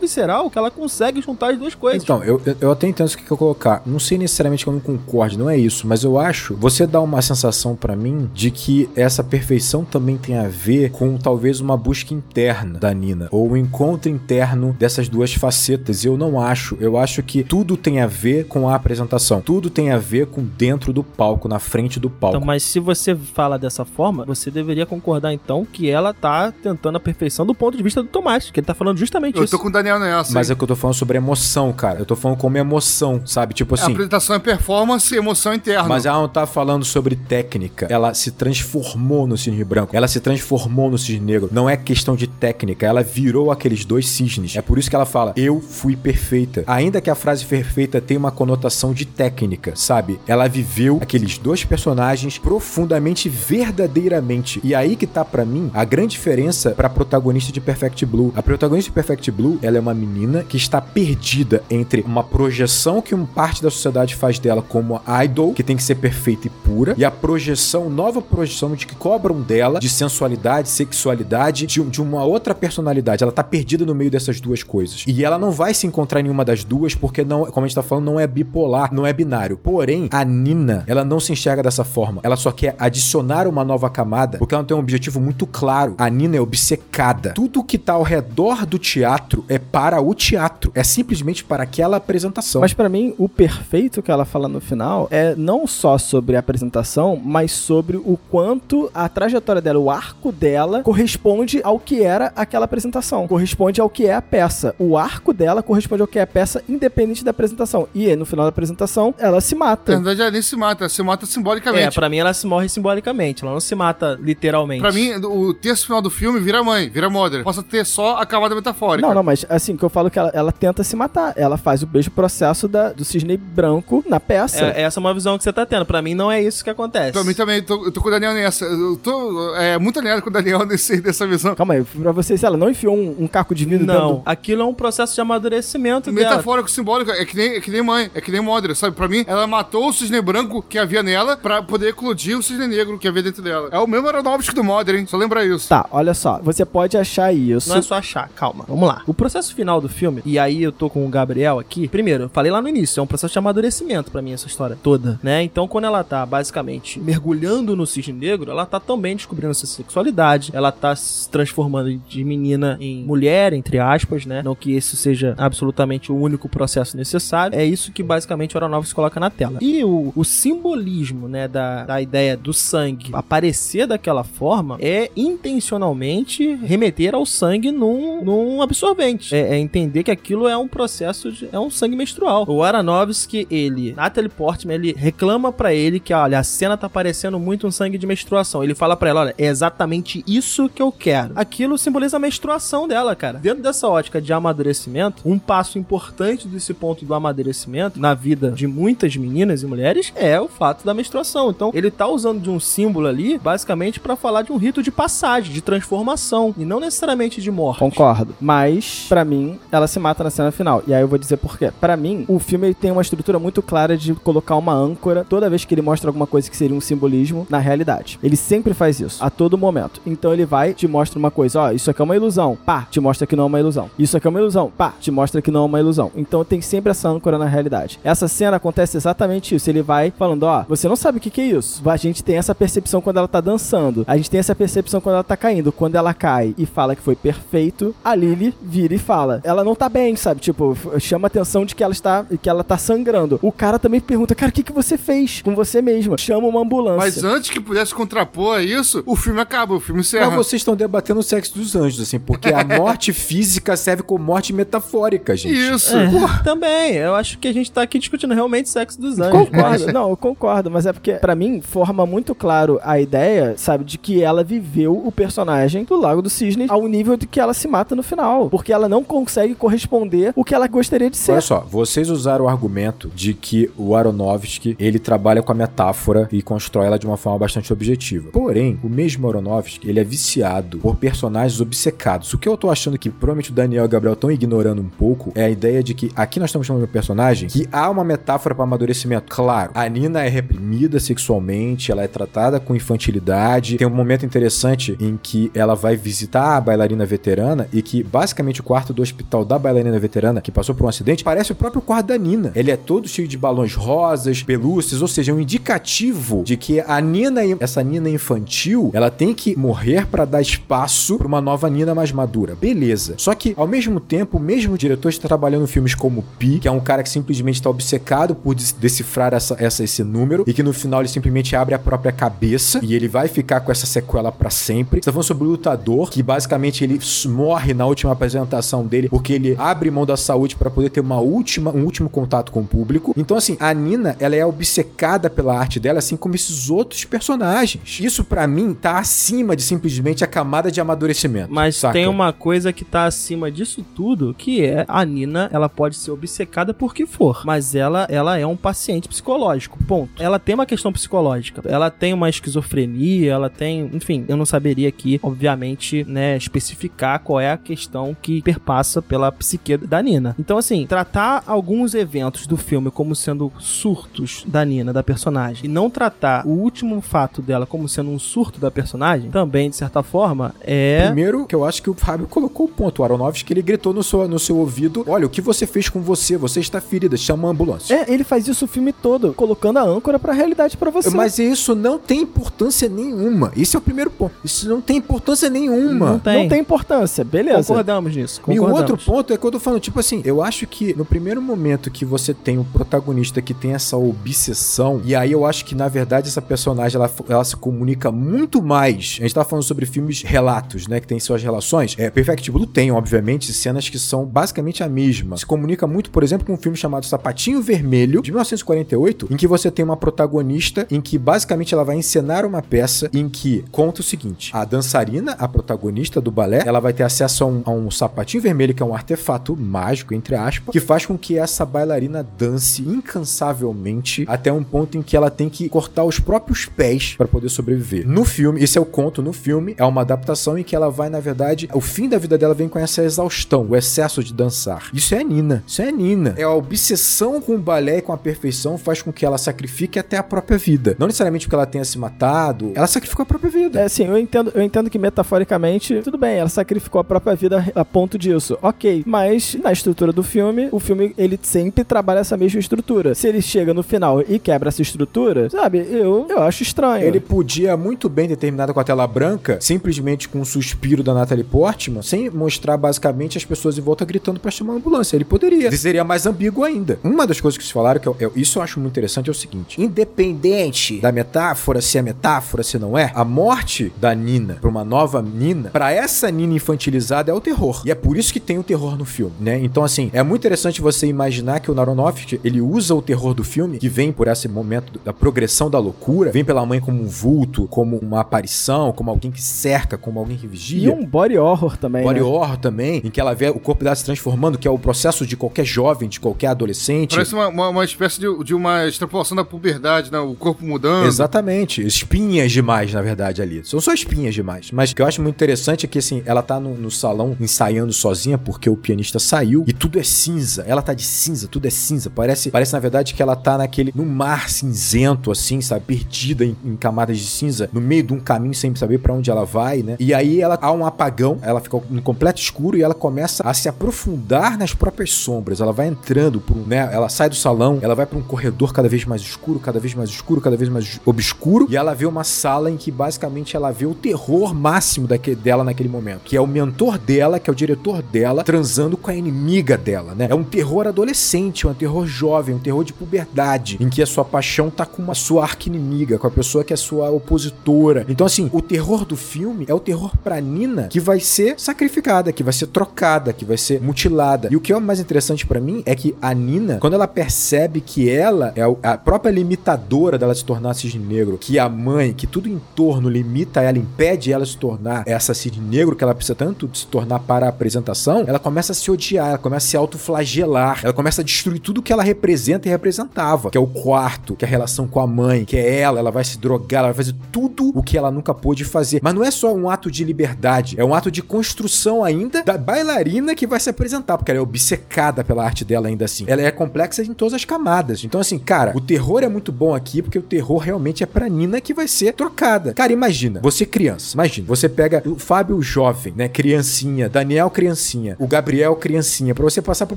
visceral 0.00 0.50
que 0.50 0.58
ela 0.58 0.70
consegue 0.70 1.20
juntar 1.20 1.52
as 1.52 1.58
duas 1.58 1.74
coisas. 1.74 2.02
Então, 2.02 2.22
eu, 2.24 2.40
eu- 2.60 2.70
até 2.70 2.86
entendo 2.88 3.08
o 3.08 3.16
que 3.16 3.30
eu 3.30 3.36
colocar. 3.36 3.82
Não 3.86 3.98
sei 3.98 4.18
necessariamente 4.18 4.64
que 4.64 4.68
eu 4.68 4.74
não 4.74 4.80
concorde, 4.80 5.38
não 5.38 5.48
é 5.48 5.56
isso, 5.56 5.86
mas 5.86 6.04
eu 6.04 6.18
acho, 6.18 6.54
você 6.54 6.86
dá 6.86 7.00
uma 7.00 7.20
sensação 7.22 7.74
pra 7.76 7.96
mim 7.96 8.30
de 8.34 8.50
que 8.50 8.88
essa 8.94 9.22
perfeição 9.24 9.84
também 9.84 10.16
tem 10.16 10.36
a 10.38 10.48
ver 10.48 10.90
com 10.90 11.16
talvez 11.16 11.60
uma 11.60 11.76
busca 11.76 12.14
interna 12.14 12.78
da 12.78 12.92
Nina, 12.92 13.28
ou 13.30 13.50
o 13.50 13.56
encontro 13.56 14.10
interno 14.10 14.74
dessas 14.78 15.08
duas 15.08 15.32
facetas. 15.34 16.04
Eu 16.04 16.16
não 16.16 16.40
acho. 16.40 16.76
Eu 16.80 16.96
acho 16.96 17.22
que 17.22 17.42
tudo 17.42 17.76
tem 17.76 18.00
a 18.00 18.06
ver 18.06 18.46
com 18.46 18.68
a 18.68 18.74
apresentação. 18.74 19.40
Tudo 19.40 19.70
tem 19.70 19.90
a 19.90 19.98
ver 19.98 20.26
com 20.26 20.42
dentro 20.44 20.92
do 20.92 21.02
palco, 21.02 21.48
na 21.48 21.58
frente 21.58 21.98
do 21.98 22.08
palco. 22.10 22.36
Então, 22.36 22.46
mas 22.46 22.62
se 22.62 22.78
você 22.80 23.14
fala 23.14 23.58
dessa 23.58 23.84
forma, 23.84 24.24
você 24.24 24.50
deveria 24.50 24.86
concordar 24.86 25.32
então 25.32 25.64
que 25.70 25.88
ela 25.90 26.12
tá 26.12 26.52
tentando 26.52 26.96
a 26.96 27.00
perfeição 27.00 27.44
do 27.46 27.54
ponto 27.54 27.76
de 27.76 27.82
vista 27.82 28.02
do 28.02 28.08
Tomás, 28.08 28.50
que 28.50 28.60
ele 28.60 28.66
tá 28.66 28.74
falando 28.74 28.98
justamente 28.98 29.38
Eu 29.42 29.48
tô 29.48 29.58
com 29.58 29.68
o 29.68 29.72
Daniel 29.72 29.98
nessa. 29.98 30.32
Mas 30.32 30.48
hein? 30.48 30.54
é 30.54 30.56
que 30.56 30.62
eu 30.62 30.68
tô 30.68 30.76
falando 30.76 30.94
sobre 30.94 31.16
emoção, 31.16 31.72
cara. 31.72 31.98
Eu 31.98 32.06
tô 32.06 32.16
falando 32.16 32.38
como 32.38 32.56
emoção, 32.56 33.22
sabe? 33.24 33.54
Tipo 33.54 33.74
A 33.74 33.78
assim. 33.78 33.92
apresentação 33.92 34.36
é 34.36 34.38
performance 34.38 35.14
e 35.14 35.18
emoção 35.18 35.54
interna. 35.54 35.88
Mas 35.88 36.06
ela 36.06 36.18
não 36.18 36.28
tá 36.28 36.46
falando 36.46 36.84
sobre 36.84 37.16
técnica. 37.16 37.86
Ela 37.90 38.14
se 38.14 38.30
transformou 38.30 39.26
no 39.26 39.36
cisne 39.36 39.64
branco. 39.64 39.96
Ela 39.96 40.08
se 40.08 40.20
transformou 40.20 40.90
no 40.90 40.98
cisne 40.98 41.20
negro. 41.20 41.48
Não 41.52 41.68
é 41.68 41.76
questão 41.76 42.16
de 42.16 42.26
técnica. 42.26 42.86
Ela 42.86 43.02
virou 43.02 43.50
aqueles 43.50 43.84
dois 43.84 44.08
cisnes. 44.08 44.56
É 44.56 44.62
por 44.62 44.78
isso 44.78 44.88
que 44.88 44.96
ela 44.96 45.06
fala: 45.06 45.32
Eu 45.36 45.60
fui 45.60 45.96
perfeita. 45.96 46.64
Ainda 46.66 47.00
que 47.00 47.10
a 47.10 47.14
frase 47.14 47.44
perfeita 47.44 48.00
tenha 48.00 48.18
uma 48.20 48.30
conotação 48.30 48.92
de 48.92 49.04
técnica, 49.04 49.72
sabe? 49.74 50.20
Ela 50.26 50.48
viveu 50.48 50.98
aqueles 51.00 51.38
dois 51.38 51.64
personagens 51.64 52.38
profundamente, 52.38 53.28
verdadeiramente. 53.28 54.60
E 54.62 54.74
aí 54.74 54.96
que 54.96 55.06
tá 55.06 55.24
pra 55.24 55.44
mim 55.44 55.70
a 55.74 55.84
grande 55.84 56.12
diferença 56.12 56.70
pra 56.70 56.88
protagonista 56.88 57.52
de 57.52 57.60
Perfect 57.60 58.04
Blue. 58.04 58.32
A 58.36 58.42
protagonista 58.42 58.90
de 58.90 58.94
Perfect 58.94 59.29
Blue, 59.30 59.58
ela 59.62 59.76
é 59.76 59.80
uma 59.80 59.94
menina 59.94 60.42
que 60.42 60.56
está 60.56 60.80
perdida 60.80 61.62
entre 61.70 62.02
uma 62.02 62.22
projeção 62.22 63.00
que 63.00 63.14
uma 63.14 63.26
parte 63.26 63.62
da 63.62 63.70
sociedade 63.70 64.14
faz 64.14 64.38
dela 64.38 64.62
como 64.62 65.00
idol, 65.24 65.52
que 65.52 65.62
tem 65.62 65.76
que 65.76 65.82
ser 65.82 65.96
perfeita 65.96 66.46
e 66.46 66.50
pura, 66.50 66.94
e 66.96 67.04
a 67.04 67.10
projeção, 67.10 67.88
nova 67.90 68.20
projeção 68.20 68.74
de 68.74 68.86
que 68.86 68.94
cobram 68.94 69.40
dela 69.40 69.80
de 69.80 69.88
sensualidade, 69.88 70.68
sexualidade, 70.68 71.66
de, 71.66 71.82
de 71.82 72.02
uma 72.02 72.24
outra 72.24 72.54
personalidade. 72.54 73.22
Ela 73.22 73.32
tá 73.32 73.42
perdida 73.42 73.84
no 73.84 73.94
meio 73.94 74.10
dessas 74.10 74.40
duas 74.40 74.62
coisas. 74.62 75.04
E 75.06 75.24
ela 75.24 75.38
não 75.38 75.50
vai 75.50 75.74
se 75.74 75.86
encontrar 75.86 76.20
em 76.20 76.24
nenhuma 76.24 76.44
das 76.44 76.64
duas, 76.64 76.94
porque 76.94 77.24
não, 77.24 77.44
como 77.46 77.64
a 77.64 77.68
gente 77.68 77.74
tá 77.74 77.82
falando, 77.82 78.06
não 78.06 78.20
é 78.20 78.26
bipolar, 78.26 78.92
não 78.92 79.06
é 79.06 79.12
binário. 79.12 79.56
Porém, 79.56 80.08
a 80.10 80.24
Nina, 80.24 80.84
ela 80.86 81.04
não 81.04 81.20
se 81.20 81.32
enxerga 81.32 81.62
dessa 81.62 81.84
forma. 81.84 82.20
Ela 82.22 82.36
só 82.36 82.50
quer 82.50 82.74
adicionar 82.78 83.46
uma 83.46 83.64
nova 83.64 83.90
camada, 83.90 84.38
porque 84.38 84.54
ela 84.54 84.64
tem 84.64 84.76
um 84.76 84.80
objetivo 84.80 85.20
muito 85.20 85.46
claro. 85.46 85.94
A 85.98 86.08
Nina 86.08 86.36
é 86.36 86.40
obcecada. 86.40 87.32
Tudo 87.34 87.64
que 87.64 87.78
tá 87.78 87.94
ao 87.94 88.02
redor 88.02 88.66
do 88.66 88.78
teatro 88.78 89.19
é 89.48 89.58
para 89.58 90.00
o 90.00 90.14
teatro. 90.14 90.70
É 90.74 90.82
simplesmente 90.82 91.44
para 91.44 91.62
aquela 91.62 91.96
apresentação. 91.96 92.60
Mas 92.60 92.72
pra 92.72 92.88
mim, 92.88 93.14
o 93.18 93.28
perfeito 93.28 94.02
que 94.02 94.10
ela 94.10 94.24
fala 94.24 94.48
no 94.48 94.60
final 94.60 95.08
é 95.10 95.34
não 95.34 95.66
só 95.66 95.98
sobre 95.98 96.36
a 96.36 96.40
apresentação, 96.40 97.20
mas 97.22 97.52
sobre 97.52 97.96
o 97.96 98.18
quanto 98.30 98.90
a 98.94 99.08
trajetória 99.08 99.60
dela, 99.62 99.78
o 99.78 99.90
arco 99.90 100.32
dela, 100.32 100.82
corresponde 100.82 101.60
ao 101.64 101.78
que 101.78 102.02
era 102.02 102.32
aquela 102.36 102.64
apresentação. 102.64 103.26
Corresponde 103.28 103.80
ao 103.80 103.88
que 103.90 104.06
é 104.06 104.14
a 104.14 104.22
peça. 104.22 104.74
O 104.78 104.96
arco 104.96 105.32
dela 105.32 105.62
corresponde 105.62 106.02
ao 106.02 106.08
que 106.08 106.18
é 106.18 106.22
a 106.22 106.26
peça, 106.26 106.62
independente 106.68 107.24
da 107.24 107.30
apresentação. 107.30 107.88
E 107.94 108.14
no 108.16 108.24
final 108.26 108.44
da 108.44 108.50
apresentação, 108.50 109.14
ela 109.18 109.40
se 109.40 109.54
Na 109.54 109.66
mata. 109.66 109.92
verdade, 109.96 110.20
ela 110.22 110.30
nem 110.30 110.42
se 110.42 110.56
mata, 110.56 110.84
ela 110.84 110.88
se 110.88 111.02
mata 111.02 111.24
É, 111.24 111.28
simbolicamente. 111.28 111.94
pra 111.94 112.08
mim 112.08 112.18
ela 112.18 112.32
se 112.32 112.46
morre 112.46 112.68
simbolicamente, 112.68 113.42
ela 113.42 113.52
não 113.52 113.60
se 113.60 113.74
mata 113.74 114.18
literalmente. 114.22 114.80
Pra 114.80 114.92
mim, 114.92 115.12
o 115.14 115.52
terço 115.54 115.86
final 115.86 116.00
do 116.02 116.10
filme 116.10 116.40
vira 116.40 116.62
mãe, 116.62 116.88
vira 116.88 117.10
mother. 117.10 117.42
Possa 117.42 117.62
ter 117.62 117.84
só 117.84 118.16
a 118.16 118.26
camada 118.26 118.54
Não, 119.00 119.14
não, 119.14 119.22
mas 119.22 119.44
assim, 119.48 119.76
que 119.76 119.82
eu 119.84 119.88
falo 119.88 120.10
que 120.10 120.18
ela, 120.18 120.30
ela 120.34 120.52
tenta 120.52 120.82
se 120.84 120.94
matar. 120.96 121.32
Ela 121.36 121.56
faz 121.56 121.82
o 121.82 121.88
mesmo 121.92 122.12
processo 122.12 122.68
da, 122.68 122.92
do 122.92 123.04
cisne 123.04 123.36
branco 123.36 124.04
na 124.08 124.18
peça. 124.20 124.66
É, 124.66 124.82
essa 124.82 124.98
é 124.98 125.00
uma 125.00 125.14
visão 125.14 125.36
que 125.38 125.44
você 125.44 125.52
tá 125.52 125.64
tendo. 125.66 125.84
Pra 125.84 126.00
mim 126.02 126.14
não 126.14 126.30
é 126.30 126.42
isso 126.42 126.62
que 126.62 126.70
acontece. 126.70 127.12
Pra 127.12 127.24
mim 127.24 127.34
também, 127.34 127.56
eu 127.56 127.66
tô, 127.66 127.84
eu 127.86 127.92
tô 127.92 128.00
com 128.00 128.08
o 128.08 128.10
Daniel 128.10 128.34
nessa. 128.34 128.64
Eu 128.64 128.96
tô 128.96 129.54
é, 129.56 129.78
muito 129.78 129.98
alinhado 129.98 130.22
com 130.22 130.30
o 130.30 130.32
Daniel 130.32 130.64
nesse, 130.66 131.00
nessa 131.00 131.26
visão. 131.26 131.54
Calma 131.54 131.74
aí, 131.74 131.84
pra 131.84 132.12
vocês, 132.12 132.42
ela 132.42 132.56
não 132.56 132.70
enfiou 132.70 132.96
um, 132.96 133.16
um 133.20 133.26
caco 133.26 133.54
de 133.54 133.64
vidro 133.64 133.86
dentro 133.86 134.00
Não, 134.02 134.14
do- 134.16 134.22
aquilo 134.24 134.62
é 134.62 134.64
um 134.64 134.74
processo 134.74 135.14
de 135.14 135.20
amadurecimento 135.20 136.12
dela. 136.12 136.30
Metafórico, 136.30 136.70
simbólico, 136.70 137.10
é 137.10 137.24
que, 137.24 137.36
nem, 137.36 137.56
é 137.56 137.60
que 137.60 137.70
nem 137.70 137.82
mãe, 137.82 138.10
é 138.14 138.20
que 138.20 138.30
nem 138.30 138.40
mother, 138.40 138.74
sabe? 138.74 138.94
Pra 138.96 139.08
mim, 139.08 139.24
ela 139.26 139.46
matou 139.46 139.88
o 139.88 139.92
cisne 139.92 140.20
branco 140.20 140.62
que 140.62 140.78
havia 140.78 141.02
nela 141.02 141.36
pra 141.36 141.62
poder 141.62 141.88
eclodir 141.88 142.38
o 142.38 142.42
cisne 142.42 142.66
negro 142.66 142.98
que 142.98 143.08
havia 143.08 143.22
dentro 143.22 143.42
dela. 143.42 143.68
É 143.72 143.78
o 143.78 143.86
mesmo 143.86 144.06
Aeronautic 144.06 144.54
do 144.54 144.62
Mother, 144.64 144.94
hein? 144.96 145.06
Só 145.06 145.16
lembra 145.16 145.44
isso. 145.44 145.68
Tá, 145.68 145.86
olha 145.90 146.14
só, 146.14 146.40
você 146.42 146.64
pode 146.64 146.96
achar 146.96 147.32
isso. 147.34 147.68
Não 147.68 147.76
é 147.76 147.82
só 147.82 147.94
achar, 147.96 148.28
calma. 148.34 148.64
Vamos 148.68 148.88
lá. 148.88 148.89
O 149.06 149.14
processo 149.14 149.54
final 149.54 149.80
do 149.80 149.88
filme, 149.88 150.22
e 150.24 150.38
aí 150.38 150.62
eu 150.62 150.72
tô 150.72 150.88
com 150.88 151.04
o 151.04 151.08
Gabriel 151.08 151.58
aqui. 151.58 151.88
Primeiro, 151.88 152.24
eu 152.24 152.28
falei 152.28 152.50
lá 152.50 152.60
no 152.60 152.68
início, 152.68 153.00
é 153.00 153.02
um 153.02 153.06
processo 153.06 153.32
de 153.32 153.38
amadurecimento 153.38 154.10
pra 154.10 154.22
mim 154.22 154.32
essa 154.32 154.46
história 154.46 154.76
toda, 154.82 155.18
né? 155.22 155.42
Então, 155.42 155.66
quando 155.66 155.84
ela 155.84 156.02
tá 156.04 156.24
basicamente 156.24 156.98
mergulhando 157.00 157.76
no 157.76 157.86
cisne 157.86 158.12
negro, 158.12 158.50
ela 158.50 158.66
tá 158.66 158.80
também 158.80 159.16
descobrindo 159.16 159.54
sua 159.54 159.68
sexualidade, 159.68 160.50
ela 160.54 160.72
tá 160.72 160.94
se 160.96 161.28
transformando 161.28 161.96
de 162.08 162.24
menina 162.24 162.76
em 162.80 163.04
mulher, 163.04 163.52
entre 163.52 163.78
aspas, 163.78 164.26
né? 164.26 164.42
Não 164.42 164.54
que 164.54 164.72
esse 164.72 164.96
seja 164.96 165.34
absolutamente 165.38 166.12
o 166.12 166.16
único 166.16 166.48
processo 166.48 166.96
necessário. 166.96 167.58
É 167.58 167.64
isso 167.64 167.92
que 167.92 168.02
basicamente 168.02 168.54
o 168.54 168.58
Aronofsky 168.58 168.94
coloca 168.94 169.20
na 169.20 169.30
tela. 169.30 169.58
E 169.60 169.82
o, 169.84 170.12
o 170.14 170.24
simbolismo, 170.24 171.28
né, 171.28 171.48
da, 171.48 171.84
da 171.84 172.00
ideia 172.00 172.36
do 172.36 172.52
sangue 172.52 173.10
aparecer 173.12 173.86
daquela 173.86 174.24
forma 174.24 174.76
é 174.80 175.10
intencionalmente 175.16 176.54
remeter 176.56 177.14
ao 177.14 177.26
sangue 177.26 177.70
num, 177.70 178.22
num 178.24 178.62
absorvente. 178.80 179.34
É, 179.34 179.54
é 179.54 179.58
entender 179.58 180.02
que 180.02 180.10
aquilo 180.10 180.48
é 180.48 180.56
um 180.56 180.66
processo 180.66 181.30
de. 181.30 181.48
é 181.52 181.58
um 181.58 181.70
sangue 181.70 181.96
menstrual. 181.96 182.44
O 182.48 182.62
Aronofsky, 182.62 183.46
ele, 183.50 183.92
Natalie 183.92 184.30
Portman, 184.30 184.74
ele 184.74 184.94
reclama 184.96 185.52
pra 185.52 185.74
ele 185.74 186.00
que, 186.00 186.12
olha, 186.14 186.38
a 186.38 186.42
cena 186.42 186.76
tá 186.76 186.88
parecendo 186.88 187.38
muito 187.38 187.66
um 187.66 187.70
sangue 187.70 187.98
de 187.98 188.06
menstruação. 188.06 188.64
Ele 188.64 188.74
fala 188.74 188.96
pra 188.96 189.10
ela, 189.10 189.20
olha, 189.20 189.34
é 189.36 189.46
exatamente 189.46 190.24
isso 190.26 190.68
que 190.68 190.82
eu 190.82 190.90
quero. 190.90 191.32
Aquilo 191.36 191.76
simboliza 191.76 192.16
a 192.16 192.20
menstruação 192.20 192.88
dela, 192.88 193.14
cara. 193.14 193.38
Dentro 193.38 193.62
dessa 193.62 193.88
ótica 193.88 194.20
de 194.20 194.32
amadurecimento, 194.32 195.22
um 195.24 195.38
passo 195.38 195.78
importante 195.78 196.48
desse 196.48 196.72
ponto 196.72 197.04
do 197.04 197.14
amadurecimento 197.14 198.00
na 198.00 198.14
vida 198.14 198.50
de 198.50 198.66
muitas 198.66 199.16
meninas 199.16 199.62
e 199.62 199.66
mulheres 199.66 200.12
é 200.16 200.40
o 200.40 200.48
fato 200.48 200.84
da 200.84 200.94
menstruação. 200.94 201.50
Então, 201.50 201.70
ele 201.74 201.90
tá 201.90 202.06
usando 202.06 202.40
de 202.40 202.50
um 202.50 202.60
símbolo 202.60 203.06
ali, 203.06 203.38
basicamente, 203.38 204.00
pra 204.00 204.16
falar 204.16 204.42
de 204.42 204.52
um 204.52 204.56
rito 204.56 204.82
de 204.82 204.90
passagem, 204.90 205.52
de 205.52 205.60
transformação, 205.60 206.54
e 206.56 206.64
não 206.64 206.80
necessariamente 206.80 207.40
de 207.40 207.50
morte. 207.50 207.78
Concordo. 207.78 208.34
Mas, 208.40 208.69
pra 209.08 209.24
mim, 209.24 209.58
ela 209.72 209.86
se 209.86 209.98
mata 209.98 210.22
na 210.22 210.30
cena 210.30 210.50
final. 210.50 210.82
E 210.86 210.94
aí 210.94 211.02
eu 211.02 211.08
vou 211.08 211.18
dizer 211.18 211.36
por 211.36 211.58
quê. 211.58 211.72
Pra 211.80 211.96
mim, 211.96 212.24
o 212.28 212.38
filme 212.38 212.68
ele 212.68 212.74
tem 212.74 212.90
uma 212.90 213.02
estrutura 213.02 213.38
muito 213.38 213.62
clara 213.62 213.96
de 213.96 214.14
colocar 214.14 214.56
uma 214.56 214.72
âncora 214.72 215.24
toda 215.28 215.50
vez 215.50 215.64
que 215.64 215.74
ele 215.74 215.82
mostra 215.82 216.08
alguma 216.08 216.26
coisa 216.26 216.50
que 216.50 216.56
seria 216.56 216.76
um 216.76 216.80
simbolismo 216.80 217.46
na 217.50 217.58
realidade. 217.58 218.18
Ele 218.22 218.36
sempre 218.36 218.74
faz 218.74 219.00
isso, 219.00 219.22
a 219.24 219.30
todo 219.30 219.58
momento. 219.58 220.00
Então 220.06 220.32
ele 220.32 220.44
vai, 220.44 220.74
te 220.74 220.86
mostra 220.86 221.18
uma 221.18 221.30
coisa, 221.30 221.60
ó, 221.60 221.72
isso 221.72 221.90
aqui 221.90 222.00
é 222.00 222.04
uma 222.04 222.16
ilusão. 222.16 222.58
Pá, 222.64 222.86
te 222.90 223.00
mostra 223.00 223.26
que 223.26 223.36
não 223.36 223.44
é 223.44 223.46
uma 223.46 223.60
ilusão. 223.60 223.90
Isso 223.98 224.16
aqui 224.16 224.26
é 224.26 224.30
uma 224.30 224.40
ilusão. 224.40 224.70
Pá, 224.76 224.94
te 225.00 225.10
mostra 225.10 225.42
que 225.42 225.50
não 225.50 225.62
é 225.62 225.66
uma 225.66 225.80
ilusão. 225.80 226.10
Então 226.14 226.44
tem 226.44 226.60
sempre 226.60 226.90
essa 226.90 227.08
âncora 227.08 227.38
na 227.38 227.46
realidade. 227.46 227.98
Essa 228.04 228.28
cena 228.28 228.56
acontece 228.56 228.96
exatamente 228.96 229.54
isso. 229.54 229.68
Ele 229.70 229.82
vai 229.82 230.12
falando, 230.16 230.44
ó, 230.44 230.64
você 230.68 230.88
não 230.88 230.96
sabe 230.96 231.18
o 231.18 231.20
que, 231.20 231.30
que 231.30 231.40
é 231.40 231.46
isso. 231.46 231.88
A 231.88 231.96
gente 231.96 232.22
tem 232.22 232.36
essa 232.36 232.54
percepção 232.54 233.00
quando 233.00 233.18
ela 233.18 233.28
tá 233.28 233.40
dançando. 233.40 234.04
A 234.06 234.16
gente 234.16 234.30
tem 234.30 234.40
essa 234.40 234.54
percepção 234.54 235.00
quando 235.00 235.14
ela 235.14 235.24
tá 235.24 235.36
caindo. 235.36 235.72
Quando 235.72 235.96
ela 235.96 236.14
cai 236.14 236.54
e 236.56 236.66
fala 236.66 236.94
que 236.94 237.02
foi 237.02 237.16
perfeito, 237.16 237.94
a 238.04 238.14
Lily 238.14 238.54
vira 238.62 238.94
e 238.94 238.98
fala. 238.98 239.40
Ela 239.44 239.64
não 239.64 239.74
tá 239.74 239.88
bem, 239.88 240.16
sabe? 240.16 240.40
Tipo, 240.40 240.76
chama 240.98 241.26
a 241.26 241.28
atenção 241.28 241.64
de 241.64 241.74
que 241.74 241.82
ela 241.82 241.92
está 241.92 242.24
que 242.42 242.48
ela 242.48 242.62
tá 242.62 242.78
sangrando. 242.78 243.38
O 243.42 243.52
cara 243.52 243.78
também 243.78 244.00
pergunta, 244.00 244.34
cara, 244.34 244.50
o 244.50 244.52
que, 244.52 244.62
que 244.62 244.72
você 244.72 244.96
fez 244.96 245.42
com 245.42 245.54
você 245.54 245.82
mesma? 245.82 246.16
Chama 246.18 246.46
uma 246.46 246.60
ambulância. 246.60 246.96
Mas 246.98 247.24
antes 247.24 247.50
que 247.50 247.60
pudesse 247.60 247.94
contrapor 247.94 248.58
a 248.58 248.62
isso, 248.62 249.02
o 249.06 249.16
filme 249.16 249.40
acaba, 249.40 249.74
o 249.74 249.80
filme 249.80 250.00
encerra. 250.00 250.26
Mas 250.26 250.36
vocês 250.36 250.60
estão 250.60 250.76
debatendo 250.76 251.20
o 251.20 251.22
sexo 251.22 251.56
dos 251.58 251.74
anjos, 251.76 252.00
assim, 252.00 252.18
porque 252.18 252.52
a 252.52 252.64
morte 252.64 253.12
física 253.12 253.76
serve 253.76 254.02
como 254.02 254.24
morte 254.24 254.52
metafórica, 254.52 255.36
gente. 255.36 255.54
Isso. 255.54 255.96
É, 255.96 256.08
também, 256.44 256.94
eu 256.94 257.14
acho 257.14 257.38
que 257.38 257.48
a 257.48 257.52
gente 257.52 257.70
tá 257.70 257.82
aqui 257.82 257.98
discutindo 257.98 258.34
realmente 258.34 258.68
sexo 258.68 259.00
dos 259.00 259.18
anjos. 259.18 259.48
Concordo, 259.48 259.92
não, 259.92 260.10
eu 260.10 260.16
concordo, 260.16 260.70
mas 260.70 260.86
é 260.86 260.92
porque, 260.92 261.14
pra 261.14 261.34
mim, 261.34 261.60
forma 261.60 262.06
muito 262.06 262.34
claro 262.34 262.80
a 262.82 263.00
ideia, 263.00 263.54
sabe, 263.56 263.84
de 263.84 263.98
que 263.98 264.22
ela 264.22 264.42
viveu 264.42 264.96
o 265.04 265.12
personagem 265.12 265.84
do 265.84 265.96
Lago 265.96 266.22
do 266.22 266.30
Cisne 266.30 266.66
ao 266.68 266.86
nível 266.86 267.16
de 267.16 267.26
que 267.26 267.40
ela 267.40 267.54
se 267.54 267.68
mata 267.68 267.94
no 267.94 268.02
final. 268.02 268.49
Porque 268.50 268.72
ela 268.72 268.88
não 268.88 269.04
consegue 269.04 269.54
corresponder 269.54 270.32
o 270.34 270.44
que 270.44 270.54
ela 270.54 270.66
gostaria 270.66 271.10
de 271.10 271.16
ser. 271.16 271.32
Olha 271.32 271.40
só, 271.40 271.60
vocês 271.60 272.10
usaram 272.10 272.44
o 272.44 272.48
argumento 272.48 273.10
de 273.14 273.34
que 273.34 273.70
o 273.76 273.94
Aronofsky, 273.94 274.76
ele 274.78 274.98
trabalha 274.98 275.42
com 275.42 275.52
a 275.52 275.54
metáfora 275.54 276.28
e 276.32 276.42
constrói 276.42 276.86
ela 276.86 276.98
de 276.98 277.06
uma 277.06 277.16
forma 277.16 277.38
bastante 277.38 277.72
objetiva. 277.72 278.30
Porém, 278.30 278.78
o 278.82 278.88
mesmo 278.88 279.28
Aronofsky, 279.28 279.88
ele 279.88 280.00
é 280.00 280.04
viciado 280.04 280.78
por 280.78 280.96
personagens 280.96 281.60
obcecados. 281.60 282.32
O 282.34 282.38
que 282.38 282.48
eu 282.48 282.56
tô 282.56 282.70
achando 282.70 282.98
que 282.98 283.10
provavelmente 283.10 283.50
o 283.50 283.54
Daniel 283.54 283.84
e 283.84 283.86
o 283.86 283.88
Gabriel 283.88 284.14
estão 284.14 284.30
ignorando 284.30 284.82
um 284.82 284.88
pouco 284.88 285.32
é 285.34 285.44
a 285.44 285.50
ideia 285.50 285.82
de 285.82 285.94
que 285.94 286.10
aqui 286.16 286.40
nós 286.40 286.50
estamos 286.50 286.66
chamando 286.66 286.84
de 286.84 286.88
um 286.88 286.92
personagem 286.92 287.48
que 287.48 287.68
há 287.70 287.88
uma 287.88 288.04
metáfora 288.04 288.54
para 288.54 288.64
amadurecimento. 288.64 289.34
Claro, 289.34 289.70
a 289.74 289.88
Nina 289.88 290.24
é 290.24 290.28
reprimida 290.28 290.98
sexualmente, 290.98 291.92
ela 291.92 292.02
é 292.02 292.08
tratada 292.08 292.58
com 292.58 292.74
infantilidade. 292.74 293.76
Tem 293.76 293.86
um 293.86 293.90
momento 293.90 294.26
interessante 294.26 294.96
em 295.00 295.18
que 295.20 295.50
ela 295.54 295.74
vai 295.74 295.96
visitar 295.96 296.56
a 296.56 296.60
bailarina 296.60 297.06
veterana 297.06 297.68
e 297.72 297.82
que 297.82 298.02
basicamente 298.02 298.39
o 298.40 298.62
quarto 298.62 298.92
do 298.92 299.02
hospital 299.02 299.44
da 299.44 299.58
bailarina 299.58 299.98
veterana 299.98 300.40
que 300.40 300.50
passou 300.50 300.74
por 300.74 300.84
um 300.84 300.88
acidente 300.88 301.22
parece 301.22 301.52
o 301.52 301.54
próprio 301.54 301.82
quarto 301.82 302.06
da 302.06 302.18
Nina. 302.18 302.52
Ele 302.54 302.70
é 302.70 302.76
todo 302.76 303.06
cheio 303.08 303.28
de 303.28 303.36
balões 303.36 303.74
rosas, 303.74 304.42
pelúcias, 304.42 305.02
ou 305.02 305.08
seja, 305.08 305.32
um 305.34 305.40
indicativo 305.40 306.42
de 306.44 306.56
que 306.56 306.80
a 306.80 307.00
Nina, 307.00 307.40
essa 307.60 307.82
Nina 307.82 308.08
infantil, 308.08 308.90
ela 308.92 309.10
tem 309.10 309.34
que 309.34 309.56
morrer 309.56 310.06
para 310.06 310.24
dar 310.24 310.40
espaço 310.40 311.16
para 311.18 311.26
uma 311.26 311.40
nova 311.40 311.68
Nina 311.70 311.94
mais 311.94 312.12
madura. 312.12 312.54
Beleza. 312.54 313.14
Só 313.16 313.34
que 313.34 313.54
ao 313.56 313.66
mesmo 313.66 314.00
tempo, 314.00 314.36
o 314.38 314.40
mesmo 314.40 314.76
diretor 314.76 315.08
está 315.08 315.28
trabalhando 315.28 315.64
em 315.64 315.66
filmes 315.66 315.94
como 315.94 316.24
Pi, 316.38 316.58
que 316.58 316.68
é 316.68 316.70
um 316.70 316.80
cara 316.80 317.02
que 317.02 317.08
simplesmente 317.08 317.56
está 317.56 317.70
obcecado 317.70 318.34
por 318.34 318.54
decifrar 318.54 319.34
essa, 319.34 319.56
essa- 319.58 319.84
esse 319.84 320.02
número 320.04 320.44
e 320.46 320.52
que 320.52 320.62
no 320.62 320.72
final 320.72 321.00
ele 321.00 321.08
simplesmente 321.08 321.54
abre 321.56 321.74
a 321.74 321.78
própria 321.78 322.12
cabeça 322.12 322.80
e 322.82 322.94
ele 322.94 323.08
vai 323.08 323.28
ficar 323.28 323.60
com 323.60 323.70
essa 323.72 323.86
sequela 323.86 324.30
para 324.32 324.50
sempre. 324.50 325.00
Você 325.00 325.06
tá 325.06 325.12
falando 325.12 325.24
sobre 325.26 325.44
o 325.44 325.50
lutador, 325.50 326.10
que 326.10 326.22
basicamente 326.22 326.84
ele 326.84 326.98
morre 327.26 327.74
na 327.74 327.86
última 327.86 328.14
apresentação 328.30 328.86
dele 328.86 329.08
porque 329.08 329.32
ele 329.32 329.56
abre 329.58 329.90
mão 329.90 330.06
da 330.06 330.16
saúde 330.16 330.56
para 330.56 330.70
poder 330.70 330.90
ter 330.90 331.00
uma 331.00 331.20
última, 331.20 331.70
um 331.70 331.84
último 331.84 332.08
contato 332.08 332.52
com 332.52 332.60
o 332.60 332.66
público. 332.66 333.12
Então, 333.16 333.36
assim, 333.36 333.56
a 333.60 333.72
Nina, 333.74 334.16
ela 334.20 334.36
é 334.36 334.44
obcecada 334.44 335.28
pela 335.28 335.58
arte 335.58 335.80
dela, 335.80 335.98
assim 335.98 336.16
como 336.16 336.34
esses 336.34 336.70
outros 336.70 337.04
personagens. 337.04 338.00
Isso, 338.00 338.24
pra 338.24 338.46
mim, 338.46 338.74
tá 338.74 338.98
acima 338.98 339.56
de 339.56 339.62
simplesmente 339.62 340.24
a 340.24 340.26
camada 340.26 340.70
de 340.70 340.80
amadurecimento. 340.80 341.52
Mas 341.52 341.76
saca? 341.76 341.92
tem 341.92 342.06
uma 342.06 342.32
coisa 342.32 342.72
que 342.72 342.84
tá 342.84 343.04
acima 343.04 343.50
disso 343.50 343.84
tudo, 343.94 344.34
que 344.34 344.64
é 344.64 344.84
a 344.86 345.04
Nina, 345.04 345.48
ela 345.52 345.68
pode 345.68 345.96
ser 345.96 346.10
obcecada 346.10 346.72
por 346.72 346.94
que 346.94 347.06
for, 347.06 347.42
mas 347.44 347.74
ela, 347.74 348.06
ela 348.10 348.38
é 348.38 348.46
um 348.46 348.56
paciente 348.56 349.08
psicológico, 349.08 349.78
ponto. 349.84 350.22
Ela 350.22 350.38
tem 350.38 350.54
uma 350.54 350.66
questão 350.66 350.92
psicológica, 350.92 351.62
ela 351.64 351.90
tem 351.90 352.12
uma 352.12 352.28
esquizofrenia, 352.28 353.32
ela 353.32 353.50
tem, 353.50 353.90
enfim, 353.92 354.24
eu 354.28 354.36
não 354.36 354.46
saberia 354.46 354.88
aqui, 354.88 355.18
obviamente, 355.22 356.04
né, 356.08 356.36
especificar 356.36 357.20
qual 357.20 357.40
é 357.40 357.50
a 357.50 357.56
questão 357.56 358.16
que 358.20 358.42
perpassa 358.42 359.00
pela 359.00 359.30
psique 359.32 359.76
da 359.76 360.02
Nina. 360.02 360.34
Então, 360.38 360.58
assim, 360.58 360.86
tratar 360.86 361.42
alguns 361.46 361.94
eventos 361.94 362.46
do 362.46 362.56
filme 362.56 362.90
como 362.90 363.14
sendo 363.14 363.52
surtos 363.58 364.44
da 364.46 364.64
Nina, 364.64 364.92
da 364.92 365.02
personagem, 365.02 365.64
e 365.64 365.68
não 365.68 365.90
tratar 365.90 366.46
o 366.46 366.50
último 366.50 367.00
fato 367.00 367.42
dela 367.42 367.66
como 367.66 367.88
sendo 367.88 368.10
um 368.10 368.18
surto 368.18 368.60
da 368.60 368.70
personagem, 368.70 369.30
também, 369.30 369.70
de 369.70 369.76
certa 369.76 370.02
forma, 370.02 370.54
é... 370.60 371.06
Primeiro, 371.06 371.46
que 371.46 371.54
eu 371.54 371.64
acho 371.64 371.82
que 371.82 371.90
o 371.90 371.94
Fábio 371.94 372.26
colocou 372.26 372.66
o 372.66 372.68
ponto. 372.68 373.00
O 373.00 373.04
Aronofsky, 373.04 373.52
ele 373.52 373.62
gritou 373.62 373.92
no 373.92 374.02
seu, 374.02 374.28
no 374.28 374.38
seu 374.38 374.56
ouvido: 374.56 375.04
Olha, 375.06 375.26
o 375.26 375.30
que 375.30 375.40
você 375.40 375.66
fez 375.66 375.88
com 375.88 376.00
você? 376.00 376.36
Você 376.36 376.60
está 376.60 376.80
ferida, 376.80 377.16
chama 377.16 377.48
a 377.48 377.50
ambulância. 377.50 377.94
É, 377.94 378.12
ele 378.12 378.24
faz 378.24 378.46
isso 378.48 378.64
o 378.64 378.68
filme 378.68 378.92
todo, 378.92 379.32
colocando 379.34 379.78
a 379.78 379.82
âncora 379.82 380.18
pra 380.18 380.32
realidade 380.32 380.76
pra 380.76 380.90
você. 380.90 381.10
Mas 381.10 381.38
isso 381.38 381.74
não 381.74 381.98
tem 381.98 382.22
importância 382.22 382.88
nenhuma. 382.88 383.52
Esse 383.56 383.76
é 383.76 383.78
o 383.78 383.82
primeiro 383.82 384.10
ponto. 384.10 384.34
Isso 384.44 384.68
não 384.68 384.80
tem 384.80 384.96
importância 384.96 385.48
nenhuma. 385.48 386.12
Não 386.12 386.18
tem. 386.18 386.42
não 386.42 386.48
tem 386.48 386.60
importância, 386.60 387.24
beleza. 387.24 387.68
Concordamos 387.68 387.99
nisso. 388.08 388.40
E 388.48 388.58
o 388.58 388.62
concordamos. 388.62 388.90
outro 388.90 389.04
ponto 389.04 389.32
é 389.32 389.36
que 389.36 389.44
eu 389.44 389.50
tô 389.50 389.60
falando, 389.60 389.80
tipo 389.80 389.98
assim, 390.00 390.22
eu 390.24 390.42
acho 390.42 390.66
que 390.66 390.94
no 390.96 391.04
primeiro 391.04 391.40
momento 391.40 391.90
que 391.90 392.04
você 392.04 392.32
tem 392.32 392.58
um 392.58 392.64
protagonista 392.64 393.40
que 393.42 393.54
tem 393.54 393.72
essa 393.72 393.96
obsessão, 393.96 395.00
e 395.04 395.14
aí 395.14 395.32
eu 395.32 395.44
acho 395.44 395.64
que 395.64 395.74
na 395.74 395.88
verdade 395.88 396.28
essa 396.28 396.42
personagem 396.42 396.96
ela, 396.96 397.10
ela 397.28 397.44
se 397.44 397.56
comunica 397.56 398.10
muito 398.10 398.62
mais. 398.62 399.18
A 399.18 399.22
gente 399.22 399.34
tá 399.34 399.44
falando 399.44 399.64
sobre 399.64 399.86
filmes 399.86 400.22
relatos, 400.22 400.86
né, 400.86 401.00
que 401.00 401.06
tem 401.06 401.18
suas 401.20 401.42
relações. 401.42 401.94
É, 401.98 402.10
Perfect 402.10 402.50
Blue 402.50 402.66
tem, 402.66 402.90
obviamente, 402.90 403.52
cenas 403.52 403.88
que 403.88 403.98
são 403.98 404.24
basicamente 404.24 404.82
a 404.82 404.88
mesma. 404.88 405.36
Se 405.36 405.46
comunica 405.46 405.86
muito, 405.86 406.10
por 406.10 406.22
exemplo, 406.22 406.46
com 406.46 406.54
um 406.54 406.56
filme 406.56 406.76
chamado 406.76 407.06
Sapatinho 407.06 407.60
Vermelho, 407.62 408.22
de 408.22 408.30
1948, 408.30 409.28
em 409.30 409.36
que 409.36 409.46
você 409.46 409.70
tem 409.70 409.84
uma 409.84 409.96
protagonista 409.96 410.86
em 410.90 411.00
que 411.00 411.18
basicamente 411.18 411.74
ela 411.74 411.84
vai 411.84 411.96
encenar 411.96 412.44
uma 412.44 412.62
peça 412.62 413.10
em 413.12 413.28
que 413.28 413.64
conta 413.70 414.00
o 414.00 414.04
seguinte: 414.04 414.50
a 414.54 414.64
dançarina, 414.64 415.32
a 415.32 415.48
protagonista 415.48 416.20
do 416.20 416.30
balé, 416.30 416.62
ela 416.64 416.80
vai 416.80 416.92
ter 416.92 417.02
acesso 417.02 417.44
a 417.44 417.46
um, 417.46 417.62
a 417.64 417.70
um 417.70 417.89
sapatinho 417.90 418.42
vermelho, 418.42 418.74
que 418.74 418.82
é 418.82 418.86
um 418.86 418.94
artefato 418.94 419.56
mágico, 419.56 420.14
entre 420.14 420.34
aspas, 420.34 420.72
que 420.72 420.80
faz 420.80 421.06
com 421.06 421.16
que 421.16 421.38
essa 421.38 421.64
bailarina 421.64 422.26
dance 422.38 422.82
incansavelmente 422.82 424.24
até 424.28 424.52
um 424.52 424.62
ponto 424.62 424.96
em 424.96 425.02
que 425.02 425.16
ela 425.16 425.30
tem 425.30 425.48
que 425.48 425.68
cortar 425.68 426.04
os 426.04 426.18
próprios 426.18 426.66
pés 426.66 427.14
para 427.16 427.28
poder 427.28 427.48
sobreviver. 427.48 428.06
No 428.06 428.24
filme, 428.24 428.62
esse 428.62 428.78
é 428.78 428.80
o 428.80 428.84
conto 428.84 429.22
no 429.22 429.32
filme, 429.32 429.74
é 429.78 429.84
uma 429.84 430.00
adaptação 430.02 430.58
em 430.58 430.62
que 430.62 430.74
ela 430.74 430.90
vai, 430.90 431.08
na 431.08 431.20
verdade, 431.20 431.68
o 431.72 431.80
fim 431.80 432.08
da 432.08 432.18
vida 432.18 432.36
dela 432.36 432.54
vem 432.54 432.68
com 432.68 432.78
essa 432.78 433.02
exaustão, 433.02 433.66
o 433.68 433.76
excesso 433.76 434.22
de 434.22 434.32
dançar. 434.32 434.88
Isso 434.92 435.14
é 435.14 435.22
Nina. 435.22 435.62
Isso 435.66 435.82
é 435.82 435.90
Nina. 435.90 436.34
É 436.36 436.42
a 436.42 436.50
obsessão 436.50 437.40
com 437.40 437.54
o 437.54 437.58
balé 437.58 437.98
e 437.98 438.02
com 438.02 438.12
a 438.12 438.18
perfeição 438.18 438.78
faz 438.78 439.02
com 439.02 439.12
que 439.12 439.24
ela 439.24 439.38
sacrifique 439.38 439.98
até 439.98 440.16
a 440.16 440.22
própria 440.22 440.58
vida. 440.58 440.96
Não 440.98 441.06
necessariamente 441.06 441.46
porque 441.46 441.54
ela 441.54 441.66
tenha 441.66 441.84
se 441.84 441.98
matado, 441.98 442.72
ela 442.74 442.86
sacrificou 442.86 443.22
a 443.22 443.26
própria 443.26 443.50
vida. 443.50 443.80
É 443.80 443.84
assim, 443.84 444.04
eu 444.06 444.18
entendo, 444.18 444.52
eu 444.54 444.62
entendo 444.62 444.90
que 444.90 444.98
metaforicamente, 444.98 446.00
tudo 446.02 446.18
bem, 446.18 446.36
ela 446.36 446.48
sacrificou 446.48 447.00
a 447.00 447.04
própria 447.04 447.34
vida 447.34 447.64
a 447.80 447.84
ponto 447.84 448.18
disso. 448.18 448.58
Ok, 448.62 449.02
mas 449.06 449.56
na 449.62 449.72
estrutura 449.72 450.12
do 450.12 450.22
filme, 450.22 450.68
o 450.72 450.78
filme 450.78 451.14
ele 451.16 451.38
sempre 451.42 451.84
trabalha 451.84 452.20
essa 452.20 452.36
mesma 452.36 452.60
estrutura. 452.60 453.14
Se 453.14 453.26
ele 453.28 453.40
chega 453.42 453.72
no 453.74 453.82
final 453.82 454.22
e 454.26 454.38
quebra 454.38 454.68
essa 454.68 454.82
estrutura, 454.82 455.48
sabe, 455.50 455.78
eu, 455.90 456.26
eu 456.28 456.42
acho 456.42 456.62
estranho. 456.62 457.04
Ele 457.06 457.20
podia 457.20 457.76
muito 457.76 458.08
bem 458.08 458.28
ter 458.28 458.36
terminado 458.36 458.72
com 458.74 458.80
a 458.80 458.84
tela 458.84 459.06
branca, 459.06 459.58
simplesmente 459.60 460.28
com 460.28 460.40
um 460.40 460.44
suspiro 460.44 461.02
da 461.02 461.14
Natalie 461.14 461.44
Portman, 461.44 462.02
sem 462.02 462.30
mostrar 462.30 462.76
basicamente 462.76 463.36
as 463.38 463.44
pessoas 463.44 463.76
em 463.78 463.80
volta 463.80 464.04
gritando 464.04 464.38
pra 464.40 464.50
chamar 464.50 464.74
a 464.74 464.76
ambulância. 464.76 465.16
Ele 465.16 465.24
poderia. 465.24 465.70
Seria 465.72 466.04
mais 466.04 466.26
ambíguo 466.26 466.62
ainda. 466.64 466.98
Uma 467.02 467.26
das 467.26 467.40
coisas 467.40 467.56
que 467.58 467.64
se 467.64 467.72
falaram, 467.72 468.00
que 468.00 468.06
eu, 468.08 468.16
eu- 468.20 468.32
isso 468.36 468.58
eu 468.58 468.62
acho 468.62 468.78
muito 468.78 468.92
interessante, 468.92 469.28
é 469.28 469.30
o 469.30 469.34
seguinte: 469.34 469.80
independente 469.80 471.00
da 471.00 471.10
metáfora, 471.12 471.80
se 471.80 471.98
é 471.98 472.02
metáfora, 472.02 472.62
se 472.62 472.78
não 472.78 472.96
é, 472.96 473.10
a 473.14 473.24
morte 473.24 473.92
da 474.00 474.14
Nina 474.14 474.54
pra 474.60 474.68
uma 474.70 474.84
nova 474.84 475.22
Nina, 475.22 475.70
pra 475.70 475.92
essa 475.92 476.30
Nina 476.30 476.54
infantilizada 476.54 477.30
é 477.30 477.34
o 477.34 477.40
terror. 477.40 477.69
E 477.84 477.90
é 477.90 477.94
por 477.94 478.16
isso 478.16 478.32
que 478.32 478.40
tem 478.40 478.58
o 478.58 478.62
terror 478.62 478.96
no 478.96 479.04
filme, 479.04 479.32
né? 479.40 479.58
Então, 479.62 479.84
assim, 479.84 480.10
é 480.12 480.22
muito 480.22 480.40
interessante 480.42 480.80
você 480.80 481.06
imaginar 481.06 481.60
que 481.60 481.70
o 481.70 481.80
Aronofsky, 481.80 482.40
ele 482.44 482.60
usa 482.60 482.94
o 482.94 483.02
terror 483.02 483.34
do 483.34 483.42
filme, 483.44 483.78
que 483.78 483.88
vem 483.88 484.12
por 484.12 484.28
esse 484.28 484.48
momento 484.48 485.00
da 485.04 485.12
progressão 485.12 485.70
da 485.70 485.78
loucura, 485.78 486.30
vem 486.30 486.44
pela 486.44 486.64
mãe 486.66 486.80
como 486.80 487.02
um 487.02 487.06
vulto, 487.06 487.66
como 487.68 487.96
uma 487.98 488.20
aparição, 488.20 488.92
como 488.92 489.10
alguém 489.10 489.30
que 489.30 489.42
cerca, 489.42 489.96
como 489.96 490.18
alguém 490.18 490.36
que 490.36 490.46
E 490.46 490.48
vigia. 490.48 490.92
um 490.92 491.04
body 491.04 491.38
horror 491.38 491.76
também. 491.76 492.02
Body 492.02 492.20
né? 492.20 492.26
horror 492.26 492.56
também, 492.56 493.00
em 493.04 493.10
que 493.10 493.20
ela 493.20 493.34
vê 493.34 493.48
o 493.48 493.58
corpo 493.60 493.84
dela 493.84 493.96
se 493.96 494.04
transformando, 494.04 494.58
que 494.58 494.68
é 494.68 494.70
o 494.70 494.78
processo 494.78 495.26
de 495.26 495.36
qualquer 495.36 495.64
jovem, 495.64 496.08
de 496.08 496.20
qualquer 496.20 496.48
adolescente. 496.48 497.14
Parece 497.14 497.34
uma, 497.34 497.48
uma, 497.48 497.68
uma 497.68 497.84
espécie 497.84 498.20
de, 498.20 498.44
de 498.44 498.54
uma 498.54 498.86
extrapolação 498.86 499.36
da 499.36 499.44
puberdade, 499.44 500.10
né? 500.12 500.18
O 500.18 500.34
corpo 500.34 500.64
mudando. 500.64 501.06
Exatamente. 501.06 501.84
Espinhas 501.86 502.50
demais, 502.52 502.92
na 502.92 503.02
verdade, 503.02 503.42
ali. 503.42 503.62
São 503.64 503.80
só 503.80 503.92
espinhas 503.92 504.34
demais. 504.34 504.70
Mas 504.72 504.90
o 504.90 504.96
que 504.96 505.02
eu 505.02 505.06
acho 505.06 505.22
muito 505.22 505.34
interessante 505.34 505.86
é 505.86 505.88
que, 505.88 505.98
assim, 505.98 506.22
ela 506.24 506.42
tá 506.42 506.58
no, 506.58 506.74
no 506.74 506.90
salão 506.90 507.36
ensaiando 507.60 507.92
sozinha 507.92 508.38
porque 508.38 508.70
o 508.70 508.76
pianista 508.76 509.18
saiu 509.18 509.64
e 509.66 509.72
tudo 509.72 509.98
é 509.98 510.02
cinza. 510.02 510.64
Ela 510.66 510.80
tá 510.80 510.94
de 510.94 511.04
cinza, 511.04 511.46
tudo 511.46 511.66
é 511.66 511.70
cinza. 511.70 512.08
Parece, 512.08 512.50
parece 512.50 512.72
na 512.72 512.78
verdade, 512.78 513.12
que 513.12 513.22
ela 513.22 513.36
tá 513.36 513.58
naquele. 513.58 513.92
num 513.94 514.06
mar 514.06 514.48
cinzento, 514.48 515.30
assim, 515.30 515.60
sabe? 515.60 515.84
Perdida 515.86 516.44
em, 516.44 516.56
em 516.64 516.76
camadas 516.76 517.18
de 517.18 517.26
cinza, 517.26 517.68
no 517.72 517.80
meio 517.80 518.02
de 518.02 518.14
um 518.14 518.20
caminho 518.20 518.54
sem 518.54 518.74
saber 518.74 518.98
pra 518.98 519.12
onde 519.12 519.30
ela 519.30 519.44
vai, 519.44 519.82
né? 519.82 519.96
E 520.00 520.14
aí 520.14 520.40
ela 520.40 520.58
há 520.60 520.72
um 520.72 520.86
apagão, 520.86 521.38
ela 521.42 521.60
fica 521.60 521.78
no 521.90 522.00
completo 522.00 522.40
escuro 522.40 522.76
e 522.78 522.82
ela 522.82 522.94
começa 522.94 523.42
a 523.46 523.52
se 523.52 523.68
aprofundar 523.68 524.56
nas 524.56 524.72
próprias 524.72 525.10
sombras. 525.12 525.60
Ela 525.60 525.72
vai 525.72 525.88
entrando 525.88 526.40
por 526.40 526.56
né? 526.66 526.88
Ela 526.92 527.08
sai 527.08 527.28
do 527.28 527.34
salão, 527.36 527.78
ela 527.82 527.94
vai 527.94 528.06
pra 528.06 528.18
um 528.18 528.22
corredor 528.22 528.72
cada 528.72 528.88
vez 528.88 529.04
mais 529.04 529.20
escuro, 529.20 529.58
cada 529.58 529.78
vez 529.78 529.94
mais 529.94 530.08
escuro, 530.08 530.40
cada 530.40 530.56
vez 530.56 530.70
mais 530.70 531.00
obscuro, 531.04 531.66
e 531.70 531.76
ela 531.76 531.94
vê 531.94 532.06
uma 532.06 532.24
sala 532.24 532.70
em 532.70 532.76
que 532.76 532.90
basicamente 532.90 533.56
ela 533.56 533.70
vê 533.70 533.86
o 533.86 533.94
terror 533.94 534.54
máximo 534.54 535.06
daque- 535.06 535.34
dela 535.34 535.64
naquele 535.64 535.88
momento, 535.88 536.20
que 536.24 536.36
é 536.36 536.40
o 536.40 536.46
mentor 536.46 536.96
dela, 536.98 537.38
que 537.38 537.49
é 537.50 537.52
o 537.52 537.54
diretor 537.54 538.02
dela, 538.02 538.44
transando 538.44 538.96
com 538.96 539.10
a 539.10 539.14
inimiga 539.14 539.76
dela, 539.76 540.14
né? 540.14 540.28
É 540.30 540.34
um 540.34 540.44
terror 540.44 540.86
adolescente, 540.86 541.66
um 541.66 541.74
terror 541.74 542.06
jovem, 542.06 542.54
um 542.54 542.58
terror 542.58 542.84
de 542.84 542.92
puberdade, 542.92 543.76
em 543.80 543.88
que 543.88 544.02
a 544.02 544.06
sua 544.06 544.24
paixão 544.24 544.70
tá 544.70 544.86
com 544.86 545.02
uma 545.02 545.14
sua 545.14 545.42
arqui-inimiga, 545.42 546.18
com 546.18 546.26
a 546.26 546.30
pessoa 546.30 546.64
que 546.64 546.72
é 546.72 546.76
sua 546.76 547.10
opositora. 547.10 548.06
Então, 548.08 548.26
assim, 548.26 548.48
o 548.52 548.62
terror 548.62 549.04
do 549.04 549.16
filme 549.16 549.66
é 549.68 549.74
o 549.74 549.80
terror 549.80 550.12
pra 550.22 550.40
Nina 550.40 550.84
que 550.88 551.00
vai 551.00 551.20
ser 551.20 551.54
sacrificada, 551.58 552.32
que 552.32 552.42
vai 552.42 552.52
ser 552.52 552.68
trocada, 552.68 553.32
que 553.32 553.44
vai 553.44 553.56
ser 553.56 553.80
mutilada. 553.80 554.48
E 554.50 554.56
o 554.56 554.60
que 554.60 554.72
é 554.72 554.76
o 554.76 554.80
mais 554.80 555.00
interessante 555.00 555.46
pra 555.46 555.60
mim 555.60 555.82
é 555.84 555.94
que 555.94 556.14
a 556.20 556.32
Nina, 556.32 556.78
quando 556.78 556.94
ela 556.94 557.08
percebe 557.08 557.80
que 557.80 558.08
ela 558.08 558.52
é 558.56 558.62
a 558.82 558.96
própria 558.96 559.30
limitadora 559.30 560.18
dela 560.18 560.34
se 560.34 560.44
tornar 560.44 560.74
cisne 560.74 561.04
negro, 561.04 561.38
que 561.38 561.58
a 561.58 561.68
mãe, 561.68 562.12
que 562.12 562.26
tudo 562.26 562.48
em 562.48 562.60
torno 562.74 563.08
limita 563.08 563.60
ela, 563.60 563.78
impede 563.78 564.32
ela 564.32 564.46
se 564.46 564.56
tornar 564.56 565.02
essa 565.06 565.34
cisne 565.34 565.60
negro 565.60 565.96
que 565.96 566.04
ela 566.04 566.14
precisa 566.14 566.34
tanto 566.34 566.68
de 566.68 566.78
se 566.78 566.86
tornar 566.86 567.20
para 567.20 567.39
a 567.46 567.48
apresentação, 567.48 568.24
ela 568.26 568.38
começa 568.38 568.72
a 568.72 568.74
se 568.74 568.90
odiar, 568.90 569.28
ela 569.28 569.38
começa 569.38 569.66
a 569.66 569.70
se 569.70 569.76
autoflagelar, 569.76 570.80
ela 570.82 570.92
começa 570.92 571.20
a 571.22 571.24
destruir 571.24 571.60
tudo 571.60 571.82
que 571.82 571.92
ela 571.92 572.02
representa 572.02 572.68
e 572.68 572.70
representava, 572.70 573.50
que 573.50 573.58
é 573.58 573.60
o 573.60 573.66
quarto, 573.66 574.34
que 574.34 574.44
é 574.44 574.48
a 574.48 574.50
relação 574.50 574.86
com 574.86 575.00
a 575.00 575.06
mãe, 575.06 575.44
que 575.44 575.56
é 575.56 575.80
ela, 575.80 575.98
ela 575.98 576.10
vai 576.10 576.24
se 576.24 576.38
drogar, 576.38 576.80
ela 576.80 576.88
vai 576.88 577.04
fazer 577.04 577.14
tudo 577.32 577.70
o 577.74 577.82
que 577.82 577.96
ela 577.96 578.10
nunca 578.10 578.34
pôde 578.34 578.64
fazer. 578.64 579.00
Mas 579.02 579.14
não 579.14 579.24
é 579.24 579.30
só 579.30 579.54
um 579.54 579.68
ato 579.68 579.90
de 579.90 580.04
liberdade, 580.04 580.74
é 580.78 580.84
um 580.84 580.94
ato 580.94 581.10
de 581.10 581.22
construção 581.22 582.04
ainda 582.04 582.42
da 582.42 582.56
bailarina 582.56 583.34
que 583.34 583.46
vai 583.46 583.60
se 583.60 583.70
apresentar, 583.70 584.16
porque 584.16 584.30
ela 584.30 584.38
é 584.38 584.42
obcecada 584.42 585.22
pela 585.24 585.44
arte 585.44 585.64
dela 585.64 585.88
ainda 585.88 586.04
assim. 586.04 586.24
Ela 586.26 586.42
é 586.42 586.50
complexa 586.50 587.02
em 587.02 587.14
todas 587.14 587.34
as 587.34 587.44
camadas. 587.44 588.04
Então, 588.04 588.20
assim, 588.20 588.38
cara, 588.38 588.72
o 588.74 588.80
terror 588.80 589.22
é 589.22 589.28
muito 589.28 589.52
bom 589.52 589.74
aqui, 589.74 590.02
porque 590.02 590.18
o 590.18 590.22
terror 590.22 590.58
realmente 590.58 591.02
é 591.02 591.06
pra 591.06 591.28
Nina 591.28 591.60
que 591.60 591.74
vai 591.74 591.88
ser 591.88 592.12
trocada. 592.12 592.74
Cara, 592.74 592.92
imagina, 592.92 593.40
você 593.42 593.64
criança, 593.64 594.14
imagina, 594.14 594.46
você 594.46 594.68
pega 594.68 595.02
o 595.06 595.18
Fábio 595.18 595.60
jovem, 595.62 596.12
né, 596.16 596.28
criancinha, 596.28 597.08
Daniel 597.30 597.48
criancinha, 597.48 598.16
o 598.18 598.26
Gabriel 598.26 598.74
criancinha, 598.74 599.32
pra 599.36 599.44
você 599.44 599.62
passar 599.62 599.86
pro 599.86 599.96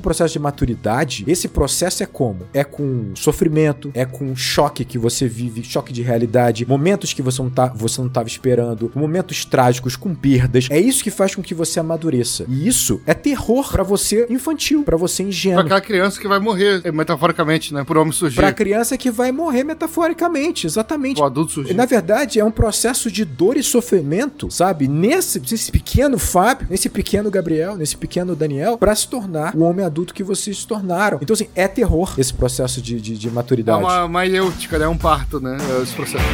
processo 0.00 0.32
de 0.32 0.38
maturidade, 0.38 1.24
esse 1.26 1.48
processo 1.48 2.00
é 2.04 2.06
como? 2.06 2.46
É 2.54 2.62
com 2.62 3.10
sofrimento, 3.16 3.90
é 3.92 4.04
com 4.04 4.36
choque 4.36 4.84
que 4.84 4.96
você 4.96 5.26
vive, 5.26 5.64
choque 5.64 5.92
de 5.92 6.00
realidade, 6.00 6.64
momentos 6.64 7.12
que 7.12 7.20
você 7.20 7.42
não, 7.42 7.50
tá, 7.50 7.72
você 7.74 8.00
não 8.00 8.08
tava 8.08 8.28
esperando, 8.28 8.92
momentos 8.94 9.44
trágicos 9.44 9.96
com 9.96 10.14
perdas. 10.14 10.68
É 10.70 10.78
isso 10.78 11.02
que 11.02 11.10
faz 11.10 11.34
com 11.34 11.42
que 11.42 11.54
você 11.54 11.80
amadureça. 11.80 12.44
E 12.48 12.68
isso 12.68 13.00
é 13.04 13.12
terror 13.12 13.68
pra 13.68 13.82
você 13.82 14.28
infantil, 14.30 14.84
pra 14.84 14.96
você 14.96 15.24
Pra 15.24 15.28
ingênuo. 15.28 15.60
aquela 15.60 15.80
criança 15.80 16.20
que 16.20 16.28
vai 16.28 16.38
morrer, 16.38 16.82
é, 16.84 16.92
metaforicamente, 16.92 17.74
né? 17.74 17.82
Por 17.82 17.96
homem 17.98 18.12
surgir. 18.12 18.36
Pra 18.36 18.52
criança 18.52 18.96
que 18.96 19.10
vai 19.10 19.32
morrer 19.32 19.64
metaforicamente, 19.64 20.66
exatamente. 20.68 21.20
O 21.20 21.24
adulto 21.24 21.50
surgir. 21.52 21.74
Na 21.74 21.84
verdade, 21.86 22.38
é 22.38 22.44
um 22.44 22.50
processo 22.50 23.10
de 23.10 23.24
dor 23.24 23.56
e 23.56 23.62
sofrimento, 23.62 24.50
sabe? 24.52 24.86
Nesse, 24.86 25.40
nesse 25.40 25.72
pequeno 25.72 26.18
Fábio, 26.18 26.66
nesse 26.70 26.88
pequeno 26.88 27.13
Gabriel, 27.30 27.76
nesse 27.76 27.96
pequeno 27.96 28.34
Daniel, 28.36 28.76
pra 28.78 28.94
se 28.94 29.06
tornar 29.08 29.54
o 29.54 29.62
homem 29.62 29.84
adulto 29.84 30.12
que 30.14 30.22
vocês 30.22 30.58
se 30.58 30.66
tornaram. 30.66 31.18
Então, 31.22 31.34
assim, 31.34 31.48
é 31.54 31.68
terror 31.68 32.14
esse 32.18 32.32
processo 32.34 32.80
de, 32.82 33.00
de, 33.00 33.16
de 33.16 33.28
É 33.28 33.30
maturidade. 33.30 33.82
uma 33.82 34.08
maiêutica, 34.08 34.78
né? 34.78 34.84
É 34.84 34.88
um 34.88 34.98
parto, 34.98 35.38
né? 35.40 35.56
É 35.78 35.82
esse 35.82 35.94
processo. 35.94 36.24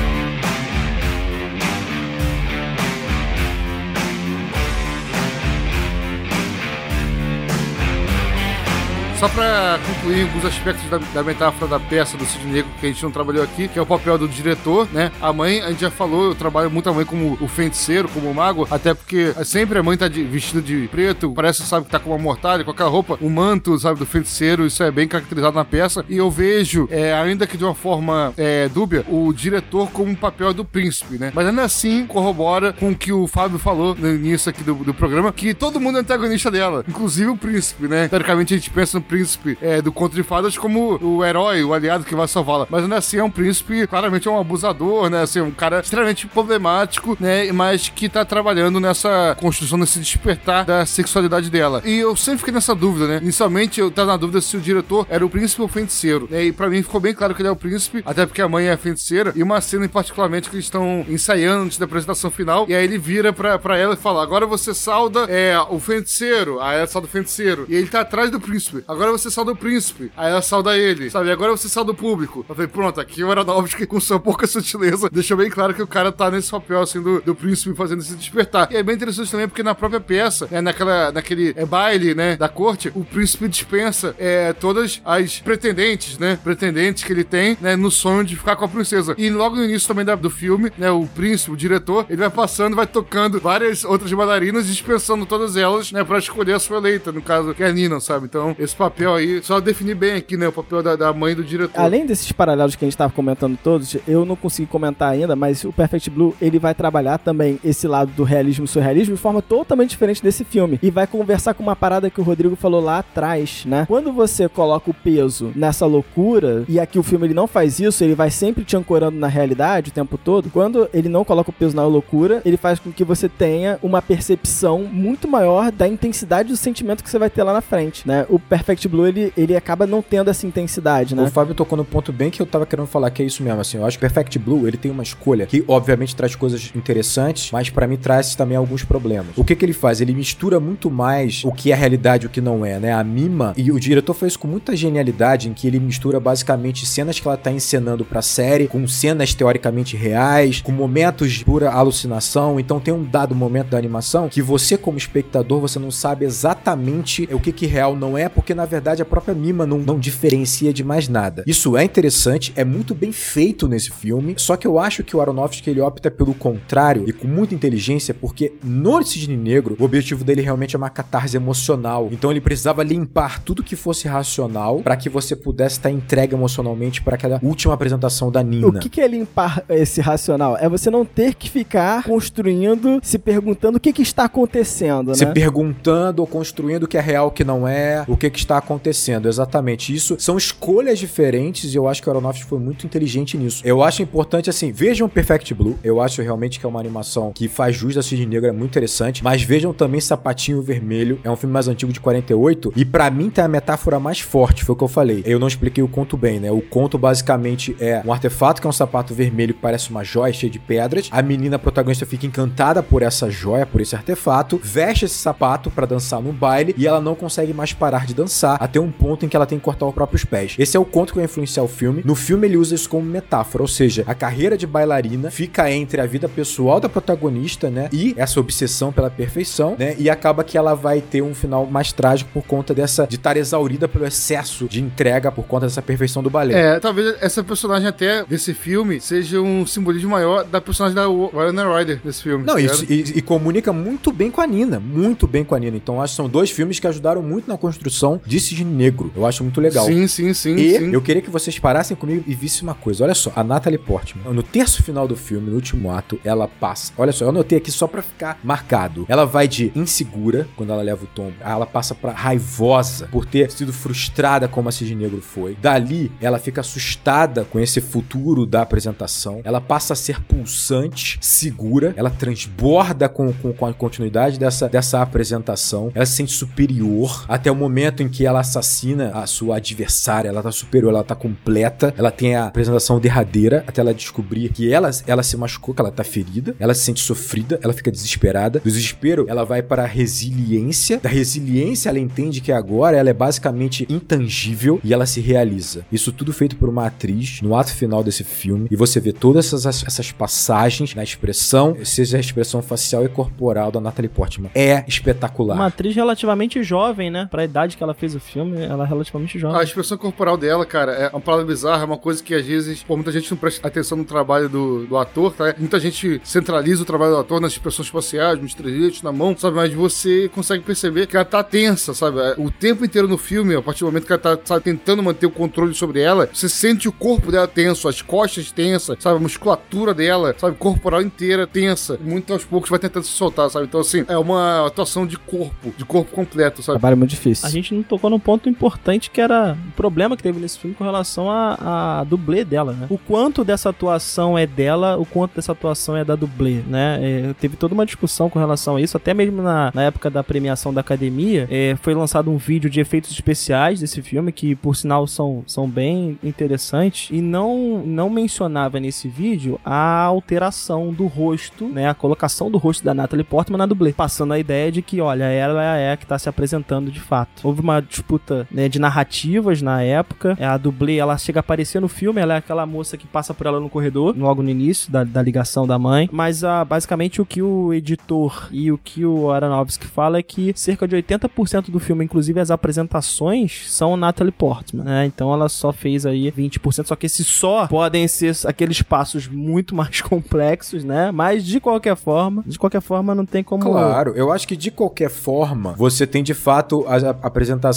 Só 9.21 9.29
pra 9.29 9.79
concluir 9.87 10.23
alguns 10.23 10.47
aspectos 10.47 10.89
da, 10.89 10.97
da 10.97 11.23
metáfora 11.23 11.67
da 11.67 11.79
peça 11.79 12.17
do 12.17 12.25
Cisne 12.25 12.53
Negro 12.53 12.71
que 12.81 12.87
a 12.87 12.89
gente 12.89 13.03
não 13.03 13.11
trabalhou 13.11 13.45
aqui, 13.45 13.69
que 13.69 13.79
é 13.79 13.83
o 13.83 13.85
papel 13.85 14.17
do 14.17 14.27
diretor, 14.27 14.89
né? 14.91 15.13
A 15.21 15.31
mãe, 15.31 15.61
a 15.61 15.69
gente 15.69 15.83
já 15.83 15.91
falou, 15.91 16.29
eu 16.29 16.35
trabalho 16.35 16.71
muito 16.71 16.89
a 16.89 16.93
mãe 16.95 17.05
como 17.05 17.37
o 17.39 17.47
feiticeiro, 17.47 18.09
como 18.09 18.31
o 18.31 18.35
mago, 18.35 18.67
até 18.71 18.95
porque 18.95 19.35
sempre 19.45 19.79
a 19.79 19.83
mãe 19.83 19.95
tá 19.95 20.09
de, 20.09 20.25
vestida 20.25 20.63
de 20.63 20.89
preto, 20.91 21.31
parece, 21.33 21.63
sabe, 21.65 21.85
que 21.85 21.93
tá 21.93 21.99
com 21.99 22.09
uma 22.09 22.19
mortalha, 22.19 22.65
com 22.65 22.71
aquela 22.71 22.89
roupa, 22.89 23.19
o 23.21 23.29
manto, 23.29 23.79
sabe, 23.79 23.99
do 23.99 24.07
feiticeiro, 24.07 24.65
isso 24.65 24.83
é 24.83 24.91
bem 24.91 25.07
caracterizado 25.07 25.55
na 25.55 25.67
peça. 25.67 26.03
E 26.09 26.17
eu 26.17 26.31
vejo, 26.31 26.89
é, 26.91 27.13
ainda 27.13 27.47
que 27.47 27.59
de 27.59 27.65
uma 27.65 27.75
forma 27.75 28.33
é, 28.39 28.71
dúbia, 28.71 29.05
o 29.07 29.35
diretor 29.35 29.91
como 29.91 30.11
um 30.11 30.17
papel 30.17 30.55
do 30.55 30.65
príncipe, 30.65 31.19
né? 31.19 31.31
Mas 31.35 31.47
ainda 31.47 31.65
assim 31.65 32.07
corrobora 32.07 32.73
com 32.73 32.89
o 32.89 32.97
que 32.97 33.13
o 33.13 33.27
Fábio 33.27 33.59
falou 33.59 33.95
no 33.95 34.09
início 34.09 34.49
aqui 34.49 34.65
do, 34.65 34.77
do 34.77 34.95
programa, 34.95 35.31
que 35.31 35.53
todo 35.53 35.79
mundo 35.79 35.99
é 35.99 36.01
antagonista 36.01 36.51
dela, 36.51 36.83
inclusive 36.89 37.29
o 37.29 37.37
príncipe, 37.37 37.87
né? 37.87 38.09
Teoricamente 38.09 38.55
a 38.55 38.57
gente 38.57 38.71
pensa 38.71 38.99
no 38.99 39.10
príncipe 39.11 39.59
é, 39.61 39.83
do 39.83 39.91
Conto 39.91 40.15
de 40.15 40.23
Fadas 40.23 40.57
como 40.57 40.97
o 41.03 41.25
herói, 41.25 41.65
o 41.65 41.75
aliado 41.75 42.05
que 42.05 42.15
vai 42.15 42.29
salvá-la. 42.29 42.69
Mas 42.71 42.85
ainda 42.85 42.97
assim 42.97 43.17
é 43.17 43.25
um 43.25 43.31
príncipe, 43.31 43.85
claramente 43.89 44.29
é 44.29 44.31
um 44.31 44.39
abusador, 44.39 45.11
né? 45.11 45.23
Assim, 45.23 45.41
um 45.41 45.51
cara 45.51 45.81
extremamente 45.81 46.29
problemático, 46.29 47.17
né? 47.19 47.51
Mas 47.51 47.89
que 47.89 48.09
tá 48.09 48.25
trabalhando 48.25 48.79
nessa 48.79 49.37
construção, 49.41 49.77
nesse 49.77 49.99
despertar 49.99 50.65
da 50.65 50.87
sexualidade 50.87 51.51
dela. 51.51 51.83
E 51.85 51.99
eu 51.99 52.15
sempre 52.15 52.39
fiquei 52.39 52.55
nessa 52.55 52.73
dúvida, 52.73 53.09
né? 53.09 53.19
Inicialmente 53.21 53.81
eu 53.81 53.91
tava 53.91 54.13
na 54.13 54.17
dúvida 54.17 54.41
se 54.41 54.57
o 54.57 54.61
diretor 54.61 55.05
era 55.11 55.27
o 55.27 55.29
príncipe 55.29 55.61
ou 55.63 55.67
o 55.67 55.71
feiticeiro. 55.71 56.29
Né? 56.31 56.45
E 56.45 56.53
pra 56.53 56.71
mim 56.71 56.83
ficou 56.83 57.01
bem 57.01 57.13
claro 57.13 57.35
que 57.35 57.43
ele 57.43 57.49
é 57.49 57.53
o 57.53 57.57
príncipe, 57.57 58.03
até 58.07 58.25
porque 58.25 58.41
a 58.41 58.49
mãe 58.49 58.69
é 58.69 58.77
feiticeira. 58.77 59.33
E 59.35 59.43
uma 59.43 59.61
cena 59.61 59.87
em 59.87 59.89
particularmente 59.89 60.49
que 60.49 60.55
eles 60.55 60.67
estão 60.67 61.05
ensaiando 61.09 61.65
antes 61.65 61.79
da 61.79 61.85
apresentação 61.85 62.31
final. 62.31 62.67
E 62.69 62.75
aí 62.75 62.85
ele 62.85 62.99
vira 62.99 63.33
pra, 63.33 63.59
pra 63.59 63.77
ela 63.77 63.95
e 63.95 63.97
fala: 63.97 64.23
Agora 64.23 64.47
você 64.47 64.73
salda 64.73 65.27
é, 65.29 65.59
o 65.69 65.81
feiticeiro. 65.81 66.61
Aí 66.61 66.79
ela 66.79 66.87
salda 66.87 67.09
o 67.09 67.11
feiticeiro. 67.11 67.67
E 67.69 67.75
ele 67.75 67.89
tá 67.89 68.01
atrás 68.01 68.31
do 68.31 68.41
príncipe. 68.41 68.85
Agora 68.87 69.00
você 69.11 69.31
salda 69.31 69.53
o 69.53 69.57
príncipe. 69.57 70.11
Aí 70.17 70.31
ela 70.31 70.43
salda 70.43 70.77
ele. 70.77 71.11
Sabe? 71.11 71.31
Agora 71.31 71.53
você 71.53 71.69
salda 71.69 71.93
o 71.93 71.95
público. 71.95 72.45
Eu 72.49 72.55
falei: 72.55 72.69
Pronto, 72.69 73.01
aqui 73.01 73.23
o 73.25 73.31
Aronofsky, 73.31 73.87
com 73.87 74.01
sua 74.01 74.19
pouca 74.21 74.47
sutileza, 74.47 75.09
deixou 75.11 75.37
bem 75.37 75.49
claro 75.51 75.75
que 75.75 75.83
o 75.83 75.87
cara 75.87 76.13
tá 76.13 76.31
nesse 76.31 76.51
papel 76.51 76.81
assim 76.83 77.01
do, 77.01 77.21
do 77.21 77.35
príncipe 77.35 77.75
fazendo 77.77 78.01
esse 78.01 78.15
despertar. 78.15 78.69
E 78.71 78.77
é 78.77 78.83
bem 78.83 78.95
interessante 78.97 79.31
também 79.31 79.49
porque 79.49 79.63
na 79.63 79.75
própria 79.75 80.01
peça, 80.01 80.47
né, 80.51 80.61
naquela, 80.61 81.11
naquele 81.13 81.53
é, 81.57 81.65
baile, 81.65 82.15
né, 82.15 82.37
da 82.37 82.49
corte, 82.49 82.91
o 82.95 83.05
príncipe 83.05 83.49
dispensa 83.49 84.15
é, 84.19 84.53
todas 84.53 85.01
as 85.05 85.39
pretendentes, 85.41 86.19
né, 86.19 86.39
pretendentes 86.43 87.05
que 87.05 87.13
ele 87.13 87.25
tem, 87.25 87.57
né, 87.61 87.77
no 87.77 87.91
sonho 87.91 88.25
de 88.25 88.37
ficar 88.37 88.57
com 88.57 88.65
a 88.65 88.69
princesa. 88.69 89.15
E 89.17 89.31
logo 89.31 89.57
no 89.57 89.65
início 89.65 89.87
também 89.89 90.05
da- 90.05 90.15
do 90.15 90.31
filme, 90.31 90.73
né, 90.77 90.91
o 90.91 91.07
príncipe, 91.07 91.53
o 91.53 91.57
diretor, 91.57 92.07
ele 92.09 92.19
vai 92.19 92.31
passando, 92.31 92.75
vai 92.77 92.87
tocando 92.87 93.41
várias 93.41 93.85
outras 93.85 94.13
bailarinas, 94.13 94.67
dispensando 94.67 95.25
todas 95.27 95.57
elas, 95.57 95.93
né, 95.93 96.03
pra 96.05 96.19
escolher 96.19 96.55
a 96.55 96.59
sua 96.59 96.79
eleita, 96.79 97.13
no 97.13 97.23
caso, 97.23 97.55
que 97.55 97.63
é 97.63 97.67
a 97.69 97.73
Nina, 97.73 98.01
sabe? 98.01 98.27
Então, 98.27 98.55
esse 98.59 98.75
papel 98.75 98.90
papel 98.91 99.15
aí, 99.15 99.43
só 99.43 99.61
definir 99.61 99.95
bem 99.95 100.15
aqui, 100.15 100.37
né, 100.37 100.49
o 100.49 100.53
papel 100.53 100.83
da, 100.83 100.97
da 100.97 101.13
mãe 101.13 101.35
do 101.35 101.45
diretor. 101.45 101.81
Além 101.81 102.05
desses 102.05 102.31
paralelos 102.33 102.75
que 102.75 102.85
a 102.85 102.87
gente 102.87 102.97
tava 102.97 103.13
comentando 103.13 103.57
todos, 103.63 103.97
eu 104.07 104.25
não 104.25 104.37
consegui 104.37 104.69
comentar 104.69 105.13
ainda, 105.13 105.37
mas 105.37 105.65
o 105.65 105.73
Perfect 105.73 106.11
Blue, 106.11 106.35
ele 106.41 106.59
vai 106.59 106.75
trabalhar 106.75 107.19
também 107.19 107.59
esse 107.65 107.87
lado 107.87 108.11
do 108.13 108.25
realismo 108.25 108.65
e 108.65 108.69
surrealismo 108.69 109.15
de 109.15 109.21
forma 109.21 109.41
totalmente 109.41 109.91
diferente 109.91 110.23
desse 110.23 110.45
filme. 110.45 110.79
E 110.83 110.91
vai 110.91 111.07
conversar 111.07 111.55
com 111.55 111.63
uma 111.63 111.77
parada 111.77 112.11
que 112.11 112.21
o 112.21 112.25
Rodrigo 112.25 112.57
falou 112.57 112.81
lá 112.81 112.99
atrás, 112.99 113.65
né? 113.65 113.85
Quando 113.87 114.13
você 114.13 114.49
coloca 114.49 114.91
o 114.91 114.95
peso 114.95 115.53
nessa 115.55 115.87
loucura, 115.87 116.65
e 116.69 116.81
aqui 116.81 116.99
o 116.99 117.03
filme 117.03 117.27
ele 117.27 117.35
não 117.35 117.47
faz 117.47 117.79
isso, 117.79 118.03
ele 118.03 118.15
vai 118.15 118.31
sempre 118.31 118.65
te 118.65 118.77
ancorando 118.77 119.19
na 119.19 119.29
realidade 119.29 119.91
o 119.91 119.95
tempo 119.95 120.19
todo. 120.19 120.51
Quando 120.51 120.89
ele 120.93 121.09
não 121.09 121.25
coloca 121.25 121.51
o 121.51 121.53
peso 121.53 121.77
na 121.77 121.87
loucura, 121.87 122.43
ele 122.45 122.57
faz 122.57 122.79
com 122.79 122.91
que 122.91 123.05
você 123.05 123.29
tenha 123.29 123.79
uma 123.83 124.03
percepção 124.03 124.81
muito 124.85 125.29
maior 125.29 125.71
da 125.71 125.87
intensidade 125.87 126.49
do 126.49 126.57
sentimento 126.57 127.05
que 127.05 127.11
você 127.11 127.19
vai 127.19 127.31
ter 127.31 127.43
lá 127.43 127.53
na 127.53 127.61
frente, 127.61 128.07
né? 128.07 128.27
O 128.29 128.39
Perfect 128.39 128.80
Blue, 128.89 129.07
ele, 129.07 129.33
ele 129.37 129.57
acaba 129.57 129.87
não 129.87 130.03
tendo 130.03 130.31
essa 130.31 130.47
intensidade, 130.47 131.15
né? 131.15 131.23
O 131.23 131.31
Fábio 131.31 131.55
tocou 131.55 131.77
no 131.77 131.85
ponto 131.85 132.13
bem 132.13 132.31
que 132.31 132.41
eu 132.41 132.47
tava 132.47 132.67
querendo 132.67 132.87
falar, 132.87 133.11
que 133.11 133.23
é 133.23 133.27
isso 133.27 133.43
mesmo, 133.43 133.61
assim, 133.61 133.79
eu 133.79 133.87
acho 133.87 133.99
que 133.99 134.01
Perfect 134.01 134.39
Blue, 134.39 134.67
ele 134.67 134.77
tem 134.77 134.91
uma 134.91 135.03
escolha 135.03 135.47
que, 135.47 135.65
obviamente, 135.67 136.15
traz 136.17 136.35
coisas 136.35 136.71
interessantes, 136.75 137.51
mas 137.53 137.71
pra 137.71 137.87
mim 137.87 137.97
traz 137.97 138.35
também 138.35 138.57
alguns 138.57 138.85
problemas. 138.85 139.37
O 139.37 139.45
que 139.45 139.55
que 139.55 139.65
ele 139.65 139.73
faz? 139.73 140.01
Ele 140.01 140.15
mistura 140.15 140.61
muito 140.61 140.91
mais 140.91 141.43
o 141.45 141.53
que 141.53 141.73
é 141.73 141.75
realidade 141.75 142.25
e 142.25 142.27
o 142.27 142.31
que 142.31 142.41
não 142.41 142.65
é, 142.65 142.79
né? 142.79 142.93
A 142.93 143.03
mima, 143.05 143.53
e 143.57 143.71
o 143.71 143.79
diretor 143.79 144.17
isso 144.27 144.39
com 144.39 144.49
muita 144.49 144.77
genialidade, 144.77 145.49
em 145.49 145.55
que 145.55 145.67
ele 145.67 145.81
mistura 145.81 146.21
basicamente 146.21 146.85
cenas 146.87 147.19
que 147.19 147.27
ela 147.27 147.37
tá 147.37 147.51
encenando 147.51 148.05
pra 148.05 148.23
série, 148.23 148.67
com 148.67 148.87
cenas 148.87 149.35
teoricamente 149.35 149.97
reais, 149.97 150.61
com 150.61 150.73
momentos 150.73 151.33
de 151.33 151.45
pura 151.45 151.71
alucinação, 151.71 152.61
então 152.61 152.79
tem 152.79 152.93
um 152.93 153.03
dado 153.03 153.35
momento 153.35 153.69
da 153.69 153.79
animação 153.79 154.29
que 154.29 154.43
você, 154.43 154.77
como 154.77 154.99
espectador, 154.99 155.61
você 155.61 155.79
não 155.79 155.91
sabe 155.91 156.25
exatamente 156.25 157.29
o 157.33 157.41
que 157.41 157.53
que 157.53 157.67
real 157.67 157.97
não 157.97 158.17
é, 158.17 158.29
porque 158.29 158.55
na 158.55 158.65
verdade 158.71 159.03
a 159.03 159.05
própria 159.05 159.35
mima 159.35 159.67
não, 159.67 159.79
não 159.79 159.99
diferencia 159.99 160.73
de 160.73 160.85
mais 160.85 161.09
nada. 161.09 161.43
Isso 161.47 161.77
é 161.77 161.85
interessante, 161.85 162.53
é 162.57 162.65
muito 162.65 162.95
bem 162.95 163.13
feito 163.13 163.69
nesse 163.69 163.91
filme, 163.91 164.35
só 164.39 164.57
que 164.57 164.67
eu 164.67 164.79
acho 164.79 165.03
que 165.03 165.17
o 165.17 165.21
Aronofsky 165.21 165.71
ele 165.71 165.81
opta 165.81 166.11
pelo 166.11 166.33
contrário 166.33 167.05
e 167.09 167.13
com 167.13 167.27
muita 167.27 167.55
inteligência, 167.55 168.15
porque 168.15 168.53
no 168.63 169.03
Cisne 169.03 169.37
Negro 169.37 169.77
o 169.79 169.85
objetivo 169.85 170.25
dele 170.25 170.43
realmente 170.43 170.77
é 170.77 170.79
uma 170.79 170.91
catarse 170.91 171.37
emocional. 171.37 172.09
Então 172.13 172.31
ele 172.31 172.41
precisava 172.41 172.83
limpar 172.83 173.43
tudo 173.43 173.63
que 173.63 173.75
fosse 173.75 174.07
racional 174.07 174.81
para 174.81 174.97
que 174.97 175.09
você 175.09 175.35
pudesse 175.35 175.77
estar 175.77 175.91
entregue 175.91 176.35
emocionalmente 176.35 177.03
para 177.03 177.17
aquela 177.17 177.41
última 177.43 177.75
apresentação 177.75 178.31
da 178.31 178.43
Nina. 178.43 178.69
O 178.69 178.73
que, 178.73 178.89
que 178.89 179.01
é 179.01 179.09
limpar 179.09 179.65
esse 179.69 180.01
racional? 180.01 180.57
É 180.57 180.69
você 180.69 180.91
não 180.91 181.05
ter 181.05 181.35
que 181.35 181.51
ficar 181.51 182.05
construindo, 182.05 183.01
se 183.03 183.19
perguntando 183.19 183.79
o 183.79 183.81
que, 183.81 183.93
que 183.93 184.03
está 184.03 184.25
acontecendo, 184.25 185.15
Se 185.15 185.25
né? 185.25 185.33
perguntando 185.33 186.21
ou 186.21 186.27
construindo 186.27 186.85
o 186.85 186.89
que 186.89 186.99
é 186.99 187.01
real, 187.01 187.29
o 187.29 187.31
que 187.31 187.45
não 187.45 187.67
é, 187.67 188.05
o 188.07 188.17
que, 188.17 188.31
que 188.31 188.39
está 188.39 188.50
acontecendo. 188.57 189.29
Exatamente. 189.29 189.95
Isso 189.95 190.17
são 190.19 190.37
escolhas 190.37 190.99
diferentes 190.99 191.73
e 191.73 191.77
eu 191.77 191.89
acho 191.89 192.03
que 192.03 192.09
o 192.09 192.11
Aronofsky 192.11 192.47
foi 192.47 192.59
muito 192.59 192.87
inteligente 192.87 193.37
nisso. 193.37 193.63
Eu 193.65 193.83
acho 193.83 194.03
importante, 194.03 194.51
assim, 194.51 194.73
vejam 194.73 195.09
Perfect 195.09 195.55
Blue. 195.55 195.79
Eu 195.83 196.01
acho 196.01 196.23
realmente 196.23 196.59
que 196.59 196.67
é 196.67 196.69
uma 196.69 196.81
animação 196.81 197.33
que 197.33 197.49
faz 197.49 197.77
jus 197.77 197.97
a 197.97 198.03
Cisne 198.03 198.27
Negro, 198.27 198.49
é 198.49 198.53
muito 198.53 198.71
interessante. 198.71 199.23
Mas 199.23 199.43
vejam 199.43 199.73
também 199.73 200.01
Sapatinho 200.01 200.63
Vermelho. 200.63 201.21
É 201.25 201.31
um 201.31 201.37
filme 201.37 201.53
mais 201.53 201.69
antigo 201.69 201.93
de 201.93 202.01
48. 202.01 202.73
E 202.77 202.85
pra 202.85 203.11
mim 203.11 203.31
tem 203.31 203.45
a 203.45 203.49
metáfora 203.49 203.99
mais 203.99 204.21
forte, 204.21 204.65
foi 204.65 204.75
o 204.75 204.77
que 204.77 204.85
eu 204.85 204.89
falei. 204.89 205.23
Eu 205.25 205.39
não 205.39 205.49
expliquei 205.49 205.83
o 205.83 205.89
conto 205.89 206.17
bem, 206.17 206.41
né? 206.41 206.51
O 206.51 206.61
conto 206.61 206.99
basicamente 206.99 207.77
é 207.81 208.03
um 208.05 208.13
artefato 208.13 208.61
que 208.61 208.67
é 208.67 208.71
um 208.71 208.73
sapato 208.73 209.15
vermelho 209.15 209.55
que 209.55 209.61
parece 209.61 209.91
uma 209.91 210.05
joia 210.05 210.33
cheia 210.33 210.51
de 210.51 210.59
pedras. 210.59 211.09
A 211.11 211.23
menina 211.23 211.59
protagonista 211.59 212.07
fica 212.07 212.27
encantada 212.27 212.83
por 212.83 213.03
essa 213.03 213.31
joia, 213.31 213.67
por 213.67 213.81
esse 213.81 213.95
artefato, 213.95 214.61
veste 214.63 215.05
esse 215.05 215.15
sapato 215.15 215.71
pra 215.71 215.87
dançar 215.87 216.21
no 216.21 216.33
baile 216.33 216.75
e 216.77 216.87
ela 216.87 217.01
não 217.01 217.15
consegue 217.15 217.53
mais 217.53 217.73
parar 217.73 218.07
de 218.07 218.15
dançar 218.15 218.40
até 218.49 218.81
um 218.81 218.91
ponto 218.91 219.25
em 219.25 219.29
que 219.29 219.37
ela 219.37 219.47
tem 219.47 219.59
que 219.59 219.65
cortar 219.65 219.87
os 219.87 219.95
próprios 219.95 220.25
pés. 220.25 220.55
Esse 220.59 220.77
é 220.77 220.81
o 220.81 220.85
conto 220.85 221.13
que 221.13 221.17
vai 221.17 221.25
influenciar 221.25 221.63
o 221.63 221.69
filme. 221.69 222.03
No 222.05 222.15
filme 222.15 222.47
ele 222.47 222.57
usa 222.57 222.75
isso 222.75 222.89
como 222.89 223.05
metáfora, 223.05 223.63
ou 223.63 223.69
seja, 223.69 224.05
a 224.07 224.15
carreira 224.15 224.57
de 224.57 224.67
bailarina 224.67 225.31
fica 225.31 225.71
entre 225.71 226.01
a 226.01 226.07
vida 226.07 226.29
pessoal 226.29 226.81
da 226.81 226.89
protagonista, 226.89 227.71
né, 227.71 227.89
e 227.93 228.15
essa 228.17 228.41
obsessão 228.41 228.93
pela 228.93 229.11
perfeição, 229.11 229.77
né, 229.79 229.95
e 229.99 230.09
acaba 230.09 230.45
que 230.45 230.57
ela 230.57 230.75
vai 230.75 231.01
ter 231.01 231.23
um 231.23 231.35
final 231.35 231.67
mais 231.67 231.93
trágico 231.93 232.31
por 232.33 232.45
conta 232.45 232.75
dessa 232.75 233.07
de 233.07 233.17
estar 233.17 233.37
exaurida 233.37 233.89
pelo 233.89 234.07
excesso 234.07 234.67
de 234.67 234.81
entrega 234.81 235.31
por 235.31 235.45
conta 235.45 235.67
dessa 235.67 235.83
perfeição 235.83 236.23
do 236.23 236.31
balé. 236.31 236.75
É, 236.77 236.81
talvez 236.81 237.17
essa 237.21 237.43
personagem 237.43 237.89
até 237.89 238.25
desse 238.25 238.55
filme 238.55 239.01
seja 239.01 239.41
um 239.41 239.67
simbolismo 239.67 240.11
maior 240.11 240.45
da 240.45 240.61
personagem 240.61 240.95
da 240.95 241.09
Winona 241.09 241.79
Ryder 241.79 242.01
desse 242.05 242.23
filme. 242.23 242.45
Não, 242.45 242.55
tá 242.55 242.61
isso, 242.61 242.85
e, 242.89 243.19
e 243.19 243.23
comunica 243.23 243.73
muito 243.73 244.13
bem 244.13 244.31
com 244.31 244.41
a 244.41 244.47
Nina, 244.47 244.81
muito 244.81 245.27
bem 245.27 245.45
com 245.45 245.55
a 245.55 245.59
Nina. 245.59 245.77
Então 245.77 246.01
acho 246.01 246.13
que 246.13 246.17
são 246.17 246.29
dois 246.29 246.51
filmes 246.51 246.79
que 246.79 246.87
ajudaram 246.87 247.23
muito 247.23 247.49
na 247.49 247.57
construção 247.57 248.21
de 248.31 248.39
Cisne 248.39 248.65
Negro. 248.65 249.11
Eu 249.17 249.27
acho 249.27 249.43
muito 249.43 249.61
legal. 249.61 249.85
Sim, 249.85 250.07
sim, 250.07 250.33
sim, 250.33 250.55
E 250.55 250.79
sim. 250.79 250.93
eu 250.93 251.03
queria 251.03 251.21
que 251.21 251.29
vocês 251.29 251.59
parassem 251.59 251.97
comigo 251.97 252.23
e 252.29 252.33
vissem 252.33 252.63
uma 252.63 252.75
coisa. 252.77 253.03
Olha 253.03 253.15
só, 253.15 253.33
a 253.35 253.43
Natalie 253.43 253.77
Portman, 253.77 254.33
no 254.33 254.41
terço 254.43 254.85
final 254.85 255.09
do 255.09 255.17
filme, 255.17 255.51
no 255.51 255.57
último 255.57 255.91
ato, 255.91 256.21
ela 256.25 256.47
passa. 256.47 256.93
Olha 256.97 257.11
só, 257.11 257.25
eu 257.25 257.31
anotei 257.31 257.59
aqui 257.59 257.73
só 257.73 257.89
pra 257.89 258.03
ficar 258.03 258.39
marcado. 258.45 259.05
Ela 259.09 259.27
vai 259.27 259.49
de 259.49 259.73
insegura, 259.75 260.47
quando 260.57 260.73
ela 260.73 260.81
leva 260.81 261.03
o 261.03 261.09
tombo, 261.09 261.35
ela 261.41 261.67
passa 261.67 261.93
pra 261.93 262.13
raivosa 262.13 263.09
por 263.11 263.27
ter 263.27 263.51
sido 263.51 263.73
frustrada 263.73 264.47
como 264.47 264.69
a 264.69 264.73
Cisne 264.73 264.95
Negro 264.95 265.21
foi. 265.21 265.57
Dali, 265.61 266.13
ela 266.21 266.39
fica 266.39 266.61
assustada 266.61 267.43
com 267.45 267.59
esse 267.59 267.81
futuro 267.81 268.47
da 268.47 268.63
apresentação. 268.63 269.41
Ela 269.43 269.61
passa 269.61 269.95
a 269.95 269.97
ser 269.97 270.21
pulsante, 270.23 271.19
segura, 271.21 271.93
ela 271.97 272.11
transborda 272.11 273.09
com, 273.09 273.33
com, 273.33 273.53
com 273.53 273.67
a 273.67 273.75
continuidade 273.75 274.39
dessa, 274.39 274.69
dessa 274.69 275.03
apresentação. 275.03 275.91
Ela 275.97 276.07
se 276.07 276.15
sente 276.15 276.31
superior 276.33 277.25
até 277.27 277.51
o 277.51 277.57
momento 277.57 278.05
em 278.05 278.09
que 278.09 278.20
ela 278.27 278.41
assassina 278.41 279.11
a 279.15 279.27
sua 279.27 279.57
adversária. 279.57 280.29
Ela 280.29 280.43
tá 280.43 280.53
superior, 280.53 280.91
ela 280.91 281.05
tá 281.05 281.15
completa. 281.15 281.95
Ela 281.97 282.11
tem 282.11 282.35
a 282.35 282.47
apresentação 282.47 282.99
derradeira 282.99 283.65
até 283.67 283.81
ela 283.81 283.95
descobrir 283.95 284.51
que 284.51 284.73
ela, 284.73 284.91
ela 285.07 285.23
se 285.23 285.37
machucou, 285.37 285.75
que 285.75 285.81
ela 285.81 285.91
tá 285.91 286.05
ferida. 286.05 286.55
Ela 286.59 286.75
se 286.75 286.85
sente 286.85 287.01
sofrida, 287.01 287.59
ela 287.63 287.73
fica 287.73 287.91
desesperada. 287.91 288.61
Do 288.61 288.65
desespero, 288.71 289.27
ela 289.29 289.45
vai 289.45 289.63
para 289.63 289.85
a 289.85 289.87
resiliência. 289.87 290.99
Da 291.01 291.09
resiliência, 291.09 291.89
ela 291.89 291.99
entende 291.99 292.41
que 292.41 292.53
agora 292.53 292.97
ela 292.97 293.11
é 293.11 293.15
basicamente 293.15 293.87
intangível 293.89 294.81
e 294.83 294.93
ela 294.93 295.07
se 295.07 295.21
realiza. 295.21 295.85
Isso 295.91 296.13
tudo 296.13 296.33
feito 296.33 296.57
por 296.57 296.69
uma 296.69 296.87
atriz 296.87 297.41
no 297.43 297.55
ato 297.55 297.75
final 297.75 298.03
desse 298.03 298.25
filme. 298.25 298.69
E 298.71 298.77
você 298.77 299.01
vê 299.01 299.13
todas 299.13 299.53
essas, 299.53 299.85
essas 299.87 300.13
passagens 300.13 300.95
na 300.95 301.03
expressão, 301.03 301.77
seja 301.85 302.17
a 302.17 302.21
expressão 302.21 302.63
facial 302.63 303.05
e 303.05 303.09
corporal 303.09 303.71
da 303.71 303.81
Natalie 303.81 304.09
Portman. 304.09 304.51
É 304.55 304.85
espetacular. 304.87 305.55
Uma 305.55 305.67
atriz 305.67 305.95
relativamente 305.95 306.63
jovem, 306.63 307.11
né? 307.11 307.29
Pra 307.31 307.45
idade 307.45 307.77
que 307.77 307.83
ela 307.83 307.95
fez 307.95 308.10
o 308.15 308.21
filme, 308.21 308.63
ela 308.63 308.85
é 308.85 308.87
relativamente 308.87 309.39
jovem. 309.39 309.59
A 309.59 309.63
expressão 309.63 309.97
corporal 309.99 310.37
dela, 310.37 310.65
cara, 310.65 310.93
é 310.93 311.09
uma 311.09 311.21
palavra 311.21 311.47
bizarra, 311.47 311.83
é 311.83 311.87
uma 311.87 311.99
coisa 311.99 312.23
que 312.23 312.35
às 312.35 312.45
vezes, 312.45 312.83
pô, 312.83 312.97
muita 312.97 313.13
gente 313.13 313.31
não 313.31 313.39
presta 313.39 313.67
atenção 313.67 313.99
no 313.99 314.05
trabalho 314.05 314.49
do, 314.49 314.87
do 314.87 314.97
ator, 314.97 315.33
tá? 315.33 315.55
Muita 315.59 315.79
gente 315.81 316.21
centraliza 316.25 316.83
o 316.83 316.87
trabalho 316.87 317.13
do 317.13 317.19
ator 317.19 317.41
nas 317.41 317.53
expressões 317.53 317.89
faciais, 317.89 318.41
nos 318.41 318.55
trejeitos, 318.55 319.03
na 319.03 319.13
mão, 319.13 319.37
sabe? 319.37 319.57
Mas 319.57 319.73
você 319.73 320.29
consegue 320.29 320.63
perceber 320.65 321.07
que 321.07 321.17
ela 321.17 321.25
tá 321.25 321.43
tensa, 321.43 321.95
sabe? 321.95 322.19
O 322.39 322.51
tempo 322.51 322.85
inteiro 322.85 323.09
no 323.09 323.19
filme, 323.19 323.55
a 323.55 323.63
partir 323.63 323.81
do 323.81 323.87
momento 323.87 324.07
que 324.07 324.13
ela 324.13 324.21
tá 324.21 324.39
sabe, 324.45 324.65
tentando 324.65 325.03
manter 325.03 325.27
o 325.27 325.31
controle 325.31 325.75
sobre 325.75 326.01
ela, 326.01 326.29
você 326.33 326.49
sente 326.49 326.89
o 326.89 326.93
corpo 326.93 327.31
dela 327.31 327.47
tenso, 327.49 327.89
as 327.89 328.03
costas 328.03 328.51
tensas, 328.51 328.97
sabe? 329.01 329.17
A 329.17 329.21
musculatura 329.21 329.93
dela, 329.95 330.35
sabe? 330.39 330.57
Corporal 330.57 331.03
inteira 331.03 331.47
tensa. 331.47 331.99
Muito 332.01 332.33
aos 332.33 332.45
poucos 332.45 332.71
vai 332.71 332.79
tentando 332.79 333.05
se 333.05 333.13
soltar, 333.13 333.51
sabe? 333.51 333.67
Então, 333.67 333.81
assim, 333.81 334.05
é 334.09 334.17
uma 334.17 334.67
atuação 334.67 335.07
de 335.07 335.19
corpo, 335.19 335.73
de 335.77 335.85
corpo 335.85 336.13
completo, 336.13 336.63
sabe? 336.63 336.79
Trabalho 336.79 336.97
muito 336.97 337.11
difícil. 337.11 337.47
A 337.47 337.51
gente 337.51 337.75
não 337.75 337.83
tocou 337.83 338.00
num 338.09 338.19
ponto 338.19 338.49
importante 338.49 339.11
que 339.11 339.21
era 339.21 339.57
o 339.69 339.73
problema 339.73 340.17
que 340.17 340.23
teve 340.23 340.41
nesse 340.41 340.59
filme 340.59 340.75
com 340.75 340.85
relação 340.85 341.31
à, 341.31 342.05
dublê 342.07 342.45
dela, 342.45 342.73
né? 342.73 342.87
O 342.89 342.97
quanto 342.97 343.45
dessa 343.45 343.71
atuação 343.71 344.39
é 344.39 344.47
dela, 344.47 344.97
o 344.97 345.05
quanto 345.05 345.35
dessa 345.35 345.53
atuação 345.53 345.97
é 345.97 346.05
da 346.05 346.15
dublê, 346.15 346.61
né? 346.67 346.99
É, 347.01 347.35
teve 347.35 347.57
toda 347.57 347.75
uma 347.75 347.85
discussão 347.85 348.31
com 348.31 348.39
relação 348.39 348.77
a 348.77 348.81
isso, 348.81 348.97
até 348.97 349.13
mesmo 349.13 349.43
na, 349.43 349.71
na 349.75 349.83
época 349.83 350.09
da 350.09 350.23
premiação 350.23 350.73
da 350.73 350.81
academia, 350.81 351.47
é, 351.51 351.77
foi 351.83 351.95
lançado 351.95 352.31
um 352.31 352.37
vídeo 352.37 352.71
de 352.71 352.81
efeitos 352.81 353.11
especiais 353.11 353.81
desse 353.81 354.01
filme, 354.03 354.33
que 354.33 354.55
por 354.55 354.77
sinal 354.77 355.07
são, 355.07 355.43
são 355.47 355.69
bem 355.69 356.19
interessantes, 356.23 357.09
e 357.11 357.21
não, 357.21 357.83
não 357.85 358.09
mencionava 358.09 358.79
nesse 358.79 359.09
vídeo 359.09 359.61
a 359.65 360.03
alteração 360.03 360.93
do 360.93 361.07
rosto, 361.07 361.69
né? 361.69 361.89
A 361.89 361.95
colocação 361.95 362.51
do 362.51 362.59
rosto 362.59 362.85
da 362.85 362.95
Natalie 362.95 363.25
Portman 363.25 363.59
na 363.59 363.67
dublê, 363.67 363.93
passando 363.93 364.33
a 364.33 364.39
ideia 364.39 364.71
de 364.71 364.83
que, 364.83 365.01
olha, 365.01 365.25
ela 365.25 365.63
é 365.77 365.93
a 365.93 365.97
que 365.97 366.07
tá 366.07 366.19
se 366.19 366.29
apresentando 366.29 366.91
de 366.91 367.01
fato. 367.01 367.47
Houve 367.47 367.61
uma 367.61 367.81
disputa 367.91 368.47
né, 368.51 368.69
de 368.69 368.79
narrativas 368.79 369.61
na 369.61 369.83
época. 369.83 370.37
É, 370.39 370.47
A 370.47 370.57
dublê, 370.57 370.97
ela 370.97 371.19
chega 371.19 371.41
a 371.41 371.43
aparecer 371.43 371.81
no 371.81 371.89
filme, 371.89 372.21
ela 372.21 372.35
é 372.35 372.37
aquela 372.39 372.65
moça 372.65 372.97
que 372.97 373.07
passa 373.07 373.35
por 373.35 373.47
ela 373.47 373.61
no 373.61 373.69
corredor, 373.69 374.15
logo 374.17 374.43
no 374.43 374.49
início 374.49 374.91
da, 374.91 375.05
da 375.05 375.21
ligação 375.21 375.67
da 375.67 375.79
mãe. 375.79 376.09
Mas 376.13 376.45
ah, 376.45 376.65
basicamente 376.65 377.21
o 377.21 377.27
que 377.27 377.43
o 377.43 377.75
editor 377.75 378.49
e 378.53 378.71
o 378.71 378.79
que 378.79 379.05
o 379.05 379.31
Aronofsky 379.31 379.87
fala 379.87 380.19
é 380.19 380.23
que 380.23 380.53
cerca 380.55 380.87
de 380.87 380.97
80% 380.97 381.71
do 381.71 381.81
filme, 381.81 382.05
inclusive 382.05 382.39
as 382.41 382.51
apresentações, 382.51 383.65
são 383.69 383.97
Natalie 383.97 384.33
Portman, 384.33 384.85
né? 384.85 385.07
Então 385.07 385.33
ela 385.33 385.49
só 385.49 385.73
fez 385.73 386.07
aí 386.07 386.31
20%, 386.31 386.87
só 386.87 386.95
que 386.95 387.07
esses 387.07 387.27
só 387.27 387.67
podem 387.67 388.07
ser 388.07 388.37
aqueles 388.47 388.81
passos 388.83 389.27
muito 389.27 389.75
mais 389.81 390.01
complexos, 390.01 390.85
né? 390.85 391.11
Mas 391.11 391.45
de 391.45 391.59
qualquer 391.59 391.97
forma, 391.97 392.45
de 392.47 392.59
qualquer 392.59 392.81
forma 392.81 393.15
não 393.15 393.27
tem 393.27 393.43
como 393.43 393.63
Claro, 393.63 394.13
eu 394.15 394.31
acho 394.31 394.47
que 394.47 394.57
de 394.57 394.71
qualquer 394.71 395.11
forma, 395.11 395.75
você 395.77 396.07
tem 396.07 396.23
de 396.23 396.35
fato 396.35 396.85
a, 396.87 397.27
a 397.27 397.31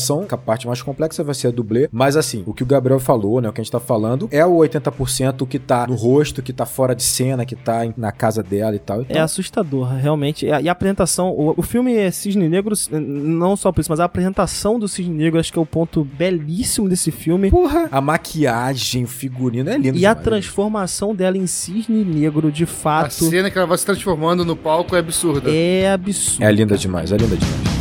atuação, 0.03 0.25
que 0.27 0.33
a 0.35 0.37
parte 0.37 0.67
mais 0.67 0.81
complexa 0.81 1.23
vai 1.23 1.33
ser 1.33 1.47
a 1.47 1.51
dublê, 1.51 1.87
mas 1.91 2.15
assim, 2.17 2.43
o 2.45 2.53
que 2.53 2.63
o 2.63 2.65
Gabriel 2.65 2.99
falou, 2.99 3.39
né, 3.41 3.49
o 3.49 3.53
que 3.53 3.61
a 3.61 3.63
gente 3.63 3.71
tá 3.71 3.79
falando, 3.79 4.27
é 4.31 4.45
o 4.45 4.57
80% 4.57 5.47
que 5.47 5.57
tá 5.59 5.87
no 5.87 5.95
rosto, 5.95 6.41
que 6.41 6.51
tá 6.51 6.65
fora 6.65 6.93
de 6.95 7.03
cena, 7.03 7.45
que 7.45 7.55
tá 7.55 7.81
na 7.95 8.11
casa 8.11 8.43
dela 8.43 8.75
e 8.75 8.79
tal. 8.79 9.01
Então, 9.01 9.15
É 9.15 9.19
assustador, 9.19 9.93
realmente. 9.95 10.45
E 10.45 10.51
a, 10.51 10.61
e 10.61 10.69
a 10.69 10.71
apresentação, 10.71 11.29
o, 11.31 11.53
o 11.57 11.61
filme 11.61 11.95
é 11.95 12.11
Cisne 12.11 12.47
Negro, 12.49 12.75
não 12.91 13.55
só 13.55 13.71
por 13.71 13.81
isso, 13.81 13.89
mas 13.91 13.99
a 13.99 14.05
apresentação 14.05 14.77
do 14.79 14.87
Cisne 14.87 15.13
Negro, 15.15 15.39
acho 15.39 15.51
que 15.51 15.59
é 15.59 15.61
o 15.61 15.65
ponto 15.65 16.03
belíssimo 16.03 16.89
desse 16.89 17.11
filme. 17.11 17.49
porra, 17.49 17.87
a 17.91 18.01
maquiagem, 18.01 19.03
o 19.03 19.07
figurino 19.07 19.69
é 19.69 19.77
lindo 19.77 19.97
E 19.97 20.05
a 20.05 20.09
demais. 20.13 20.23
transformação 20.23 21.15
dela 21.15 21.37
em 21.37 21.47
Cisne 21.47 22.03
Negro, 22.03 22.51
de 22.51 22.63
A 22.63 22.67
fato, 22.67 23.11
cena 23.13 23.49
que 23.49 23.57
ela 23.57 23.67
vai 23.67 23.77
se 23.77 23.85
transformando 23.85 24.43
no 24.45 24.55
palco 24.55 24.95
é 24.95 24.99
absurda. 24.99 25.49
é 25.49 25.91
absurdo. 25.91 26.43
É 26.43 26.51
demais, 26.51 26.51
é 26.51 26.51
linda 26.51 26.77
demais. 26.77 27.11
É 27.11 27.17
linda 27.17 27.35
demais. 27.37 27.72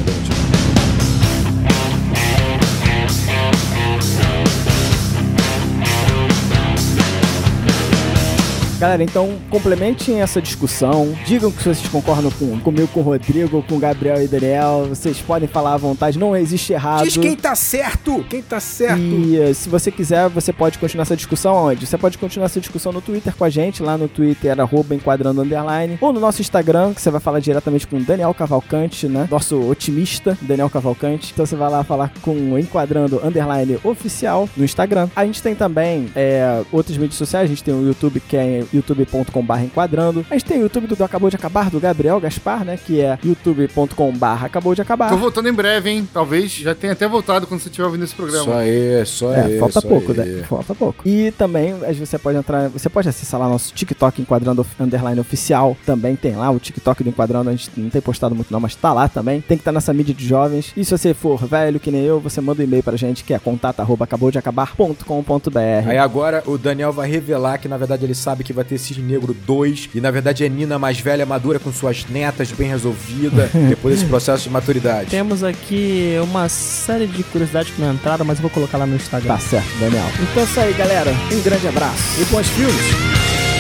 Galera, 8.83 9.05
então 9.05 9.39
complementem 9.49 10.23
essa 10.23 10.43
discussão. 10.43 11.17
Digam 11.25 11.53
que 11.53 11.63
vocês 11.63 11.87
concordam 11.87 12.33
com, 12.33 12.59
comigo, 12.59 12.89
com 12.89 12.99
o 12.99 13.03
Rodrigo, 13.05 13.63
com 13.63 13.77
o 13.77 13.79
Gabriel 13.79 14.21
e 14.21 14.27
Daniel. 14.27 14.87
Vocês 14.89 15.21
podem 15.21 15.49
falar 15.49 15.75
à 15.75 15.77
vontade, 15.77 16.19
não 16.19 16.37
existe 16.37 16.73
errado. 16.73 17.05
Diz 17.05 17.17
quem 17.17 17.37
tá 17.37 17.55
certo! 17.55 18.25
Quem 18.29 18.43
tá 18.43 18.59
certo! 18.59 18.99
E 18.99 19.39
eh, 19.39 19.55
se 19.55 19.69
você 19.69 19.93
quiser, 19.93 20.29
você 20.29 20.53
pode 20.53 20.79
continuar 20.79 21.03
essa 21.03 21.15
discussão 21.15 21.55
onde? 21.55 21.87
Você 21.87 21.97
pode 21.97 22.19
continuar 22.19 22.47
essa 22.47 22.59
discussão 22.59 22.91
no 22.91 23.01
Twitter 23.01 23.33
com 23.37 23.45
a 23.45 23.49
gente, 23.49 23.85
lá 23.85 23.97
no 23.97 24.09
Twitter, 24.09 24.61
arroba 24.61 24.97
enquadrando 24.97 25.43
underline, 25.43 25.97
ou 26.01 26.13
no 26.13 26.19
nosso 26.19 26.43
Instagram, 26.43 26.93
que 26.93 27.01
você 27.01 27.11
vai 27.13 27.21
falar 27.21 27.39
diretamente 27.39 27.87
com 27.87 27.99
o 27.99 28.01
Daniel 28.01 28.35
Cavalcante, 28.35 29.07
né? 29.07 29.29
Nosso 29.31 29.61
otimista, 29.71 30.37
Daniel 30.43 30.69
Cavalcante. 30.69 31.31
Então 31.33 31.47
você 31.47 31.55
vai 31.55 31.71
lá 31.71 31.85
falar 31.85 32.13
com 32.21 32.33
o 32.33 32.59
enquadrando 32.59 33.25
underline 33.25 33.79
oficial 33.85 34.49
no 34.57 34.65
Instagram. 34.65 35.09
A 35.15 35.25
gente 35.25 35.41
tem 35.41 35.55
também 35.55 36.11
é, 36.17 36.65
outras 36.73 36.97
mídias 36.97 37.15
sociais, 37.15 37.45
a 37.45 37.49
gente 37.49 37.63
tem 37.63 37.73
o 37.73 37.87
YouTube, 37.87 38.19
que 38.19 38.37
é 38.37 38.72
youtube.com.br 38.73 39.59
enquadrando. 39.61 40.25
A 40.31 40.35
gente 40.35 40.45
tem 40.45 40.59
o 40.59 40.63
YouTube 40.63 40.87
do 40.87 41.05
Acabou 41.05 41.31
de 41.31 41.37
Acabar, 41.37 41.71
do 41.71 41.81
Gabriel 41.81 42.21
Gaspar, 42.21 42.65
né? 42.65 42.77
Que 42.85 43.01
é 43.01 43.19
youtube.com.br 43.25 44.27
Acabou 44.45 44.75
de 44.75 44.83
Acabar. 44.83 45.11
Tô 45.11 45.17
voltando 45.17 45.49
em 45.49 45.53
breve, 45.53 45.91
hein? 45.91 46.09
Talvez 46.13 46.51
já 46.53 46.75
tenha 46.75 46.93
até 46.93 47.07
voltado 47.09 47.47
quando 47.47 47.61
você 47.61 47.69
estiver 47.69 47.87
ouvindo 47.87 48.05
esse 48.05 48.15
programa. 48.15 48.45
Só 48.45 48.55
aí, 48.59 49.07
só 49.07 49.33
É, 49.33 49.41
aí. 49.45 49.59
falta 49.59 49.81
só 49.81 49.89
pouco, 49.89 50.13
aí. 50.13 50.19
né? 50.19 50.43
Falta 50.49 50.75
pouco. 50.75 51.07
E 51.09 51.31
também 51.33 51.73
às 51.73 51.97
vezes 51.97 52.09
você 52.09 52.19
pode 52.19 52.39
entrar, 52.39 52.69
você 52.69 52.89
pode 52.89 53.09
acessar 53.09 53.41
lá 53.41 53.49
nosso 53.49 53.73
TikTok 53.75 54.21
Enquadrando 54.23 54.67
Underline 54.79 55.21
Oficial. 55.21 55.77
Também 55.87 56.17
tem 56.17 56.37
lá 56.37 56.51
o 56.51 56.59
TikTok 56.59 57.03
do 57.03 57.09
Enquadrando, 57.11 57.49
a 57.51 57.53
gente 57.53 57.71
não 57.77 57.91
tem 57.91 58.01
postado 58.01 58.35
muito 58.35 58.53
não, 58.53 58.61
mas 58.61 58.75
tá 58.75 58.93
lá 58.93 59.09
também. 59.09 59.41
Tem 59.41 59.57
que 59.57 59.63
estar 59.63 59.73
nessa 59.73 59.93
mídia 59.93 60.15
de 60.15 60.27
jovens. 60.27 60.73
E 60.77 60.85
se 60.85 60.91
você 60.97 61.15
for 61.15 61.45
velho 61.47 61.79
que 61.81 61.91
nem 61.91 62.03
eu, 62.05 62.21
você 62.21 62.41
manda 62.41 62.61
um 62.63 62.65
e-mail 62.65 62.83
pra 62.83 62.97
gente 62.97 63.25
que 63.25 63.35
é 63.35 63.39
contato 63.39 63.81
arroba 63.81 64.05
acabou 64.05 64.31
de 64.31 64.39
acabar.com.br. 64.39 65.59
Aí 65.89 65.99
agora 65.99 66.43
o 66.47 66.57
Daniel 66.59 66.93
vai 66.93 67.09
revelar 67.11 67.59
que 67.59 67.69
na 67.69 67.77
verdade 67.77 68.05
ele 68.05 68.15
sabe 68.15 68.45
que 68.45 68.53
vai 68.53 68.62
ter 68.65 68.79
Cisne 68.79 69.03
Negro 69.03 69.35
2 69.47 69.91
e 69.95 70.01
na 70.01 70.11
verdade 70.11 70.45
é 70.45 70.49
Nina 70.49 70.79
mais 70.79 70.99
velha, 71.01 71.25
madura 71.27 71.59
com 71.59 71.73
suas 71.73 72.07
netas 72.09 72.53
bem 72.53 72.69
resolvida 72.69 73.51
depois 73.69 73.95
desse 73.95 74.07
processo 74.07 74.45
de 74.45 74.51
maturidade. 74.51 75.11
Temos 75.11 75.43
aqui 75.45 76.17
uma 76.23 76.49
série 76.49 77.07
de 77.07 77.23
curiosidades 77.25 77.73
que 77.73 77.81
não 77.81 77.93
entraram, 77.95 78.25
mas 78.25 78.39
eu 78.39 78.43
vou 78.43 78.51
colocar 78.51 78.79
lá 78.79 78.87
no 78.87 78.97
Instagram. 78.97 79.29
Tá 79.29 79.39
certo, 79.39 79.69
Daniel. 79.79 80.07
Então 80.21 80.43
é 80.43 80.47
isso 80.47 80.61
aí, 80.61 80.73
galera. 80.75 81.11
Um 81.33 81.43
grande 81.43 81.69
abraço. 81.69 82.21
E 82.21 82.25
bons 82.27 82.49
filmes. 82.49 83.52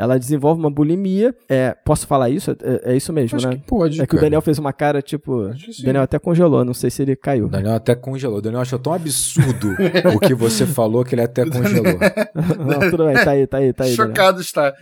Ela 0.00 0.18
desenvolve 0.18 0.58
uma 0.58 0.70
bulimia. 0.70 1.34
É, 1.46 1.76
posso 1.84 2.06
falar 2.06 2.30
isso? 2.30 2.52
É, 2.62 2.92
é 2.92 2.96
isso 2.96 3.12
mesmo, 3.12 3.36
Acho 3.36 3.48
né? 3.48 3.56
que 3.56 3.66
pode. 3.66 4.00
É 4.00 4.06
que 4.06 4.14
o 4.14 4.16
cara. 4.16 4.22
Daniel 4.22 4.40
fez 4.40 4.58
uma 4.58 4.72
cara, 4.72 5.02
tipo. 5.02 5.50
O 5.50 5.54
Daniel 5.84 6.04
até 6.04 6.18
congelou, 6.18 6.64
não 6.64 6.72
sei 6.72 6.88
se 6.88 7.02
ele 7.02 7.14
caiu. 7.14 7.44
O 7.44 7.48
Daniel 7.48 7.74
até 7.74 7.94
congelou. 7.94 8.38
O 8.38 8.40
Daniel 8.40 8.62
achou 8.62 8.78
tão 8.78 8.94
absurdo 8.94 9.74
o 10.14 10.18
que 10.18 10.34
você 10.34 10.64
falou 10.64 11.04
que 11.04 11.14
ele 11.14 11.20
até 11.22 11.44
congelou. 11.48 11.98
Não, 12.64 12.90
tudo 12.90 13.04
bem, 13.04 13.14
tá 13.14 13.32
aí, 13.32 13.46
tá 13.46 13.58
aí, 13.58 13.72
tá 13.74 13.84
aí. 13.84 13.94
Daniel. 13.94 14.06
Chocado 14.08 14.40
está. 14.40 14.74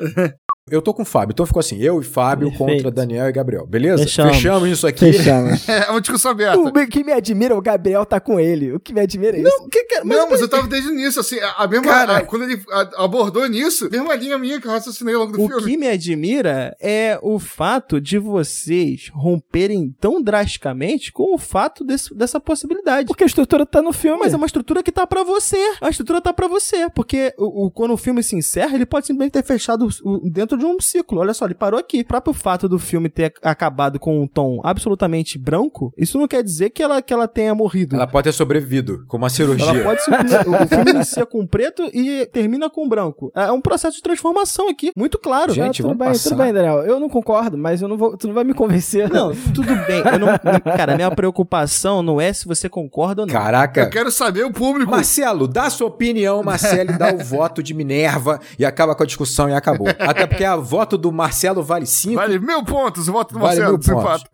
Eu 0.71 0.83
tô 0.83 0.93
com 0.95 1.03
o 1.03 1.05
Fábio, 1.05 1.33
então 1.33 1.47
ficou 1.47 1.61
assim: 1.61 1.79
eu 1.79 2.01
e 2.01 2.05
Fábio 2.05 2.49
Perfeito. 2.51 2.73
contra 2.75 2.91
Daniel 2.91 3.29
e 3.29 3.33
Gabriel, 3.33 3.67
beleza? 3.67 4.03
Fechamos. 4.05 4.69
isso 4.69 4.87
aqui. 4.87 5.13
Fechamos. 5.13 5.67
É 5.69 5.91
uma 5.91 6.01
discussão 6.01 6.31
aberta. 6.33 6.59
O 6.59 6.73
que 6.87 7.05
me 7.05 7.13
admira, 7.13 7.57
o 7.57 7.61
Gabriel 7.63 8.05
tá 8.05 8.19
com 8.21 8.39
ele. 8.41 8.73
O 8.73 8.81
que 8.81 8.93
me 8.93 9.01
admira 9.01 9.37
é 9.37 9.41
isso. 9.43 9.63
O 9.65 9.69
que 9.69 9.85
que 9.85 9.95
é? 9.97 10.05
não, 10.05 10.29
mas 10.31 10.41
eu 10.41 10.49
tava 10.49 10.67
desde 10.67 10.89
o 10.89 10.93
início, 10.93 11.21
assim, 11.21 11.39
a, 11.39 11.51
a 11.65 11.69
mesma. 11.69 11.87
Cara. 11.87 12.17
a- 12.19 12.25
quando 12.25 12.43
ele 12.45 12.61
a- 12.71 13.05
abordou 13.05 13.47
nisso, 13.49 13.89
mesma 13.91 14.15
linha 14.15 14.37
minha 14.39 14.61
que 14.61 14.67
eu 14.67 14.71
raciocinei 14.73 15.15
ao 15.15 15.21
longo 15.23 15.33
do 15.37 15.43
O 15.45 15.49
filme. 15.49 15.63
que 15.65 15.77
me 15.77 15.89
admira 15.89 16.77
é 16.81 17.19
o 17.23 17.39
fato 17.39 18.01
de 18.01 18.19
vocês 18.19 19.11
romperem 19.15 19.95
tão 20.01 20.21
drasticamente 20.23 21.13
com 21.13 21.35
o 21.35 21.39
fato 21.39 21.85
desse- 21.85 22.15
dessa 22.15 22.41
possibilidade. 22.41 23.07
Porque 23.07 23.25
a 23.25 23.27
estrutura 23.27 23.65
tá 23.65 23.81
no 23.81 23.93
filme. 23.93 24.19
Mas 24.19 24.33
é 24.33 24.37
uma 24.37 24.47
estrutura 24.47 24.83
que 24.83 24.91
tá 24.93 25.07
pra 25.07 25.23
você. 25.23 25.59
A 25.81 25.89
estrutura 25.91 26.21
tá 26.21 26.33
pra 26.33 26.49
você. 26.49 26.89
Porque 26.91 27.33
o, 27.39 27.67
o- 27.67 27.71
quando 27.71 27.93
o 27.93 27.97
filme 27.97 28.23
se 28.23 28.37
encerra, 28.37 28.75
ele 28.75 28.87
pode 28.87 29.07
simplesmente 29.07 29.33
ter 29.33 29.45
fechado 29.45 29.87
o- 30.05 30.27
o- 30.27 30.31
dentro 30.31 30.57
de 30.59 30.67
um 30.67 30.81
ciclo. 30.81 31.21
Olha 31.21 31.33
só, 31.35 31.45
ele 31.45 31.55
parou 31.55 31.79
aqui. 31.79 32.01
O 32.01 32.05
próprio 32.07 32.35
fato 32.35 32.69
do 32.69 32.79
filme 32.79 33.09
ter 33.09 33.33
acabado 33.43 33.99
com 33.99 34.21
um 34.23 34.27
tom 34.27 34.61
absolutamente 34.65 35.39
branco, 35.39 35.93
isso 35.97 36.19
não 36.19 36.29
quer 36.29 36.43
dizer 36.43 36.71
que 36.71 36.83
ela, 36.83 37.01
que 37.01 37.13
ela 37.13 37.27
tenha 37.29 37.55
morrido. 37.55 37.97
Ela 37.97 38.07
pode 38.07 38.25
ter 38.25 38.33
sobrevivido 38.33 39.05
com 39.07 39.17
uma 39.17 39.31
cirurgia. 39.31 39.67
Ela 39.69 39.83
pode 39.85 40.03
simplesmente. 40.03 40.49
o 40.49 40.67
filme 40.69 40.91
inicia 40.91 41.27
com 41.27 41.47
preto 41.47 41.83
e 41.93 42.27
termina 42.27 42.69
com 42.69 42.89
branco. 42.89 43.31
É 43.35 43.51
um 43.53 43.61
processo 43.61 43.97
de 43.97 44.03
transformação 44.03 44.69
aqui, 44.69 44.93
muito 44.97 45.19
claro. 45.19 45.53
Gente, 45.53 45.81
Ah, 45.81 45.83
tudo 45.83 45.83
vamos 45.89 45.99
bem, 45.99 46.09
passar. 46.09 46.29
tudo 46.31 46.39
bem, 46.43 46.53
Daniel. 46.53 46.79
Eu 46.81 47.01
não 47.01 47.09
concordo, 47.09 47.57
mas 47.57 47.81
eu 47.83 47.89
não 47.89 47.97
vou, 47.97 48.17
tu 48.17 48.27
não 48.27 48.35
vai 48.35 48.45
me 48.45 48.55
convencer. 48.55 49.09
Não, 49.11 49.33
tudo 49.55 49.75
bem. 49.87 50.03
Eu 50.13 50.19
não, 50.19 50.29
cara, 50.77 50.95
minha 50.97 51.11
preocupação 51.11 52.03
não 52.03 52.21
é 52.21 52.33
se 52.33 52.47
você 52.47 52.69
concorda 52.69 53.23
ou 53.23 53.27
não. 53.27 53.33
Caraca. 53.35 53.83
Eu 53.83 53.91
quero 53.91 54.11
saber 54.11 54.45
o 54.45 54.53
público. 54.53 54.91
Marcelo, 54.91 55.47
dá 55.47 55.71
sua 55.71 55.87
opinião, 55.89 56.43
Marcelo, 56.43 56.91
e 56.91 56.99
dá 56.99 57.15
o 57.15 57.19
voto 57.25 57.63
de 57.63 57.73
Minerva 57.75 58.41
e 58.59 58.65
acaba 58.65 58.95
com 58.95 59.03
a 59.03 59.07
discussão 59.07 59.49
e 59.49 59.53
acabou. 59.55 59.89
Até 59.99 60.27
porque 60.27 60.45
voto 60.57 60.97
do 60.97 61.13
Marcelo 61.13 61.63
vale 61.63 61.87
5. 61.87 62.15
Vale 62.15 62.39
mil 62.39 62.65
pontos 62.65 63.09
o 63.09 63.13
voto 63.13 63.35
do 63.35 63.41
vale 63.41 63.61
Marcelo, 63.61 63.79
mil 63.79 64.03
pontos. 64.03 64.25